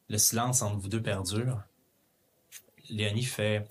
le 0.09 0.16
silence 0.16 0.62
entre 0.62 0.78
vous 0.78 0.89
deux 0.89 1.02
perdure, 1.02 1.62
Léonie 2.89 3.24
fait 3.24 3.69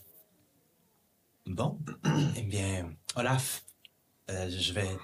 Bon, 1.47 1.79
eh 2.35 2.43
bien, 2.43 2.95
Olaf, 3.15 3.65
euh, 4.29 4.47
je 4.51 4.71
vais 4.71 4.95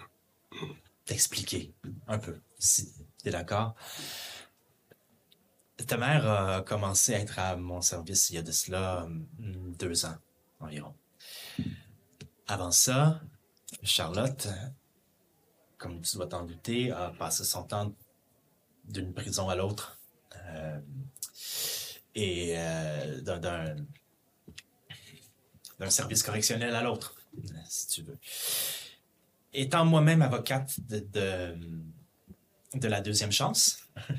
t'expliquer 1.06 1.74
un 2.08 2.20
peu, 2.20 2.40
si 2.60 2.94
tu 3.24 3.30
es 3.30 3.32
d'accord. 3.32 3.74
Ta 5.88 5.98
mère 5.98 6.30
a 6.30 6.62
commencé 6.62 7.16
à 7.16 7.20
être 7.20 7.40
à 7.40 7.56
mon 7.56 7.82
service 7.82 8.30
il 8.30 8.36
y 8.36 8.38
a 8.38 8.44
de 8.44 8.52
cela 8.52 9.06
hum, 9.06 9.26
deux 9.80 10.06
ans 10.06 10.18
environ. 10.60 10.94
Avant 12.46 12.70
ça, 12.70 13.22
Charlotte, 13.82 14.50
comme 15.80 16.00
tu 16.02 16.16
dois 16.18 16.28
t'en 16.28 16.44
douter, 16.44 16.92
a 16.92 17.10
passé 17.10 17.44
son 17.44 17.64
temps 17.64 17.92
d'une 18.86 19.14
prison 19.14 19.50
à 19.50 19.56
l'autre. 19.56 20.00
euh, 20.36 20.80
et 22.16 22.54
euh, 22.58 23.22
d'un- 23.22 23.76
service 25.90 26.24
correctionnel 26.24 26.76
à 26.76 26.84
l'autre, 26.84 27.16
si 27.68 27.88
tu 27.88 28.02
veux. 28.04 28.18
Étant 29.52 29.84
moi-même 29.84 30.22
avocate 30.22 30.80
de, 30.88 31.58
la 32.88 33.02
deuxième 33.02 33.32
chance, 33.32 33.80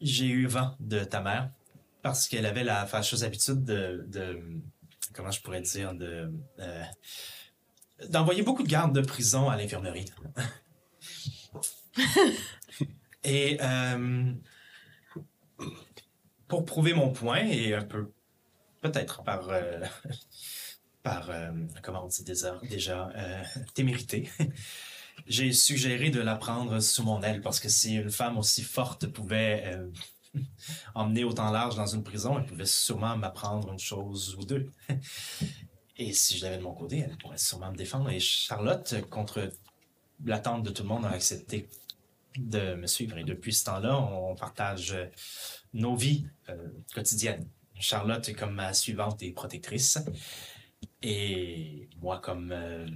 j'ai 0.00 0.26
eu 0.26 0.46
vent 0.46 0.76
de 0.80 1.04
ta 1.04 1.20
mère 1.22 1.50
parce 2.02 2.28
qu'elle 2.28 2.44
avait 2.46 2.64
la 2.64 2.84
fâcheuse 2.86 3.24
habitude 3.24 3.64
de, 3.64 4.04
de 4.08 4.42
comment 5.14 5.30
je 5.30 5.40
pourrais 5.40 5.62
dire, 5.62 5.94
euh, 6.00 6.30
d'envoyer 8.10 8.42
beaucoup 8.42 8.62
de 8.62 8.68
gardes 8.68 8.94
de 8.94 9.00
prison 9.00 9.48
à 9.48 9.56
l'infirmerie. 9.56 10.06
Et 13.24 13.58
euh, 13.60 14.32
pour 16.46 16.64
prouver 16.64 16.92
mon 16.92 17.10
point 17.10 17.44
et 17.44 17.74
un 17.74 17.84
peu, 17.84 18.10
peut-être 18.80 19.22
par, 19.22 19.48
euh, 19.48 19.80
par 21.02 21.30
euh, 21.30 21.50
comment 21.82 22.04
on 22.04 22.08
dit 22.08 22.22
déjà, 22.22 22.60
déjà 22.68 23.10
témérité, 23.74 24.30
j'ai 25.26 25.52
suggéré 25.52 26.10
de 26.10 26.20
la 26.20 26.36
prendre 26.36 26.80
sous 26.80 27.02
mon 27.02 27.22
aile 27.22 27.40
parce 27.40 27.60
que 27.60 27.68
si 27.68 27.94
une 27.94 28.10
femme 28.10 28.36
aussi 28.36 28.62
forte 28.62 29.06
pouvait 29.06 29.78
emmener 30.94 31.24
autant 31.24 31.50
large 31.50 31.76
dans 31.76 31.86
une 31.86 32.04
prison, 32.04 32.38
elle 32.38 32.46
pouvait 32.46 32.66
sûrement 32.66 33.16
m'apprendre 33.16 33.72
une 33.72 33.78
chose 33.78 34.36
ou 34.38 34.44
deux. 34.44 34.70
Et 35.96 36.12
si 36.12 36.36
je 36.36 36.44
l'avais 36.44 36.58
de 36.58 36.62
mon 36.62 36.74
côté, 36.74 36.98
elle 36.98 37.16
pourrait 37.16 37.38
sûrement 37.38 37.70
me 37.70 37.76
défendre. 37.76 38.10
Et 38.10 38.18
Charlotte, 38.18 38.96
contre 39.10 39.48
l'attente 40.24 40.64
de 40.64 40.70
tout 40.70 40.82
le 40.82 40.88
monde, 40.88 41.06
a 41.06 41.10
accepté 41.10 41.68
de 42.36 42.74
me 42.74 42.86
suivre. 42.86 43.18
Et 43.18 43.24
depuis 43.24 43.52
ce 43.52 43.64
temps-là, 43.64 43.98
on 43.98 44.34
partage 44.34 44.92
euh, 44.92 45.06
nos 45.72 45.94
vies 45.94 46.26
euh, 46.48 46.68
quotidiennes. 46.94 47.48
Charlotte 47.78 48.28
est 48.28 48.34
comme 48.34 48.54
ma 48.54 48.72
suivante 48.72 49.22
et 49.22 49.32
protectrice. 49.32 49.98
Et 51.02 51.88
moi 51.98 52.20
comme... 52.20 52.52
euh, 52.52 52.86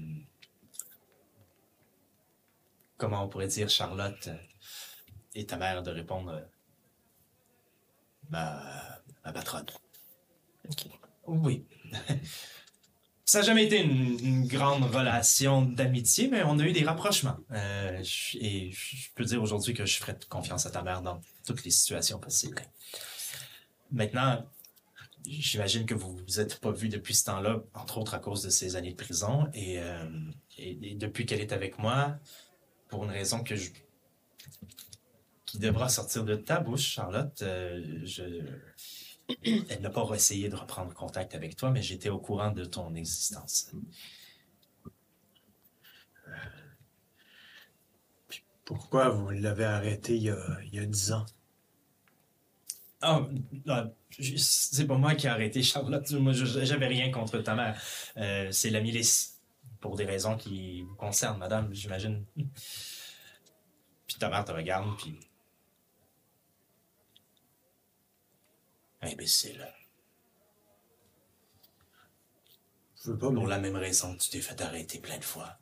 comment 2.97 3.25
on 3.25 3.29
pourrait 3.29 3.49
dire, 3.49 3.69
Charlotte 3.69 4.29
et 5.35 5.47
ta 5.47 5.57
mère 5.57 5.83
de 5.83 5.91
répondre 5.91 6.43
ma, 8.31 9.01
ma 9.25 9.33
patronne. 9.33 9.67
Oui. 11.27 11.65
Ça 13.29 13.41
n'a 13.41 13.45
jamais 13.45 13.67
été 13.67 13.83
une, 13.83 14.47
grande 14.47 14.85
relation 14.85 15.61
d'amitié, 15.61 16.29
mais 16.29 16.43
on 16.45 16.59
a 16.59 16.65
eu 16.65 16.73
des 16.73 16.83
rapprochements. 16.83 17.37
Euh, 17.51 18.03
et 18.41 18.71
je 18.71 19.11
peux 19.15 19.25
dire 19.25 19.43
aujourd'hui 19.43 19.75
que 19.75 19.85
je 19.85 19.99
ferai 19.99 20.17
confiance 20.31 20.65
à 20.65 20.71
ta 20.71 20.81
mère 20.81 21.03
dans 21.03 21.21
toutes 21.45 21.63
les 21.63 21.71
situations 21.71 22.19
possibles. 22.19 22.63
Maintenant, 23.93 24.47
j'imagine 25.27 25.85
que 25.85 25.93
vous 25.93 26.17
vous 26.17 26.41
êtes 26.41 26.59
pas 26.59 26.73
vus 26.73 26.89
depuis 26.89 27.15
ce 27.15 27.27
temps-là, 27.27 27.61
entre 27.75 27.99
autres 27.99 28.15
à 28.15 28.19
cause 28.19 28.43
de 28.45 28.49
ces 28.49 28.77
années 28.77 28.93
de 28.93 28.97
prison. 28.97 29.47
Et, 29.53 29.79
euh, 29.79 30.07
depuis 30.95 31.27
qu'elle 31.27 31.43
est 31.43 31.53
avec 31.53 31.79
moi, 31.79 32.19
pour 32.89 33.05
une 33.05 33.11
raison 33.11 33.45
que 33.45 33.57
je... 33.57 33.69
qui 35.45 35.59
devra 35.59 35.91
sortir 35.91 36.25
de 36.25 36.35
ta 36.35 36.61
bouche, 36.61 36.93
Charlotte, 36.95 37.43
euh, 37.43 38.01
je... 38.05 38.23
Elle 39.45 39.81
n'a 39.81 39.91
pas 39.91 40.07
essayé 40.15 40.49
de 40.49 40.57
reprendre 40.57 40.93
contact 40.95 41.35
avec 41.35 41.57
toi, 41.57 41.71
mais 41.71 41.83
j'étais 41.83 42.09
au 42.09 42.19
courant 42.19 42.51
de 42.51 42.65
ton 42.65 42.95
existence. 42.95 43.71
Pourquoi 48.65 49.09
vous 49.09 49.31
l'avez 49.31 49.65
arrêté 49.65 50.15
il 50.17 50.23
y 50.23 50.31
a, 50.31 50.87
10 50.87 51.11
ans? 51.11 51.27
Ah, 53.01 53.27
je- 54.19 54.37
c'est 54.37 54.87
pas 54.87 54.97
moi 54.97 55.15
qui 55.15 55.27
ai 55.27 55.31
arrêté 55.31 55.63
Charlotte. 55.63 56.11
Moi, 56.13 56.33
j'avais 56.33 56.87
rien 56.87 57.11
contre 57.11 57.39
ta 57.39 57.55
mère. 57.55 57.81
Euh, 58.17 58.51
c'est 58.53 58.71
la 58.71 58.81
milice. 58.81 59.35
Pour 59.81 59.95
des 59.97 60.05
raisons 60.05 60.37
qui 60.37 60.83
vous 60.83 60.97
concernent, 60.97 61.39
madame, 61.39 61.73
j'imagine. 61.73 62.25
Puis 64.09 64.17
ta 64.19 64.29
mère 64.29 64.45
te 64.45 64.51
regarde, 64.53 64.97
puis. 64.99 65.19
Imbécile. 69.03 69.67
Je 73.05 73.11
veux 73.13 73.19
pas, 73.19 73.31
Pour 73.31 73.47
la 73.47 73.59
même 73.59 73.77
raison 73.77 74.17
que 74.17 74.23
tu 74.23 74.31
t'es 74.31 74.41
fait 74.41 74.61
arrêter 74.61 74.99
plein 74.99 75.19
de 75.19 75.25
fois. 75.25 75.59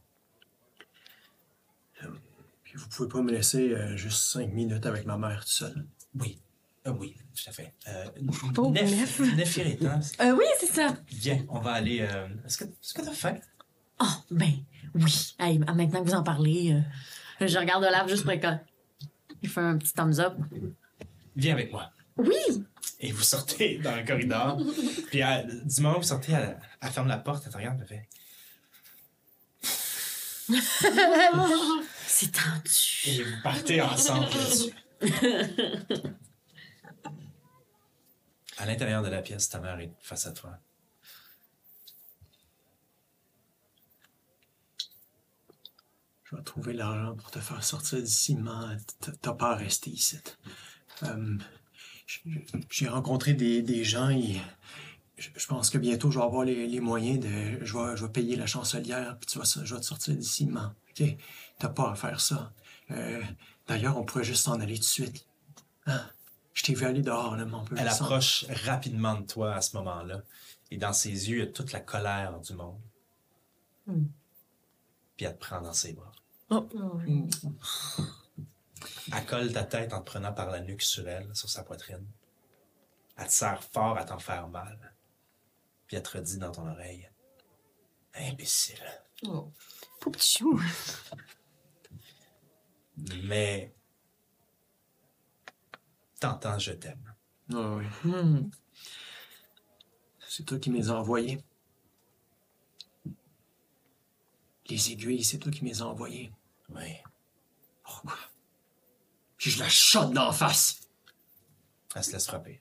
puis 2.64 2.74
vous 2.76 2.88
pouvez 2.88 3.08
pas 3.08 3.20
me 3.22 3.30
laisser 3.30 3.72
euh, 3.74 3.96
juste 3.96 4.18
5 4.32 4.52
minutes 4.52 4.86
avec 4.86 5.04
ma 5.06 5.16
mère 5.18 5.44
tout 5.44 5.50
seul? 5.50 5.86
Oui. 6.18 6.40
Euh, 6.86 6.92
oui, 6.92 7.16
tout 7.34 7.48
à 7.50 7.52
fait. 7.52 7.74
Euh, 7.88 8.04
Pauvre 8.54 8.72
Nef- 8.72 8.90
Nef. 8.90 9.20
Néphirite? 9.36 9.82
Euh, 10.20 10.32
oui, 10.36 10.44
c'est 10.60 10.66
ça. 10.66 10.96
Viens, 11.08 11.44
on 11.48 11.60
va 11.60 11.72
aller. 11.72 12.00
euh, 12.00 12.28
Est-ce 12.46 12.58
que 12.58 12.64
est-ce 12.64 12.94
que 12.94 13.02
t'as 13.02 13.12
faim? 13.12 13.36
Ah, 13.98 14.22
ben, 14.30 14.52
oui. 14.94 15.34
Hey, 15.38 15.58
maintenant 15.58 16.02
que 16.02 16.08
vous 16.08 16.14
en 16.14 16.22
parlez, 16.22 16.72
euh, 17.40 17.46
je 17.46 17.58
regarde 17.58 17.84
Olaf 17.84 18.08
juste 18.08 18.22
pour 18.22 18.32
être... 18.32 18.60
Il 19.42 19.48
fait 19.48 19.60
un 19.60 19.76
petit 19.78 19.92
thumbs 19.92 20.18
up. 20.20 20.34
Viens 21.36 21.52
avec 21.54 21.70
moi. 21.72 21.90
Oui! 22.16 22.64
Et 23.00 23.12
vous 23.12 23.22
sortez 23.22 23.78
dans 23.78 23.94
le 23.94 24.04
corridor. 24.04 24.58
puis 25.08 25.22
à- 25.22 25.42
du 25.42 25.80
moment 25.80 25.96
où 25.98 26.00
vous 26.00 26.06
sortez, 26.06 26.32
elle, 26.32 26.58
elle 26.80 26.90
ferme 26.90 27.08
la 27.08 27.18
porte, 27.18 27.42
elle 27.46 27.52
te 27.52 27.56
regarde, 27.58 27.78
elle 27.80 27.86
fait. 27.86 28.08
C'est 32.06 32.32
tendu. 32.32 32.70
Et 33.06 33.22
vous 33.22 33.42
partez 33.42 33.80
ensemble 33.82 34.26
là-dessus. 34.28 34.72
À 38.58 38.64
l'intérieur 38.64 39.02
de 39.02 39.08
la 39.08 39.20
pièce, 39.20 39.50
ta 39.50 39.60
mère 39.60 39.78
est 39.80 39.92
face 40.00 40.26
à 40.26 40.32
toi. 40.32 40.58
Je 46.24 46.36
vais 46.36 46.42
trouver 46.42 46.72
l'argent 46.72 47.14
pour 47.14 47.30
te 47.30 47.38
faire 47.38 47.62
sortir 47.62 48.02
d'ici, 48.02 48.34
mais 48.34 48.76
t'as 49.22 49.34
pas 49.34 49.52
à 49.52 49.56
rester 49.56 49.90
ici. 49.90 50.18
Euh, 51.04 51.38
J'ai 52.70 52.88
rencontré 52.88 53.34
des, 53.34 53.62
des 53.62 53.84
gens 53.84 54.10
et 54.10 54.40
je 55.16 55.28
je 55.34 55.46
pense 55.46 55.70
que 55.70 55.78
bientôt 55.78 56.10
je 56.10 56.18
vais 56.18 56.24
avoir 56.24 56.44
les, 56.44 56.66
les 56.66 56.80
moyens 56.80 57.20
de. 57.20 57.64
Je 57.64 57.76
vais, 57.76 57.96
je 57.96 58.04
vais 58.04 58.12
payer 58.12 58.36
la 58.36 58.46
chancelière, 58.46 59.16
puis 59.18 59.26
tu 59.26 59.38
vas, 59.38 59.44
je 59.44 59.74
vais 59.74 59.80
te 59.80 59.86
sortir 59.86 60.14
d'ici, 60.14 60.46
mais 60.46 60.60
OK? 60.90 61.16
T'as 61.58 61.68
pas 61.68 61.90
à 61.90 61.94
faire 61.94 62.20
ça. 62.20 62.52
Euh, 62.90 63.22
D'ailleurs, 63.66 63.96
on 63.96 64.04
pourrait 64.04 64.24
juste 64.24 64.44
s'en 64.44 64.60
aller 64.60 64.74
tout 64.74 64.80
de 64.80 64.84
suite. 64.84 65.26
Hein? 65.86 66.00
Je 66.54 66.62
t'ai 66.62 66.74
vu 66.74 66.86
aller 66.86 67.02
dehors, 67.02 67.36
là, 67.36 67.44
mais 67.44 67.54
on 67.54 67.64
peut 67.64 67.76
Elle 67.78 67.88
approche 67.88 68.46
rapidement 68.64 69.18
de 69.18 69.26
toi 69.26 69.54
à 69.54 69.60
ce 69.60 69.76
moment-là. 69.76 70.22
Et 70.70 70.76
dans 70.78 70.92
ses 70.92 71.10
yeux, 71.10 71.38
il 71.38 71.40
y 71.40 71.42
a 71.42 71.46
toute 71.46 71.72
la 71.72 71.80
colère 71.80 72.38
du 72.40 72.54
monde. 72.54 72.80
Puis 75.16 75.26
elle 75.26 75.34
te 75.34 75.40
prend 75.40 75.60
dans 75.60 75.72
ses 75.72 75.92
bras. 75.92 76.12
Mm. 76.50 77.28
Elle 79.12 79.26
colle 79.26 79.52
ta 79.52 79.64
tête 79.64 79.92
en 79.92 80.00
te 80.00 80.04
prenant 80.04 80.32
par 80.32 80.50
la 80.50 80.60
nuque 80.60 80.82
sur 80.82 81.08
elle, 81.08 81.34
sur 81.34 81.48
sa 81.48 81.62
poitrine. 81.62 82.06
Elle 83.16 83.26
te 83.26 83.32
serre 83.32 83.62
fort 83.62 83.96
à 83.96 84.04
t'en 84.04 84.18
faire 84.18 84.48
mal. 84.48 84.94
Puis 85.86 85.96
elle 85.96 86.02
te 86.02 86.16
redit 86.16 86.38
dans 86.38 86.52
ton 86.52 86.68
oreille 86.68 87.08
Imbécile. 88.14 88.82
Oh. 89.24 89.52
Pauvre 90.00 90.16
petit 90.16 90.38
chou. 90.38 90.60
Mais. 93.24 93.74
T'entends, 96.18 96.58
je 96.58 96.72
t'aime. 96.72 97.14
Ah 97.52 97.76
oui. 97.76 97.86
C'est 100.28 100.44
toi 100.44 100.58
qui 100.58 100.70
me 100.70 100.78
les 100.78 100.88
as 100.90 100.94
envoyés. 100.94 101.38
Les 104.68 104.90
aiguilles, 104.90 105.24
c'est 105.24 105.38
toi 105.38 105.52
qui 105.52 105.62
me 105.62 105.68
les 105.68 105.82
as 105.82 105.86
envoyées. 105.86 106.32
Oui. 106.70 106.96
Pourquoi? 107.82 108.16
Puis 109.46 109.52
je 109.52 109.60
la 109.60 109.68
shot 109.68 110.06
d'en 110.06 110.32
face. 110.32 110.80
Elle 111.94 112.02
se 112.02 112.10
laisse 112.10 112.26
frapper. 112.26 112.60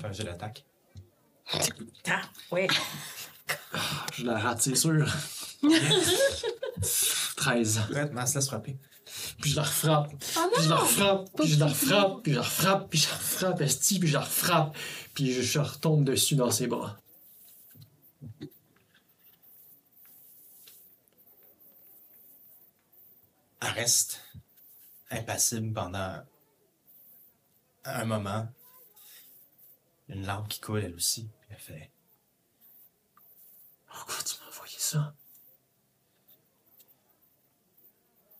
Fais 0.00 0.06
un 0.06 0.12
jeu 0.12 0.22
d'attaque. 0.22 0.64
Ah, 2.06 2.22
oui. 2.52 2.68
Je 4.14 4.24
la 4.24 4.38
rate, 4.38 4.62
c'est 4.62 4.76
sûr. 4.76 5.12
13. 7.36 7.80
Prête, 7.90 8.12
mais 8.12 8.20
elle 8.20 8.28
se 8.28 8.36
laisse 8.36 8.46
frapper. 8.46 8.78
Puis 9.40 9.50
je 9.50 9.56
la 9.56 9.64
refrappe. 9.64 10.12
puis 10.54 10.62
je 10.62 10.68
la 10.68 10.76
refrappe. 10.76 11.30
Puis 11.36 11.48
je 11.48 11.58
la 11.58 11.66
refrappe. 11.66 12.22
Puis 12.22 12.30
je 12.30 12.36
la 12.36 12.42
refrappe. 12.42 12.90
Puis 12.90 13.00
je 13.00 13.08
la 13.08 13.16
refrappe, 13.16 13.60
esti. 13.60 13.98
Puis 13.98 14.08
je 14.08 14.14
la 14.14 14.20
refrappe. 14.20 14.76
Puis 15.14 15.32
je, 15.32 15.42
je 15.42 15.58
retombe 15.58 16.04
dessus 16.04 16.36
dans 16.36 16.52
ses 16.52 16.68
bras. 16.68 16.96
Elle 23.60 23.72
reste 23.74 24.20
impassible 25.10 25.72
pendant 25.72 26.24
un 27.84 28.04
moment. 28.04 28.48
Une 30.08 30.24
larme 30.24 30.48
qui 30.48 30.60
coule, 30.60 30.84
elle 30.84 30.94
aussi. 30.94 31.28
Elle 31.50 31.58
fait 31.58 31.90
Pourquoi 33.86 34.22
tu 34.24 34.36
m'as 34.40 34.48
envoyé 34.48 34.78
ça? 34.78 35.14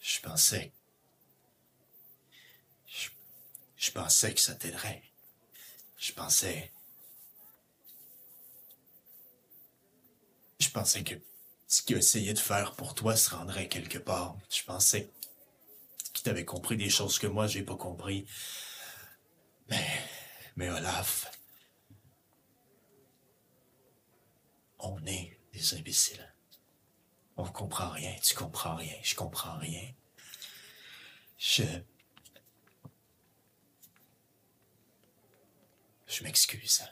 Je 0.00 0.20
pensais. 0.20 0.72
Je, 2.86 3.10
je 3.76 3.90
pensais 3.90 4.32
que 4.32 4.40
ça 4.40 4.54
t'aiderait. 4.54 5.02
Je 5.98 6.12
pensais. 6.12 6.72
Je 10.58 10.70
pensais 10.70 11.04
que 11.04 11.14
ce 11.66 11.82
qu'il 11.82 11.96
a 11.96 11.98
essayé 11.98 12.32
de 12.32 12.38
faire 12.38 12.74
pour 12.74 12.94
toi 12.94 13.16
se 13.16 13.30
rendrait 13.30 13.68
quelque 13.68 13.98
part. 13.98 14.36
Je 14.50 14.62
pensais 14.62 15.10
qu'il 16.18 16.24
t'avait 16.24 16.44
compris 16.44 16.76
des 16.76 16.90
choses 16.90 17.18
que 17.18 17.26
moi 17.26 17.46
j'ai 17.46 17.62
pas 17.62 17.76
compris. 17.76 18.26
Mais. 19.70 19.86
Mais 20.56 20.68
Olaf. 20.70 21.30
On 24.80 25.04
est 25.06 25.38
des 25.52 25.74
imbéciles. 25.74 26.34
On 27.36 27.44
comprend 27.44 27.90
rien, 27.90 28.16
tu 28.20 28.34
comprends 28.34 28.74
rien, 28.74 28.96
je 29.02 29.14
comprends 29.14 29.56
rien. 29.58 29.92
Je. 31.36 31.62
Je 36.08 36.24
m'excuse. 36.24 36.84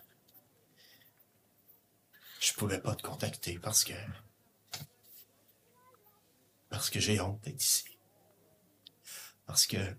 Je 2.38 2.52
pouvais 2.52 2.80
pas 2.80 2.94
te 2.94 3.02
contacter 3.02 3.58
parce 3.58 3.82
que. 3.82 3.94
Parce 6.68 6.90
que 6.90 7.00
j'ai 7.00 7.20
honte 7.20 7.40
d'être 7.40 7.62
ici. 7.62 7.95
Parce 9.46 9.66
que. 9.66 9.96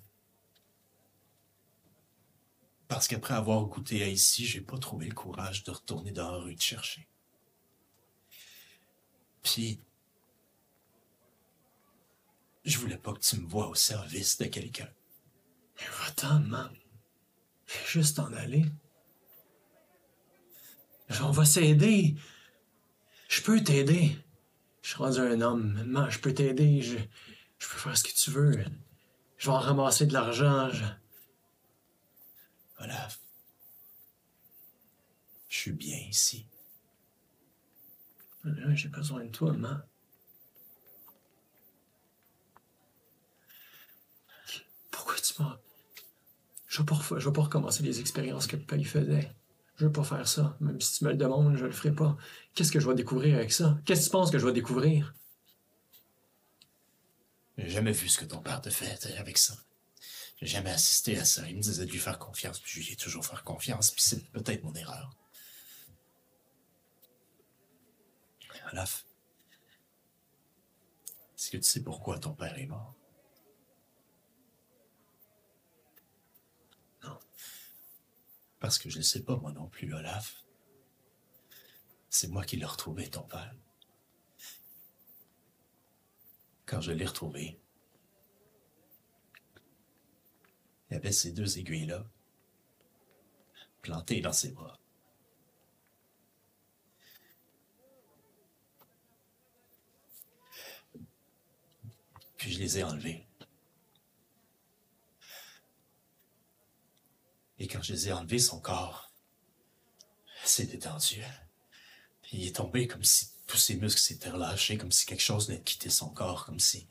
Parce 2.88 3.08
qu'après 3.08 3.34
avoir 3.34 3.66
goûté 3.66 4.04
à 4.04 4.08
ici, 4.08 4.46
j'ai 4.46 4.62
pas 4.62 4.78
trouvé 4.78 5.08
le 5.08 5.14
courage 5.14 5.64
de 5.64 5.72
retourner 5.72 6.12
dans 6.12 6.32
la 6.32 6.38
rue 6.38 6.56
te 6.56 6.64
chercher. 6.64 7.08
Puis. 9.44 9.82
Je 12.64 12.78
voulais 12.80 12.98
pas 12.98 13.14
que 13.14 13.20
tu 13.20 13.40
me 13.40 13.48
vois 13.48 13.70
au 13.70 13.76
service 13.76 14.38
de 14.38 14.46
quelqu'un. 14.46 14.90
Mais 15.80 15.88
va-t'en, 15.88 16.40
man. 16.42 16.76
Juste 17.88 18.18
t'en 18.18 18.34
aller. 18.34 18.66
On 21.22 21.32
va 21.32 21.46
s'aider. 21.46 22.16
Je 23.30 23.42
peux 23.42 23.64
t'aider. 23.64 24.18
Je 24.82 24.90
suis 24.90 24.98
rendu 24.98 25.20
un 25.20 25.40
homme. 25.42 25.74
Maintenant, 25.74 26.10
je 26.10 26.20
peux 26.20 26.34
t'aider. 26.34 26.82
Je 26.82 26.98
peux 26.98 27.78
faire 27.78 27.98
ce 27.98 28.04
que 28.04 28.14
tu 28.14 28.32
veux. 28.32 28.66
Je 29.38 29.50
vais 29.50 29.56
en 29.56 29.60
ramasser 29.60 30.06
de 30.06 30.14
l'argent. 30.14 30.70
Voilà. 32.78 33.08
Je 35.48 35.58
suis 35.58 35.72
bien 35.72 35.98
ici. 36.10 36.46
J'ai 38.74 38.90
besoin 38.90 39.26
de 39.26 39.30
toi, 39.30 39.54
man. 39.54 39.84
Pourquoi 44.92 45.16
tu 45.16 45.42
m'as. 45.42 45.58
Je 46.68 46.82
je 47.18 47.30
vais 47.30 47.34
pas 47.34 47.42
recommencer 47.42 47.84
les 47.84 48.00
expériences 48.00 48.48
que 48.48 48.56
Papa 48.56 48.82
faisait. 48.84 49.32
Je 49.78 49.86
veux 49.86 49.92
pas 49.92 50.04
faire 50.04 50.28
ça. 50.28 50.58
Même 50.60 50.82
si 50.82 51.00
tu 51.00 51.06
me 51.06 51.12
le 51.12 51.18
demandes, 51.18 51.56
je 51.56 51.66
le 51.66 51.72
ferai 51.72 51.92
pas. 51.92 52.18
Qu'est-ce 52.56 52.72
que 52.72 52.80
je 52.80 52.88
vais 52.88 52.96
découvrir 52.96 53.36
avec 53.36 53.52
ça? 53.52 53.78
Qu'est-ce 53.86 54.02
que 54.02 54.06
tu 54.06 54.12
penses 54.12 54.32
que 54.32 54.40
je 54.40 54.46
vais 54.46 54.54
découvrir? 54.54 55.14
J'ai 57.58 57.70
jamais 57.70 57.92
vu 57.92 58.08
ce 58.08 58.20
que 58.20 58.26
ton 58.26 58.42
père 58.42 58.62
te 58.62 58.70
fait 58.70 59.18
avec 59.18 59.38
ça. 59.38 59.56
J'ai 60.40 60.46
jamais 60.46 60.70
assisté 60.70 61.18
à 61.18 61.26
ça. 61.26 61.48
Il 61.50 61.58
me 61.58 61.62
disait 61.62 61.86
de 61.86 61.92
lui 61.92 61.98
faire 61.98 62.20
confiance, 62.20 62.62
je 62.64 62.80
lui 62.80 62.94
ai 62.94 62.96
toujours 62.96 63.26
fait 63.26 63.42
confiance, 63.44 63.94
c'est 63.98 64.30
peut-être 64.32 64.64
mon 64.64 64.74
erreur. 64.74 65.16
Olaf, 68.72 69.06
est-ce 71.36 71.52
que 71.52 71.58
tu 71.58 71.64
sais 71.64 71.82
pourquoi 71.82 72.20
ton 72.20 72.34
père 72.34 72.58
est 72.58 72.66
mort? 72.66 72.96
Non. 77.04 77.18
Parce 78.60 78.78
que 78.78 78.90
je 78.90 78.98
ne 78.98 79.04
sais 79.04 79.24
pas, 79.24 79.38
moi 79.38 79.54
non 79.54 79.68
plus, 79.68 79.94
Olaf. 79.94 80.44
C'est 82.10 82.28
moi 82.28 82.44
qui 82.44 82.58
l'ai 82.58 82.66
retrouvé, 82.66 83.10
ton 83.10 83.24
père. 83.24 83.56
Quand 86.68 86.82
je 86.82 86.92
l'ai 86.92 87.06
retrouvé, 87.06 87.58
il 90.90 90.94
y 90.94 90.98
avait 90.98 91.14
ces 91.14 91.32
deux 91.32 91.58
aiguilles-là, 91.58 92.06
plantées 93.82 94.20
dans 94.20 94.34
ses 94.34 94.52
bras. 94.52 94.78
Puis 102.36 102.52
je 102.52 102.60
les 102.60 102.80
ai 102.80 102.84
enlevées. 102.84 103.26
Et 107.60 107.68
quand 107.68 107.82
je 107.82 107.94
les 107.94 108.10
ai 108.10 108.14
enlevées, 108.14 108.40
son 108.40 108.60
corps 108.60 109.14
s'est 110.44 110.68
détendu. 110.68 111.24
Il 112.34 112.46
est 112.46 112.58
tombé 112.58 112.88
comme 112.88 113.06
si 113.06 113.37
Tous 113.48 113.58
ses 113.58 113.76
muscles 113.76 114.02
s'étaient 114.02 114.30
relâchés 114.30 114.78
comme 114.78 114.92
si 114.92 115.06
quelque 115.06 115.24
chose 115.24 115.48
venait 115.48 115.60
de 115.60 115.64
quitter 115.64 115.90
son 115.90 116.10
corps, 116.10 116.46
comme 116.46 116.60
si. 116.60 116.88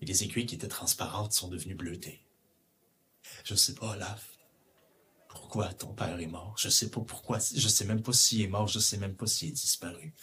Et 0.00 0.06
les 0.06 0.22
aiguilles 0.22 0.46
qui 0.46 0.54
étaient 0.54 0.68
transparentes 0.68 1.32
sont 1.32 1.48
devenues 1.48 1.74
bleutées. 1.74 2.20
Je 3.44 3.54
sais 3.54 3.74
pas, 3.74 3.92
Olaf. 3.92 4.38
Pourquoi 5.28 5.72
ton 5.72 5.92
père 5.94 6.18
est 6.20 6.26
mort? 6.26 6.54
Je 6.58 6.68
sais 6.68 6.90
pas 6.90 7.00
pourquoi. 7.00 7.38
Je 7.38 7.68
sais 7.68 7.84
même 7.84 8.02
pas 8.02 8.12
s'il 8.12 8.42
est 8.42 8.48
mort. 8.48 8.68
Je 8.68 8.78
sais 8.78 8.98
même 8.98 9.16
pas 9.16 9.26
s'il 9.26 9.48
est 9.48 9.52
disparu. 9.52 10.14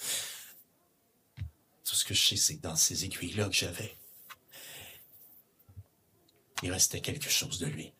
Tout 1.83 1.95
ce 1.95 2.05
que 2.05 2.13
je 2.13 2.27
sais, 2.27 2.35
c'est 2.35 2.57
que 2.57 2.61
dans 2.61 2.75
ces 2.75 3.05
aiguilles-là 3.05 3.47
que 3.47 3.55
j'avais, 3.55 3.95
il 6.63 6.71
restait 6.71 7.01
quelque 7.01 7.29
chose 7.29 7.59
de 7.59 7.67
lui. 7.67 7.93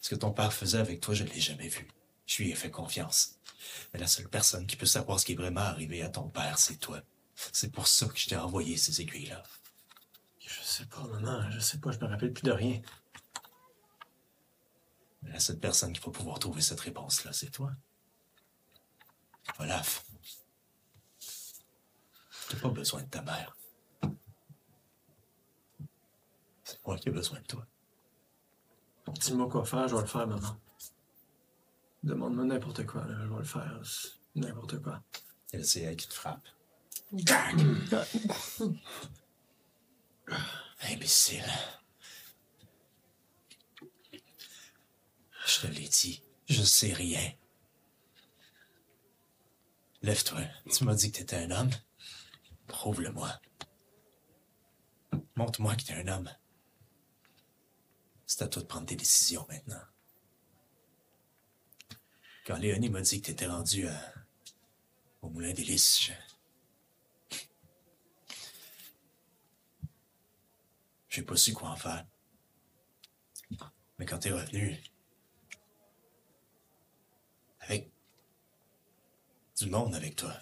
Ce 0.00 0.08
que 0.08 0.14
ton 0.14 0.32
père 0.32 0.52
faisait 0.52 0.78
avec 0.78 1.00
toi, 1.00 1.14
je 1.14 1.24
ne 1.24 1.30
l'ai 1.30 1.40
jamais 1.40 1.68
vu. 1.68 1.88
Je 2.26 2.42
lui 2.42 2.50
ai 2.50 2.54
fait 2.54 2.70
confiance. 2.70 3.35
Mais 3.92 4.00
la 4.00 4.06
seule 4.06 4.28
personne 4.28 4.66
qui 4.66 4.76
peut 4.76 4.86
savoir 4.86 5.20
ce 5.20 5.26
qui 5.26 5.32
est 5.32 5.36
vraiment 5.36 5.60
arrivé 5.60 6.02
à 6.02 6.08
ton 6.08 6.28
père, 6.28 6.58
c'est 6.58 6.76
toi. 6.76 7.00
C'est 7.34 7.70
pour 7.70 7.86
ça 7.86 8.06
que 8.06 8.18
je 8.18 8.28
t'ai 8.28 8.36
envoyé 8.36 8.76
ces 8.76 9.00
aiguilles-là. 9.00 9.42
Je 10.40 10.62
sais 10.62 10.86
pas, 10.86 11.02
maman, 11.06 11.50
je 11.50 11.58
sais 11.58 11.78
pas, 11.78 11.90
je 11.90 11.98
me 11.98 12.06
rappelle 12.06 12.32
plus 12.32 12.44
de 12.44 12.52
rien. 12.52 12.80
Mais 15.22 15.32
la 15.32 15.40
seule 15.40 15.58
personne 15.58 15.92
qui 15.92 16.00
va 16.00 16.12
pouvoir 16.12 16.38
trouver 16.38 16.62
cette 16.62 16.80
réponse-là, 16.80 17.32
c'est 17.32 17.50
toi. 17.50 17.72
Olaf. 19.58 20.04
T'as 22.48 22.58
pas 22.58 22.68
besoin 22.68 23.02
de 23.02 23.08
ta 23.08 23.22
mère. 23.22 23.56
C'est 26.62 26.84
moi 26.86 26.96
qui 26.96 27.08
ai 27.08 27.12
besoin 27.12 27.40
de 27.40 27.46
toi. 27.46 27.66
Dis-moi 29.08 29.48
quoi 29.48 29.64
faire, 29.64 29.88
je 29.88 29.94
vais 29.96 30.02
le 30.02 30.06
faire, 30.06 30.26
maman. 30.26 30.56
Demande-moi 32.06 32.44
n'importe 32.44 32.86
quoi, 32.86 33.04
là, 33.04 33.18
je 33.20 33.28
vais 33.28 33.36
le 33.36 33.44
faire. 33.44 33.82
N'importe 34.36 34.80
quoi. 34.80 35.02
Et 35.52 35.64
c'est 35.64 35.80
elle 35.80 35.96
qui 35.96 36.06
te 36.06 36.14
frappe. 36.14 36.46
Imbécile. 40.82 41.44
Je 45.46 45.60
te 45.60 45.66
l'ai 45.66 45.88
dit, 45.88 46.22
je 46.48 46.62
sais 46.62 46.92
rien. 46.92 47.32
Lève-toi. 50.02 50.42
Tu 50.72 50.84
m'as 50.84 50.94
dit 50.94 51.10
que 51.10 51.18
t'étais 51.18 51.36
un 51.36 51.50
homme? 51.50 51.70
Prouve-le-moi. 52.68 53.40
Montre-moi 55.34 55.74
que 55.74 55.82
t'es 55.82 55.94
un 55.94 56.06
homme. 56.06 56.30
C'est 58.26 58.42
à 58.42 58.48
toi 58.48 58.62
de 58.62 58.68
prendre 58.68 58.86
tes 58.86 58.94
décisions 58.94 59.44
maintenant. 59.48 59.82
Quand 62.46 62.58
Léonie 62.58 62.90
m'a 62.90 63.00
dit 63.00 63.20
que 63.20 63.26
t'étais 63.26 63.48
rendu 63.48 63.88
à... 63.88 64.14
au 65.20 65.28
Moulin 65.28 65.52
des 65.52 65.64
Lys, 65.64 66.00
je... 66.00 66.12
J'ai 71.08 71.22
pas 71.22 71.34
su 71.34 71.52
quoi 71.52 71.70
en 71.70 71.76
faire. 71.76 72.06
Mais 73.98 74.06
quand 74.06 74.18
t'es 74.18 74.30
revenu, 74.30 74.78
avec 77.60 77.90
du 79.56 79.68
monde 79.68 79.96
avec 79.96 80.14
toi, 80.14 80.32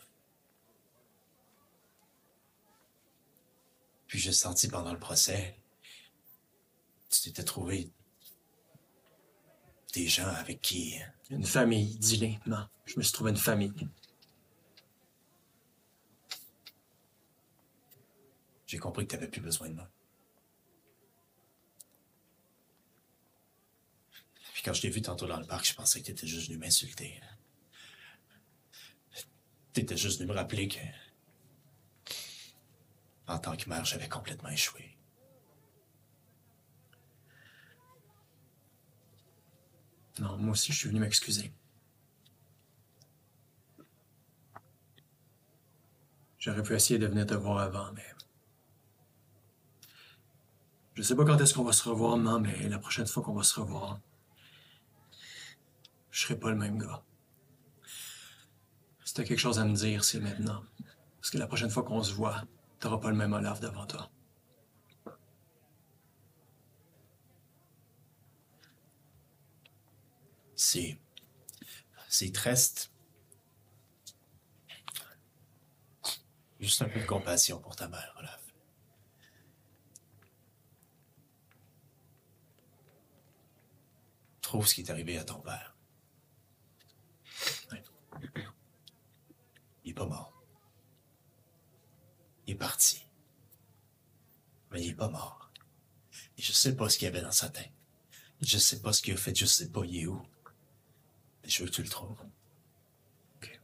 puis 4.09 4.19
j'ai 4.19 4.33
senti 4.33 4.69
pendant 4.69 4.93
le 4.93 4.99
procès, 4.99 5.57
tu 7.09 7.23
t'étais 7.23 7.45
trouvé 7.45 7.91
des 9.95 10.09
gens 10.09 10.27
avec 10.27 10.61
qui 10.61 11.01
Une 11.35 11.45
famille, 11.45 11.97
dis-le, 11.97 12.51
non. 12.51 12.67
Je 12.87 12.97
me 12.97 13.03
suis 13.03 13.13
trouvé 13.13 13.31
une 13.31 13.37
famille. 13.37 13.73
j'ai 18.75 18.81
compris 18.81 19.07
que 19.07 19.13
t'avais 19.13 19.29
plus 19.29 19.41
besoin 19.41 19.69
de 19.69 19.75
moi. 19.75 19.89
Puis 24.53 24.63
quand 24.65 24.73
je 24.73 24.83
t'ai 24.83 24.91
vu 24.91 25.01
tantôt 25.01 25.29
dans 25.29 25.39
le 25.39 25.47
parc, 25.47 25.65
je 25.65 25.75
pensais 25.75 26.01
que 26.01 26.07
t'étais 26.07 26.27
juste 26.27 26.49
venu 26.49 26.59
m'insulter. 26.59 27.21
T'étais 29.73 29.97
juste 29.97 30.19
venu 30.19 30.31
me 30.31 30.35
rappeler 30.35 30.67
que, 30.67 30.81
en 33.29 33.39
tant 33.39 33.57
que 33.57 33.69
mère, 33.69 33.85
j'avais 33.85 34.09
complètement 34.09 34.49
échoué. 34.49 34.94
Non, 40.21 40.37
moi 40.39 40.53
aussi, 40.53 40.73
je 40.73 40.79
suis 40.79 40.89
venu 40.89 41.01
m'excuser. 41.01 41.53
J'aurais 46.39 46.63
pu 46.63 46.75
essayer 46.75 46.99
de 46.99 47.07
venir 47.07 47.27
te 47.27 47.35
voir 47.35 47.59
avant, 47.59 47.91
mais. 47.95 48.05
Je 50.95 51.03
sais 51.03 51.17
pas 51.17 51.25
quand 51.25 51.41
est-ce 51.41 51.55
qu'on 51.55 51.65
va 51.65 51.73
se 51.73 51.89
revoir, 51.89 52.17
maman, 52.17 52.39
mais 52.39 52.69
la 52.69 52.79
prochaine 52.79 53.07
fois 53.07 53.23
qu'on 53.23 53.35
va 53.35 53.43
se 53.43 53.59
revoir, 53.59 53.99
je 56.13 56.21
serai 56.21 56.39
pas 56.39 56.51
le 56.51 56.57
même 56.57 56.79
gars. 56.79 57.03
Si 59.05 59.15
t'as 59.15 59.25
quelque 59.25 59.39
chose 59.39 59.59
à 59.59 59.65
me 59.65 59.75
dire, 59.75 60.05
c'est 60.05 60.21
maintenant. 60.21 60.63
Parce 61.21 61.31
que 61.31 61.39
la 61.39 61.49
prochaine 61.49 61.71
fois 61.71 61.83
qu'on 61.83 62.03
se 62.03 62.13
voit, 62.13 62.45
t'auras 62.79 62.99
pas 62.99 63.11
le 63.11 63.17
même 63.17 63.33
Olaf 63.33 63.59
devant 63.59 63.87
toi. 63.87 64.11
C'est. 70.57 70.99
C'est 72.09 72.31
te 72.31 72.41
reste. 72.41 72.93
Juste 76.61 76.83
un 76.83 76.89
peu 76.89 77.01
de 77.01 77.07
compassion 77.07 77.61
pour 77.61 77.77
ta 77.77 77.89
mère, 77.89 78.15
Olaf. 78.19 78.41
Trouve 84.41 84.67
ce 84.67 84.75
qui 84.75 84.83
est 84.83 84.91
arrivé 84.91 85.19
à 85.19 85.25
ton 85.25 85.41
père. 85.41 85.77
Il 89.85 89.91
est 89.91 89.95
pas 89.95 90.07
mort. 90.07 90.43
Il 92.47 92.53
est 92.53 92.57
parti. 92.57 93.05
Mais 94.71 94.83
il 94.85 94.91
est 94.91 94.95
pas 94.95 95.09
mort. 95.09 95.51
Et 96.39 96.43
je 96.43 96.53
sais 96.53 96.77
pas 96.77 96.89
ce 96.89 96.99
qu'il 96.99 97.07
y 97.07 97.09
avait 97.09 97.21
dans 97.21 97.33
sa 97.33 97.51
tête. 97.51 97.73
Je 98.41 98.59
sais 98.59 98.81
pas 98.81 98.93
ce 98.93 99.03
qu'il 99.03 99.15
a 99.15 99.17
fait, 99.17 99.35
je 99.35 99.47
sais 99.47 99.71
pas 99.71 99.85
il 99.85 99.97
est 99.97 100.07
où. 100.07 100.23
Mais 101.45 101.51
je 101.51 101.63
veux 101.63 101.69
que 101.69 101.75
tu 101.75 101.83
le 101.83 101.89
trouves. 101.91 102.19
OK. 103.37 103.61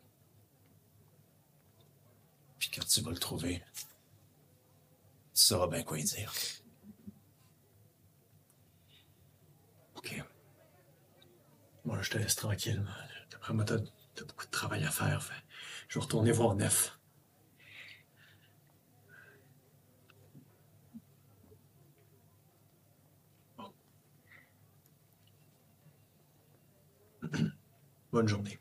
Puis 2.58 2.70
quand 2.70 2.84
tu 2.86 3.00
vas 3.00 3.10
le 3.10 3.18
trouver, 3.18 3.62
tu 5.34 5.42
sauras 5.42 5.66
bien 5.66 5.82
quoi 5.82 5.98
y 5.98 6.04
dire. 6.04 6.30
OK. 9.94 10.22
Moi, 11.86 12.02
je 12.02 12.10
te 12.10 12.18
laisse 12.18 12.36
tranquille. 12.36 12.84
D'après 13.30 13.54
moi, 13.54 13.64
t'as 13.64 13.78
beaucoup 14.26 14.44
de 14.44 14.50
travail 14.50 14.84
à 14.84 14.90
faire. 14.90 15.22
Je 15.88 15.98
vais 15.98 16.02
retourner 16.02 16.32
voir 16.32 16.54
Nef. 16.54 16.98
Bon. 23.56 23.72
Bonne 28.12 28.26
journée. 28.26 28.58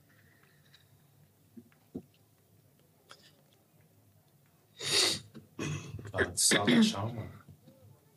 Quand 6.12 6.32
tu 6.32 6.38
sors 6.38 6.66
de 6.66 6.74
la 6.74 6.82
chambre, 6.84 7.24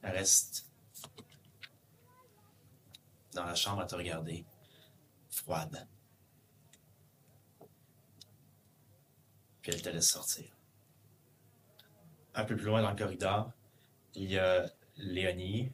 elle 0.03 0.13
reste 0.13 0.71
dans 3.33 3.45
la 3.45 3.55
chambre 3.55 3.81
à 3.81 3.87
te 3.87 3.95
regarder, 3.95 4.45
froide. 5.31 5.89
Puis 9.63 9.73
elle 9.73 9.81
te 9.81 9.89
laisse 9.89 10.11
sortir. 10.11 10.55
Un 12.35 12.45
peu 12.45 12.57
plus 12.57 12.67
loin 12.67 12.83
dans 12.83 12.91
le 12.91 12.97
corridor, 12.97 13.53
il 14.15 14.31
y 14.31 14.39
a 14.39 14.71
Léonie 14.97 15.73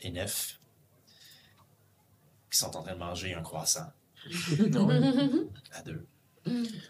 et 0.00 0.10
Nef 0.10 0.60
qui 2.50 2.58
sont 2.58 2.74
en 2.76 2.82
train 2.82 2.92
de 2.92 2.98
manger 2.98 3.34
un 3.34 3.42
croissant 3.42 3.92
à 5.72 5.82
deux. 5.82 6.06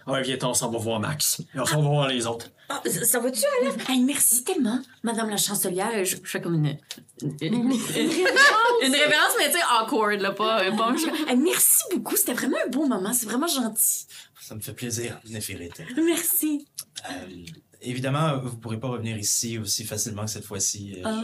Ah 0.07 0.13
ouais, 0.13 0.23
viens, 0.23 0.39
on 0.43 0.55
s'en 0.55 0.71
va 0.71 0.79
voir 0.79 0.99
Max. 0.99 1.41
Et 1.55 1.61
on 1.61 1.67
s'en 1.67 1.83
va 1.83 1.89
voir 1.89 2.09
les 2.09 2.27
autres. 2.27 2.51
Ah, 2.69 2.81
ça, 2.87 3.05
ça 3.05 3.21
va-tu? 3.21 3.43
Hey, 3.89 4.01
merci 4.01 4.45
tellement, 4.45 4.81
Madame 5.03 5.29
la 5.29 5.37
chancelière. 5.37 6.05
Je, 6.05 6.17
je 6.17 6.21
fais 6.25 6.41
comme 6.41 6.55
une... 6.55 6.79
Une, 7.21 7.37
une, 7.43 7.55
une 7.55 8.95
révérence, 8.95 9.35
mais 9.39 9.51
tu 9.51 9.59
sais, 9.59 9.65
awkward, 9.81 10.21
là, 10.21 10.33
pas... 10.33 10.71
pas. 10.73 10.95
Hey, 11.29 11.37
merci 11.37 11.83
beaucoup, 11.93 12.17
c'était 12.17 12.33
vraiment 12.33 12.57
un 12.65 12.71
beau 12.71 12.87
moment. 12.87 13.13
C'est 13.13 13.27
vraiment 13.27 13.47
gentil. 13.47 14.07
Ça 14.41 14.55
me 14.55 14.61
fait 14.61 14.73
plaisir, 14.73 15.21
Néphérite. 15.29 15.83
Merci. 15.97 16.67
Euh, 17.11 17.45
évidemment, 17.83 18.39
vous 18.39 18.51
ne 18.51 18.57
pourrez 18.57 18.81
pas 18.81 18.89
revenir 18.89 19.19
ici 19.19 19.59
aussi 19.59 19.85
facilement 19.85 20.25
que 20.25 20.31
cette 20.31 20.47
fois-ci. 20.47 20.97
Ah. 21.05 21.23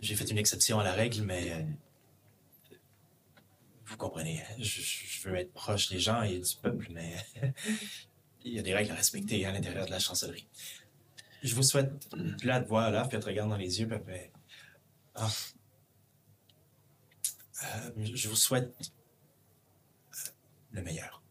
J'ai 0.00 0.14
fait 0.14 0.30
une 0.30 0.38
exception 0.38 0.78
à 0.78 0.84
la 0.84 0.92
règle, 0.92 1.22
mais 1.22 1.50
euh, 1.50 1.62
vous 3.92 3.98
comprenez, 3.98 4.40
hein, 4.40 4.54
je, 4.58 5.28
veux 5.28 5.36
être 5.36 5.52
proche 5.52 5.88
des 5.88 6.00
gens 6.00 6.22
et 6.22 6.38
du 6.38 6.56
peuple, 6.56 6.88
mais 6.90 7.16
il 8.44 8.54
y 8.54 8.58
a 8.58 8.62
des 8.62 8.74
règles 8.74 8.90
à 8.92 8.94
respecter 8.94 9.44
à 9.46 9.52
l'intérieur 9.52 9.86
de 9.86 9.90
la 9.90 9.98
chancellerie. 9.98 10.48
Je 11.42 11.54
vous 11.54 11.62
souhaite, 11.62 11.90
là, 12.42 12.60
de 12.60 12.66
voir 12.66 12.90
là, 12.90 13.06
puis 13.06 13.16
elle 13.16 13.22
te 13.22 13.28
regarde 13.28 13.50
dans 13.50 13.56
les 13.56 13.80
yeux, 13.80 13.88
puis 13.88 14.14
Ah. 15.14 15.28
Euh, 17.64 17.90
je 18.14 18.28
vous 18.28 18.36
souhaite 18.36 18.74
euh, 18.80 20.30
le 20.72 20.82
meilleur. 20.82 21.22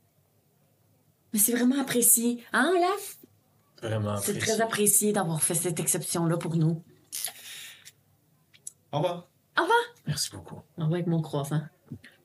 Mais 1.33 1.39
c'est 1.39 1.51
vraiment 1.53 1.79
apprécié. 1.79 2.43
Hein, 2.53 2.71
Olaf? 2.75 3.17
Vraiment. 3.81 4.17
C'est 4.17 4.31
apprécié. 4.31 4.39
très 4.39 4.61
apprécié 4.61 5.13
d'avoir 5.13 5.41
fait 5.41 5.55
cette 5.55 5.79
exception-là 5.79 6.37
pour 6.37 6.55
nous. 6.55 6.83
Au 8.93 8.97
revoir. 8.99 9.31
Merci 10.07 10.31
beaucoup. 10.31 10.61
On 10.77 10.87
va 10.87 10.95
avec 10.95 11.07
mon 11.07 11.21
croissant. 11.21 11.61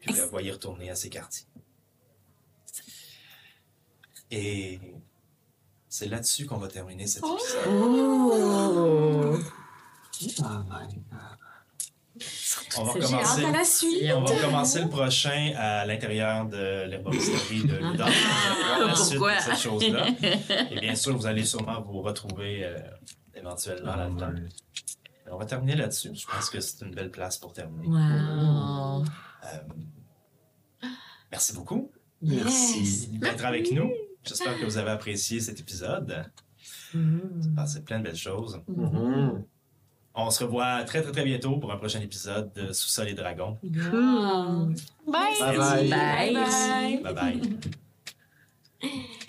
Puis 0.07 0.15
la 0.17 0.27
voyez 0.27 0.53
retourner 0.53 0.91
à 0.91 0.95
ses 0.95 1.11
quartiers. 1.11 1.47
Et 4.31 4.81
c'est 5.89 6.09
là-dessus 6.09 6.47
qu'on 6.47 6.59
va 6.59 6.69
terminer 6.69 7.07
cet 7.07 7.25
épisode. 7.25 7.67
Oh! 7.69 9.39
Ah, 10.43 10.65
my 10.69 11.01
On 12.79 12.85
va 12.85 12.93
commencer. 12.93 13.45
à 13.45 13.51
la 13.51 13.65
suite. 13.65 14.13
On 14.15 14.25
va 14.25 14.41
commencer 14.41 14.83
le 14.83 14.89
prochain 14.89 15.53
à 15.57 15.85
l'intérieur 15.87 16.47
de 16.47 16.85
l'herboristerie 16.89 17.65
de 17.65 17.77
Ludor. 17.77 18.09
la 18.09 18.95
suite 18.95 19.19
Pourquoi? 19.19 19.37
de 19.37 19.41
cette 19.43 19.59
chose-là. 19.59 20.07
Et 20.71 20.81
bien 20.81 20.95
sûr, 20.95 21.17
vous 21.17 21.27
allez 21.27 21.45
sûrement 21.45 21.81
vous 21.83 22.01
retrouver 22.03 22.65
euh, 22.65 22.79
éventuellement 23.35 23.97
là-dedans. 23.97 24.33
On 25.31 25.37
va 25.37 25.45
terminer 25.45 25.77
là-dessus. 25.77 26.11
Je 26.15 26.27
pense 26.27 26.51
que 26.51 26.61
c'est 26.61 26.85
une 26.85 26.95
belle 26.95 27.11
place 27.11 27.37
pour 27.37 27.53
terminer. 27.53 27.87
Wow! 27.89 29.05
Euh, 29.45 29.59
merci 31.31 31.55
beaucoup 31.55 31.91
Merci. 32.23 33.09
d'être 33.19 33.45
avec 33.45 33.71
nous. 33.73 33.91
J'espère 34.25 34.59
que 34.59 34.65
vous 34.65 34.79
avez 34.79 34.91
apprécié 34.91 35.41
cet 35.41 35.61
épisode. 35.61 36.25
C'est 37.67 37.85
plein 37.85 37.99
de 37.99 38.05
belles 38.05 38.17
choses. 38.17 38.61
Mhm. 38.69 39.45
On 40.19 40.31
se 40.31 40.45
revoit 40.45 40.83
très 40.85 41.03
très 41.03 41.13
très 41.13 41.25
bientôt 41.25 41.59
pour 41.59 41.71
un 41.71 41.77
prochain 41.77 42.01
épisode 42.01 42.51
de 42.55 42.73
Sous-sol 42.73 43.09
et 43.09 43.15
Dragons. 43.15 43.59
Bye! 43.63 44.75
Bye 45.07 45.57
bye. 45.59 45.91
Bye! 45.91 47.03
Bye 47.03 47.15
bye. 47.15 47.41